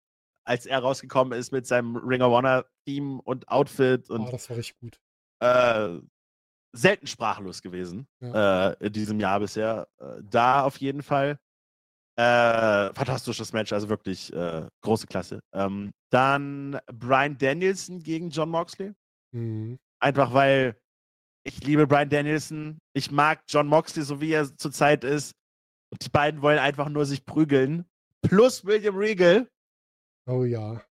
als 0.45 0.67
er 0.67 0.79
rausgekommen 0.79 1.37
ist 1.37 1.51
mit 1.51 1.65
seinem 1.65 1.95
Ring 1.95 2.21
of 2.21 2.31
Honor-Theme 2.31 3.19
und 3.23 3.47
Outfit 3.49 4.09
und 4.11 4.27
Ah, 4.27 4.31
das 4.31 4.49
war 4.51 4.57
richtig 4.57 4.79
gut. 4.79 4.99
selten 6.75 7.07
sprachlos 7.07 7.61
gewesen 7.61 8.07
äh, 8.21 8.73
in 8.85 8.93
diesem 8.93 9.19
Jahr 9.19 9.39
bisher. 9.39 9.87
Da 10.21 10.63
auf 10.63 10.77
jeden 10.77 11.01
Fall. 11.01 11.39
Äh, 12.15 12.93
fantastisches 12.93 13.53
Match, 13.53 13.73
also 13.73 13.89
wirklich 13.89 14.31
äh, 14.33 14.67
große 14.81 15.07
Klasse. 15.07 15.39
Ähm, 15.51 15.91
dann 16.11 16.79
Brian 16.93 17.37
Danielson 17.37 18.03
gegen 18.03 18.29
John 18.29 18.49
Moxley. 18.49 18.93
Mhm. 19.31 19.79
Einfach 19.99 20.33
weil 20.33 20.77
ich 21.43 21.63
liebe 21.63 21.87
Brian 21.87 22.09
Danielson. 22.09 22.79
Ich 22.93 23.11
mag 23.11 23.41
John 23.47 23.67
Moxley, 23.67 24.03
so 24.03 24.21
wie 24.21 24.31
er 24.31 24.55
zurzeit 24.57 25.03
ist. 25.03 25.33
Und 25.89 26.05
die 26.05 26.09
beiden 26.09 26.41
wollen 26.41 26.59
einfach 26.59 26.87
nur 26.89 27.05
sich 27.05 27.25
prügeln. 27.25 27.85
Plus 28.21 28.63
William 28.65 28.95
Regal. 28.95 29.47
Oh 30.27 30.43
ja. 30.43 30.81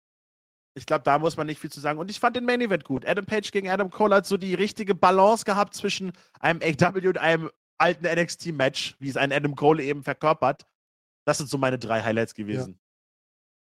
Ich 0.75 0.87
glaube, 0.87 1.05
da 1.05 1.19
muss 1.19 1.37
man 1.37 1.47
nicht 1.47 1.61
viel 1.61 1.71
zu 1.71 1.81
sagen. 1.81 1.99
Und 1.99 2.11
ich 2.11 2.21
fand 2.21 2.37
den 2.37 2.45
Main 2.45 2.61
Event 2.61 2.85
gut. 2.85 3.07
Adam 3.07 3.27
Page 3.27 3.51
gegen 3.51 3.69
Adam 3.69 3.91
Cole 3.91 4.15
hat 4.15 4.27
so 4.27 4.37
die 4.37 4.55
richtige 4.55 4.95
Balance 4.95 5.45
gehabt 5.45 5.75
zwischen 5.75 6.13
einem 6.41 6.61
AW 6.63 7.09
und 7.09 7.19
einem 7.19 7.51
alten 7.79 8.07
NXT-Match, 8.07 8.97
wie 8.99 9.09
es 9.09 9.17
ein 9.17 9.33
Adam 9.33 9.55
Cole 9.55 9.83
eben 9.83 10.03
verkörpert. 10.03 10.65
Das 11.27 11.39
sind 11.39 11.49
so 11.49 11.59
meine 11.59 11.79
drei 11.79 12.03
Highlights 12.03 12.35
gewesen. 12.35 12.81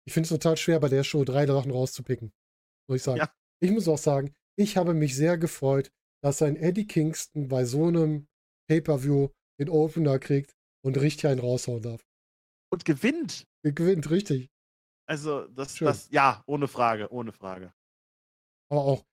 Ich 0.06 0.14
finde 0.14 0.26
es 0.26 0.30
total 0.30 0.58
schwer, 0.58 0.80
bei 0.80 0.90
der 0.90 1.04
Show 1.04 1.24
drei 1.24 1.46
Sachen 1.46 1.72
rauszupicken. 1.72 2.34
Muss 2.88 2.98
ich 2.98 3.04
sagen. 3.04 3.20
Ja. 3.20 3.32
Ich 3.60 3.72
muss 3.72 3.88
auch 3.88 3.98
sagen, 3.98 4.34
ich 4.58 4.78
habe 4.78 4.94
mich 4.94 5.16
sehr 5.16 5.38
gefreut, 5.38 5.92
dass 6.24 6.42
ein 6.42 6.56
Eddie 6.56 6.88
Kingston 6.88 7.48
bei 7.48 7.66
so 7.66 7.88
einem 7.88 8.28
Pay-Per-View 8.68 9.30
den 9.60 9.70
Opener 9.70 10.18
kriegt 10.20 10.56
und 10.84 11.00
richtig 11.00 11.28
einen 11.28 11.40
raushauen 11.40 11.82
darf. 11.82 12.06
Und 12.72 12.86
gewinnt. 12.86 13.48
Er 13.64 13.74
gewinnt, 13.74 14.10
richtig. 14.10 14.50
Also, 15.08 15.48
das, 15.48 15.78
Schön. 15.78 15.86
das, 15.86 16.10
ja, 16.10 16.44
ohne 16.48 16.68
Frage, 16.68 17.12
ohne 17.12 17.32
Frage. 17.32 17.74
Aber 18.70 18.82
auch 18.82 19.06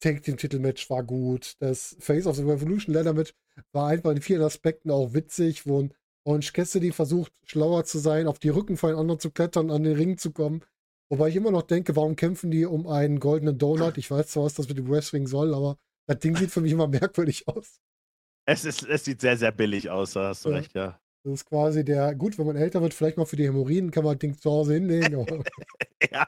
Tag 0.00 0.22
Team 0.22 0.36
Titelmatch 0.36 0.88
war 0.90 1.02
gut. 1.02 1.56
Das 1.60 1.96
Face 1.98 2.26
of 2.26 2.36
the 2.36 2.42
Revolution 2.42 2.94
Ladder 2.94 3.12
Match 3.12 3.34
war 3.72 3.88
einfach 3.88 4.10
in 4.12 4.22
vielen 4.22 4.42
Aspekten 4.42 4.90
auch 4.90 5.12
witzig, 5.12 5.66
wo 5.66 5.82
ein 5.82 5.94
Orange 6.24 6.52
Cassidy 6.52 6.92
versucht, 6.92 7.32
schlauer 7.44 7.84
zu 7.84 7.98
sein, 7.98 8.26
auf 8.26 8.38
die 8.38 8.50
Rücken 8.50 8.76
von 8.76 8.94
anderen 8.94 9.20
zu 9.20 9.30
klettern, 9.30 9.70
an 9.70 9.82
den 9.82 9.96
Ring 9.96 10.18
zu 10.18 10.32
kommen. 10.32 10.64
Wobei 11.10 11.28
ich 11.28 11.36
immer 11.36 11.50
noch 11.50 11.62
denke, 11.62 11.96
warum 11.96 12.14
kämpfen 12.14 12.50
die 12.50 12.64
um 12.66 12.86
einen 12.86 13.18
goldenen 13.20 13.58
Donut? 13.58 13.98
Ich 13.98 14.10
weiß 14.10 14.28
zwar, 14.28 14.44
was 14.44 14.54
das 14.54 14.68
mit 14.68 14.78
dem 14.78 14.88
Wrestling 14.88 15.26
soll, 15.26 15.54
aber 15.54 15.76
das 16.06 16.18
Ding 16.18 16.36
sieht 16.36 16.50
für 16.50 16.60
mich 16.60 16.72
immer 16.72 16.86
merkwürdig 16.88 17.48
aus. 17.48 17.80
Es, 18.46 18.64
ist, 18.64 18.84
es 18.84 19.04
sieht 19.04 19.20
sehr, 19.20 19.36
sehr 19.36 19.52
billig 19.52 19.90
aus, 19.90 20.12
da 20.12 20.28
hast 20.28 20.44
du 20.44 20.50
Ja. 20.50 20.56
recht, 20.56 20.74
ja. 20.74 21.00
Das 21.24 21.34
ist 21.34 21.44
quasi 21.46 21.84
der, 21.84 22.14
gut, 22.14 22.38
wenn 22.38 22.46
man 22.46 22.56
älter 22.56 22.80
wird, 22.80 22.94
vielleicht 22.94 23.18
mal 23.18 23.26
für 23.26 23.36
die 23.36 23.44
Hämorrhoiden 23.46 23.90
kann 23.90 24.04
man 24.04 24.14
das 24.14 24.20
Ding 24.20 24.38
zu 24.38 24.50
Hause 24.50 24.74
hinlegen. 24.74 25.26
Ja. 26.10 26.26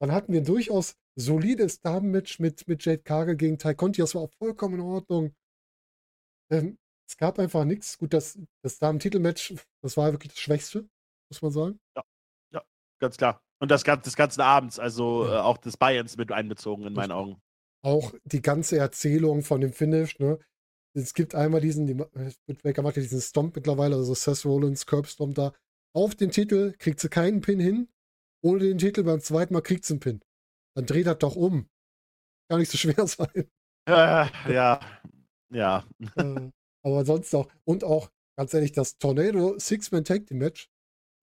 dann 0.00 0.10
hatten 0.10 0.32
wir 0.32 0.40
ein 0.40 0.44
durchaus 0.44 0.96
solides 1.14 1.80
Damenmatch 1.80 2.40
mit, 2.40 2.66
mit 2.66 2.84
Jade 2.84 3.02
Cargill 3.02 3.36
gegen 3.36 3.58
Ty 3.58 3.74
Conti. 3.76 4.00
Das 4.00 4.14
war 4.16 4.22
auch 4.22 4.32
vollkommen 4.32 4.74
in 4.74 4.80
Ordnung. 4.80 5.34
Ähm, 6.50 6.78
es 7.12 7.18
gab 7.18 7.38
einfach 7.38 7.64
nichts. 7.64 7.98
Gut, 7.98 8.14
das, 8.14 8.38
das 8.64 8.78
Damen-Titelmatch, 8.78 9.54
das 9.82 9.96
war 9.98 10.12
wirklich 10.12 10.32
das 10.32 10.40
Schwächste, 10.40 10.88
muss 11.30 11.42
man 11.42 11.50
sagen. 11.52 11.80
Ganz 13.00 13.16
klar. 13.16 13.42
Und 13.60 13.70
das, 13.70 13.82
gan- 13.84 14.00
des 14.00 14.14
ganzen 14.16 14.40
Abends, 14.42 14.78
also 14.78 15.26
Ja. 15.26 15.34
äh, 15.34 15.40
auch 15.42 15.58
des 15.58 15.76
Bayerns 15.76 16.16
mit 16.16 16.30
einbezogen 16.32 16.86
in 16.86 16.92
meinen 16.94 17.10
Augen. 17.10 17.42
Auch 17.84 18.14
die 18.24 18.40
ganze 18.40 18.78
Erzählung 18.78 19.42
von 19.42 19.60
dem 19.60 19.72
Finish, 19.72 20.18
ne? 20.20 20.38
Es 20.94 21.12
gibt 21.12 21.34
einmal 21.34 21.60
diesen, 21.60 21.86
die, 21.86 21.94
Baker 22.62 22.82
macht 22.82 22.96
ja 22.96 23.02
diesen 23.02 23.20
Stomp 23.20 23.56
mittlerweile, 23.56 23.96
also 23.96 24.14
Seth 24.14 24.44
Rollins 24.44 24.86
Curb 24.86 25.06
Stomp 25.08 25.34
da. 25.34 25.52
Auf 25.94 26.14
den 26.14 26.30
Titel 26.30 26.74
kriegt 26.78 27.00
sie 27.00 27.08
keinen 27.08 27.40
Pin 27.40 27.58
hin. 27.60 27.88
Ohne 28.44 28.60
den 28.60 28.78
Titel 28.78 29.02
beim 29.02 29.20
zweiten 29.20 29.52
Mal 29.54 29.62
kriegt 29.62 29.84
sie 29.84 29.94
einen 29.94 30.00
Pin. 30.00 30.20
Dann 30.76 30.86
dreht 30.86 31.06
das 31.06 31.18
doch 31.18 31.34
um. 31.34 31.68
Gar 32.48 32.58
nicht 32.58 32.70
so 32.70 32.78
schwer 32.78 33.06
sein. 33.06 33.50
Äh, 33.88 34.52
ja, 34.52 34.80
ja. 35.52 35.84
äh, 36.16 36.50
aber 36.82 37.04
sonst 37.04 37.34
auch. 37.34 37.48
Und 37.64 37.84
auch, 37.84 38.10
ganz 38.36 38.54
ehrlich, 38.54 38.72
das 38.72 38.98
Tornado 38.98 39.58
Six-Man 39.58 40.04
Tag 40.04 40.26
Team 40.26 40.38
Match. 40.38 40.68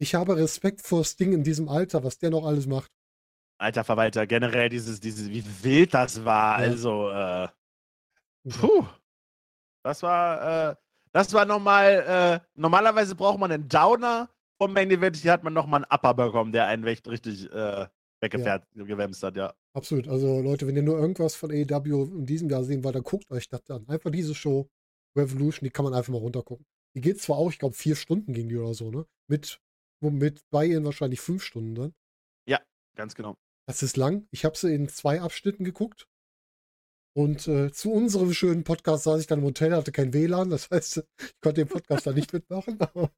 Ich 0.01 0.15
habe 0.15 0.37
Respekt 0.37 0.81
vor 0.81 1.03
Sting 1.03 1.33
in 1.33 1.43
diesem 1.43 1.67
Alter, 1.67 2.03
was 2.03 2.17
der 2.17 2.29
noch 2.29 2.45
alles 2.45 2.67
macht. 2.67 2.91
Alter 3.57 3.83
Verwalter, 3.83 4.25
generell 4.25 4.69
dieses, 4.69 5.01
dieses, 5.01 5.29
wie 5.29 5.43
wild 5.63 5.93
das 5.93 6.23
war. 6.23 6.61
Ja. 6.61 6.69
Also, 6.69 7.09
äh, 7.09 7.47
puh. 8.49 8.85
Das 9.83 10.01
war, 10.03 10.71
äh, 10.71 10.75
das 11.11 11.33
war 11.33 11.45
nochmal, 11.45 12.41
äh, 12.45 12.47
normalerweise 12.55 13.15
braucht 13.15 13.39
man 13.39 13.51
einen 13.51 13.67
Downer 13.67 14.29
vom 14.57 14.73
Main 14.73 14.91
Event, 14.91 15.15
hier 15.15 15.31
hat 15.31 15.43
man 15.43 15.53
nochmal 15.53 15.83
einen 15.83 15.91
Upper 15.91 16.13
bekommen, 16.13 16.51
der 16.51 16.67
einen 16.67 16.85
echt 16.85 17.07
richtig 17.07 17.51
äh, 17.51 17.87
weggefährt, 18.21 18.67
gewämst 18.75 19.23
hat, 19.23 19.35
ja. 19.37 19.53
Absolut. 19.73 20.07
Also 20.07 20.41
Leute, 20.41 20.67
wenn 20.67 20.75
ihr 20.75 20.83
nur 20.83 20.99
irgendwas 20.99 21.35
von 21.35 21.51
AEW 21.51 22.03
in 22.17 22.25
diesem 22.25 22.49
Jahr 22.49 22.63
sehen 22.63 22.83
wollt, 22.83 22.95
dann 22.95 23.03
guckt 23.03 23.31
euch 23.31 23.47
das 23.47 23.69
an. 23.69 23.87
Einfach 23.87 24.11
diese 24.11 24.35
Show, 24.35 24.69
Revolution, 25.19 25.65
die 25.65 25.71
kann 25.71 25.85
man 25.85 25.93
einfach 25.93 26.11
mal 26.11 26.19
runtergucken. 26.19 26.65
Die 26.95 27.01
geht 27.01 27.21
zwar 27.21 27.37
auch, 27.37 27.51
ich 27.51 27.59
glaube, 27.59 27.75
vier 27.75 27.95
Stunden 27.95 28.33
ging 28.33 28.49
die 28.49 28.57
oder 28.57 28.73
so, 28.73 28.89
ne? 28.91 29.05
Mit, 29.29 29.61
mit 30.01 30.41
bei 30.49 30.65
ihnen 30.65 30.85
wahrscheinlich 30.85 31.21
fünf 31.21 31.43
Stunden 31.43 31.75
dann. 31.75 31.93
Ganz 32.95 33.15
genau. 33.15 33.37
Das 33.65 33.81
ist 33.81 33.95
lang. 33.95 34.27
Ich 34.31 34.43
habe 34.43 34.57
sie 34.57 34.75
in 34.75 34.89
zwei 34.89 35.21
Abschnitten 35.21 35.63
geguckt. 35.63 36.09
Und 37.15 37.47
äh, 37.47 37.71
zu 37.71 37.93
unserem 37.93 38.33
schönen 38.33 38.65
Podcast 38.65 39.05
saß 39.05 39.21
ich 39.21 39.27
dann 39.27 39.39
im 39.39 39.45
Hotel, 39.45 39.73
hatte 39.73 39.93
kein 39.93 40.13
WLAN. 40.13 40.49
Das 40.49 40.69
heißt, 40.69 40.97
ich 41.21 41.39
konnte 41.39 41.63
den 41.63 41.69
Podcast 41.69 42.07
da 42.07 42.11
nicht 42.11 42.33
mitmachen. 42.33 42.77
Aber, 42.81 43.09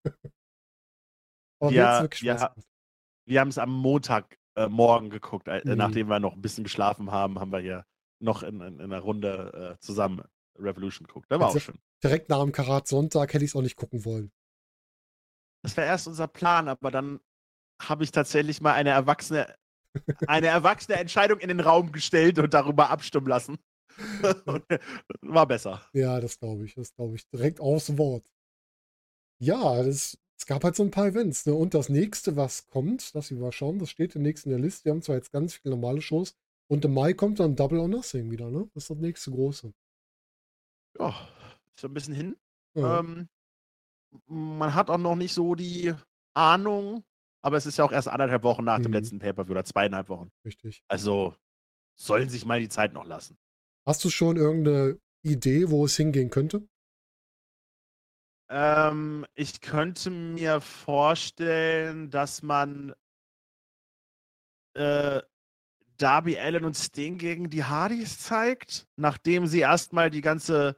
aber 1.60 1.72
Ja, 1.72 2.08
ja. 2.22 2.56
Wir 3.26 3.40
haben 3.40 3.48
es 3.50 3.58
am 3.58 3.72
Montag 3.72 4.38
äh, 4.56 4.70
geguckt, 5.10 5.48
äh, 5.48 5.62
Mhm. 5.66 5.78
nachdem 5.78 6.08
wir 6.10 6.20
noch 6.20 6.34
ein 6.34 6.42
bisschen 6.42 6.64
geschlafen 6.64 7.12
haben, 7.12 7.40
haben 7.40 7.52
wir 7.52 7.60
hier 7.60 7.86
noch 8.20 8.44
in, 8.44 8.62
in, 8.62 8.76
in 8.76 8.82
einer 8.82 9.00
Runde 9.00 9.78
äh, 9.80 9.80
zusammen 9.80 10.22
Revolution 10.64 11.08
geguckt. 11.08 11.28
Das 11.30 11.40
war 11.40 11.48
auch 11.48 11.54
Also- 11.54 11.60
schön. 11.72 11.80
Direkt 12.04 12.30
nach 12.30 12.42
dem 12.42 12.52
Karat 12.52 12.88
Sonntag 12.88 13.34
hätte 13.34 13.46
ich 13.46 13.52
es 13.52 13.56
auch 13.56 13.62
nicht 13.62 13.76
gucken 13.76 14.06
wollen. 14.06 14.32
Das 15.64 15.78
war 15.78 15.84
erst 15.86 16.08
unser 16.08 16.28
Plan, 16.28 16.68
aber 16.68 16.90
dann 16.90 17.20
habe 17.82 18.04
ich 18.04 18.12
tatsächlich 18.12 18.62
mal 18.62 18.74
eine 18.74 18.90
erwachsene 18.92 19.56
eine 20.26 20.48
erwachsene 20.48 20.98
Entscheidung 20.98 21.40
in 21.40 21.50
den 21.50 21.60
Raum 21.60 21.92
gestellt 21.92 22.40
und 22.40 22.54
darüber 22.54 22.90
abstimmen 22.90 23.28
lassen. 23.28 23.58
Und, 24.46 24.64
war 25.22 25.46
besser. 25.46 25.86
Ja, 25.92 26.22
das 26.22 26.40
glaube 26.40 26.64
ich. 26.66 26.76
Das 26.76 26.96
glaube 26.96 27.16
ich. 27.16 27.28
Direkt 27.30 27.60
aufs 27.60 27.98
Wort. 27.98 28.26
Ja, 29.42 29.84
das, 29.84 30.18
es 30.40 30.46
gab 30.46 30.64
halt 30.64 30.78
so 30.78 30.84
ein 30.84 30.92
paar 30.92 31.08
Events. 31.08 31.46
Ne? 31.46 31.54
Und 31.54 31.74
das 31.74 31.90
nächste, 31.90 32.38
was 32.38 32.68
kommt, 32.68 33.12
lass 33.14 33.32
ich 33.32 33.38
mal 33.38 33.52
schauen, 33.52 33.80
das 33.80 33.90
steht 33.90 34.16
demnächst 34.16 34.46
in 34.46 34.52
der 34.52 34.60
Liste. 34.60 34.86
Wir 34.86 34.94
haben 34.94 35.02
zwar 35.02 35.18
jetzt 35.18 35.34
ganz 35.34 35.56
viele 35.56 35.76
normale 35.76 36.02
Shows. 36.02 36.36
Und 36.70 36.86
im 36.86 36.94
Mai 36.94 37.12
kommt 37.14 37.42
dann 37.42 37.58
Double 37.58 37.80
or 37.80 37.90
Nothing 37.90 38.32
wieder, 38.32 38.50
ne? 38.50 38.70
Das 38.74 38.86
ist 38.86 38.90
das 38.92 38.98
nächste 38.98 39.32
große. 39.32 39.74
Ja, 41.02 41.16
ist 41.76 41.86
ein 41.86 41.94
bisschen 41.94 42.14
hin. 42.14 42.38
Ja. 42.76 43.00
Ähm, 43.00 43.28
man 44.28 44.74
hat 44.76 44.90
auch 44.90 44.98
noch 44.98 45.16
nicht 45.16 45.34
so 45.34 45.56
die 45.56 45.94
Ahnung, 46.34 47.04
aber 47.42 47.58
es 47.58 47.66
ist 47.66 47.78
ja 47.78 47.86
auch 47.86 47.92
erst 47.92 48.08
anderthalb 48.08 48.44
Wochen 48.44 48.64
nach 48.64 48.78
dem 48.80 48.88
Mhm. 48.92 48.94
letzten 48.94 49.20
Pay-Per-View 49.20 49.52
oder 49.52 49.66
zweieinhalb 49.66 50.10
Wochen. 50.10 50.32
Richtig. 50.46 50.84
Also 50.88 51.36
sollen 52.00 52.30
sich 52.30 52.46
mal 52.46 52.60
die 52.60 52.70
Zeit 52.70 52.94
noch 52.94 53.06
lassen. 53.06 53.38
Hast 53.88 54.04
du 54.06 54.10
schon 54.10 54.38
irgendeine 54.38 55.00
Idee, 55.24 55.70
wo 55.70 55.86
es 55.86 55.98
hingehen 55.98 56.30
könnte? 56.30 56.68
Ähm, 58.50 59.26
ich 59.34 59.62
könnte 59.62 60.10
mir 60.10 60.62
vorstellen, 60.62 62.10
dass 62.10 62.44
man 62.44 62.94
äh, 64.74 65.22
Darby 65.98 66.38
Allen 66.38 66.66
und 66.66 66.76
Sting 66.76 67.18
gegen 67.18 67.50
die 67.50 67.64
Hardys 67.64 68.20
zeigt, 68.20 68.88
nachdem 68.98 69.48
sie 69.48 69.60
erstmal 69.60 70.10
die 70.10 70.22
ganze 70.22 70.76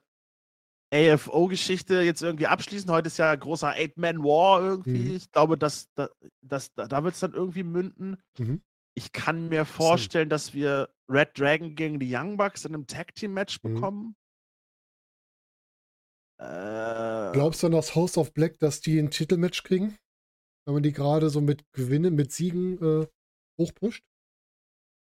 AFO-Geschichte 0.93 2.01
jetzt 2.01 2.21
irgendwie 2.21 2.47
abschließen. 2.47 2.89
Heute 2.91 3.07
ist 3.07 3.17
ja 3.17 3.33
großer 3.33 3.69
Eight-Man-War 3.71 4.61
irgendwie. 4.61 5.09
Mhm. 5.09 5.15
Ich 5.15 5.31
glaube, 5.31 5.57
dass, 5.57 5.91
dass, 5.95 6.09
dass, 6.41 6.73
da, 6.73 7.03
wird 7.03 7.15
es 7.15 7.19
dann 7.19 7.33
irgendwie 7.33 7.63
münden. 7.63 8.17
Mhm. 8.37 8.61
Ich 8.95 9.11
kann 9.11 9.49
mir 9.49 9.65
vorstellen, 9.65 10.29
dass 10.29 10.53
wir 10.53 10.89
Red 11.09 11.37
Dragon 11.37 11.75
gegen 11.75 11.99
die 11.99 12.15
Young 12.15 12.37
Bucks 12.37 12.63
in 12.65 12.75
einem 12.75 12.85
Tag-Team-Match 12.87 13.59
Mhm. 13.63 13.73
bekommen. 13.73 14.15
Äh, 16.39 17.31
Glaubst 17.33 17.63
du 17.63 17.67
an 17.67 17.73
das 17.73 17.95
House 17.95 18.17
of 18.17 18.33
Black, 18.33 18.59
dass 18.59 18.81
die 18.81 18.99
ein 18.99 19.09
Titelmatch 19.09 19.63
kriegen? 19.63 19.97
Wenn 20.65 20.75
man 20.75 20.83
die 20.83 20.93
gerade 20.93 21.29
so 21.29 21.41
mit 21.41 21.63
Gewinnen, 21.73 22.15
mit 22.15 22.31
Siegen 22.31 22.77
äh, 22.81 23.07
hochpusht? 23.59 24.03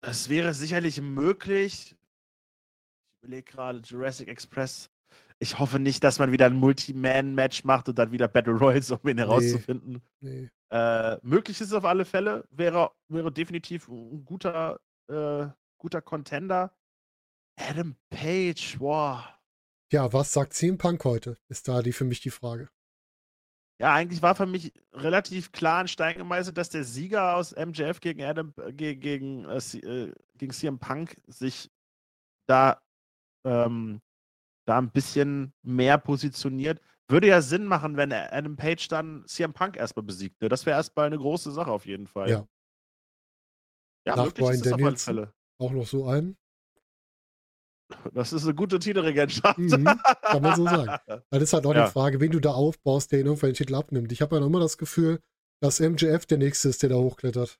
Es 0.02 0.28
wäre 0.28 0.54
sicherlich 0.54 1.00
möglich. 1.00 1.94
Ich 1.94 3.22
überlege 3.22 3.50
gerade, 3.50 3.80
Jurassic 3.80 4.28
Express. 4.28 4.90
Ich 5.42 5.58
hoffe 5.58 5.78
nicht, 5.78 6.04
dass 6.04 6.18
man 6.18 6.32
wieder 6.32 6.46
ein 6.46 6.54
Multi-Man-Match 6.56 7.64
macht 7.64 7.88
und 7.88 7.98
dann 7.98 8.12
wieder 8.12 8.28
Battle 8.28 8.52
Royals, 8.52 8.90
um 8.90 9.08
ihn 9.08 9.16
herauszufinden. 9.18 10.02
Nee. 10.20 10.50
Äh, 10.70 11.16
möglich 11.22 11.60
ist 11.60 11.68
es 11.68 11.72
auf 11.72 11.84
alle 11.86 12.04
Fälle. 12.04 12.46
Wäre, 12.50 12.92
wäre 13.08 13.32
definitiv 13.32 13.88
ein 13.88 14.24
guter, 14.24 14.80
äh, 15.08 15.46
guter 15.78 16.02
Contender. 16.02 16.76
Adam 17.58 17.96
Page, 18.10 18.78
wow. 18.80 19.24
Ja, 19.92 20.12
was 20.12 20.32
sagt 20.32 20.52
CM 20.52 20.76
Punk 20.78 21.04
heute? 21.04 21.36
Ist 21.48 21.68
da 21.68 21.80
die 21.82 21.92
für 21.92 22.04
mich 22.04 22.20
die 22.20 22.30
Frage. 22.30 22.68
Ja, 23.80 23.94
eigentlich 23.94 24.20
war 24.20 24.34
für 24.34 24.46
mich 24.46 24.74
relativ 24.92 25.52
klar 25.52 25.80
in 25.80 25.88
Stein 25.88 26.18
gemeißelt, 26.18 26.58
dass 26.58 26.68
der 26.68 26.84
Sieger 26.84 27.34
aus 27.36 27.52
MJF 27.56 28.00
gegen 28.00 28.22
Adam 28.22 28.52
äh, 28.58 28.74
ge- 28.74 28.94
gegen, 28.94 29.46
äh, 29.46 29.56
äh, 29.56 30.12
gegen 30.36 30.52
CM 30.52 30.78
Punk 30.78 31.16
sich 31.26 31.70
da, 32.46 32.82
ähm, 33.46 34.02
da 34.70 34.78
ein 34.78 34.90
bisschen 34.90 35.52
mehr 35.62 35.98
positioniert. 35.98 36.80
Würde 37.09 37.26
ja 37.26 37.42
Sinn 37.42 37.64
machen, 37.64 37.97
wenn 37.97 38.12
Adam 38.12 38.56
Page 38.56 38.86
dann 38.88 39.24
CM 39.26 39.52
Punk 39.52 39.76
erstmal 39.76 40.05
besiegt. 40.05 40.40
Ne? 40.40 40.48
Das 40.48 40.64
wäre 40.64 40.76
erstmal 40.76 41.06
eine 41.06 41.18
große 41.18 41.51
Sache 41.51 41.70
auf 41.70 41.84
jeden 41.84 42.06
Fall. 42.06 42.30
Ja. 42.30 42.47
Ja, 44.06 44.16
Nach 44.16 44.24
möglich 44.26 44.47
Bryan 44.47 44.55
ist 44.55 44.66
Danielson. 44.70 44.97
Fälle. 44.97 45.34
Auch 45.59 45.72
noch 45.72 45.86
so 45.86 46.06
ein. 46.06 46.36
Das 48.14 48.32
ist 48.32 48.44
eine 48.44 48.55
gute 48.55 48.78
Titelregentschaft. 48.78 49.59
Mhm, 49.59 49.84
kann 50.22 50.42
man 50.42 50.55
so 50.56 50.64
sagen. 50.64 50.97
Das 51.30 51.42
ist 51.42 51.52
halt 51.52 51.66
auch 51.66 51.74
Ja. 51.74 51.86
die 51.86 51.90
Frage, 51.92 52.20
wen 52.20 52.30
du 52.30 52.38
da 52.40 52.52
aufbaust, 52.52 53.10
der 53.10 53.20
ihn 53.20 53.26
irgendwann 53.26 53.51
den 53.51 53.56
Titel 53.56 53.74
abnimmt. 53.74 54.12
Ich 54.12 54.22
habe 54.22 54.36
ja 54.36 54.40
noch 54.40 54.47
immer 54.47 54.60
das 54.60 54.78
Gefühl, 54.78 55.20
dass 55.60 55.80
MJF 55.80 56.24
der 56.26 56.38
Nächste 56.38 56.68
ist, 56.68 56.82
der 56.82 56.90
da 56.90 56.97
hochklettert. 56.97 57.59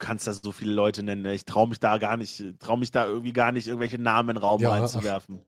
Kannst 0.00 0.26
da 0.26 0.32
so 0.32 0.50
viele 0.52 0.72
Leute 0.72 1.02
nennen. 1.04 1.22
ne? 1.22 1.34
Ich 1.34 1.44
traue 1.44 1.68
mich 1.68 1.78
da 1.78 1.98
gar 1.98 2.16
nicht, 2.16 2.42
traue 2.58 2.78
mich 2.78 2.90
da 2.90 3.06
irgendwie 3.06 3.32
gar 3.32 3.52
nicht, 3.52 3.68
irgendwelche 3.68 3.98
Namen 3.98 4.30
in 4.30 4.34
den 4.36 4.42
Raum 4.42 4.60
Ja, 4.60 4.70
ach. 4.72 4.80
reinzuwerfen. 4.80 5.44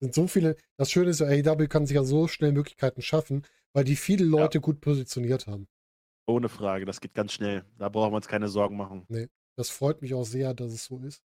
sind 0.00 0.14
so 0.14 0.26
viele, 0.28 0.56
das 0.76 0.90
Schöne 0.90 1.10
ist 1.10 1.20
ja, 1.20 1.26
AEW 1.26 1.66
kann 1.66 1.86
sich 1.86 1.96
ja 1.96 2.04
so 2.04 2.28
schnell 2.28 2.52
Möglichkeiten 2.52 3.02
schaffen, 3.02 3.44
weil 3.72 3.84
die 3.84 3.96
viele 3.96 4.24
Leute 4.24 4.60
gut 4.60 4.80
positioniert 4.80 5.46
haben. 5.46 5.66
Ohne 6.26 6.48
Frage, 6.48 6.84
das 6.86 7.00
geht 7.00 7.14
ganz 7.14 7.32
schnell. 7.32 7.64
Da 7.78 7.88
brauchen 7.88 8.12
wir 8.12 8.16
uns 8.16 8.28
keine 8.28 8.48
Sorgen 8.48 8.76
machen. 8.76 9.06
Das 9.56 9.70
freut 9.70 10.00
mich 10.02 10.14
auch 10.14 10.24
sehr, 10.24 10.54
dass 10.54 10.72
es 10.72 10.84
so 10.84 10.98
ist. 11.00 11.22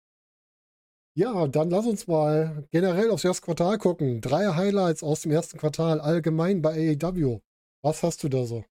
Ja, 1.18 1.46
dann 1.46 1.70
lass 1.70 1.86
uns 1.86 2.06
mal 2.06 2.66
generell 2.70 3.10
aufs 3.10 3.24
erste 3.24 3.44
Quartal 3.44 3.78
gucken. 3.78 4.20
Drei 4.20 4.54
Highlights 4.54 5.02
aus 5.02 5.22
dem 5.22 5.32
ersten 5.32 5.56
Quartal 5.58 6.00
allgemein 6.00 6.60
bei 6.60 6.96
AEW. 7.00 7.40
Was 7.82 8.02
hast 8.02 8.22
du 8.22 8.28
da 8.28 8.44
so? 8.44 8.64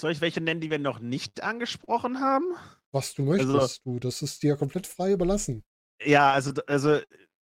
Soll 0.00 0.12
ich 0.12 0.20
welche 0.20 0.40
nennen, 0.40 0.60
die 0.60 0.70
wir 0.70 0.78
noch 0.78 0.98
nicht 1.00 1.42
angesprochen 1.42 2.20
haben? 2.20 2.46
Was 2.92 3.14
du 3.14 3.22
möchtest, 3.22 3.54
Also- 3.54 3.80
du. 3.84 3.98
Das 3.98 4.22
ist 4.22 4.42
dir 4.42 4.56
komplett 4.56 4.86
frei 4.86 5.12
überlassen. 5.12 5.62
Ja, 6.02 6.32
also, 6.32 6.52
also 6.66 6.98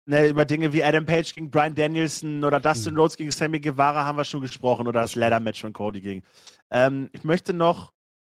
ne, 0.06 0.28
über 0.30 0.46
Dinge 0.46 0.72
wie 0.72 0.84
Adam 0.84 1.06
Page 1.06 1.34
gegen 1.36 1.52
Brian 1.52 1.76
Danielson 1.76 2.44
oder 2.44 2.60
Dustin 2.60 2.94
Mhm. 2.94 3.00
Rhodes 3.02 3.18
gegen 3.18 3.32
Sammy 3.32 3.60
Guevara 3.60 4.06
haben 4.06 4.18
wir 4.18 4.24
schon 4.24 4.40
gesprochen 4.42 4.88
oder 4.88 5.02
das 5.02 5.16
Ladder-Match 5.16 5.62
von 5.62 5.74
Cody 5.74 6.00
gegen. 6.00 6.24
Ähm, 6.72 7.10
ich 7.12 7.24
möchte 7.24 7.54
noch 7.54 7.92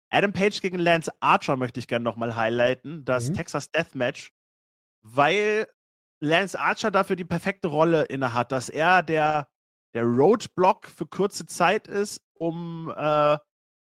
Adam 0.09 0.31
Page 0.31 0.61
gegen 0.61 0.77
Lance 0.79 1.11
Archer 1.19 1.57
möchte 1.57 1.79
ich 1.79 1.87
gerne 1.87 2.03
nochmal 2.03 2.35
highlighten, 2.35 3.03
das 3.03 3.29
Mhm. 3.29 3.33
Texas 3.33 3.71
Death 3.71 3.95
Match, 3.95 4.31
weil 5.01 5.67
Lance 6.21 6.57
Archer 6.59 6.91
dafür 6.91 7.15
die 7.15 7.25
perfekte 7.25 7.67
Rolle 7.67 8.03
innehat, 8.05 8.51
dass 8.51 8.69
er 8.69 9.03
der, 9.03 9.47
der 9.93 10.03
Roadblock 10.03 10.87
für 10.87 11.05
kurze 11.07 11.45
Zeit 11.47 11.87
ist, 11.87 12.21
um, 12.35 12.93
äh, 12.95 13.37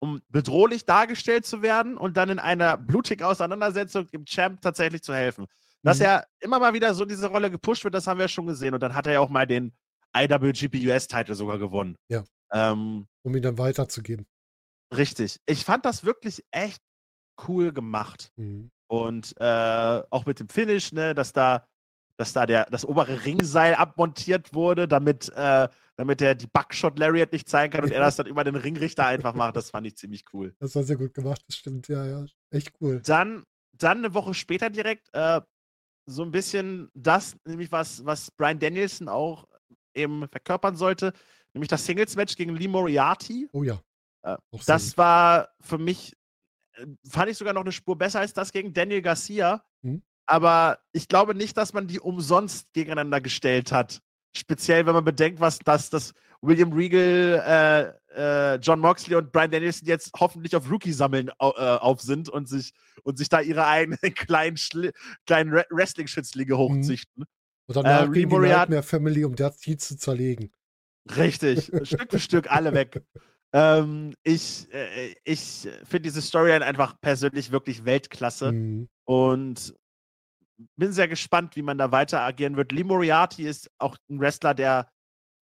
um 0.02 0.22
bedrohlich 0.30 0.86
dargestellt 0.86 1.46
zu 1.46 1.62
werden 1.62 1.96
und 1.98 2.18
dann 2.18 2.30
in 2.30 2.40
einer 2.40 2.76
blutigen 2.78 3.26
Auseinandersetzung 3.26 4.08
dem 4.08 4.26
Champ 4.26 4.62
tatsächlich 4.62 5.04
zu 5.04 5.14
helfen. 5.14 5.46
Dass 5.84 6.00
Mhm. 6.00 6.06
er 6.06 6.28
immer 6.40 6.60
mal 6.60 6.74
wieder 6.74 6.94
so 6.94 7.06
diese 7.06 7.28
Rolle 7.28 7.50
gepusht 7.52 7.84
wird, 7.84 7.94
das 7.94 8.08
haben 8.08 8.20
wir 8.20 8.28
schon 8.28 8.48
gesehen. 8.48 8.74
Und 8.74 8.82
dann 8.82 8.96
hat 8.96 9.08
er 9.08 9.14
ja 9.14 9.20
auch 9.20 9.30
mal 9.30 9.46
den 9.48 9.74
IWGP 10.16 10.88
US-Title 10.88 11.36
sogar 11.36 11.58
gewonnen. 11.60 11.96
Ja. 12.10 12.24
Ähm, 12.52 13.08
um 13.24 13.36
ihn 13.36 13.42
dann 13.44 13.58
weiterzugeben. 13.58 14.26
richtig. 14.94 15.40
Ich 15.46 15.64
fand 15.64 15.86
das 15.86 16.04
wirklich 16.04 16.44
echt 16.52 16.82
cool 17.48 17.72
gemacht. 17.72 18.32
Mhm. 18.36 18.72
Und 18.88 19.34
äh, 19.40 20.02
auch 20.10 20.26
mit 20.26 20.40
dem 20.40 20.50
Finish, 20.50 20.92
ne, 20.92 21.16
dass 21.16 21.32
da, 21.32 21.66
dass 22.18 22.34
da 22.34 22.46
der, 22.46 22.66
das 22.66 22.86
obere 22.86 23.24
Ringseil 23.24 23.74
abmontiert 23.76 24.54
wurde, 24.54 24.88
damit, 24.88 25.30
äh, 25.30 25.70
damit 26.02 26.20
er 26.20 26.34
die 26.34 26.48
Buckshot 26.48 26.98
Lariat 26.98 27.32
nicht 27.32 27.48
zeigen 27.48 27.72
kann 27.72 27.84
und 27.84 27.92
er 27.92 28.00
das 28.00 28.16
dann 28.16 28.26
über 28.26 28.44
den 28.44 28.56
Ringrichter 28.56 29.06
einfach 29.06 29.36
macht. 29.36 29.56
Das 29.56 29.70
fand 29.70 29.86
ich 29.86 29.96
ziemlich 29.96 30.24
cool. 30.34 30.56
Das 30.58 30.74
war 30.74 30.82
sehr 30.82 30.96
gut 30.96 31.14
gemacht, 31.14 31.44
das 31.46 31.58
stimmt. 31.58 31.88
Ja, 31.90 32.04
ja. 32.08 32.26
Echt 32.50 32.72
cool. 32.82 33.04
Dann, 33.06 33.44
dann 33.74 34.00
eine 34.00 34.16
Woche 34.16 34.34
später 34.34 34.72
direkt 34.72 35.10
äh, 35.14 35.42
so 36.08 36.24
ein 36.24 36.32
bisschen 36.32 36.90
das, 36.96 37.36
nämlich 37.46 37.72
was, 37.72 38.04
was 38.04 38.32
Brian 38.32 38.58
Danielson 38.58 39.10
auch 39.10 39.48
eben 39.94 40.28
verkörpern 40.28 40.76
sollte, 40.76 41.14
nämlich 41.54 41.70
das 41.70 41.86
Singles-Match 41.86 42.36
gegen 42.36 42.56
Lee 42.56 42.68
Moriarty. 42.68 43.48
Oh 43.52 43.62
ja. 43.62 43.80
Äh, 44.24 44.38
Das 44.66 44.98
war 44.98 45.50
für 45.60 45.78
mich, 45.78 46.18
äh, 46.78 46.88
fand 47.08 47.30
ich 47.30 47.38
sogar 47.38 47.54
noch 47.54 47.62
eine 47.62 47.72
Spur 47.72 47.96
besser 47.96 48.22
als 48.22 48.34
das 48.34 48.52
gegen 48.52 48.74
Daniel 48.74 49.04
Garcia. 49.04 49.64
Mhm. 49.84 50.02
Aber 50.26 50.80
ich 50.94 51.08
glaube 51.08 51.36
nicht, 51.36 51.58
dass 51.58 51.74
man 51.74 51.86
die 51.86 52.00
umsonst 52.00 52.74
gegeneinander 52.74 53.22
gestellt 53.22 53.72
hat. 53.72 54.02
Speziell, 54.36 54.86
wenn 54.86 54.94
man 54.94 55.04
bedenkt, 55.04 55.40
was 55.40 55.60
das, 55.60 55.90
das 55.90 56.14
William 56.42 56.72
Regal, 56.74 57.96
äh, 58.16 58.54
äh, 58.54 58.56
John 58.58 58.80
Moxley 58.80 59.16
und 59.16 59.32
Brian 59.32 59.52
Danielson 59.52 59.88
jetzt 59.88 60.12
hoffentlich 60.20 60.56
auf 60.56 60.70
Rookie-Sammeln 60.72 61.30
äh, 61.30 61.34
auf 61.44 62.02
sind 62.02 62.30
und 62.30 62.48
sich, 62.50 62.74
und 63.04 63.18
sich 63.18 63.30
da 63.30 63.42
ihre 63.42 63.66
eigenen 63.68 64.00
kleinen, 64.16 64.58
Schli- 64.58 64.94
kleinen 65.26 65.52
Re 65.54 65.66
Wrestling-Schützlinge 65.70 66.58
hochzichten. 66.58 67.26
Und 67.68 67.76
danach 67.76 68.08
äh, 68.08 68.12
gegen 68.12 68.30
die 68.30 68.38
Nightmare 68.38 68.84
Family, 68.84 69.24
um 69.26 69.36
das 69.36 69.58
Ziel 69.60 69.78
zu 69.78 69.98
zerlegen. 69.98 70.52
Richtig, 71.16 71.72
Stück 71.84 72.12
für 72.12 72.20
Stück 72.20 72.52
alle 72.52 72.74
weg. 72.74 73.02
Ähm, 73.54 74.14
ich 74.24 74.74
äh, 74.74 75.14
ich 75.26 75.68
finde 75.84 76.04
diese 76.04 76.22
Storyline 76.22 76.64
einfach 76.66 76.96
persönlich 77.02 77.52
wirklich 77.52 77.84
Weltklasse 77.84 78.54
Mhm. 78.54 78.88
und 79.04 79.76
bin 80.76 80.92
sehr 80.92 81.08
gespannt, 81.08 81.56
wie 81.56 81.62
man 81.62 81.78
da 81.78 81.92
weiter 81.92 82.22
agieren 82.22 82.58
wird. 82.58 82.72
Lee 82.72 82.84
Moriarty 82.84 83.44
ist 83.44 83.70
auch 83.78 83.98
ein 84.10 84.20
Wrestler, 84.20 84.54
der, 84.54 84.90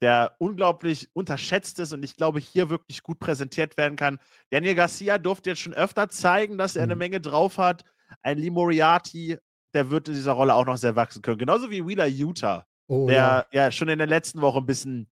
der 0.01 0.35
unglaublich 0.39 1.09
unterschätzt 1.15 1.79
ist 1.79 1.93
und 1.93 2.03
ich 2.05 2.17
glaube, 2.17 2.39
hier 2.41 2.71
wirklich 2.71 3.03
gut 3.03 3.19
präsentiert 3.19 3.77
werden 3.77 3.97
kann. 3.97 4.19
Daniel 4.51 4.75
Garcia 4.75 5.19
durfte 5.19 5.51
jetzt 5.51 5.61
schon 5.61 5.75
öfter 5.75 6.09
zeigen, 6.09 6.59
dass 6.59 6.77
er 6.77 6.85
eine 6.85 6.95
Mhm. 6.95 6.99
Menge 7.01 7.21
drauf 7.21 7.59
hat. 7.59 7.85
Ein 8.23 8.39
Lee 8.39 8.51
Moriarty, 8.51 9.37
der 9.75 9.91
wird 9.91 10.09
in 10.09 10.15
dieser 10.15 10.33
Rolle 10.33 10.55
auch 10.55 10.65
noch 10.67 10.77
sehr 10.77 10.97
wachsen 10.97 11.23
können. 11.23 11.39
Genauso 11.39 11.71
wie 11.71 11.87
Wheeler 11.87 12.07
Utah 12.07 12.67
Oh 12.87 13.09
ja. 13.11 13.43
der 13.53 13.65
ja. 13.65 13.71
schon 13.73 13.89
in 13.89 13.99
der 13.99 14.07
letzten 14.07 14.41
Woche 14.41 14.59
ein 14.59 14.67
bisschen, 14.67 15.11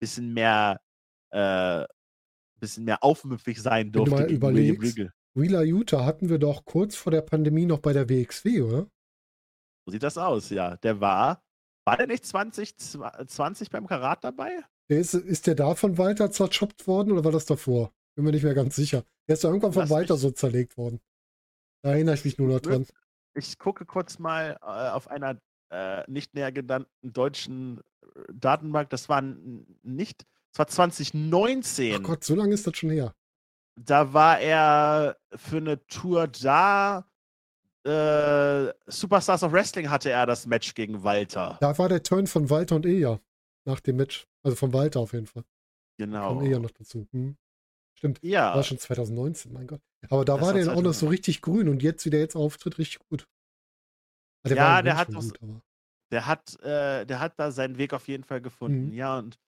bisschen 0.00 0.32
mehr 0.34 0.80
äh, 1.30 1.84
bisschen 2.58 2.84
mehr 2.84 3.02
aufmüpfig 3.04 3.60
sein 3.60 3.86
Wenn 3.86 3.92
du 3.92 4.04
durfte 4.04 4.22
mal 4.24 4.30
überlegst, 4.30 4.96
Regal. 4.96 5.12
Wheeler 5.34 5.62
Utah 5.62 6.04
hatten 6.04 6.28
wir 6.28 6.38
doch 6.38 6.64
kurz 6.64 6.94
vor 6.96 7.10
der 7.10 7.22
Pandemie 7.22 7.66
noch 7.66 7.78
bei 7.78 7.92
der 7.92 8.08
WXW, 8.08 8.62
oder? 8.62 8.86
So 9.84 9.92
sieht 9.92 10.02
das 10.02 10.18
aus, 10.18 10.50
ja. 10.50 10.76
Der 10.76 11.00
war, 11.00 11.42
war 11.84 11.96
der 11.96 12.06
nicht 12.06 12.24
2020 12.24 13.70
beim 13.70 13.86
Karat 13.86 14.22
dabei? 14.24 14.62
Der 14.88 15.00
ist, 15.00 15.14
ist 15.14 15.46
der 15.46 15.54
da 15.54 15.74
von 15.74 15.98
Walter 15.98 16.30
zerchoppt 16.30 16.86
worden 16.86 17.12
oder 17.12 17.24
war 17.24 17.32
das 17.32 17.46
davor? 17.46 17.92
Bin 18.14 18.24
mir 18.24 18.32
nicht 18.32 18.44
mehr 18.44 18.54
ganz 18.54 18.76
sicher. 18.76 19.04
Der 19.28 19.34
ist 19.34 19.42
ja 19.42 19.48
irgendwann 19.48 19.72
von 19.72 19.82
Lass 19.82 19.90
Walter 19.90 20.16
so 20.16 20.30
zerlegt 20.30 20.76
worden. 20.76 21.00
Da 21.82 21.92
erinnere 21.92 22.14
ich 22.14 22.24
mich 22.24 22.38
nur 22.38 22.48
noch 22.48 22.60
dran. 22.60 22.86
Ich 23.34 23.58
gucke 23.58 23.86
kurz 23.86 24.18
mal 24.18 24.58
äh, 24.60 24.64
auf 24.66 25.08
einer 25.08 25.40
äh, 25.70 26.04
nicht 26.10 26.34
näher 26.34 26.52
genannten 26.52 27.12
deutschen 27.12 27.80
äh, 27.80 28.20
Datenbank. 28.32 28.90
Das 28.90 29.08
war 29.08 29.22
nicht, 29.22 30.26
das 30.52 30.58
war 30.58 30.66
2019. 30.68 31.94
Ach 31.96 32.02
Gott, 32.02 32.24
so 32.24 32.34
lange 32.34 32.54
ist 32.54 32.66
das 32.66 32.76
schon 32.76 32.90
her. 32.90 33.14
Da 33.80 34.12
war 34.12 34.38
er 34.38 35.16
für 35.34 35.56
eine 35.56 35.84
Tour 35.86 36.28
da. 36.28 37.08
Äh, 37.84 38.72
Superstars 38.86 39.42
of 39.42 39.52
Wrestling 39.52 39.90
hatte 39.90 40.10
er 40.10 40.26
das 40.26 40.46
Match 40.46 40.74
gegen 40.74 41.02
Walter. 41.02 41.58
Da 41.60 41.76
war 41.78 41.88
der 41.88 42.02
Turn 42.02 42.26
von 42.26 42.48
Walter 42.48 42.76
und 42.76 42.86
Eja 42.86 43.20
nach 43.64 43.80
dem 43.80 43.96
Match. 43.96 44.26
Also 44.42 44.56
von 44.56 44.72
Walter 44.72 45.00
auf 45.00 45.12
jeden 45.12 45.26
Fall. 45.26 45.44
Genau. 45.98 46.36
Kam 46.36 46.46
Eja 46.46 46.58
noch 46.58 46.70
dazu. 46.70 47.06
Hm. 47.12 47.36
Stimmt. 47.98 48.18
Ja, 48.22 48.54
War 48.54 48.62
schon 48.64 48.78
2019, 48.78 49.52
mein 49.52 49.66
Gott. 49.66 49.80
Aber 50.10 50.24
da 50.24 50.36
Das 50.36 50.46
war 50.46 50.54
der 50.54 50.62
auch 50.72 50.82
noch 50.82 50.92
so 50.92 51.06
2019. 51.06 51.08
richtig 51.08 51.42
grün 51.42 51.68
und 51.68 51.82
jetzt, 51.82 52.04
wie 52.04 52.10
der 52.10 52.20
jetzt 52.20 52.34
auftritt, 52.36 52.78
richtig 52.78 53.00
gut. 53.08 53.28
Ah, 54.44 54.48
der 54.48 54.56
Ja, 54.56 54.82
der 54.82 54.96
hat 54.96 55.08
gut, 55.08 55.22
so- 55.22 55.60
der 56.10 56.26
hat, 56.26 56.60
äh, 56.62 57.04
der 57.06 57.20
hat 57.20 57.38
da 57.38 57.52
seinen 57.52 57.78
Weg 57.78 57.92
auf 57.94 58.08
jeden 58.08 58.24
Fall 58.24 58.40
gefunden. 58.40 58.88
Mhm. 58.88 58.94
Ja, 58.94 59.18
und 59.18 59.38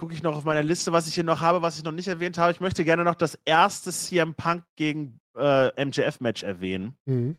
gucke 0.00 0.14
ich 0.14 0.22
noch 0.22 0.34
auf 0.34 0.44
meiner 0.44 0.62
Liste, 0.62 0.92
was 0.92 1.06
ich 1.06 1.14
hier 1.14 1.24
noch 1.24 1.40
habe, 1.42 1.60
was 1.60 1.76
ich 1.76 1.84
noch 1.84 1.92
nicht 1.92 2.08
erwähnt 2.08 2.38
habe. 2.38 2.52
Ich 2.52 2.60
möchte 2.60 2.84
gerne 2.84 3.04
noch 3.04 3.14
das 3.14 3.38
erste 3.44 3.92
CM 3.92 4.34
Punk 4.34 4.64
gegen 4.76 5.20
äh, 5.36 5.84
MJF-Match 5.84 6.42
erwähnen. 6.42 6.96
Mhm. 7.04 7.36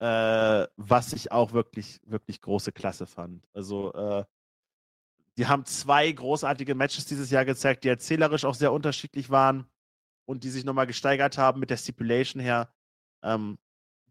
äh, 0.00 0.66
was 0.76 1.12
ich 1.12 1.32
auch 1.32 1.52
wirklich, 1.52 2.00
wirklich 2.06 2.40
große 2.40 2.70
Klasse 2.70 3.06
fand. 3.06 3.44
Also, 3.52 3.92
äh, 3.94 4.24
die 5.36 5.46
haben 5.48 5.64
zwei 5.64 6.10
großartige 6.12 6.76
Matches 6.76 7.04
dieses 7.06 7.30
Jahr 7.32 7.44
gezeigt, 7.44 7.82
die 7.82 7.88
erzählerisch 7.88 8.44
auch 8.44 8.54
sehr 8.54 8.72
unterschiedlich 8.72 9.28
waren 9.30 9.66
und 10.24 10.44
die 10.44 10.50
sich 10.50 10.64
nochmal 10.64 10.86
gesteigert 10.86 11.36
haben 11.36 11.58
mit 11.58 11.70
der 11.70 11.76
Stipulation 11.78 12.40
her. 12.40 12.72
Ähm, 13.24 13.58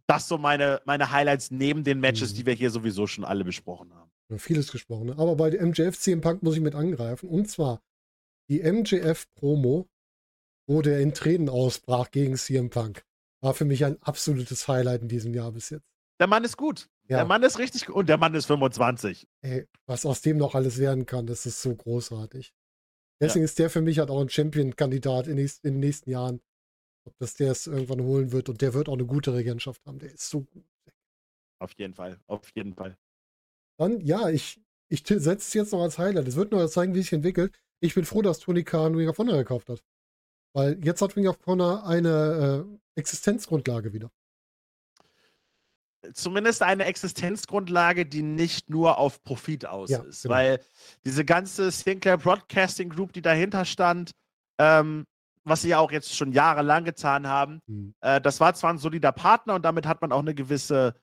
das 0.08 0.28
so 0.28 0.38
meine, 0.38 0.82
meine 0.86 1.10
Highlights 1.12 1.52
neben 1.52 1.86
den 1.86 2.02
Matches, 2.02 2.34
Mhm. 2.34 2.36
die 2.36 2.46
wir 2.48 2.54
hier 2.54 2.70
sowieso 2.70 3.08
schon 3.08 3.24
alle 3.24 3.46
besprochen 3.46 3.94
haben. 3.94 4.07
Ja, 4.30 4.38
vieles 4.38 4.72
gesprochen. 4.72 5.08
Ne? 5.08 5.18
Aber 5.18 5.36
bei 5.36 5.50
dem 5.50 5.70
MJF 5.70 5.98
CM 5.98 6.22
Punk 6.22 6.44
muss 6.44 6.56
ich 6.56 6.62
mit 6.62 6.76
angreifen. 6.76 7.30
Und 7.30 7.50
zwar 7.50 7.82
die 8.50 8.62
MJF-Promo, 8.62 9.88
wo 10.68 10.82
der 10.82 11.00
in 11.00 11.14
Tränen 11.14 11.50
ausbrach 11.50 12.12
gegen 12.12 12.36
CM 12.36 12.70
Punk, 12.70 13.06
war 13.42 13.54
für 13.54 13.66
mich 13.66 13.86
ein 13.86 14.02
absolutes 14.02 14.68
Highlight 14.68 15.02
in 15.02 15.08
diesem 15.08 15.34
Jahr 15.34 15.52
bis 15.52 15.70
jetzt. 15.70 15.86
Der 16.20 16.28
Mann 16.28 16.44
ist 16.44 16.58
gut. 16.58 16.90
Ja. 17.08 17.18
Der 17.18 17.26
Mann 17.26 17.44
ist 17.44 17.60
richtig 17.60 17.86
gut. 17.86 17.96
Und 17.96 18.10
der 18.10 18.18
Mann 18.18 18.34
ist 18.34 18.48
25. 18.48 19.28
Ey, 19.42 19.68
was 19.86 20.06
aus 20.06 20.22
dem 20.22 20.38
noch 20.38 20.56
alles 20.56 20.78
werden 20.78 21.06
kann, 21.06 21.28
das 21.28 21.46
ist 21.46 21.62
so 21.62 21.74
großartig. 21.74 22.54
Deswegen 23.20 23.46
ist 23.46 23.60
der 23.60 23.70
für 23.70 23.82
mich 23.82 24.00
halt 24.00 24.10
auch 24.10 24.22
ein 24.22 24.30
Champion-Kandidat 24.30 25.28
in, 25.28 25.38
in 25.38 25.50
den 25.64 25.80
nächsten 25.80 26.10
Jahren. 26.10 26.42
Ob 27.06 27.18
das 27.20 27.36
der 27.36 27.52
es 27.52 27.68
irgendwann 27.68 28.02
holen 28.02 28.32
wird 28.32 28.50
und 28.50 28.62
der 28.62 28.74
wird 28.74 28.90
auch 28.90 28.94
eine 28.94 29.06
gute 29.06 29.34
Regentschaft 29.34 29.86
haben. 29.86 30.00
Der 30.00 30.12
ist 30.12 30.30
so 30.30 30.42
gut. 30.42 30.66
Auf 31.60 31.72
jeden 31.74 31.94
Fall. 31.94 32.20
Auf 32.28 32.50
jeden 32.54 32.74
Fall. 32.74 32.98
Dann, 33.78 34.02
ja, 34.02 34.30
ich, 34.30 34.60
ich 34.90 35.04
setze 35.06 35.32
es 35.36 35.54
jetzt 35.54 35.72
noch 35.74 35.82
als 35.82 35.98
Highlight. 35.98 36.28
Es 36.28 36.36
wird 36.36 36.52
noch 36.52 36.66
zeigen, 36.68 36.94
wie 36.96 37.00
es 37.00 37.06
sich 37.06 37.14
entwickelt. 37.14 37.54
Ich 37.80 37.94
bin 37.96 38.06
froh, 38.06 38.22
dass 38.22 38.40
Tony 38.40 38.64
Khan 38.64 38.96
Ring 38.96 39.08
of 39.10 39.18
Honor 39.18 39.38
gekauft 39.38 39.70
hat. 39.70 39.84
Weil 40.54 40.84
jetzt 40.84 41.02
hat 41.02 41.16
Ring 41.16 41.28
of 41.28 41.38
Honor 41.46 41.86
eine 41.86 42.66
äh, 42.96 43.00
Existenzgrundlage 43.00 43.94
wieder. 43.94 44.10
zumindest 46.14 46.64
eine 46.64 46.86
Existenzgrundlage, 46.86 48.06
die 48.06 48.24
nicht 48.24 48.70
nur 48.70 48.98
auf 48.98 49.22
Profit 49.24 49.66
aus 49.66 49.90
Ja, 49.90 50.00
ist. 50.04 50.24
genau. 50.24 50.36
Weil 50.36 50.60
diese 51.06 51.26
ganze 51.26 51.70
Sinclair 51.72 52.18
Broadcasting 52.18 52.90
Group, 52.90 53.14
die 53.14 53.22
dahinter 53.22 53.66
stand, 53.66 54.12
ähm, 54.58 55.06
was 55.44 55.62
sie 55.62 55.70
ja 55.70 55.80
auch 55.80 55.92
jetzt 55.92 56.16
schon 56.16 56.32
jahrelang 56.32 56.84
getan 56.86 57.28
haben, 57.28 57.60
Hm. 57.68 57.94
äh, 58.02 58.22
das 58.22 58.40
war 58.40 58.54
zwar 58.54 58.72
ein 58.74 58.78
solider 58.80 59.12
Partner 59.12 59.56
und 59.56 59.64
damit 59.64 59.86
hat 59.86 60.02
man 60.02 60.12
auch 60.12 60.20
eine 60.20 60.34
gewisse 60.36 60.96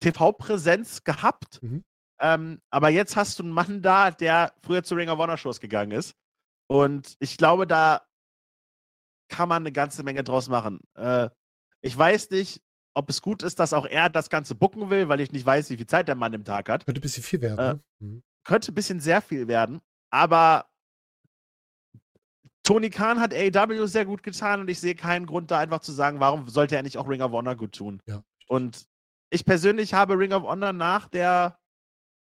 TV-Präsenz 0.00 1.04
gehabt. 1.04 1.62
Mhm. 1.62 1.84
Ähm, 2.20 2.60
aber 2.70 2.90
jetzt 2.90 3.16
hast 3.16 3.38
du 3.38 3.42
einen 3.42 3.52
Mann 3.52 3.82
da, 3.82 4.10
der 4.10 4.52
früher 4.62 4.82
zu 4.82 4.94
Ring 4.94 5.08
of 5.08 5.18
Honor 5.18 5.38
Shows 5.38 5.60
gegangen 5.60 5.92
ist. 5.92 6.14
Und 6.68 7.16
ich 7.18 7.36
glaube, 7.36 7.66
da 7.66 8.02
kann 9.28 9.48
man 9.48 9.62
eine 9.62 9.72
ganze 9.72 10.02
Menge 10.02 10.22
draus 10.22 10.48
machen. 10.48 10.80
Äh, 10.94 11.30
ich 11.80 11.96
weiß 11.96 12.30
nicht, 12.30 12.62
ob 12.94 13.08
es 13.08 13.22
gut 13.22 13.42
ist, 13.42 13.58
dass 13.58 13.72
auch 13.72 13.86
er 13.86 14.10
das 14.10 14.28
Ganze 14.28 14.54
bucken 14.54 14.90
will, 14.90 15.08
weil 15.08 15.20
ich 15.20 15.32
nicht 15.32 15.46
weiß, 15.46 15.70
wie 15.70 15.76
viel 15.76 15.86
Zeit 15.86 16.08
der 16.08 16.14
Mann 16.14 16.32
im 16.34 16.44
Tag 16.44 16.68
hat. 16.68 16.84
Könnte 16.84 17.00
ein 17.00 17.02
bisschen 17.02 17.22
viel 17.22 17.40
werden. 17.40 17.58
Äh, 17.58 17.74
ne? 17.74 17.80
Hm. 18.00 18.22
Könnte 18.44 18.72
ein 18.72 18.74
bisschen 18.74 19.00
sehr 19.00 19.22
viel 19.22 19.48
werden, 19.48 19.80
aber 20.10 20.66
Tony 22.62 22.90
Khan 22.90 23.20
hat 23.20 23.34
AEW 23.34 23.86
sehr 23.86 24.04
gut 24.04 24.22
getan 24.22 24.60
und 24.60 24.68
ich 24.68 24.80
sehe 24.80 24.94
keinen 24.94 25.26
Grund, 25.26 25.50
da 25.50 25.58
einfach 25.58 25.80
zu 25.80 25.92
sagen, 25.92 26.20
warum 26.20 26.48
sollte 26.48 26.76
er 26.76 26.82
nicht 26.82 26.98
auch 26.98 27.08
Ring 27.08 27.22
of 27.22 27.32
Honor 27.32 27.56
gut 27.56 27.72
tun. 27.72 28.00
Ja. 28.06 28.22
Und 28.48 28.86
ich 29.30 29.44
persönlich 29.44 29.94
habe 29.94 30.18
Ring 30.18 30.32
of 30.32 30.44
Honor 30.44 30.72
nach 30.72 31.08
der, 31.08 31.58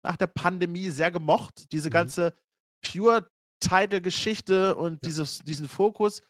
nach 0.02 0.16
der 0.16 0.26
Pandemie 0.28 0.90
sehr 0.90 1.10
gemocht. 1.10 1.70
Diese 1.72 1.88
Mhm. 1.88 1.92
ganze 1.92 2.34
Pure-Title-Geschichte 2.82 4.74
und 4.76 5.04
dieses, 5.04 5.40
diesen 5.40 5.68
Fokus, 5.68 6.22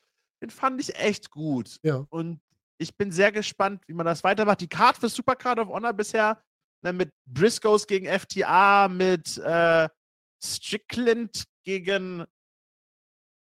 den 0.42 0.50
fand 0.50 0.80
ich 0.80 0.94
echt 0.96 1.30
gut. 1.30 1.78
Ja. 1.82 2.06
Und 2.10 2.40
ich 2.78 2.96
bin 2.96 3.10
sehr 3.10 3.32
gespannt, 3.32 3.82
wie 3.86 3.94
man 3.94 4.06
das 4.06 4.22
weitermacht. 4.24 4.60
Die 4.60 4.68
Card 4.68 4.96
für 4.98 5.08
Supercard 5.08 5.58
of 5.58 5.68
Honor 5.68 5.92
bisher 5.92 6.42
ne, 6.82 6.92
mit 6.92 7.10
Briscoes 7.26 7.86
gegen 7.86 8.06
FTA, 8.06 8.88
mit 8.88 9.38
äh, 9.38 9.88
Strickland 10.42 11.44
gegen 11.64 12.24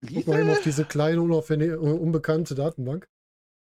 Guck 0.06 0.26
mal 0.28 0.40
eben 0.40 0.51
auf 0.51 0.62
diese 0.62 0.84
kleine, 0.86 1.20
unbekannte 1.20 2.55
Datenbank. 2.55 3.06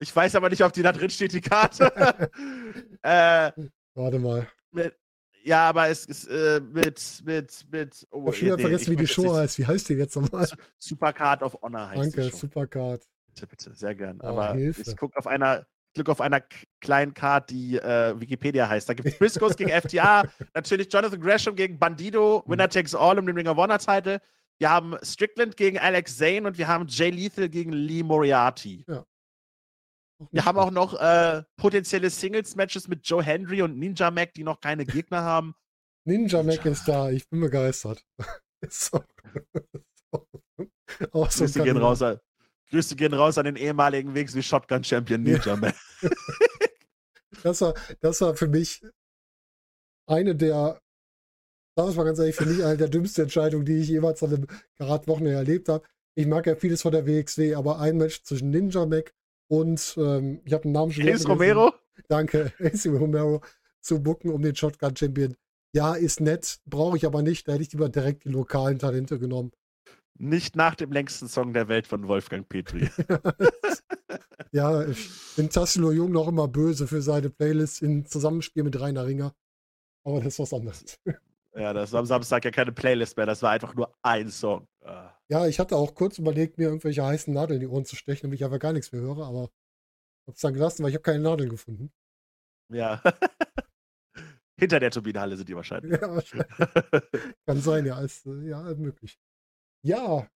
Ich 0.01 0.13
weiß 0.13 0.35
aber 0.35 0.49
nicht, 0.49 0.63
ob 0.63 0.73
die 0.73 0.81
da 0.81 0.91
drin 0.91 1.09
steht, 1.09 1.31
die 1.31 1.39
Karte. 1.41 1.85
äh, 3.01 3.51
Warte 3.93 4.19
mal. 4.19 4.47
mit, 4.71 4.97
ja, 5.45 5.69
aber 5.69 5.87
es 5.89 6.05
ist 6.05 6.27
äh, 6.27 6.59
mit, 6.59 7.21
mit, 7.23 7.65
mit. 7.71 8.07
Oh, 8.11 8.29
Ich 8.31 8.43
habe 8.49 8.59
vergessen, 8.61 8.91
wie 8.91 8.95
die 8.95 9.07
Show 9.07 9.33
heißt. 9.35 9.57
Wie 9.59 9.65
heißt 9.65 9.89
die 9.89 9.93
jetzt 9.93 10.15
nochmal? 10.15 10.47
Supercard 10.79 11.43
of 11.43 11.55
Honor 11.61 11.89
heißt 11.89 12.01
Danke, 12.01 12.21
die 12.23 12.29
Show. 12.31 12.37
Supercard. 12.37 13.03
Bitte, 13.27 13.47
bitte, 13.47 13.73
sehr 13.75 13.93
gern. 13.95 14.19
Oh, 14.21 14.27
Aber 14.27 14.53
Hilfe. 14.53 14.81
ich 14.81 14.97
gucke 14.97 15.17
auf 15.17 15.27
einer, 15.27 15.65
Glück 15.93 16.09
auf 16.09 16.19
einer 16.21 16.41
kleinen 16.81 17.13
Card, 17.13 17.49
die 17.49 17.77
äh, 17.77 18.19
Wikipedia 18.19 18.67
heißt. 18.67 18.89
Da 18.89 18.93
gibt 18.93 19.07
es 19.07 19.17
Briscoes 19.17 19.55
gegen 19.55 19.69
FTA, 19.81 20.23
natürlich 20.53 20.91
Jonathan 20.91 21.19
Gresham 21.21 21.55
gegen 21.55 21.77
Bandido, 21.79 22.43
Mhm. 22.45 22.51
Winner 22.51 22.69
Takes 22.69 22.95
All 22.95 23.17
um 23.19 23.25
den 23.25 23.35
Ring 23.35 23.47
of 23.47 23.57
Honor 23.57 23.79
Title. 23.79 24.19
Wir 24.57 24.69
haben 24.69 24.95
Strickland 25.03 25.57
gegen 25.57 25.77
Alex 25.77 26.17
Zane 26.17 26.47
und 26.47 26.57
wir 26.57 26.67
haben 26.67 26.85
Jay 26.87 27.09
Lethal 27.09 27.49
gegen 27.49 27.73
Lee 27.73 28.03
Moriarty. 28.03 28.85
Auch 28.89 29.03
Wir 30.31 30.45
haben 30.45 30.57
auch 30.57 30.71
noch 30.71 30.99
äh, 30.99 31.43
potenzielle 31.57 32.09
Singles-Matches 32.09 32.87
mit 32.87 33.07
Joe 33.07 33.23
Hendry 33.23 33.61
und 33.61 33.77
Ninja 33.77 34.11
Mac, 34.11 34.33
die 34.33 34.43
noch 34.43 34.59
keine 34.59 34.85
Gegner 34.85 35.21
haben. 35.21 35.55
Ninja 36.05 36.43
Mac 36.43 36.65
ist 36.65 36.87
da. 36.87 37.09
Ich 37.09 37.27
bin 37.29 37.41
begeistert. 37.41 38.05
Ist 38.61 38.85
so. 38.85 39.03
auch 41.11 41.29
so 41.29 41.43
Grüße 41.43 41.61
gehen, 41.61 41.77
raus, 41.77 42.01
an- 42.01 42.19
Grüße 42.69 42.95
gehen 42.95 43.13
raus 43.13 43.37
an 43.37 43.45
den 43.45 43.57
ehemaligen 43.57 44.15
WXW 44.15 44.41
Shotgun 44.41 44.83
Champion 44.83 45.21
Ninja 45.21 45.55
Mac. 45.55 45.75
Das 47.43 47.61
war, 47.61 47.73
das 47.99 48.21
war 48.21 48.35
für 48.35 48.47
mich 48.47 48.81
eine 50.07 50.35
der, 50.35 50.79
das 51.75 51.95
war 51.95 52.05
ganz 52.05 52.17
ehrlich, 52.19 52.35
für 52.35 52.45
mich 52.45 52.63
eine 52.63 52.77
der 52.77 52.87
dümmsten 52.87 53.23
Entscheidungen, 53.23 53.65
die 53.65 53.77
ich 53.77 53.89
jemals 53.89 54.23
an 54.23 54.33
einem 54.33 54.47
Karat-Wochenende 54.77 55.37
erlebt 55.37 55.69
habe. 55.69 55.85
Ich 56.17 56.27
mag 56.27 56.47
ja 56.47 56.55
vieles 56.55 56.81
von 56.81 56.93
der 56.93 57.05
WXW, 57.05 57.55
aber 57.55 57.79
ein 57.79 57.97
Match 57.97 58.23
zwischen 58.23 58.49
Ninja 58.51 58.85
Mac 58.85 59.13
und, 59.47 59.95
ähm, 59.97 60.41
ich 60.45 60.53
habe 60.53 60.63
den 60.63 60.71
Namen 60.71 60.91
schon 60.91 61.07
Ace. 61.07 61.27
Romero? 61.27 61.73
Danke, 62.07 62.51
AC 62.59 62.85
Romero 62.87 63.41
zu 63.81 64.01
bucken 64.01 64.31
um 64.31 64.41
den 64.41 64.55
Shotgun 64.55 64.95
Champion. 64.95 65.35
Ja, 65.73 65.93
ist 65.93 66.21
nett, 66.21 66.59
brauche 66.65 66.97
ich 66.97 67.05
aber 67.05 67.21
nicht. 67.21 67.47
Da 67.47 67.53
hätte 67.53 67.63
ich 67.63 67.71
lieber 67.71 67.89
direkt 67.89 68.23
die 68.23 68.29
lokalen 68.29 68.79
Talente 68.79 69.19
genommen. 69.19 69.51
Nicht 70.17 70.55
nach 70.55 70.75
dem 70.75 70.91
längsten 70.91 71.27
Song 71.27 71.51
der 71.51 71.67
Welt 71.67 71.87
von 71.87 72.07
Wolfgang 72.07 72.47
Petri. 72.47 72.89
ja, 74.51 74.87
ich 74.87 75.09
bin 75.35 75.49
Tassilo 75.49 75.91
Jung 75.91 76.11
noch 76.11 76.29
immer 76.29 76.47
böse 76.47 76.87
für 76.87 77.01
seine 77.01 77.29
Playlist 77.29 77.81
im 77.81 78.05
Zusammenspiel 78.05 78.63
mit 78.63 78.79
Rainer 78.79 79.05
Ringer. 79.05 79.35
Aber 80.05 80.19
das 80.19 80.33
ist 80.33 80.39
was 80.39 80.53
anderes. 80.53 80.97
Ja, 81.55 81.73
das 81.73 81.91
war 81.91 81.99
am 82.01 82.05
Samstag 82.05 82.45
ja 82.45 82.51
keine 82.51 82.71
Playlist 82.71 83.17
mehr, 83.17 83.25
das 83.25 83.41
war 83.41 83.51
einfach 83.51 83.73
nur 83.75 83.93
ein 84.03 84.29
Song. 84.29 84.67
Ah. 84.83 85.11
Ja, 85.29 85.47
ich 85.47 85.59
hatte 85.59 85.75
auch 85.75 85.95
kurz 85.95 86.17
überlegt, 86.19 86.57
mir 86.57 86.65
irgendwelche 86.65 87.03
heißen 87.03 87.33
Nadeln 87.33 87.61
in 87.61 87.67
die 87.67 87.73
Ohren 87.73 87.85
zu 87.85 87.95
stechen, 87.95 88.23
damit 88.27 88.39
ich 88.39 88.45
einfach 88.45 88.59
gar 88.59 88.73
nichts 88.73 88.91
mehr 88.91 89.01
höre, 89.01 89.25
aber 89.25 89.49
hab's 90.27 90.41
dann 90.41 90.53
gelassen, 90.53 90.83
weil 90.83 90.89
ich 90.89 90.95
habe 90.95 91.03
keine 91.03 91.19
Nadeln 91.23 91.49
gefunden. 91.49 91.91
Ja. 92.71 93.01
Hinter 94.59 94.79
der 94.79 94.91
Turbinenhalle 94.91 95.35
sind 95.35 95.49
die 95.49 95.55
wahrscheinlich. 95.55 95.99
Ja, 95.99 96.09
wahrscheinlich. 96.15 96.47
Kann 97.45 97.59
sein, 97.61 97.85
ja, 97.85 97.99
ist 98.01 98.25
äh, 98.25 98.47
ja 98.49 98.61
möglich. 98.75 99.19
Ja, 99.83 100.27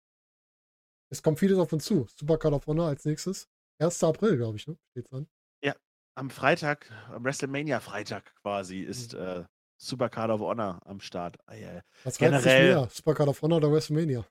Es 1.10 1.22
kommt 1.22 1.38
vieles 1.38 1.58
auf 1.58 1.72
uns 1.72 1.84
zu. 1.84 2.06
Supercard 2.18 2.52
of 2.54 2.66
Honor 2.66 2.88
als 2.88 3.04
nächstes. 3.04 3.48
1. 3.80 4.02
April, 4.04 4.36
glaube 4.36 4.56
ich, 4.56 4.66
ne? 4.66 4.76
Steht's 4.90 5.12
an. 5.12 5.28
Ja, 5.64 5.74
am 6.16 6.30
Freitag, 6.30 6.90
am 7.08 7.24
WrestleMania-Freitag 7.24 8.34
quasi, 8.42 8.80
ist 8.80 9.14
Mhm. 9.14 9.20
äh, 9.20 9.44
Supercard 9.80 10.30
of 10.30 10.40
Honor 10.40 10.80
am 10.86 11.00
Start. 11.00 11.36
Ah, 11.46 11.54
ja. 11.54 11.80
Was 12.04 12.18
Generell- 12.18 12.74
mehr? 12.74 12.88
Supercard 12.90 13.28
of 13.28 13.40
Honor 13.42 13.56
oder 13.58 13.70
WrestleMania? 13.72 14.26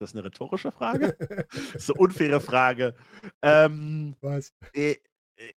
Das 0.00 0.10
ist 0.10 0.16
eine 0.16 0.24
rhetorische 0.24 0.72
Frage? 0.72 1.16
Das 1.52 1.74
ist 1.74 1.90
eine 1.90 2.00
unfaire 2.00 2.40
Frage. 2.40 2.94
Ähm, 3.42 4.16
Weiß. 4.20 4.52
äh, 4.72 4.96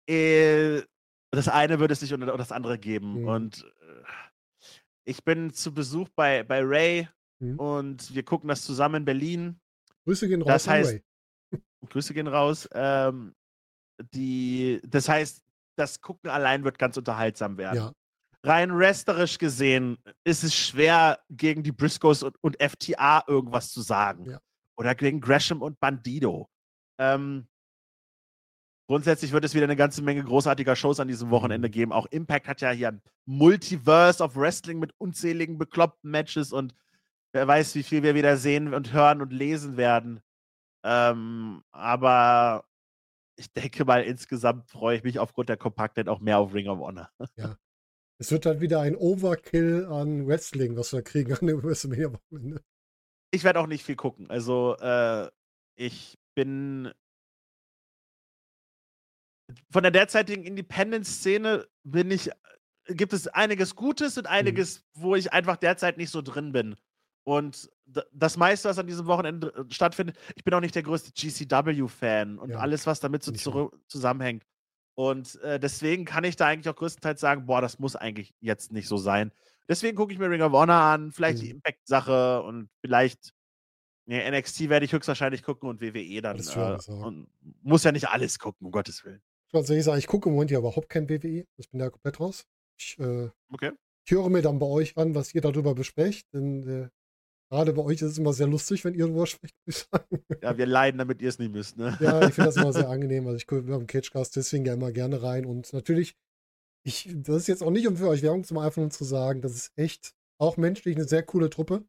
äh, 0.08 0.84
das 1.32 1.48
eine 1.48 1.80
würde 1.80 1.94
es 1.94 2.02
nicht 2.02 2.14
und 2.14 2.22
das 2.26 2.52
andere 2.52 2.78
geben. 2.78 3.22
Mhm. 3.22 3.28
Und 3.28 3.64
äh, 3.82 4.04
ich 5.06 5.24
bin 5.24 5.52
zu 5.54 5.74
Besuch 5.74 6.10
bei, 6.16 6.44
bei 6.44 6.62
Ray 6.64 7.08
Mhm. 7.40 7.60
und 7.60 8.16
wir 8.16 8.24
gucken 8.26 8.50
das 8.50 8.64
zusammen 8.64 8.96
in 8.96 9.06
Berlin. 9.06 9.60
Grüße 10.06 10.28
gehen 10.28 10.42
raus 10.42 10.48
Das 10.48 10.68
heißt- 10.68 10.88
Ray. 10.88 11.04
Grüße 11.90 12.14
gehen 12.16 12.26
raus. 12.28 12.68
Ähm, 12.74 13.36
die, 14.14 14.82
das 14.84 15.08
heißt, 15.08 15.44
das 15.78 16.02
Gucken 16.02 16.32
allein 16.32 16.64
wird 16.64 16.80
ganz 16.80 16.98
unterhaltsam 16.98 17.58
werden. 17.60 17.76
Ja. 17.76 17.94
Rein 18.48 18.78
wrestlerisch 18.78 19.38
gesehen 19.38 19.98
ist 20.24 20.44
es 20.44 20.56
schwer, 20.56 21.20
gegen 21.30 21.64
die 21.64 21.72
Briscoes 21.72 22.24
und, 22.24 22.36
und 22.42 22.58
FTA 22.62 23.24
irgendwas 23.28 23.72
zu 23.72 23.82
sagen. 23.82 24.30
Ja. 24.30 24.40
Oder 24.78 24.96
gegen 24.96 25.20
Gresham 25.22 25.62
und 25.62 25.80
Bandido. 25.80 26.50
Ähm, 27.00 27.48
grundsätzlich 28.88 29.32
wird 29.32 29.44
es 29.44 29.54
wieder 29.54 29.66
eine 29.66 29.76
ganze 29.76 30.02
Menge 30.02 30.24
großartiger 30.24 30.76
Shows 30.76 31.00
an 31.00 31.08
diesem 31.08 31.30
Wochenende 31.30 31.68
Mhm. 31.68 31.72
geben. 31.72 31.92
Auch 31.92 32.06
Impact 32.08 32.48
hat 32.48 32.62
ja 32.62 32.72
hier 32.72 32.90
ein 32.90 33.02
Multiverse 33.26 34.24
of 34.24 34.36
Wrestling 34.36 34.80
mit 34.80 34.94
unzähligen 34.98 35.58
bekloppten 35.58 36.10
Matches 36.10 36.54
und 36.54 36.74
wer 37.34 37.48
weiß, 37.48 37.76
wie 37.76 37.84
viel 37.84 38.04
wir 38.04 38.16
wieder 38.16 38.38
sehen 38.38 38.74
und 38.74 38.94
hören 38.94 39.22
und 39.22 39.34
lesen 39.34 39.78
werden. 39.78 40.22
Ähm, 40.84 41.64
aber 41.72 42.64
ich 43.36 43.52
denke 43.52 43.84
mal, 43.84 44.04
insgesamt 44.04 44.70
freue 44.70 44.98
ich 44.98 45.04
mich 45.04 45.20
aufgrund 45.20 45.50
der 45.50 45.58
Kompaktheit 45.58 46.08
auch 46.08 46.20
mehr 46.20 46.40
auf 46.40 46.54
Ring 46.54 46.68
of 46.70 46.80
Honor. 46.80 47.10
Es 48.20 48.32
wird 48.32 48.46
halt 48.46 48.62
wieder 48.62 48.82
ein 48.82 48.96
Overkill 48.96 49.86
an 49.86 50.28
Wrestling, 50.28 50.76
was 50.76 50.92
wir 50.94 51.04
kriegen 51.04 51.34
an 51.34 51.48
dem 51.48 51.64
WrestleMania-Wochenende. 51.64 52.62
Ich 53.32 53.44
werde 53.44 53.60
auch 53.60 53.68
nicht 53.68 53.84
viel 53.84 53.96
gucken. 53.96 54.30
Also, 54.30 54.76
äh, 54.78 55.30
ich 55.76 56.18
bin 56.34 56.92
von 59.70 59.84
der 59.84 59.92
derzeitigen 59.92 60.44
Independent-Szene 60.44 61.68
bin 61.84 62.12
ich, 62.12 62.30
gibt 62.88 63.14
es 63.14 63.28
einiges 63.28 63.76
Gutes 63.76 64.18
und 64.18 64.28
einiges, 64.28 64.84
wo 64.94 65.16
ich 65.16 65.32
einfach 65.32 65.58
derzeit 65.58 65.98
nicht 65.98 66.10
so 66.10 66.22
drin 66.22 66.52
bin. 66.52 66.76
Und 67.24 67.70
das 68.14 68.38
meiste, 68.38 68.70
was 68.70 68.80
an 68.80 68.88
diesem 68.88 69.06
Wochenende 69.06 69.54
äh, 69.54 69.74
stattfindet, 69.74 70.18
ich 70.36 70.44
bin 70.44 70.54
auch 70.54 70.62
nicht 70.62 70.76
der 70.76 70.84
größte 70.84 71.12
GCW-Fan 71.12 72.40
und 72.40 72.52
Ja, 72.52 72.60
alles, 72.60 72.88
was 72.88 73.00
damit 73.00 73.24
so 73.24 73.72
zusammenhängt. 73.88 74.46
Und 74.98 75.40
äh, 75.42 75.60
deswegen 75.60 76.06
kann 76.06 76.24
ich 76.24 76.36
da 76.38 76.48
eigentlich 76.48 76.68
auch 76.70 76.76
größtenteils 76.76 77.20
sagen, 77.22 77.46
boah, 77.46 77.62
das 77.62 77.78
muss 77.78 77.96
eigentlich 77.96 78.34
jetzt 78.40 78.72
nicht 78.72 78.88
so 78.88 78.98
sein. 78.98 79.32
Deswegen 79.70 79.96
gucke 79.96 80.12
ich 80.12 80.18
mir 80.20 80.30
Ring 80.30 80.42
of 80.42 80.54
Honor 80.54 80.74
an, 80.76 81.12
vielleicht 81.12 81.40
die 81.42 81.46
Mhm. 81.46 81.52
Impact-Sache 81.58 82.42
und 82.42 82.70
vielleicht 82.82 83.32
nee, 84.06 84.28
NXT 84.32 84.70
werde 84.70 84.86
ich 84.86 84.94
höchstwahrscheinlich 84.94 85.44
gucken 85.44 85.70
und 85.70 85.82
WWE 85.82 86.22
dann. 86.22 86.38
Äh, 86.40 86.78
und 86.92 87.28
muss 87.62 87.84
ja 87.84 87.92
nicht 87.92 88.08
alles 88.10 88.40
gucken, 88.40 88.66
um 88.66 88.72
Gottes 88.72 89.04
Willen. 89.06 89.22
Ich 89.50 89.54
muss 89.54 89.70
ehrlich 89.70 89.86
sagen, 89.86 90.00
ich 90.00 90.08
gucke 90.08 90.30
im 90.30 90.36
Moment 90.36 90.52
ja 90.52 90.60
überhaupt 90.60 90.90
kein 90.90 91.08
WWE. 91.10 91.46
Ich 91.58 91.70
bin 91.70 91.80
da 91.80 91.90
komplett 91.90 92.20
raus. 92.20 92.46
Ich, 92.80 92.98
äh, 93.00 93.30
Okay. 93.52 93.74
ich 94.06 94.12
höre 94.12 94.30
mir 94.30 94.42
dann 94.42 94.60
bei 94.60 94.66
euch 94.66 94.98
an, 94.98 95.14
was 95.14 95.34
ihr 95.36 95.42
darüber 95.42 95.76
besprecht. 95.76 96.26
Denn 96.34 96.68
äh, 96.68 96.90
gerade 97.50 97.74
bei 97.74 97.82
euch 97.82 98.02
ist 98.02 98.12
es 98.12 98.18
immer 98.18 98.34
sehr 98.34 98.48
lustig, 98.48 98.84
wenn 98.86 98.94
ihr 98.94 99.06
darüber 99.06 99.28
sprecht, 99.28 99.56
muss 99.66 99.76
ich 99.76 99.88
sagen. 99.92 100.24
Ja, 100.42 100.58
wir 100.58 100.66
leiden, 100.66 100.98
damit 100.98 101.22
ihr 101.22 101.30
es 101.30 101.40
nicht 101.40 101.52
müsst, 101.52 101.78
ne? 101.78 101.98
Ja, 102.00 102.28
ich 102.28 102.34
finde 102.34 102.50
das 102.50 102.58
immer 102.58 102.74
sehr 102.74 102.90
angenehm. 102.90 103.26
Also 103.28 103.38
ich 103.38 103.48
gucke 103.48 103.64
beim 103.64 103.88
Cagecast 103.88 104.36
deswegen 104.36 104.66
ja 104.66 104.74
immer 104.74 104.92
gerne 104.92 105.22
rein. 105.22 105.46
Und 105.46 105.72
natürlich, 105.74 106.16
ich, 106.86 107.10
das 107.16 107.38
ist 107.38 107.48
jetzt 107.48 107.64
auch 107.64 107.72
nicht, 107.72 107.88
um 107.88 107.98
für 107.98 108.08
euch 108.08 108.22
Werbung 108.22 108.44
zu 108.44 108.54
machen, 108.54 108.82
nur 108.82 108.90
zu 108.90 109.04
sagen, 109.04 109.42
das 109.42 109.54
ist 109.54 109.72
echt 109.76 110.14
auch 110.40 110.58
menschlich 110.58 110.96
eine 110.96 111.08
sehr 111.08 111.24
coole 111.24 111.50
Truppe. 111.50 111.86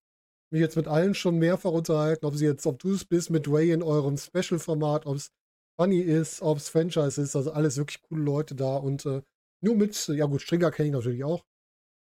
Mich 0.51 0.60
jetzt 0.60 0.76
mit 0.76 0.89
allen 0.89 1.14
schon 1.14 1.39
mehrfach 1.39 1.72
unterhalten, 1.72 2.24
ob 2.24 2.35
sie 2.35 2.47
jetzt, 2.47 2.66
ob 2.66 2.78
du 2.78 2.94
es 2.94 3.05
bist 3.05 3.30
mit 3.30 3.48
Ray 3.48 3.72
in 3.72 3.82
eurem 3.82 4.16
Special-Format, 4.16 5.05
ob 5.05 5.16
es 5.16 5.30
Funny 5.78 6.01
ist, 6.01 6.43
ob 6.43 6.59
es 6.59 6.68
Franchise 6.68 7.20
ist, 7.20 7.36
also 7.36 7.52
alles 7.52 7.76
wirklich 7.76 8.02
coole 8.02 8.22
Leute 8.22 8.55
da 8.55 8.76
und 8.76 9.06
äh, 9.06 9.22
nur 9.60 9.76
mit, 9.76 10.09
ja 10.09 10.26
gut, 10.26 10.40
Stringer 10.40 10.70
kenne 10.70 10.89
ich 10.89 10.94
natürlich 10.94 11.22
auch. 11.22 11.44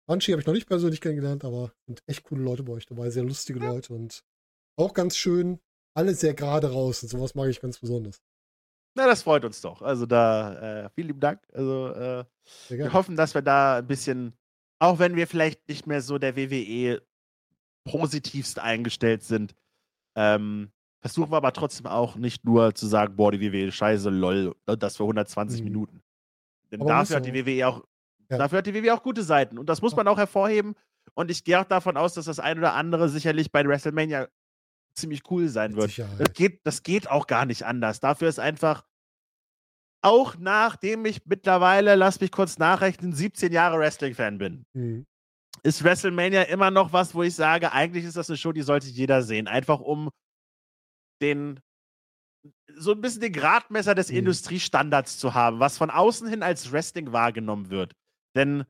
Banshee 0.09 0.33
habe 0.33 0.41
ich 0.41 0.47
noch 0.47 0.55
nicht 0.55 0.67
persönlich 0.67 1.01
kennengelernt, 1.01 1.45
aber 1.45 1.73
sind 1.87 2.03
echt 2.07 2.25
coole 2.25 2.43
Leute 2.43 2.63
bei 2.65 2.73
euch 2.73 2.87
dabei, 2.87 3.11
sehr 3.11 3.23
lustige 3.25 3.61
Leute 3.61 3.93
und 3.93 4.25
auch 4.77 4.95
ganz 4.95 5.17
schön, 5.17 5.61
alles 5.95 6.21
sehr 6.21 6.35
gerade 6.35 6.71
raus 6.73 7.03
und 7.03 7.09
sowas 7.11 7.35
mag 7.35 7.49
ich 7.51 7.61
ganz 7.61 7.79
besonders. 7.79 8.21
Na, 8.95 9.07
das 9.07 9.23
freut 9.23 9.45
uns 9.45 9.61
doch. 9.61 9.83
Also 9.83 10.07
da, 10.07 10.87
äh, 10.87 10.91
vielen 10.91 11.09
lieben 11.09 11.21
Dank. 11.21 11.41
Also, 11.53 11.89
äh, 11.89 12.25
wir 12.69 12.93
hoffen, 12.93 13.17
dass 13.17 13.35
wir 13.35 13.43
da 13.43 13.79
ein 13.79 13.87
bisschen, 13.87 14.33
auch 14.81 14.99
wenn 14.99 15.15
wir 15.15 15.27
vielleicht 15.27 15.69
nicht 15.69 15.87
mehr 15.87 16.01
so 16.01 16.19
der 16.19 16.37
WWE 16.37 17.03
positivst 17.85 18.59
eingestellt 18.59 19.23
sind, 19.23 19.55
ähm, 20.17 20.71
versuchen 21.01 21.31
wir 21.31 21.37
aber 21.37 21.53
trotzdem 21.53 21.87
auch 21.87 22.17
nicht 22.17 22.45
nur 22.45 22.75
zu 22.75 22.87
sagen, 22.87 23.15
boah, 23.17 23.31
die 23.31 23.41
WWE 23.41 23.71
scheiße, 23.71 24.11
lol, 24.11 24.57
das 24.67 24.97
für 24.97 25.05
120 25.05 25.61
Mhm. 25.61 25.65
Minuten. 25.65 26.03
Denn 26.73 26.81
Aber 26.81 26.91
dafür 26.91 27.17
hat 27.17 27.27
die. 27.27 27.35
WWE 27.47 27.69
auch, 27.69 27.85
Ja. 28.31 28.39
dafür 28.39 28.59
hat 28.59 28.67
die 28.67 28.75
WWE 28.75 28.95
auch 28.95 29.03
gute 29.03 29.23
Seiten. 29.23 29.59
Und 29.59 29.69
das 29.69 29.81
muss 29.83 29.97
man 29.97 30.07
auch 30.09 30.19
hervorheben. 30.19 30.75
Und 31.15 31.31
ich 31.31 31.45
gehe 31.45 31.59
auch 31.61 31.65
davon 31.65 31.97
aus, 31.97 32.15
dass 32.15 32.27
das 32.27 32.39
ein 32.39 32.59
oder 32.59 32.75
andere 32.75 33.09
sicherlich 33.09 33.51
bei 33.51 33.65
WrestleMania 33.67 34.29
ziemlich 34.95 35.23
cool 35.31 35.49
sein 35.49 35.75
wird. 35.77 35.89
Sicherheit. 35.91 36.21
Das 36.21 36.33
geht, 36.35 36.61
das 36.67 36.83
geht 36.83 37.11
auch 37.11 37.27
gar 37.27 37.47
nicht 37.47 37.65
anders. 37.65 38.01
Dafür 38.01 38.29
ist 38.29 38.39
einfach, 38.39 38.85
auch 40.03 40.37
nachdem 40.37 41.05
ich 41.07 41.25
mittlerweile, 41.25 41.95
lass 41.95 42.21
mich 42.21 42.31
kurz 42.31 42.59
nachrechnen, 42.59 43.13
17 43.13 43.53
Jahre 43.53 43.79
Wrestling-Fan 43.79 44.39
bin, 44.39 44.65
Mhm. 44.75 45.07
ist 45.63 45.83
WrestleMania 45.83 46.43
immer 46.43 46.71
noch 46.71 46.93
was, 46.93 47.15
wo 47.15 47.23
ich 47.23 47.35
sage, 47.35 47.73
eigentlich 47.73 48.05
ist 48.05 48.17
das 48.17 48.29
eine 48.29 48.37
Show, 48.37 48.53
die 48.53 48.63
sollte 48.63 48.87
jeder 48.89 49.23
sehen. 49.23 49.49
Einfach 49.49 49.81
um 49.81 50.11
den, 51.23 51.61
so 52.75 52.93
ein 52.93 53.01
bisschen 53.01 53.23
den 53.23 53.33
Gradmesser 53.33 53.95
des 53.95 54.11
Mhm. 54.11 54.19
Industriestandards 54.19 55.19
zu 55.19 55.35
haben, 55.35 55.59
was 55.59 55.79
von 55.79 55.91
außen 55.91 56.29
hin 56.29 56.43
als 56.43 56.71
Wrestling 56.71 57.13
wahrgenommen 57.13 57.71
wird. 57.71 57.93
Denn 58.39 58.65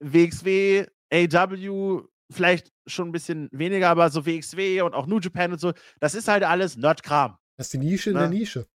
WXW, 0.00 0.86
AW, 1.12 2.02
vielleicht 2.30 2.72
schon 2.86 3.10
ein 3.10 3.12
bisschen 3.12 3.50
weniger, 3.52 3.90
aber 3.90 4.08
so 4.08 4.24
WXW 4.24 4.80
und 4.80 4.94
auch 4.94 5.06
New 5.06 5.20
Japan 5.20 5.52
und 5.52 5.58
so, 5.58 5.74
das 6.00 6.14
ist 6.14 6.28
halt 6.28 6.44
alles 6.44 6.78
Nerdkram. 6.78 7.36
Das 7.58 7.66
ist 7.66 7.74
die 7.74 7.78
Nische 7.78 8.10
in 8.10 8.14
Na, 8.14 8.20
der 8.22 8.30
Nische. 8.30 8.66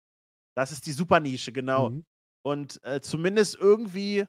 Das 0.56 0.72
ist 0.72 0.86
die 0.86 0.92
Supernische, 0.92 1.52
genau. 1.52 1.90
Mhm. 1.90 2.06
Und 2.46 2.80
äh, 2.84 3.02
zumindest 3.02 3.56
irgendwie 3.56 4.26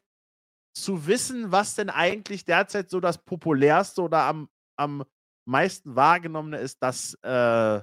zu 0.74 1.06
wissen, 1.06 1.52
was 1.52 1.74
denn 1.74 1.90
eigentlich 1.90 2.46
derzeit 2.46 2.88
so 2.88 3.00
das 3.00 3.18
populärste 3.18 4.00
oder 4.00 4.22
am, 4.22 4.48
am 4.76 5.04
meisten 5.46 5.94
wahrgenommene 5.94 6.56
ist, 6.56 6.78
das, 6.82 7.14
äh, 7.22 7.82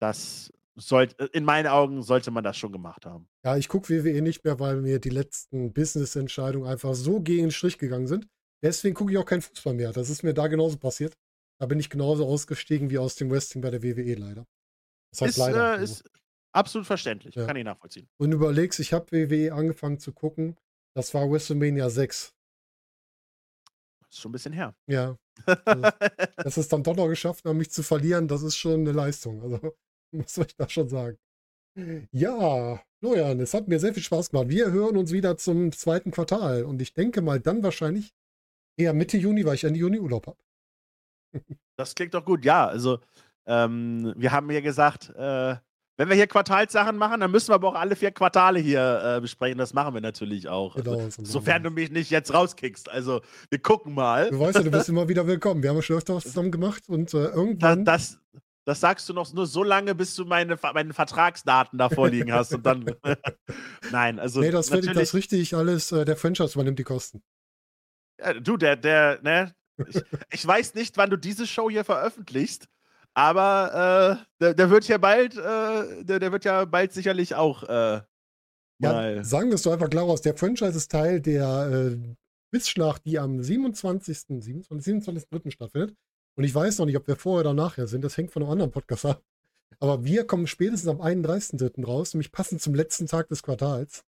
das 0.00 0.52
sollte, 0.76 1.24
in 1.26 1.44
meinen 1.44 1.66
Augen 1.68 2.02
sollte 2.02 2.30
man 2.30 2.42
das 2.44 2.56
schon 2.56 2.72
gemacht 2.72 3.06
haben. 3.06 3.28
Ja, 3.44 3.56
ich 3.56 3.68
gucke 3.68 3.88
WWE 3.88 4.22
nicht 4.22 4.44
mehr, 4.44 4.58
weil 4.58 4.80
mir 4.80 4.98
die 4.98 5.10
letzten 5.10 5.72
Business-Entscheidungen 5.72 6.66
einfach 6.68 6.94
so 6.94 7.20
gegen 7.20 7.44
den 7.44 7.50
Strich 7.52 7.78
gegangen 7.78 8.06
sind. 8.06 8.26
Deswegen 8.62 8.94
gucke 8.94 9.12
ich 9.12 9.18
auch 9.18 9.24
keinen 9.26 9.42
Fußball 9.42 9.74
mehr. 9.74 9.92
Das 9.92 10.08
ist 10.10 10.22
mir 10.22 10.34
da 10.34 10.46
genauso 10.48 10.78
passiert. 10.78 11.14
Da 11.60 11.66
bin 11.66 11.78
ich 11.78 11.90
genauso 11.90 12.26
ausgestiegen 12.26 12.90
wie 12.90 12.98
aus 12.98 13.14
dem 13.14 13.30
Wrestling 13.30 13.62
bei 13.62 13.70
der 13.70 13.82
WWE 13.82 14.14
leider. 14.14 14.46
Das 15.12 15.20
heißt 15.20 15.30
Ist, 15.32 15.36
leider. 15.38 15.78
äh, 15.78 15.84
ist 15.84 16.04
absolut 16.52 16.86
verständlich, 16.86 17.34
Ja. 17.36 17.46
kann 17.46 17.56
ich 17.56 17.64
nachvollziehen. 17.64 18.08
Und 18.18 18.32
überlegst, 18.32 18.80
ich 18.80 18.92
habe 18.92 19.12
WWE 19.12 19.52
angefangen 19.52 19.98
zu 20.00 20.12
gucken. 20.12 20.56
Das 20.96 21.12
war 21.14 21.30
WrestleMania 21.30 21.90
6. 21.90 22.34
Ist 24.10 24.20
schon 24.20 24.30
ein 24.30 24.32
bisschen 24.32 24.52
her. 24.52 24.74
Ja. 24.86 25.16
Also, 25.64 25.82
dass 26.36 26.56
es 26.56 26.68
dann 26.68 26.82
doch 26.84 26.94
noch 26.96 27.08
geschafft 27.08 27.44
haben, 27.44 27.58
mich 27.58 27.70
zu 27.70 27.82
verlieren, 27.82 28.28
das 28.28 28.42
ist 28.42 28.56
schon 28.56 28.80
eine 28.80 28.92
Leistung. 28.92 29.42
Also, 29.42 29.74
muss 30.18 30.38
ich 30.38 30.56
da 30.56 30.68
schon 30.68 30.88
sagen. 30.88 31.18
Ja, 32.12 32.80
Florian, 33.00 33.40
es 33.40 33.52
hat 33.52 33.66
mir 33.66 33.80
sehr 33.80 33.92
viel 33.92 34.02
Spaß 34.02 34.30
gemacht. 34.30 34.48
Wir 34.48 34.70
hören 34.70 34.96
uns 34.96 35.10
wieder 35.10 35.36
zum 35.36 35.72
zweiten 35.72 36.12
Quartal 36.12 36.64
und 36.64 36.80
ich 36.80 36.94
denke 36.94 37.20
mal 37.20 37.40
dann 37.40 37.62
wahrscheinlich 37.62 38.14
eher 38.76 38.92
Mitte 38.94 39.16
Juni, 39.18 39.44
weil 39.44 39.56
ich 39.56 39.64
Ende 39.64 39.80
Juni 39.80 39.98
Urlaub 39.98 40.26
habe. 40.26 40.38
Das 41.76 41.96
klingt 41.96 42.14
doch 42.14 42.24
gut, 42.24 42.44
ja. 42.44 42.68
Also, 42.68 43.00
ähm, 43.46 44.14
wir 44.16 44.30
haben 44.30 44.48
ja 44.52 44.60
gesagt, 44.60 45.10
äh, 45.10 45.56
wenn 45.96 46.08
wir 46.08 46.14
hier 46.14 46.28
Quartalssachen 46.28 46.96
machen, 46.96 47.18
dann 47.18 47.32
müssen 47.32 47.48
wir 47.48 47.56
aber 47.56 47.68
auch 47.68 47.74
alle 47.74 47.96
vier 47.96 48.12
Quartale 48.12 48.60
hier 48.60 49.16
äh, 49.16 49.20
besprechen. 49.20 49.58
Das 49.58 49.74
machen 49.74 49.92
wir 49.92 50.00
natürlich 50.00 50.46
auch. 50.48 50.76
Genau, 50.76 51.00
Also, 51.00 51.24
so 51.24 51.24
sofern 51.24 51.64
du 51.64 51.70
mich 51.70 51.90
nicht 51.90 52.10
jetzt 52.10 52.32
rauskickst. 52.32 52.88
Also, 52.88 53.22
wir 53.50 53.58
gucken 53.58 53.92
mal. 53.92 54.30
Du 54.30 54.38
weißt 54.38 54.54
ja, 54.58 54.62
du 54.62 54.70
bist 54.70 54.88
immer 54.88 55.08
wieder 55.08 55.26
willkommen. 55.26 55.64
Wir 55.64 55.70
haben 55.70 55.82
schon 55.82 55.96
öfter 55.96 56.14
was 56.14 56.22
zusammen 56.22 56.52
gemacht 56.52 56.88
und 56.88 57.12
äh, 57.12 57.26
irgendwann. 57.26 57.84
das, 57.84 58.20
das 58.32 58.42
sagst 58.80 59.08
du 59.08 59.12
noch 59.12 59.32
nur 59.32 59.46
so 59.46 59.62
lange, 59.62 59.94
bis 59.94 60.14
du 60.14 60.24
meine, 60.24 60.58
meine 60.72 60.94
Vertragsdaten 60.94 61.78
da 61.78 61.88
vorliegen 61.90 62.32
hast. 62.32 62.54
Und 62.54 62.64
dann. 62.64 62.84
Nein, 63.92 64.18
also. 64.18 64.40
nee, 64.40 64.50
das, 64.50 64.70
wird, 64.70 64.94
das 64.94 65.14
richtig 65.14 65.54
alles, 65.54 65.92
äh, 65.92 66.04
der 66.04 66.16
Franchise 66.16 66.54
übernimmt 66.54 66.78
die 66.78 66.84
Kosten. 66.84 67.22
Ja, 68.18 68.34
du, 68.34 68.56
der, 68.56 68.76
der, 68.76 69.20
ne? 69.22 69.54
Ich, 69.88 70.02
ich 70.30 70.46
weiß 70.46 70.74
nicht, 70.74 70.96
wann 70.96 71.10
du 71.10 71.16
diese 71.16 71.46
Show 71.46 71.68
hier 71.68 71.84
veröffentlichst, 71.84 72.68
Aber 73.12 74.20
äh, 74.20 74.24
der, 74.40 74.54
der, 74.54 74.70
wird 74.70 74.86
ja 74.88 74.98
bald, 74.98 75.36
äh, 75.36 76.04
der, 76.04 76.20
der, 76.20 76.32
wird 76.32 76.44
ja 76.44 76.64
bald 76.64 76.92
sicherlich 76.92 77.34
auch 77.34 77.64
äh. 77.64 78.00
Ja, 78.80 79.22
sagen 79.24 79.48
wir 79.48 79.54
es 79.54 79.62
doch 79.62 79.72
einfach 79.72 79.88
klar 79.88 80.04
aus. 80.04 80.20
Der 80.20 80.36
Franchise 80.36 80.76
ist 80.76 80.90
Teil 80.90 81.20
der 81.20 81.70
äh, 81.70 82.14
Quizschlacht, 82.50 83.04
die 83.06 83.18
am 83.18 83.42
27. 83.42 84.18
27. 84.40 84.68
27.3. 84.68 85.50
stattfindet. 85.50 85.96
Und 86.36 86.44
ich 86.44 86.54
weiß 86.54 86.78
noch 86.78 86.86
nicht, 86.86 86.96
ob 86.96 87.06
wir 87.06 87.16
vorher 87.16 87.40
oder 87.40 87.54
nachher 87.54 87.86
sind. 87.86 88.02
Das 88.02 88.16
hängt 88.16 88.32
von 88.32 88.42
einem 88.42 88.50
anderen 88.50 88.70
Podcast 88.70 89.06
ab. 89.06 89.22
Aber 89.80 90.04
wir 90.04 90.26
kommen 90.26 90.46
spätestens 90.46 90.88
am 90.88 91.00
31.3. 91.00 91.84
raus, 91.84 92.14
nämlich 92.14 92.32
passend 92.32 92.62
zum 92.62 92.74
letzten 92.74 93.06
Tag 93.06 93.28
des 93.28 93.42
Quartals. 93.42 94.04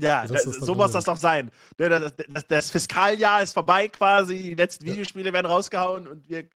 Ja, 0.00 0.26
das, 0.26 0.44
das, 0.44 0.56
so 0.56 0.74
muss 0.74 0.92
das 0.92 1.04
doch 1.04 1.16
sein. 1.16 1.50
Das, 1.76 2.14
das, 2.28 2.46
das, 2.46 2.70
Fiskaljahr 2.70 3.42
ist 3.42 3.52
vorbei 3.52 3.88
quasi, 3.88 4.38
die 4.38 4.54
letzten 4.54 4.86
Videospiele 4.86 5.32
werden 5.32 5.46
rausgehauen 5.46 6.06
und 6.06 6.28
wir 6.28 6.48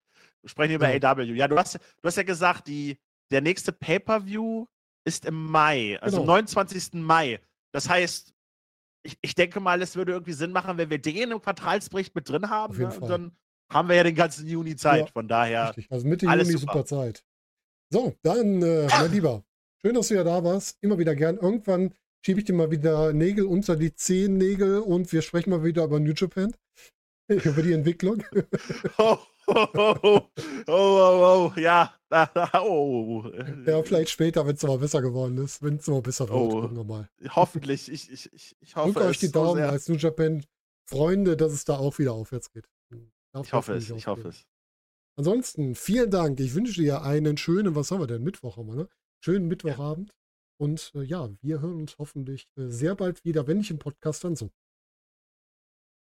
sprechen 0.45 0.75
über 0.75 0.89
ja. 0.89 1.11
AW. 1.11 1.25
Ja, 1.25 1.49
du 1.49 1.59
hast, 1.59 1.75
du 1.75 2.07
hast 2.07 2.17
ja 2.17 2.23
gesagt, 2.23 2.69
die, 2.69 2.99
der 3.33 3.41
nächste 3.41 3.73
Pay-Per-View 3.73 4.67
ist 5.05 5.25
im 5.25 5.47
Mai, 5.47 5.99
also 6.01 6.21
genau. 6.21 6.33
am 6.33 6.45
29. 6.45 6.95
Mai. 6.95 7.41
Das 7.73 7.89
heißt, 7.89 8.33
ich, 9.03 9.19
ich 9.21 9.35
denke 9.35 9.59
mal, 9.59 9.83
es 9.83 9.97
würde 9.97 10.13
irgendwie 10.13 10.35
Sinn 10.35 10.53
machen, 10.53 10.79
wenn 10.79 10.91
wir 10.91 10.99
den 10.99 11.33
im 11.33 11.43
Quartalsbericht 11.43 12.15
mit 12.15 12.29
drin 12.29 12.49
haben. 12.49 12.77
Ne? 12.77 12.95
Und 12.95 13.09
dann 13.09 13.37
haben 13.73 13.89
wir 13.89 13.97
ja 13.97 14.05
den 14.05 14.15
ganzen 14.15 14.47
Juni 14.47 14.77
Zeit. 14.77 15.07
Ja, 15.07 15.13
Von 15.13 15.29
daher. 15.29 15.69
Richtig. 15.69 15.91
Also 15.91 16.07
Mitte 16.07 16.27
Juni 16.27 16.45
super. 16.45 16.59
super 16.59 16.85
Zeit. 16.85 17.25
So, 17.91 18.15
dann, 18.23 18.63
äh, 18.63 18.89
mein 18.89 19.13
Lieber, 19.13 19.45
schön, 19.85 19.95
dass 19.95 20.09
du 20.09 20.15
ja 20.15 20.25
da 20.25 20.43
warst. 20.45 20.79
Immer 20.81 20.99
wieder 20.99 21.15
gern. 21.15 21.37
Irgendwann 21.37 21.95
schiebe 22.25 22.41
ich 22.41 22.47
dir 22.47 22.55
mal 22.55 22.71
wieder 22.71 23.13
Nägel 23.13 23.45
unter 23.45 23.77
die 23.77 23.95
Zehennägel 23.95 24.79
und 24.81 25.13
wir 25.13 25.23
sprechen 25.23 25.51
mal 25.51 25.65
wieder 25.65 25.85
über 25.85 26.01
New 26.01 26.13
Japan. 26.13 26.55
über 27.29 27.63
die 27.63 27.73
Entwicklung. 27.73 28.23
oh, 28.99 29.19
oh, 29.47 29.67
oh, 29.75 30.21
oh, 30.67 30.69
oh, 30.69 31.53
ja. 31.57 31.95
Oh. 32.55 33.25
Ja, 33.67 33.83
vielleicht 33.83 34.11
später, 34.11 34.47
wenn 34.47 34.57
es 34.57 34.63
mal 34.63 34.79
besser 34.79 35.01
geworden 35.01 35.39
ist. 35.39 35.63
Wenn 35.63 35.77
es 35.77 35.87
mal 35.87 36.03
besser 36.03 36.29
wird, 36.29 36.39
oh. 36.39 36.61
gucken 36.61 36.77
wir 36.77 36.85
mal. 36.85 37.09
Hoffentlich. 37.31 37.91
Ich, 37.91 38.11
ich, 38.11 38.33
ich, 38.33 38.57
ich 38.61 38.77
hoffe 38.77 38.93
Drückt 38.93 39.07
euch 39.07 39.19
die 39.19 39.33
Daumen 39.33 39.63
so 39.63 39.69
als 39.69 39.89
New 39.89 39.97
Japan 39.97 40.45
Freunde, 40.89 41.37
dass 41.37 41.53
es 41.53 41.65
da 41.65 41.79
auch 41.79 41.99
wieder 41.99 42.13
aufwärts 42.13 42.51
geht. 42.51 42.69
Darf 43.33 43.47
ich 43.47 43.53
hoffe 43.53 43.75
es, 43.75 43.91
ich 43.91 44.07
hoffe 44.07 44.29
es. 44.29 44.47
Ansonsten, 45.17 45.75
vielen 45.75 46.11
Dank. 46.11 46.41
Ich 46.41 46.55
wünsche 46.55 46.81
dir 46.81 47.03
einen 47.03 47.37
schönen, 47.37 47.75
was 47.75 47.91
haben 47.91 48.01
wir 48.01 48.07
denn? 48.07 48.23
Mittwoch 48.23 48.57
haben 48.57 48.69
wir, 48.69 48.77
ne? 48.77 48.89
Schönen 49.25 49.47
Mittwochabend. 49.47 50.11
Ja. 50.11 50.15
Und 50.59 50.93
äh, 50.95 51.03
ja, 51.03 51.29
wir 51.41 51.61
hören 51.61 51.81
uns 51.81 51.99
hoffentlich 51.99 52.49
äh, 52.57 52.69
sehr 52.69 52.95
bald 52.95 53.25
wieder, 53.25 53.47
wenn 53.47 53.59
nicht 53.59 53.71
im 53.71 53.79
Podcast, 53.79 54.25
dann 54.25 54.37
so. 54.37 54.51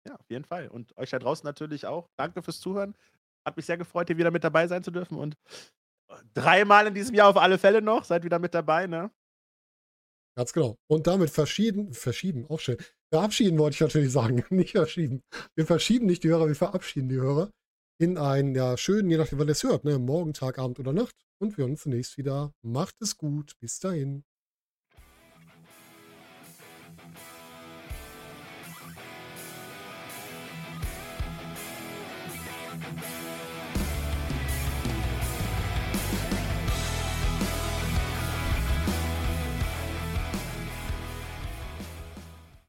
Ja, 0.06 0.16
auf 0.16 0.28
jeden 0.30 0.44
Fall. 0.44 0.68
Und 0.68 0.96
euch 0.96 1.10
da 1.10 1.18
draußen 1.18 1.46
natürlich 1.46 1.86
auch. 1.86 2.08
Danke 2.16 2.42
fürs 2.42 2.60
Zuhören. 2.60 2.96
Hat 3.44 3.56
mich 3.56 3.66
sehr 3.66 3.78
gefreut, 3.78 4.08
hier 4.08 4.18
wieder 4.18 4.30
mit 4.30 4.44
dabei 4.44 4.66
sein 4.66 4.82
zu 4.82 4.90
dürfen. 4.90 5.16
Und 5.16 5.36
äh, 6.08 6.16
dreimal 6.34 6.86
in 6.86 6.94
diesem 6.94 7.14
Jahr 7.14 7.28
auf 7.28 7.36
alle 7.36 7.58
Fälle 7.58 7.82
noch. 7.82 8.04
Seid 8.04 8.24
wieder 8.24 8.38
mit 8.38 8.54
dabei, 8.54 8.86
ne? 8.86 9.10
Ganz 10.36 10.52
genau. 10.52 10.76
Und 10.88 11.06
damit 11.06 11.30
verschieden, 11.30 11.92
verschieben, 11.92 12.46
auch 12.48 12.60
schön. 12.60 12.78
Verabschieden 13.12 13.58
wollte 13.58 13.74
ich 13.74 13.80
natürlich 13.80 14.12
sagen, 14.12 14.44
nicht 14.50 14.72
verschieben. 14.72 15.22
Wir 15.54 15.66
verschieben 15.66 16.06
nicht 16.06 16.24
die 16.24 16.28
Hörer, 16.28 16.48
wir 16.48 16.54
verabschieden 16.54 17.08
die 17.08 17.20
Hörer 17.20 17.50
in 17.98 18.18
einen 18.18 18.54
ja, 18.54 18.76
schönen, 18.76 19.10
je 19.10 19.16
nachdem, 19.16 19.38
wann 19.38 19.48
ihr 19.48 19.52
es 19.52 19.62
hört, 19.62 19.84
ne? 19.84 19.98
Morgen, 19.98 20.32
Tag, 20.32 20.58
Abend 20.58 20.80
oder 20.80 20.92
Nacht. 20.92 21.14
Und 21.38 21.56
wir 21.56 21.62
hören 21.62 21.72
uns 21.72 21.82
zunächst 21.82 22.18
wieder. 22.18 22.52
Macht 22.62 22.96
es 23.00 23.16
gut. 23.16 23.52
Bis 23.60 23.78
dahin. 23.78 24.24